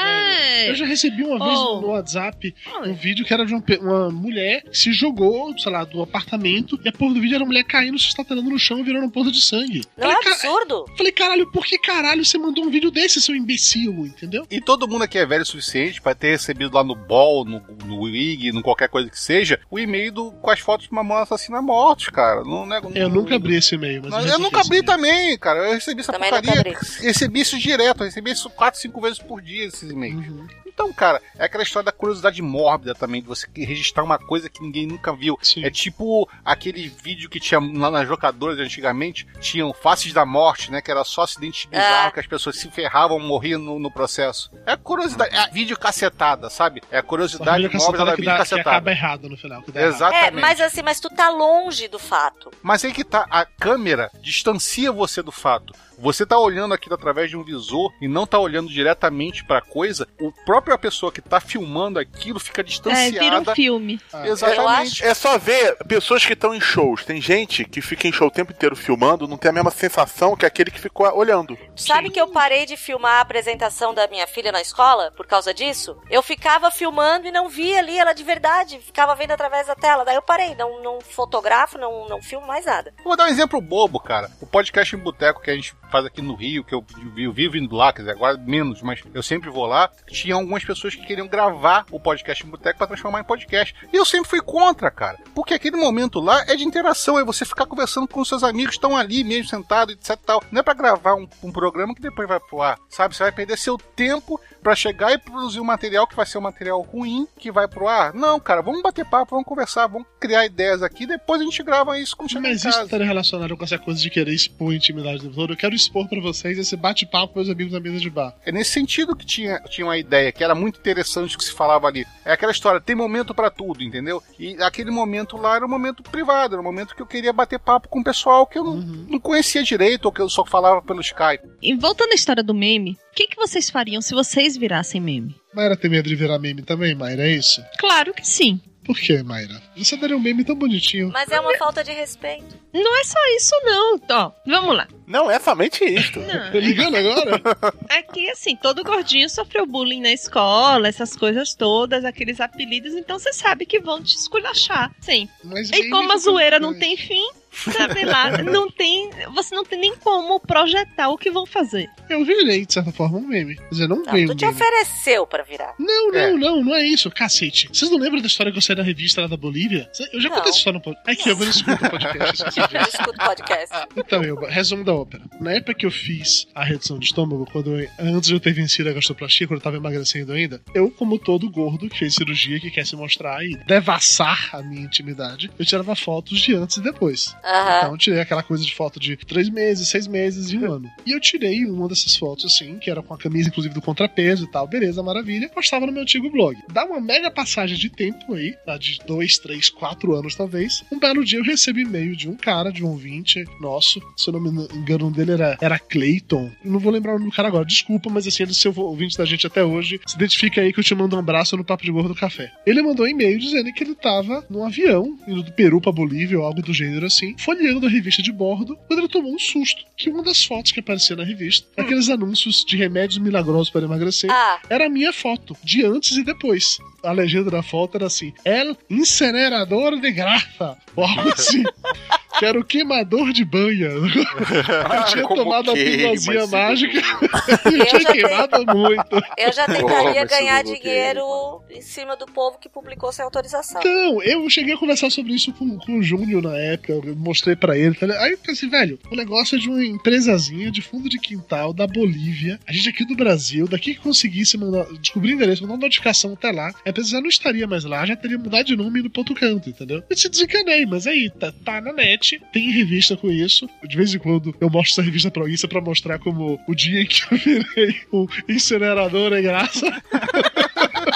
velho. 0.62 0.70
Eu 0.70 0.74
já 0.74 0.87
recebi 0.87 1.22
uma 1.22 1.39
vez 1.45 1.59
Oh. 1.59 1.80
no 1.83 1.89
WhatsApp 1.89 2.55
um 2.85 2.95
vídeo 2.95 3.24
que 3.26 3.35
era 3.35 3.45
de 3.45 3.53
uma, 3.55 3.62
uma 3.80 4.11
mulher 4.11 4.62
que 4.62 4.74
se 4.76 4.93
jogou, 4.93 5.57
sei 5.59 5.70
lá, 5.70 5.85
do 5.85 6.03
apartamento 6.03 6.80
e 6.83 6.89
a 6.89 6.93
porra 6.93 7.14
do 7.14 7.20
vídeo 7.20 7.35
era 7.35 7.45
uma 7.45 7.49
mulher 7.49 7.64
caindo, 7.64 7.99
se 7.99 8.07
estatanando 8.07 8.49
no 8.49 8.59
chão 8.59 8.78
e 8.78 8.83
virando 8.83 9.07
um 9.07 9.11
poço 9.11 9.30
de 9.30 9.41
sangue. 9.41 9.83
Não 9.97 10.11
é 10.11 10.14
absurdo? 10.14 10.87
Falei, 10.97 11.12
caralho, 11.12 11.51
por 11.53 11.66
que 11.66 11.78
caralho 11.78 12.24
você 12.24 12.39
mandou 12.39 12.64
um 12.64 12.70
vídeo 12.70 12.91
desse, 12.91 13.20
seu 13.20 13.35
imbecil, 13.35 13.93
entendeu? 14.07 14.47
E 14.51 14.61
todo 14.61 14.89
mundo 14.89 15.03
aqui 15.03 15.18
é 15.18 15.26
velho 15.26 15.43
o 15.43 15.47
suficiente 15.47 16.01
pra 16.01 16.14
ter 16.23 16.31
recebido 16.31 16.73
lá 16.77 16.85
no 16.85 16.95
Ball, 16.95 17.45
no, 17.45 17.61
no 17.85 18.03
Wig, 18.03 18.53
no 18.53 18.62
qualquer 18.62 18.89
coisa 18.89 19.11
que 19.11 19.18
seja, 19.18 19.59
o 19.68 19.77
e-mail 19.77 20.12
do- 20.12 20.31
com 20.31 20.51
as 20.51 20.61
fotos 20.61 20.87
de 20.87 20.95
mamãe 20.95 21.18
assassina 21.20 21.61
mortos, 21.61 22.07
cara. 22.11 22.45
Não, 22.45 22.64
não, 22.64 22.93
Eu 22.95 23.09
nunca 23.09 23.35
abri 23.35 23.57
esse 23.57 23.75
e-mail, 23.75 24.03
mas 24.09 24.25
eu 24.27 24.33
eu 24.35 24.39
nunca 24.39 24.61
abri 24.61 24.85
também, 24.85 25.37
cara. 25.37 25.66
Eu 25.66 25.73
recebi 25.75 26.01
essa 26.01 26.12
Também 26.12 26.31
porcaria. 26.31 26.79
Recebi 27.01 27.41
isso 27.41 27.59
direto, 27.59 28.03
eu 28.03 28.07
recebi 28.07 28.31
isso 28.31 28.49
4, 28.51 28.81
5 28.81 29.01
vezes 29.01 29.18
por 29.18 29.43
dia, 29.43 29.64
esses 29.66 29.91
e-mails. 29.91 30.25
Uhum. 30.29 30.47
Então, 30.75 30.93
cara, 30.93 31.20
é 31.39 31.45
aquela 31.45 31.62
história 31.62 31.85
da 31.87 31.93
curiosidade 31.93 32.41
mórbida 32.43 32.95
também, 32.95 33.20
de 33.20 33.29
você 33.29 33.47
registrar 33.55 34.03
uma 34.03 34.18
coisa 34.18 34.49
que 34.49 34.62
ninguém 34.62 34.87
nunca 34.87 35.12
viu. 35.14 35.39
É 35.59 35.70
tipo 35.70 36.29
aquele 36.45 36.89
vídeo 36.89 37.29
que 37.29 37.39
tinha 37.41 37.61
lá 37.61 37.91
nas 37.91 38.09
locadoras 38.09 38.59
antigamente, 38.59 39.27
tinham 39.41 39.73
Faces 39.73 40.12
da 40.12 40.25
Morte, 40.25 40.70
né? 40.70 40.81
Que 40.81 40.91
era 40.91 41.05
só 41.05 41.23
acidentes 41.23 41.66
bizarros, 41.66 42.07
Ah. 42.09 42.11
que 42.11 42.20
as 42.20 42.27
pessoas 42.27 42.57
se 42.59 42.70
ferravam, 42.70 43.18
morriam 43.20 43.61
no, 43.61 43.79
no 43.79 43.91
processo. 43.91 44.51
É 44.66 44.77
curiosidade, 44.77 45.35
é 45.35 45.39
a 45.41 45.47
vídeo 45.49 45.79
cacetada, 45.79 46.49
sabe? 46.51 46.83
É 46.91 46.99
a 46.99 47.03
curiosidade 47.03 47.62
Vídeo 47.64 47.79
mórbida 47.79 48.05
da 48.05 48.12
cacetada 48.12 48.16
que, 48.16 48.20
vídeo 48.23 48.31
dá, 48.31 48.33
que 48.33 48.39
cacetada. 48.51 48.70
acaba 48.70 48.91
errado 48.91 49.29
no 49.29 49.37
final. 49.37 49.62
que. 49.62 49.77
Exatamente. 49.79 50.39
É, 50.39 50.41
mas 50.41 50.61
assim, 50.61 50.83
mas 50.83 51.01
tu 51.01 51.11
tá 51.11 51.29
longe 51.31 51.87
do 51.89 51.99
fato. 51.99 52.51
Mas 52.62 52.85
aí 52.85 52.93
que 52.93 53.05
tá, 53.05 53.27
a 53.31 53.45
câmera 53.45 54.11
distancia 54.23 54.91
você 54.93 55.23
do 55.23 55.33
fato. 55.33 55.75
Você 56.03 56.26
tá 56.26 56.36
olhando 56.36 56.74
aquilo 56.74 56.96
através 56.96 57.30
de 57.30 57.36
um 57.36 57.44
visor 57.44 57.92
e 58.00 58.09
não 58.09 58.26
tá 58.26 58.36
olhando 58.36 58.68
diretamente 58.68 59.44
pra 59.44 59.61
coisa, 59.61 60.07
o 60.20 60.32
própria 60.44 60.76
pessoa 60.76 61.12
que 61.12 61.20
tá 61.20 61.40
filmando 61.40 61.96
aquilo 61.98 62.40
fica 62.40 62.61
É, 62.61 62.64
distanciada. 62.64 63.20
vira 63.20 63.40
um 63.40 63.55
filme. 63.55 64.00
Exatamente. 64.24 65.05
É 65.05 65.14
só 65.14 65.38
ver 65.38 65.76
pessoas 65.86 66.26
que 66.26 66.32
estão 66.32 66.53
em 66.53 66.61
shows. 66.61 67.05
Tem 67.05 67.20
gente 67.20 67.64
que 67.64 67.80
fica 67.80 68.09
em 68.09 68.12
show 68.12 68.26
o 68.26 68.30
tempo 68.32 68.50
inteiro 68.53 68.74
filmando, 68.74 69.28
não 69.28 69.36
tem 69.38 69.50
a 69.50 69.53
mesma 69.53 69.70
sensação 69.70 70.36
que 70.36 70.44
aquele 70.44 70.72
que 70.72 70.80
ficou 70.80 71.07
olhando. 71.16 71.57
Sabe 71.76 72.11
que 72.11 72.20
eu 72.20 72.28
parei 72.28 72.66
de 72.66 72.76
filmar 72.76 73.18
a 73.18 73.20
apresentação 73.20 73.94
da 73.94 74.09
minha 74.09 74.26
filha 74.26 74.50
na 74.50 74.61
escola 74.61 75.12
por 75.16 75.26
causa 75.26 75.55
disso? 75.55 75.96
Eu 76.11 76.20
ficava 76.22 76.70
filmando 76.70 77.28
e 77.28 77.32
não 77.32 77.48
via 77.48 77.78
ali 77.78 77.96
ela 77.96 78.12
de 78.12 78.24
verdade, 78.24 78.80
ficava 78.80 79.14
vendo 79.14 79.30
através 79.30 79.68
da 79.68 79.76
tela. 79.76 80.05
Daí 80.05 80.16
eu 80.16 80.22
parei, 80.22 80.57
não, 80.57 80.82
não 80.82 81.00
fotografo, 81.00 81.78
não, 81.78 82.09
não 82.09 82.20
filmo 82.20 82.46
mais 82.46 82.66
nada. 82.66 82.92
Vou 83.05 83.16
dar 83.16 83.24
um 83.26 83.28
exemplo 83.28 83.61
bobo, 83.61 84.00
cara. 84.00 84.28
O 84.40 84.46
podcast 84.46 84.96
em 84.96 84.98
boteco 84.98 85.40
que 85.40 85.50
a 85.50 85.55
gente 85.55 85.74
faz 85.93 86.07
aqui 86.07 86.22
no 86.22 86.34
Rio, 86.34 86.64
que 86.64 86.74
eu, 86.74 86.84
eu 87.16 87.32
vivo 87.32 87.59
indo 87.59 87.76
lá, 87.76 87.93
quer 87.93 88.01
dizer, 88.01 88.12
agora 88.12 88.38
menos, 88.38 88.80
mas 88.80 89.01
eu 89.12 89.22
sempre 89.22 89.51
vou 89.51 89.66
lá. 89.66 89.90
Tinha 90.11 90.34
algumas 90.34 90.64
pessoas 90.64 90.95
que 90.95 91.07
queriam 91.07 91.28
gravar 91.28 91.84
o 91.90 92.01
podcast 92.01 92.45
em 92.45 92.49
boteco 92.49 92.78
pra 92.78 92.86
transformar 92.86 93.20
em 93.20 93.24
podcast. 93.24 93.74
E 93.93 93.97
eu 93.97 94.05
sempre 94.05 94.30
fui 94.30 94.40
contra, 94.40 94.90
cara. 94.90 95.18
Porque 95.34 95.53
aquele 95.53 95.76
momento 95.76 96.18
lá 96.18 96.43
é 96.49 96.57
de 96.57 96.64
interação, 96.64 97.18
é 97.18 97.24
você 97.24 97.45
ficar 97.45 97.66
conversando 97.66 98.09
com 98.09 98.24
seus 98.24 98.43
amigos 98.43 98.70
que 98.70 98.78
estão 98.78 98.97
ali 98.97 99.22
mesmo 99.22 99.49
sentados, 99.49 99.95
etc 99.95 100.11
e 100.11 100.26
tal. 100.26 100.43
Não 100.51 100.61
é 100.61 100.62
pra 100.62 100.72
gravar 100.72 101.14
um, 101.14 101.28
um 101.43 101.53
programa 101.53 101.95
que 101.95 102.01
depois 102.01 102.26
vai 102.26 102.40
pro 102.40 102.62
ar, 102.62 102.78
sabe? 102.88 103.14
Você 103.14 103.22
vai 103.22 103.32
perder 103.32 103.59
seu 103.59 103.76
tempo 103.76 104.40
pra 104.62 104.74
chegar 104.74 105.12
e 105.12 105.18
produzir 105.18 105.61
um 105.61 105.64
material 105.64 106.07
que 106.07 106.16
vai 106.16 106.24
ser 106.24 106.38
um 106.38 106.43
material 106.43 106.80
ruim, 106.80 107.26
que 107.38 107.51
vai 107.51 107.66
pro 107.68 107.88
ar. 107.88 108.14
Não, 108.14 108.38
cara, 108.38 108.62
vamos 108.62 108.80
bater 108.80 109.05
papo, 109.05 109.32
vamos 109.32 109.47
conversar, 109.47 109.88
vamos 109.88 110.07
criar 110.20 110.47
ideias 110.47 110.82
aqui, 110.82 111.05
depois 111.05 111.40
a 111.40 111.45
gente 111.45 111.62
grava 111.62 111.99
isso 111.99 112.16
como 112.16 112.28
chegar 112.28 112.49
Mas 112.49 112.64
isso 112.64 112.80
estaria 112.80 113.07
relacionado 113.07 113.57
com 113.57 113.64
essa 113.64 113.78
coisa 113.78 114.01
de 114.01 114.09
querer 114.09 114.32
expor 114.32 114.72
a 114.72 114.76
intimidade 114.76 115.28
do 115.28 115.34
todo. 115.34 115.53
Eu 115.53 115.57
quero 115.57 115.74
expor 115.83 116.09
pra 116.09 116.20
vocês 116.20 116.59
esse 116.59 116.76
bate-papo 116.76 117.35
com 117.35 117.41
meus 117.41 117.51
amigos 117.51 117.72
na 117.72 117.80
mesa 117.80 117.99
de 117.99 118.11
bar. 118.11 118.35
É 118.45 118.53
nesse 118.53 118.70
sentido 118.70 119.14
que 119.16 119.26
tinha, 119.26 119.61
tinha 119.68 119.87
uma 119.87 119.99
ideia, 119.99 120.33
que 120.33 120.43
era 120.43 120.55
muito 120.55 120.78
interessante 120.78 121.37
que 121.37 121.45
se 121.45 121.53
falava 121.53 121.87
ali. 121.87 122.07
É 122.24 122.33
aquela 122.33 122.53
história, 122.53 122.80
tem 122.80 122.97
momento 122.97 123.35
pra 123.35 123.51
tudo, 123.51 123.83
entendeu? 123.83 124.22
E 124.39 124.57
aquele 124.62 124.91
momento 124.91 125.37
lá 125.37 125.57
era 125.57 125.66
um 125.66 125.68
momento 125.68 126.03
privado, 126.03 126.55
era 126.55 126.61
um 126.61 126.64
momento 126.64 126.95
que 126.95 127.03
eu 127.03 127.07
queria 127.07 127.33
bater 127.33 127.59
papo 127.59 127.89
com 127.89 128.01
o 128.01 128.05
pessoal 128.05 128.47
que 128.47 128.59
eu 128.59 128.64
não, 128.64 128.76
não 128.76 129.20
conhecia 129.20 129.62
direito, 129.62 130.07
ou 130.07 130.12
que 130.12 130.20
eu 130.20 130.28
só 130.28 130.45
falava 130.45 130.83
pelo 130.83 131.01
Skype. 131.01 131.49
E 131.62 131.74
voltando 131.74 132.12
à 132.12 132.14
história 132.14 132.43
do 132.43 132.55
meme, 132.55 132.93
o 133.12 133.14
que, 133.14 133.28
que 133.28 133.37
vocês 133.37 133.70
fariam 133.70 134.01
se 134.01 134.14
vocês 134.14 134.57
virassem 134.57 135.01
meme? 135.01 135.35
Mayra 135.55 135.76
tem 135.76 135.91
medo 135.91 136.09
de 136.09 136.16
virar 136.16 136.39
meme 136.39 136.62
também, 136.62 136.95
Mayra, 136.95 137.26
é 137.26 137.33
isso? 137.33 137.62
Claro 137.78 138.14
que 138.14 138.26
sim. 138.26 138.61
Por 138.85 138.99
que, 138.99 139.22
Mayra? 139.22 139.62
Você 139.76 139.97
daria 139.97 140.16
um 140.16 140.20
meme 140.20 140.45
tão 140.45 140.57
bonitinho. 140.57 141.11
Mas 141.12 141.30
é 141.30 141.39
uma 141.39 141.57
falta 141.57 141.85
de 141.85 141.93
respeito. 141.93 142.61
Não 142.72 143.01
é 143.01 143.05
só 143.05 143.18
isso, 143.37 143.55
não. 143.64 144.01
Ó, 144.11 144.33
vamos 144.47 144.76
lá. 144.76 144.89
Não 145.07 145.30
é 145.30 145.39
somente 145.39 145.85
isto. 145.85 146.20
Tô 146.51 146.59
ligando 146.59 146.97
agora? 146.97 147.41
Aqui, 147.91 148.28
assim, 148.30 148.57
todo 148.57 148.83
gordinho 148.83 149.28
sofreu 149.28 149.66
bullying 149.66 150.01
na 150.01 150.12
escola, 150.12 150.89
essas 150.89 151.14
coisas 151.14 151.55
todas, 151.55 152.05
aqueles 152.05 152.41
apelidos, 152.41 152.95
então 152.95 153.18
você 153.18 153.33
sabe 153.33 153.66
que 153.66 153.78
vão 153.78 154.03
te 154.03 154.16
esculachar. 154.16 154.91
Sim. 155.01 155.28
Mas 155.45 155.70
E 155.70 155.89
como 155.91 156.12
a 156.12 156.16
zoeira 156.16 156.59
não 156.59 156.76
tem 156.76 156.97
fim, 156.97 157.28
sabe 157.53 158.05
lá, 158.05 158.38
não 158.42 158.70
tem. 158.70 159.11
Você 159.34 159.55
não 159.55 159.64
tem 159.64 159.78
nem 159.78 159.96
como 159.96 160.40
projetar 160.40 161.09
o 161.11 161.18
que 161.18 161.30
vão 161.30 161.46
fazer. 161.46 161.88
Eu 162.09 162.24
virei, 162.24 162.64
de 162.66 162.72
certa 162.72 162.92
forma, 162.92 163.18
um 163.18 163.26
meme. 163.26 163.57
Quer 163.57 163.68
dizer, 163.70 163.88
não, 163.88 164.03
Não, 164.03 164.12
veio 164.12 164.26
tu 164.28 164.32
um 164.32 164.36
te 164.36 164.44
meme. 164.44 164.57
ofereceu 164.57 165.26
pra 165.26 165.42
virar. 165.42 165.74
Não, 165.78 166.11
não, 166.11 166.18
É. 166.18 166.32
não, 166.32 166.64
não 166.64 166.74
é 166.74 166.84
isso, 166.84 167.11
cacete. 167.11 167.68
Vocês 167.72 167.90
não 167.90 167.98
lembram 167.98 168.20
da 168.20 168.26
história 168.26 168.50
que 168.53 168.59
eu 168.59 168.62
saí 168.62 168.76
da 168.76 168.82
revista 168.82 169.20
lá 169.22 169.26
da 169.26 169.36
Bolívia? 169.36 169.90
Eu 170.12 170.20
já 170.20 170.28
contei 170.30 170.50
essa 170.50 170.59
história 170.59 170.78
no 170.78 170.82
podcast. 170.84 171.20
Aqui, 171.20 171.30
eu 171.30 171.36
não 171.36 171.50
escuto 171.50 171.84
o 171.86 171.90
podcast. 171.90 172.42
Eu 172.72 172.80
escuto 172.82 173.18
podcast. 173.18 173.74
Então, 173.96 174.22
eu, 174.22 174.36
resumo 174.46 174.84
da 174.84 174.94
ópera. 174.94 175.22
Na 175.40 175.53
época 175.53 175.74
que 175.74 175.86
eu 175.86 175.90
fiz 175.90 176.46
a 176.55 176.64
redução 176.64 176.98
de 176.98 177.07
estômago, 177.07 177.46
quando 177.53 177.78
eu- 177.78 177.88
antes 177.98 178.28
de 178.28 178.34
eu 178.34 178.40
ter 178.40 178.53
vencido 178.53 178.88
a 178.88 178.92
gastroplastia, 178.92 179.46
quando 179.46 179.59
eu 179.59 179.62
tava 179.62 179.76
emagrecendo 179.76 180.32
ainda, 180.32 180.61
eu, 180.74 180.90
como 180.90 181.18
todo 181.18 181.48
gordo 181.50 181.88
que 181.88 181.98
fez 181.98 182.14
cirurgia, 182.14 182.59
que 182.61 182.70
quer 182.70 182.86
se 182.86 182.96
mostrar 182.96 183.44
e 183.44 183.57
devassar 183.66 184.50
a 184.53 184.62
minha 184.62 184.82
intimidade, 184.84 185.50
eu 185.59 185.64
tirava 185.64 185.94
fotos 185.94 186.40
de 186.40 186.55
antes 186.55 186.76
e 186.78 186.82
depois. 186.82 187.34
Aham. 187.45 187.78
Então, 187.78 187.93
eu 187.93 187.99
tirei 187.99 188.20
aquela 188.20 188.43
coisa 188.43 188.64
de 188.64 188.74
foto 188.74 188.99
de 188.99 189.16
três 189.16 189.49
meses, 189.49 189.88
seis 189.88 190.07
meses 190.07 190.51
e 190.51 190.59
um 190.59 190.70
ano. 190.70 190.90
E 191.05 191.12
eu 191.12 191.20
tirei 191.20 191.64
uma 191.64 191.88
dessas 191.88 192.16
fotos, 192.16 192.45
assim, 192.45 192.78
que 192.78 192.90
era 192.90 193.03
com 193.03 193.14
a 193.14 193.18
camisa, 193.18 193.49
inclusive, 193.49 193.74
do 193.74 193.82
contrapeso 193.82 194.45
e 194.45 194.51
tal. 194.51 194.66
Beleza, 194.66 195.03
maravilha. 195.03 195.49
Postava 195.49 195.86
no 195.86 195.93
meu 195.93 196.03
antigo 196.03 196.30
blog. 196.30 196.57
Dá 196.72 196.84
uma 196.84 197.01
mega 197.01 197.30
passagem 197.30 197.76
de 197.76 197.90
tempo 197.90 198.34
aí, 198.34 198.55
tá? 198.64 198.78
de 198.78 198.99
dois, 199.07 199.38
três, 199.38 199.68
quatro 199.68 200.14
anos, 200.14 200.34
talvez. 200.34 200.82
Um 200.93 200.99
belo 200.99 201.24
dia 201.24 201.38
eu 201.38 201.45
recebo 201.45 201.78
e-mail 201.78 202.16
de 202.16 202.28
um 202.28 202.36
cara, 202.36 202.70
de 202.70 202.84
um 202.84 202.88
ouvinte 202.88 203.45
nosso. 203.61 204.01
Se 204.16 204.28
eu 204.28 204.32
não 204.32 204.40
me 204.40 204.68
engano, 204.74 205.03
nome 205.03 205.16
dele 205.16 205.32
era, 205.32 205.57
era 205.61 205.78
Clayton. 205.78 206.51
Não 206.64 206.78
vou 206.78 206.93
lembrar 206.93 207.12
o 207.12 207.18
nome 207.18 207.30
do 207.30 207.36
cara 207.36 207.49
agora, 207.49 207.64
desculpa, 207.64 208.09
mas 208.11 208.26
assim, 208.26 208.45
ele 208.45 208.53
é 208.53 208.55
seu 208.55 208.72
ouvinte 208.76 209.18
da 209.18 209.24
gente 209.24 209.47
até 209.47 209.62
hoje. 209.62 210.01
Se 210.07 210.16
identifica 210.16 210.61
aí 210.61 210.72
que 210.72 210.80
eu 210.80 210.84
te 210.84 210.95
mando 210.95 211.16
um 211.16 211.18
abraço 211.18 211.57
no 211.57 211.64
Papo 211.64 211.84
de 211.84 211.90
Gordo 211.90 212.14
Café. 212.14 212.51
Ele 212.66 212.82
mandou 212.82 213.05
um 213.05 213.09
e-mail 213.09 213.38
dizendo 213.38 213.72
que 213.72 213.84
ele 213.84 213.95
tava 213.95 214.45
num 214.49 214.64
avião, 214.64 215.18
indo 215.26 215.43
do 215.43 215.53
Peru 215.53 215.80
pra 215.80 215.93
Bolívia 215.93 216.38
ou 216.38 216.45
algo 216.45 216.62
do 216.62 216.72
gênero 216.72 217.07
assim, 217.07 217.32
folheando 217.39 217.87
a 217.87 217.91
revista 217.91 218.22
de 218.22 218.33
bordo, 218.33 218.76
quando 218.87 219.01
ele 219.01 219.09
tomou 219.09 219.35
um 219.35 219.39
susto. 219.39 219.85
Que 219.97 220.11
uma 220.11 220.22
das 220.22 220.45
fotos 220.45 220.72
que 220.72 220.80
aparecia 220.80 221.14
na 221.16 221.24
revista, 221.24 221.66
aqueles 221.76 222.09
anúncios 222.09 222.64
de 222.64 222.76
remédios 222.76 223.18
milagrosos 223.18 223.70
para 223.70 223.85
emagrecer, 223.85 224.30
Ah. 224.30 224.61
era 224.68 224.87
a 224.87 224.89
minha 224.89 225.12
foto, 225.12 225.57
de 225.62 225.85
antes 225.85 226.16
e 226.16 226.24
depois. 226.24 226.78
A 227.03 227.12
legenda 227.12 227.51
da 227.51 227.62
foto 227.62 227.97
era 227.97 228.07
assim: 228.07 228.33
El 228.45 228.76
incinerador 228.89 230.01
de 230.01 230.11
graça. 230.12 230.76
Ou 230.97 231.05
algo 231.05 231.28
assim. 231.30 231.62
que 232.43 232.47
era 232.49 232.59
o 232.59 232.64
queimador 232.64 233.32
de 233.32 233.45
banha. 233.45 233.88
Eu 233.93 235.05
tinha 235.07 235.22
Como 235.24 235.43
tomado 235.45 235.70
a 235.70 235.74
queima, 235.74 235.90
pílulazinha 235.97 236.47
mágica 236.49 236.99
e 236.99 237.03
Eu 237.78 237.86
tinha 237.86 238.01
já 238.01 238.12
queimado 238.12 238.66
muito. 238.76 239.16
Eu 239.38 239.53
já 239.53 239.62
Oh, 239.68 239.72
tentaria 239.72 240.20
mas 240.22 240.30
ganhar 240.30 240.62
dinheiro 240.64 241.62
em 241.70 241.80
cima 241.80 242.16
do 242.16 242.26
povo 242.26 242.59
que 242.59 242.68
publicou 242.68 243.12
sem 243.12 243.24
autorização. 243.24 243.80
Então, 243.80 244.22
eu 244.22 244.49
cheguei 244.51 244.74
a 244.74 244.78
conversar 244.78 245.09
sobre 245.11 245.32
isso 245.34 245.53
com, 245.53 245.78
com 245.78 245.99
o 245.99 246.03
Júnior 246.03 246.43
na 246.43 246.57
época, 246.57 246.93
eu 246.93 247.14
mostrei 247.16 247.55
pra 247.55 247.76
ele. 247.78 247.95
falei- 247.95 248.16
Aí 248.18 248.32
eu 248.32 248.38
pensei, 248.38 248.68
velho, 248.68 248.99
o 249.11 249.14
negócio 249.16 249.57
é 249.57 249.61
de 249.61 249.68
uma 249.68 249.84
empresazinha 249.84 250.70
de 250.70 250.82
fundo 250.82 251.09
de 251.09 251.18
quintal 251.18 251.72
da 251.72 251.86
Bolívia. 251.86 252.59
A 252.66 252.72
gente 252.72 252.88
aqui 252.88 253.05
do 253.05 253.14
Brasil, 253.14 253.66
daqui 253.68 253.95
que 253.95 254.01
conseguisse 254.01 254.59
mandar, 254.59 254.84
descobrir 255.01 255.32
o 255.32 255.36
endereço, 255.36 255.62
mandar 255.62 255.74
uma 255.74 255.80
notificação 255.82 256.32
até 256.32 256.51
lá, 256.51 256.72
a 256.84 256.90
empresa 256.90 257.11
já 257.11 257.20
não 257.20 257.28
estaria 257.28 257.66
mais 257.66 257.84
lá, 257.84 258.05
já 258.05 258.16
teria 258.16 258.38
mudado 258.38 258.66
de 258.66 258.76
nome 258.76 258.99
e 258.99 259.01
ido 259.01 259.11
pro 259.11 259.20
outro 259.20 259.34
canto, 259.34 259.68
entendeu? 259.70 260.03
Eu 260.11 260.16
se 260.16 260.28
desencanei, 260.28 260.84
mas 260.86 261.07
aí, 261.07 261.30
tá, 261.30 261.53
tá 261.64 261.80
na 261.80 261.93
net, 261.93 262.32
tem 262.39 262.70
revista 262.70 263.16
com 263.16 263.30
isso. 263.30 263.68
De 263.87 263.97
vez 263.97 264.14
em 264.14 264.18
quando 264.18 264.55
eu 264.61 264.70
mostro 264.70 264.93
essa 264.93 265.03
revista 265.03 265.30
pra 265.30 265.43
alguém, 265.43 265.55
isso 265.55 265.66
é 265.66 265.68
pra 265.68 265.80
mostrar 265.80 266.18
como 266.18 266.61
o 266.66 266.74
dia 266.74 267.03
em 267.03 267.07
que 267.07 267.22
eu 267.30 267.39
virei 267.39 267.97
o 268.12 268.26
incinerador 268.49 269.33
é 269.33 269.43
graça. 269.43 269.87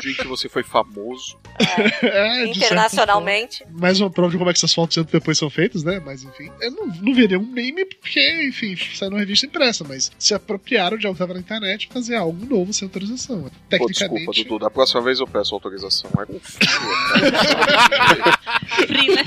dia 0.00 0.12
em 0.12 0.14
que 0.14 0.26
você 0.26 0.48
foi 0.48 0.62
famoso. 0.62 1.38
É, 1.58 1.66
certa 2.02 2.46
Internacionalmente. 2.46 3.64
Mais 3.70 4.00
uma 4.00 4.10
prova 4.10 4.30
de 4.30 4.38
como 4.38 4.50
é 4.50 4.52
que 4.52 4.58
essas 4.58 4.72
fotos 4.72 5.04
depois 5.04 5.38
são 5.38 5.50
feitas, 5.50 5.82
né? 5.82 6.00
Mas 6.04 6.22
enfim. 6.22 6.50
Eu 6.60 6.70
não, 6.72 6.86
não 6.86 7.14
veria 7.14 7.38
um 7.38 7.46
meme 7.46 7.84
porque, 7.84 8.48
enfim, 8.48 8.76
saiu 8.94 9.10
numa 9.10 9.20
revista 9.20 9.46
impressa, 9.46 9.84
mas 9.84 10.10
se 10.18 10.34
apropriaram 10.34 10.96
de 10.96 11.06
algo 11.06 11.16
que 11.16 11.22
estava 11.22 11.34
na 11.34 11.40
internet 11.40 11.84
e 11.84 11.92
fazer 11.92 12.16
algo 12.16 12.44
novo 12.46 12.72
sem 12.72 12.86
autorização. 12.86 13.42
Pô, 13.42 13.50
Tecnicamente. 13.68 14.26
desculpa, 14.26 14.48
Dudu. 14.48 14.58
Da 14.58 14.70
próxima 14.70 15.02
vez 15.02 15.20
eu 15.20 15.26
peço 15.26 15.54
autorização. 15.54 16.10
É 16.20 16.26
com 16.26 16.40
frio, 16.40 16.70
Frila 18.86 19.22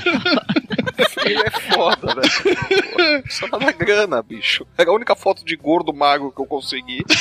Frio 1.10 1.40
é 1.40 1.50
foda, 1.50 2.14
né? 2.14 2.22
Pô, 2.22 3.30
Só 3.30 3.48
tá 3.48 3.58
na 3.58 3.72
grana, 3.72 4.22
bicho. 4.22 4.66
Era 4.76 4.90
a 4.90 4.94
única 4.94 5.14
foto 5.14 5.44
de 5.44 5.56
gordo 5.56 5.92
magro 5.92 6.32
que 6.32 6.40
eu 6.40 6.46
consegui. 6.46 7.04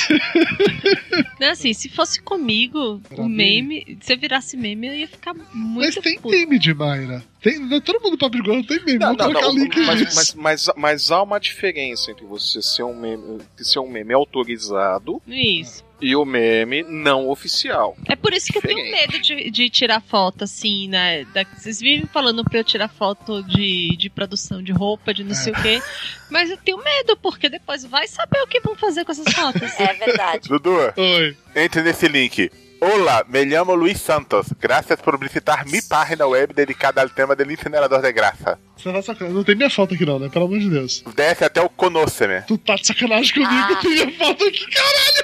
Não, 1.39 1.49
assim, 1.49 1.73
se 1.73 1.89
fosse 1.89 2.21
comigo, 2.21 3.01
o 3.17 3.27
meme, 3.35 3.97
se 4.01 4.13
eu 4.13 4.17
virasse 4.17 4.55
meme, 4.57 4.87
eu 4.87 4.95
ia 4.95 5.07
ficar 5.07 5.33
muito. 5.33 5.79
Mas 5.85 5.95
tem 5.95 6.19
meme 6.23 6.59
de 6.59 6.73
Mayra. 6.73 7.23
Tem, 7.41 7.59
todo 7.81 7.99
mundo 8.01 8.17
gordo 8.17 8.65
tem 8.65 8.79
meme. 8.85 8.99
Não, 8.99 9.13
não, 9.13 9.29
não, 9.31 9.51
link 9.53 9.77
mas, 9.81 9.99
disso. 9.99 10.15
mas, 10.15 10.33
mas, 10.35 10.69
mas 10.77 11.11
há 11.11 11.21
uma 11.21 11.39
diferença 11.39 12.09
entre 12.11 12.25
você 12.25 12.61
ser 12.61 12.83
um 12.83 12.95
meme, 12.95 13.41
ser 13.57 13.79
um 13.79 13.89
meme 13.89 14.13
autorizado 14.13 15.21
Isso. 15.27 15.83
e 16.01 16.15
o 16.15 16.23
meme 16.23 16.83
não 16.83 17.27
oficial. 17.27 17.97
É 18.07 18.15
por 18.15 18.31
isso 18.31 18.49
que 18.49 18.59
eu 18.59 18.61
tenho 18.61 18.89
medo 18.89 19.19
de, 19.19 19.51
de 19.51 19.69
tirar 19.69 19.99
foto, 20.01 20.45
assim, 20.45 20.87
né? 20.87 21.25
Da- 21.33 21.43
vocês 21.43 21.81
vivem 21.81 22.05
falando 22.07 22.45
pra 22.45 22.59
eu 22.59 22.63
tirar 22.63 22.87
foto 22.87 23.43
de, 23.43 23.97
de 23.97 24.09
produção 24.09 24.63
de 24.63 24.71
roupa, 24.71 25.13
de 25.13 25.25
não 25.25 25.35
sei 25.35 25.51
o 25.51 25.61
quê. 25.61 25.81
Mas 26.29 26.49
eu 26.49 26.55
tenho 26.57 26.81
medo, 26.81 27.17
porque 27.21 27.49
depois 27.49 27.83
vai 27.83 28.07
saber 28.07 28.41
o 28.41 28.47
que 28.47 28.61
vão 28.61 28.73
fazer 28.75 29.03
com 29.03 29.11
essas 29.11 29.33
fotos. 29.33 29.61
É 29.79 29.93
verdade. 29.93 30.47
Dudu, 30.47 30.73
Oi. 30.95 31.35
entre 31.57 31.81
nesse 31.83 32.07
link. 32.07 32.49
Olá, 32.85 33.23
me 33.29 33.49
chamo 33.49 33.75
Luis 33.75 33.97
Santos. 33.97 34.47
Gracias 34.59 34.99
por 34.99 35.17
visitar 35.17 35.65
mi 35.67 35.81
página 35.81 36.27
web 36.27 36.53
dedicada 36.53 37.01
al 37.01 37.09
tema 37.09 37.33
del 37.33 37.49
incinerador 37.49 38.01
de 38.01 38.11
grasa. 38.11 38.59
Você 38.75 38.91
tá 38.91 39.01
sacanagem. 39.01 39.37
Não 39.37 39.43
tem 39.45 39.55
minha 39.55 39.69
foto 39.69 39.93
aqui 39.93 40.05
não, 40.05 40.19
né? 40.19 40.27
Pelo 40.27 40.43
amor 40.43 40.59
de 40.59 40.69
Deus. 40.69 41.01
Desce 41.15 41.45
até 41.45 41.61
o 41.61 41.69
Conóceme. 41.69 42.41
Tu 42.45 42.57
tá 42.57 42.75
de 42.75 42.85
sacanagem 42.85 43.35
comigo, 43.35 43.75
tem 43.81 43.91
minha 43.91 44.11
foto 44.17 44.43
aqui, 44.43 44.65
caralho! 44.69 45.23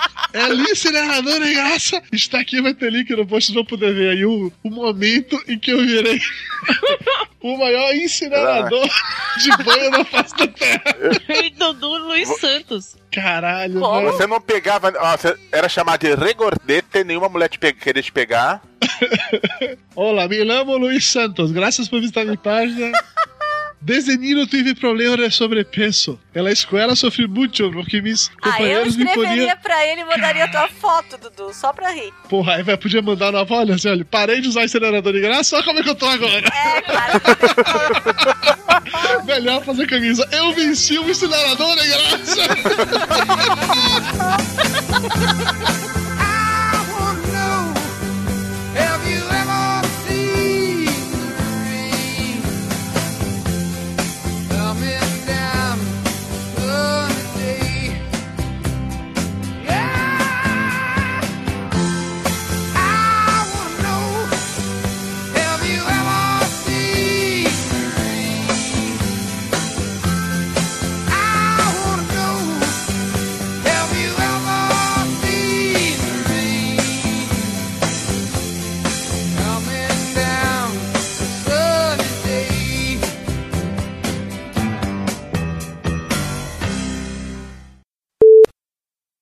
É 0.32 0.42
ali, 0.42 0.62
incinerador 0.70 1.42
em 1.42 1.54
graça. 1.54 2.00
Está 2.12 2.38
aqui, 2.38 2.60
vai 2.60 2.72
ter 2.72 2.90
link 2.92 3.10
no 3.10 3.26
post, 3.26 3.52
vão 3.52 3.64
poder 3.64 3.92
ver 3.92 4.10
aí 4.10 4.24
o, 4.24 4.52
o 4.62 4.70
momento 4.70 5.40
em 5.48 5.58
que 5.58 5.72
eu 5.72 5.78
virei 5.84 6.20
o 7.42 7.58
maior 7.58 7.92
incinerador 7.96 8.88
de 9.42 9.64
banho 9.64 9.90
na 9.90 10.04
face 10.04 10.36
da 10.36 10.46
terra. 10.46 10.82
e 11.44 11.50
Dudu 11.50 11.98
Luiz 12.06 12.28
Santos. 12.28 12.49
Caralho, 13.12 13.80
Como? 13.80 13.94
mano. 13.94 14.12
Você 14.12 14.26
não 14.26 14.40
pegava. 14.40 14.92
ó, 14.98 15.16
você 15.16 15.36
era 15.52 15.68
chamado 15.68 16.00
de 16.00 16.14
regordete, 16.14 17.04
nenhuma 17.04 17.28
mulher 17.28 17.48
te 17.48 17.58
pe 17.58 17.72
queria 17.72 18.02
te 18.02 18.12
pegar. 18.12 18.62
Olá, 19.94 20.28
me 20.28 20.44
chamo 20.44 20.76
Luis 20.76 21.04
Santos. 21.04 21.52
Gracias 21.52 21.88
por 21.88 22.00
visitar 22.00 22.24
minha 22.24 22.36
página. 22.36 22.92
Desde 23.82 24.18
niño 24.18 24.46
tive 24.46 24.74
problemas 24.74 25.18
de 25.18 25.30
sobrepeso. 25.30 26.20
En 26.34 26.44
la 26.44 26.50
escuela 26.50 26.94
sofri 26.94 27.26
mucho 27.26 27.70
porque 27.72 28.02
mis 28.02 28.30
Ah, 28.42 28.48
eu 28.48 28.52
companheiros 28.52 28.96
me 28.96 29.04
escreveria 29.04 29.36
poniam... 29.36 29.56
pra 29.62 29.86
ele 29.86 30.02
e 30.02 30.04
mandaria 30.04 30.48
tua 30.50 30.68
foto, 30.68 31.16
Dudu, 31.16 31.54
só 31.54 31.72
pra 31.72 31.90
rir. 31.90 32.12
Porra, 32.28 32.56
aí 32.56 32.62
vai, 32.62 32.76
podia 32.76 33.00
mandar 33.00 33.32
na 33.32 33.42
olha 33.48 33.74
assim, 33.74 33.88
olha, 33.88 34.04
parei 34.04 34.42
de 34.42 34.48
usar 34.48 34.64
incinerador 34.64 35.14
de 35.14 35.20
graça, 35.20 35.56
olha 35.56 35.64
como 35.64 35.78
é 35.78 35.82
que 35.82 35.88
eu 35.88 35.94
tô 35.94 36.06
agora. 36.06 36.46
É, 36.46 36.82
Melhor 39.24 39.64
fazer 39.64 39.86
camisa. 39.86 40.28
Eu 40.30 40.52
venci 40.52 40.98
o 40.98 41.08
incinerador 41.08 41.74
de 41.76 41.88
graça. 41.88 42.40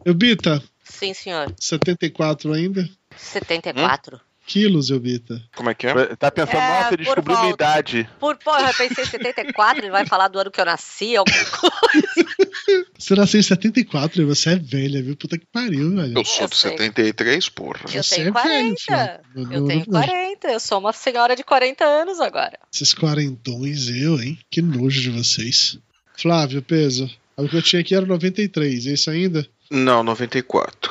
Eubita, 0.09 0.63
Sim, 0.85 1.13
senhor. 1.13 1.55
74 1.61 2.53
ainda? 2.53 2.89
74. 3.17 4.21
Quilos, 4.47 4.89
Eubita. 4.89 5.43
Como 5.55 5.69
é 5.69 5.75
que 5.75 5.87
é? 5.87 6.17
Tá 6.17 6.31
pensando, 6.31 6.57
É, 6.57 6.79
nossa, 6.81 6.95
ele 6.95 7.05
descobriu 7.05 7.39
minha 7.39 7.53
idade. 7.53 8.09
Por 8.19 8.35
porra, 8.39 8.69
eu 8.71 8.75
pensei 8.75 9.05
em 9.05 9.07
74, 9.07 9.85
ele 9.85 9.91
vai 9.91 10.07
falar 10.07 10.29
do 10.29 10.39
ano 10.39 10.51
que 10.51 10.59
eu 10.59 10.65
nasci, 10.65 11.15
alguma 11.15 11.37
coisa. 11.45 12.09
Você 12.99 13.15
nasceu 13.15 13.41
em 13.41 13.43
74 13.43 14.23
e 14.23 14.25
você 14.25 14.51
é 14.51 14.57
velha, 14.57 15.03
viu? 15.03 15.17
Puta 15.17 15.39
que 15.39 15.47
pariu, 15.47 15.95
velho. 15.95 16.19
Eu 16.19 16.25
sou 16.25 16.47
de 16.49 16.57
73, 16.57 17.49
porra. 17.51 17.81
Eu 17.95 18.03
Você 18.03 18.17
tenho 18.17 18.29
é 18.29 18.33
velho, 18.33 18.77
40. 18.77 18.83
Flávio. 18.87 19.21
eu 19.35 19.61
Não, 19.61 19.67
tenho 19.69 19.85
não, 19.87 20.01
não. 20.01 20.07
40. 20.07 20.49
Eu 20.49 20.61
sou 20.61 20.79
uma 20.79 20.93
senhora 20.93 21.37
de 21.37 21.43
40 21.45 21.85
anos 21.85 22.21
agora. 22.21 22.59
Esses 22.73 22.93
quarentões, 22.93 23.89
eu, 23.89 24.21
hein? 24.21 24.39
Que 24.51 24.61
nojo 24.61 25.01
de 25.01 25.11
vocês. 25.11 25.79
Flávio, 26.17 26.61
peso. 26.63 27.11
O 27.37 27.49
que 27.49 27.57
eu 27.57 27.63
tinha 27.63 27.81
aqui 27.81 27.95
era 27.95 28.05
93, 28.05 28.87
é 28.87 28.93
isso 28.93 29.11
ainda? 29.11 29.47
Não, 29.71 30.03
94. 30.03 30.91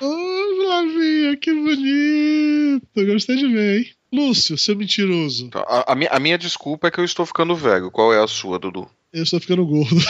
Ô, 0.00 0.56
Flavinha, 0.62 1.36
que 1.36 1.52
bonito. 1.54 3.06
Gostei 3.06 3.36
de 3.36 3.48
ver, 3.48 3.78
hein? 3.78 3.86
Lúcio, 4.12 4.56
seu 4.58 4.76
mentiroso. 4.76 5.50
Tá, 5.50 5.60
A, 5.66 5.92
a 5.92 5.94
minha, 5.94 6.10
a 6.10 6.18
minha 6.18 6.38
desculpa 6.38 6.88
é 6.88 6.90
que 6.90 6.98
eu 7.00 7.04
estou 7.04 7.24
ficando 7.26 7.54
velho. 7.56 7.90
Qual 7.90 8.12
é 8.12 8.22
a 8.22 8.26
sua, 8.26 8.58
Dudu? 8.58 8.88
Eu 9.12 9.22
estou 9.22 9.40
ficando 9.40 9.64
gordo. 9.66 9.96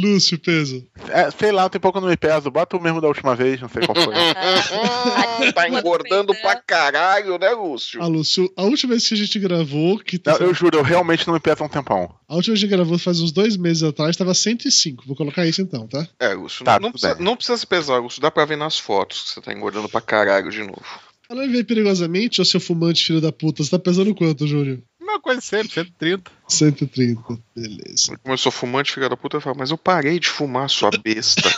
Lúcio, 0.00 0.38
peso. 0.38 0.86
É, 1.08 1.30
sei 1.30 1.52
lá, 1.52 1.68
tem 1.68 1.80
pouco 1.80 1.98
eu 1.98 2.02
não 2.02 2.08
me 2.08 2.16
peso. 2.16 2.50
Bota 2.50 2.76
o 2.76 2.82
mesmo 2.82 3.00
da 3.00 3.08
última 3.08 3.34
vez, 3.34 3.60
não 3.60 3.68
sei 3.68 3.86
qual 3.86 3.94
foi. 3.96 4.14
tá 5.54 5.68
engordando 5.68 6.34
pra 6.40 6.56
caralho, 6.56 7.38
né, 7.38 7.50
Lúcio? 7.50 8.02
Ah, 8.02 8.06
Lúcio, 8.06 8.50
a 8.56 8.62
última 8.62 8.90
vez 8.92 9.08
que 9.08 9.14
a 9.14 9.16
gente 9.16 9.38
gravou, 9.38 9.98
que 9.98 10.20
Não, 10.24 10.36
eu 10.36 10.54
juro, 10.54 10.78
eu 10.78 10.82
realmente 10.82 11.26
não 11.26 11.34
me 11.34 11.40
peso 11.40 11.62
há 11.62 11.66
um 11.66 11.68
tempão. 11.68 12.14
a 12.28 12.34
última 12.36 12.52
vez 12.54 12.60
que 12.60 12.66
a 12.66 12.68
gente 12.68 12.76
gravou 12.76 12.98
faz 12.98 13.20
uns 13.20 13.32
dois 13.32 13.56
meses 13.56 13.82
atrás, 13.82 14.16
tava 14.16 14.34
105. 14.34 15.04
Vou 15.06 15.16
colocar 15.16 15.46
isso 15.46 15.60
então, 15.62 15.86
tá? 15.86 16.06
É, 16.18 16.34
Lúcio, 16.34 16.64
Tá, 16.64 16.74
não, 16.80 16.90
tudo 16.90 16.92
precisa, 16.92 17.14
bem. 17.14 17.24
não 17.24 17.36
precisa 17.36 17.56
se 17.58 17.66
pesar, 17.66 17.98
Lúcio. 17.98 18.20
Dá 18.20 18.30
pra 18.30 18.44
ver 18.44 18.56
nas 18.56 18.78
fotos 18.78 19.22
que 19.22 19.28
você 19.30 19.40
tá 19.40 19.52
engordando 19.52 19.88
pra 19.88 20.00
caralho 20.00 20.50
de 20.50 20.60
novo. 20.62 20.84
Falando 21.28 21.48
em 21.48 21.52
ver 21.52 21.64
perigosamente, 21.64 22.40
ô 22.40 22.44
seu 22.44 22.60
fumante 22.60 23.04
filho 23.04 23.20
da 23.20 23.32
puta, 23.32 23.62
você 23.64 23.70
tá 23.70 23.78
pesando 23.80 24.14
quanto, 24.14 24.46
Júnior? 24.46 24.78
Coisa 25.26 25.40
sempre, 25.40 25.72
130. 25.72 26.30
130, 26.46 27.20
beleza. 27.52 28.16
Como 28.22 28.32
eu 28.32 28.38
sou 28.38 28.52
fumante, 28.52 28.92
filha 28.92 29.08
da 29.08 29.16
puta, 29.16 29.38
eu 29.38 29.40
falo, 29.40 29.56
mas 29.58 29.72
eu 29.72 29.76
parei 29.76 30.20
de 30.20 30.28
fumar, 30.28 30.70
sua 30.70 30.88
besta. 31.02 31.50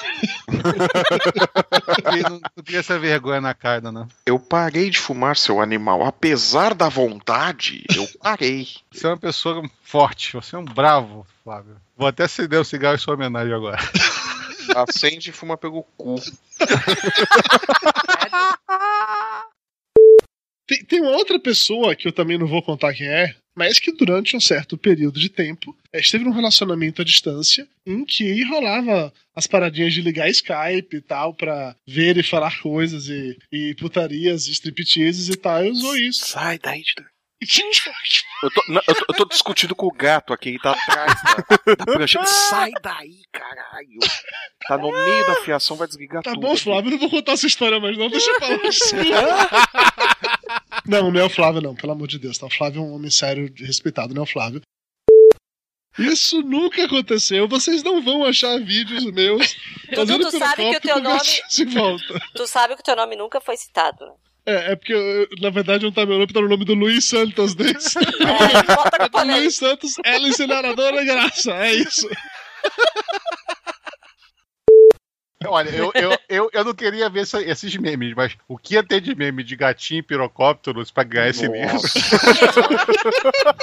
não, 2.30 2.40
não 2.56 2.64
queria 2.64 2.80
essa 2.80 2.98
vergonha 2.98 3.42
na 3.42 3.52
cara, 3.52 3.92
não. 3.92 4.08
eu 4.24 4.38
parei 4.38 4.88
de 4.88 4.98
fumar, 4.98 5.36
seu 5.36 5.60
animal. 5.60 6.02
Apesar 6.02 6.72
da 6.72 6.88
vontade, 6.88 7.84
eu 7.94 8.08
parei. 8.22 8.68
Você 8.90 9.06
é 9.06 9.10
uma 9.10 9.18
pessoa 9.18 9.62
forte, 9.82 10.32
você 10.32 10.56
é 10.56 10.58
um 10.58 10.64
bravo, 10.64 11.26
Flávio. 11.44 11.76
Vou 11.94 12.08
até 12.08 12.24
acender 12.24 12.58
o 12.58 12.64
cigarro 12.64 12.94
em 12.94 12.98
sua 12.98 13.16
homenagem 13.16 13.52
agora. 13.52 13.76
Acende 14.76 15.28
e 15.28 15.32
fuma 15.34 15.58
pelo 15.58 15.82
cu. 15.82 16.14
Tem, 20.68 20.84
tem 20.84 21.00
uma 21.00 21.12
outra 21.12 21.40
pessoa 21.40 21.96
que 21.96 22.06
eu 22.06 22.12
também 22.12 22.36
não 22.36 22.46
vou 22.46 22.62
contar 22.62 22.92
quem 22.92 23.08
é, 23.08 23.34
mas 23.58 23.80
que 23.80 23.90
durante 23.90 24.36
um 24.36 24.40
certo 24.40 24.78
período 24.78 25.18
de 25.18 25.28
tempo 25.28 25.76
eh, 25.92 25.98
esteve 25.98 26.24
num 26.24 26.30
relacionamento 26.30 27.02
à 27.02 27.04
distância 27.04 27.66
em 27.84 28.04
que 28.04 28.44
rolava 28.44 29.12
as 29.34 29.48
paradinhas 29.48 29.92
de 29.92 30.00
ligar 30.00 30.30
Skype 30.30 30.96
e 30.96 31.00
tal 31.00 31.34
pra 31.34 31.74
ver 31.84 32.16
e 32.16 32.22
falar 32.22 32.60
coisas 32.60 33.08
e, 33.08 33.36
e 33.50 33.74
putarias, 33.74 34.46
e 34.46 34.52
stripteases 34.52 35.28
e 35.28 35.36
tal. 35.36 35.64
Eu 35.64 35.72
usou 35.72 35.96
isso. 35.96 36.24
Sai 36.24 36.56
daí, 36.58 36.84
Eu 38.42 38.50
tô, 38.50 38.62
não, 38.68 38.82
eu, 38.88 38.94
tô, 38.94 39.04
eu 39.08 39.14
tô 39.14 39.24
discutindo 39.26 39.74
com 39.74 39.86
o 39.86 39.92
gato 39.92 40.32
aqui, 40.32 40.48
ele 40.50 40.58
tá 40.58 40.72
atrás 40.72 41.22
da, 41.22 41.74
da 41.74 41.84
prancha. 41.84 42.24
Sai 42.26 42.72
daí, 42.82 43.22
caralho. 43.32 43.98
Tá 44.66 44.76
no 44.76 44.90
meio 44.90 45.26
da 45.26 45.36
fiação, 45.36 45.76
vai 45.76 45.86
desligar 45.86 46.22
Tá 46.22 46.32
tudo. 46.32 46.40
bom, 46.40 46.56
Flávio, 46.56 46.88
eu 46.88 46.92
não 46.92 46.98
vou 46.98 47.10
contar 47.10 47.32
essa 47.32 47.46
história 47.46 47.78
mais 47.78 47.96
não, 47.96 48.08
deixa 48.10 48.28
eu 48.28 48.40
falar 48.40 48.56
disso. 48.58 48.94
Não, 50.86 51.10
não 51.10 51.20
é 51.20 51.24
o 51.24 51.28
Flávio 51.30 51.60
não, 51.60 51.74
pelo 51.74 51.92
amor 51.92 52.08
de 52.08 52.18
Deus, 52.18 52.38
tá? 52.38 52.46
O 52.46 52.50
Flávio 52.50 52.80
é 52.80 52.82
um 52.82 52.94
homem 52.94 53.10
sério, 53.10 53.52
respeitado, 53.58 54.14
não 54.14 54.22
é 54.22 54.24
o 54.24 54.28
Flávio. 54.28 54.62
Isso 55.98 56.40
nunca 56.42 56.84
aconteceu. 56.84 57.46
Vocês 57.46 57.82
não 57.82 58.00
vão 58.00 58.24
achar 58.24 58.58
vídeos 58.60 59.04
meus 59.12 59.54
fazendo 59.94 60.30
tu 60.30 60.38
sabe 60.38 60.70
que 60.70 60.76
o 60.76 60.80
teu 60.80 61.00
nome-. 61.00 61.20
Tu 62.34 62.46
sabe 62.46 62.74
que 62.74 62.80
o 62.80 62.84
teu 62.84 62.96
nome 62.96 63.16
nunca 63.16 63.40
foi 63.40 63.56
citado, 63.56 64.06
né? 64.06 64.12
É, 64.48 64.72
é 64.72 64.76
porque, 64.76 65.28
na 65.42 65.50
verdade, 65.50 65.84
não 65.84 65.92
tá 65.92 66.06
meu 66.06 66.18
nome, 66.18 66.32
tá 66.32 66.40
no 66.40 66.48
nome 66.48 66.64
do 66.64 66.72
Luiz 66.72 67.04
Santos 67.04 67.54
desse. 67.54 67.98
É. 69.18 69.24
Luiz 69.24 69.56
Santos, 69.56 69.94
ela 70.02 70.26
é 70.26 70.28
incineradora 70.30 71.04
graça. 71.04 71.52
É 71.52 71.74
isso. 71.74 72.08
Olha, 75.46 75.70
eu, 75.70 75.92
eu, 75.94 76.18
eu, 76.28 76.50
eu 76.52 76.64
não 76.64 76.74
queria 76.74 77.08
ver 77.08 77.20
essa- 77.20 77.40
esses 77.42 77.76
memes, 77.76 78.12
mas 78.14 78.36
o 78.48 78.58
que 78.58 78.74
ia 78.74 78.82
ter 78.82 79.00
de 79.00 79.14
meme 79.14 79.44
de 79.44 79.54
gatinho 79.54 80.00
e 80.00 80.02
pirocópteros 80.02 80.90
pra 80.90 81.04
ganhar 81.04 81.28
esse 81.28 81.46
livro? 81.46 81.78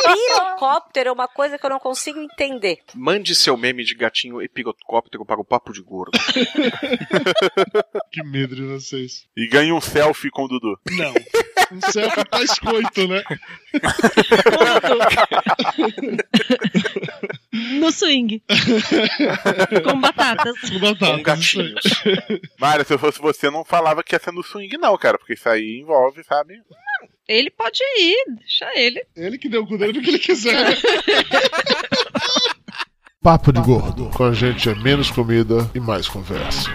Pirocóptero 0.06 1.10
é 1.10 1.11
uma 1.11 1.27
coisa 1.27 1.57
que 1.57 1.65
eu 1.65 1.69
não 1.69 1.80
consigo 1.80 2.19
entender. 2.19 2.80
Mande 2.93 3.35
seu 3.35 3.57
meme 3.57 3.84
de 3.84 3.93
gatinho 3.95 4.41
epigocóptero 4.41 5.26
para 5.26 5.39
o 5.41 5.45
Papo 5.45 5.73
de 5.73 5.81
Gordo. 5.81 6.18
que 8.11 8.23
medo 8.23 8.56
de 8.56 8.64
vocês. 8.64 9.26
E 9.35 9.47
ganhe 9.47 9.72
um 9.72 9.81
selfie 9.81 10.30
com 10.30 10.43
o 10.45 10.47
Dudu. 10.47 10.80
Não. 10.91 11.14
Um 11.71 11.91
selfie 11.91 12.25
pós-coito, 12.25 13.07
né? 13.07 13.23
No 17.79 17.91
swing. 17.91 18.41
Com 19.83 19.99
batatas. 19.99 20.59
Com 20.59 20.79
batatas. 20.79 21.15
Com 21.15 21.23
gatinhos. 21.23 21.83
Mário, 22.59 22.85
se 22.85 22.93
eu 22.93 22.99
fosse 22.99 23.19
você, 23.19 23.49
não 23.49 23.63
falava 23.63 24.03
que 24.03 24.13
ia 24.13 24.19
ser 24.19 24.31
no 24.31 24.43
swing, 24.43 24.77
não, 24.77 24.97
cara, 24.97 25.17
porque 25.17 25.33
isso 25.33 25.47
aí 25.47 25.79
envolve, 25.81 26.23
sabe? 26.23 26.61
Ele 27.27 27.49
pode 27.49 27.79
ir, 27.97 28.25
deixa 28.37 28.69
ele. 28.75 29.03
Ele 29.15 29.37
que 29.37 29.49
deu 29.49 29.63
o 29.63 29.67
cu 29.67 29.77
dele 29.77 29.93
do 29.93 30.01
que 30.01 30.09
ele 30.09 30.19
quiser. 30.19 30.77
Papo 33.21 33.51
de 33.51 33.61
Gordo. 33.61 34.09
Com 34.11 34.25
a 34.25 34.33
gente 34.33 34.69
é 34.69 34.75
menos 34.75 35.09
comida 35.09 35.69
e 35.73 35.79
mais 35.79 36.07
conversa. 36.07 36.69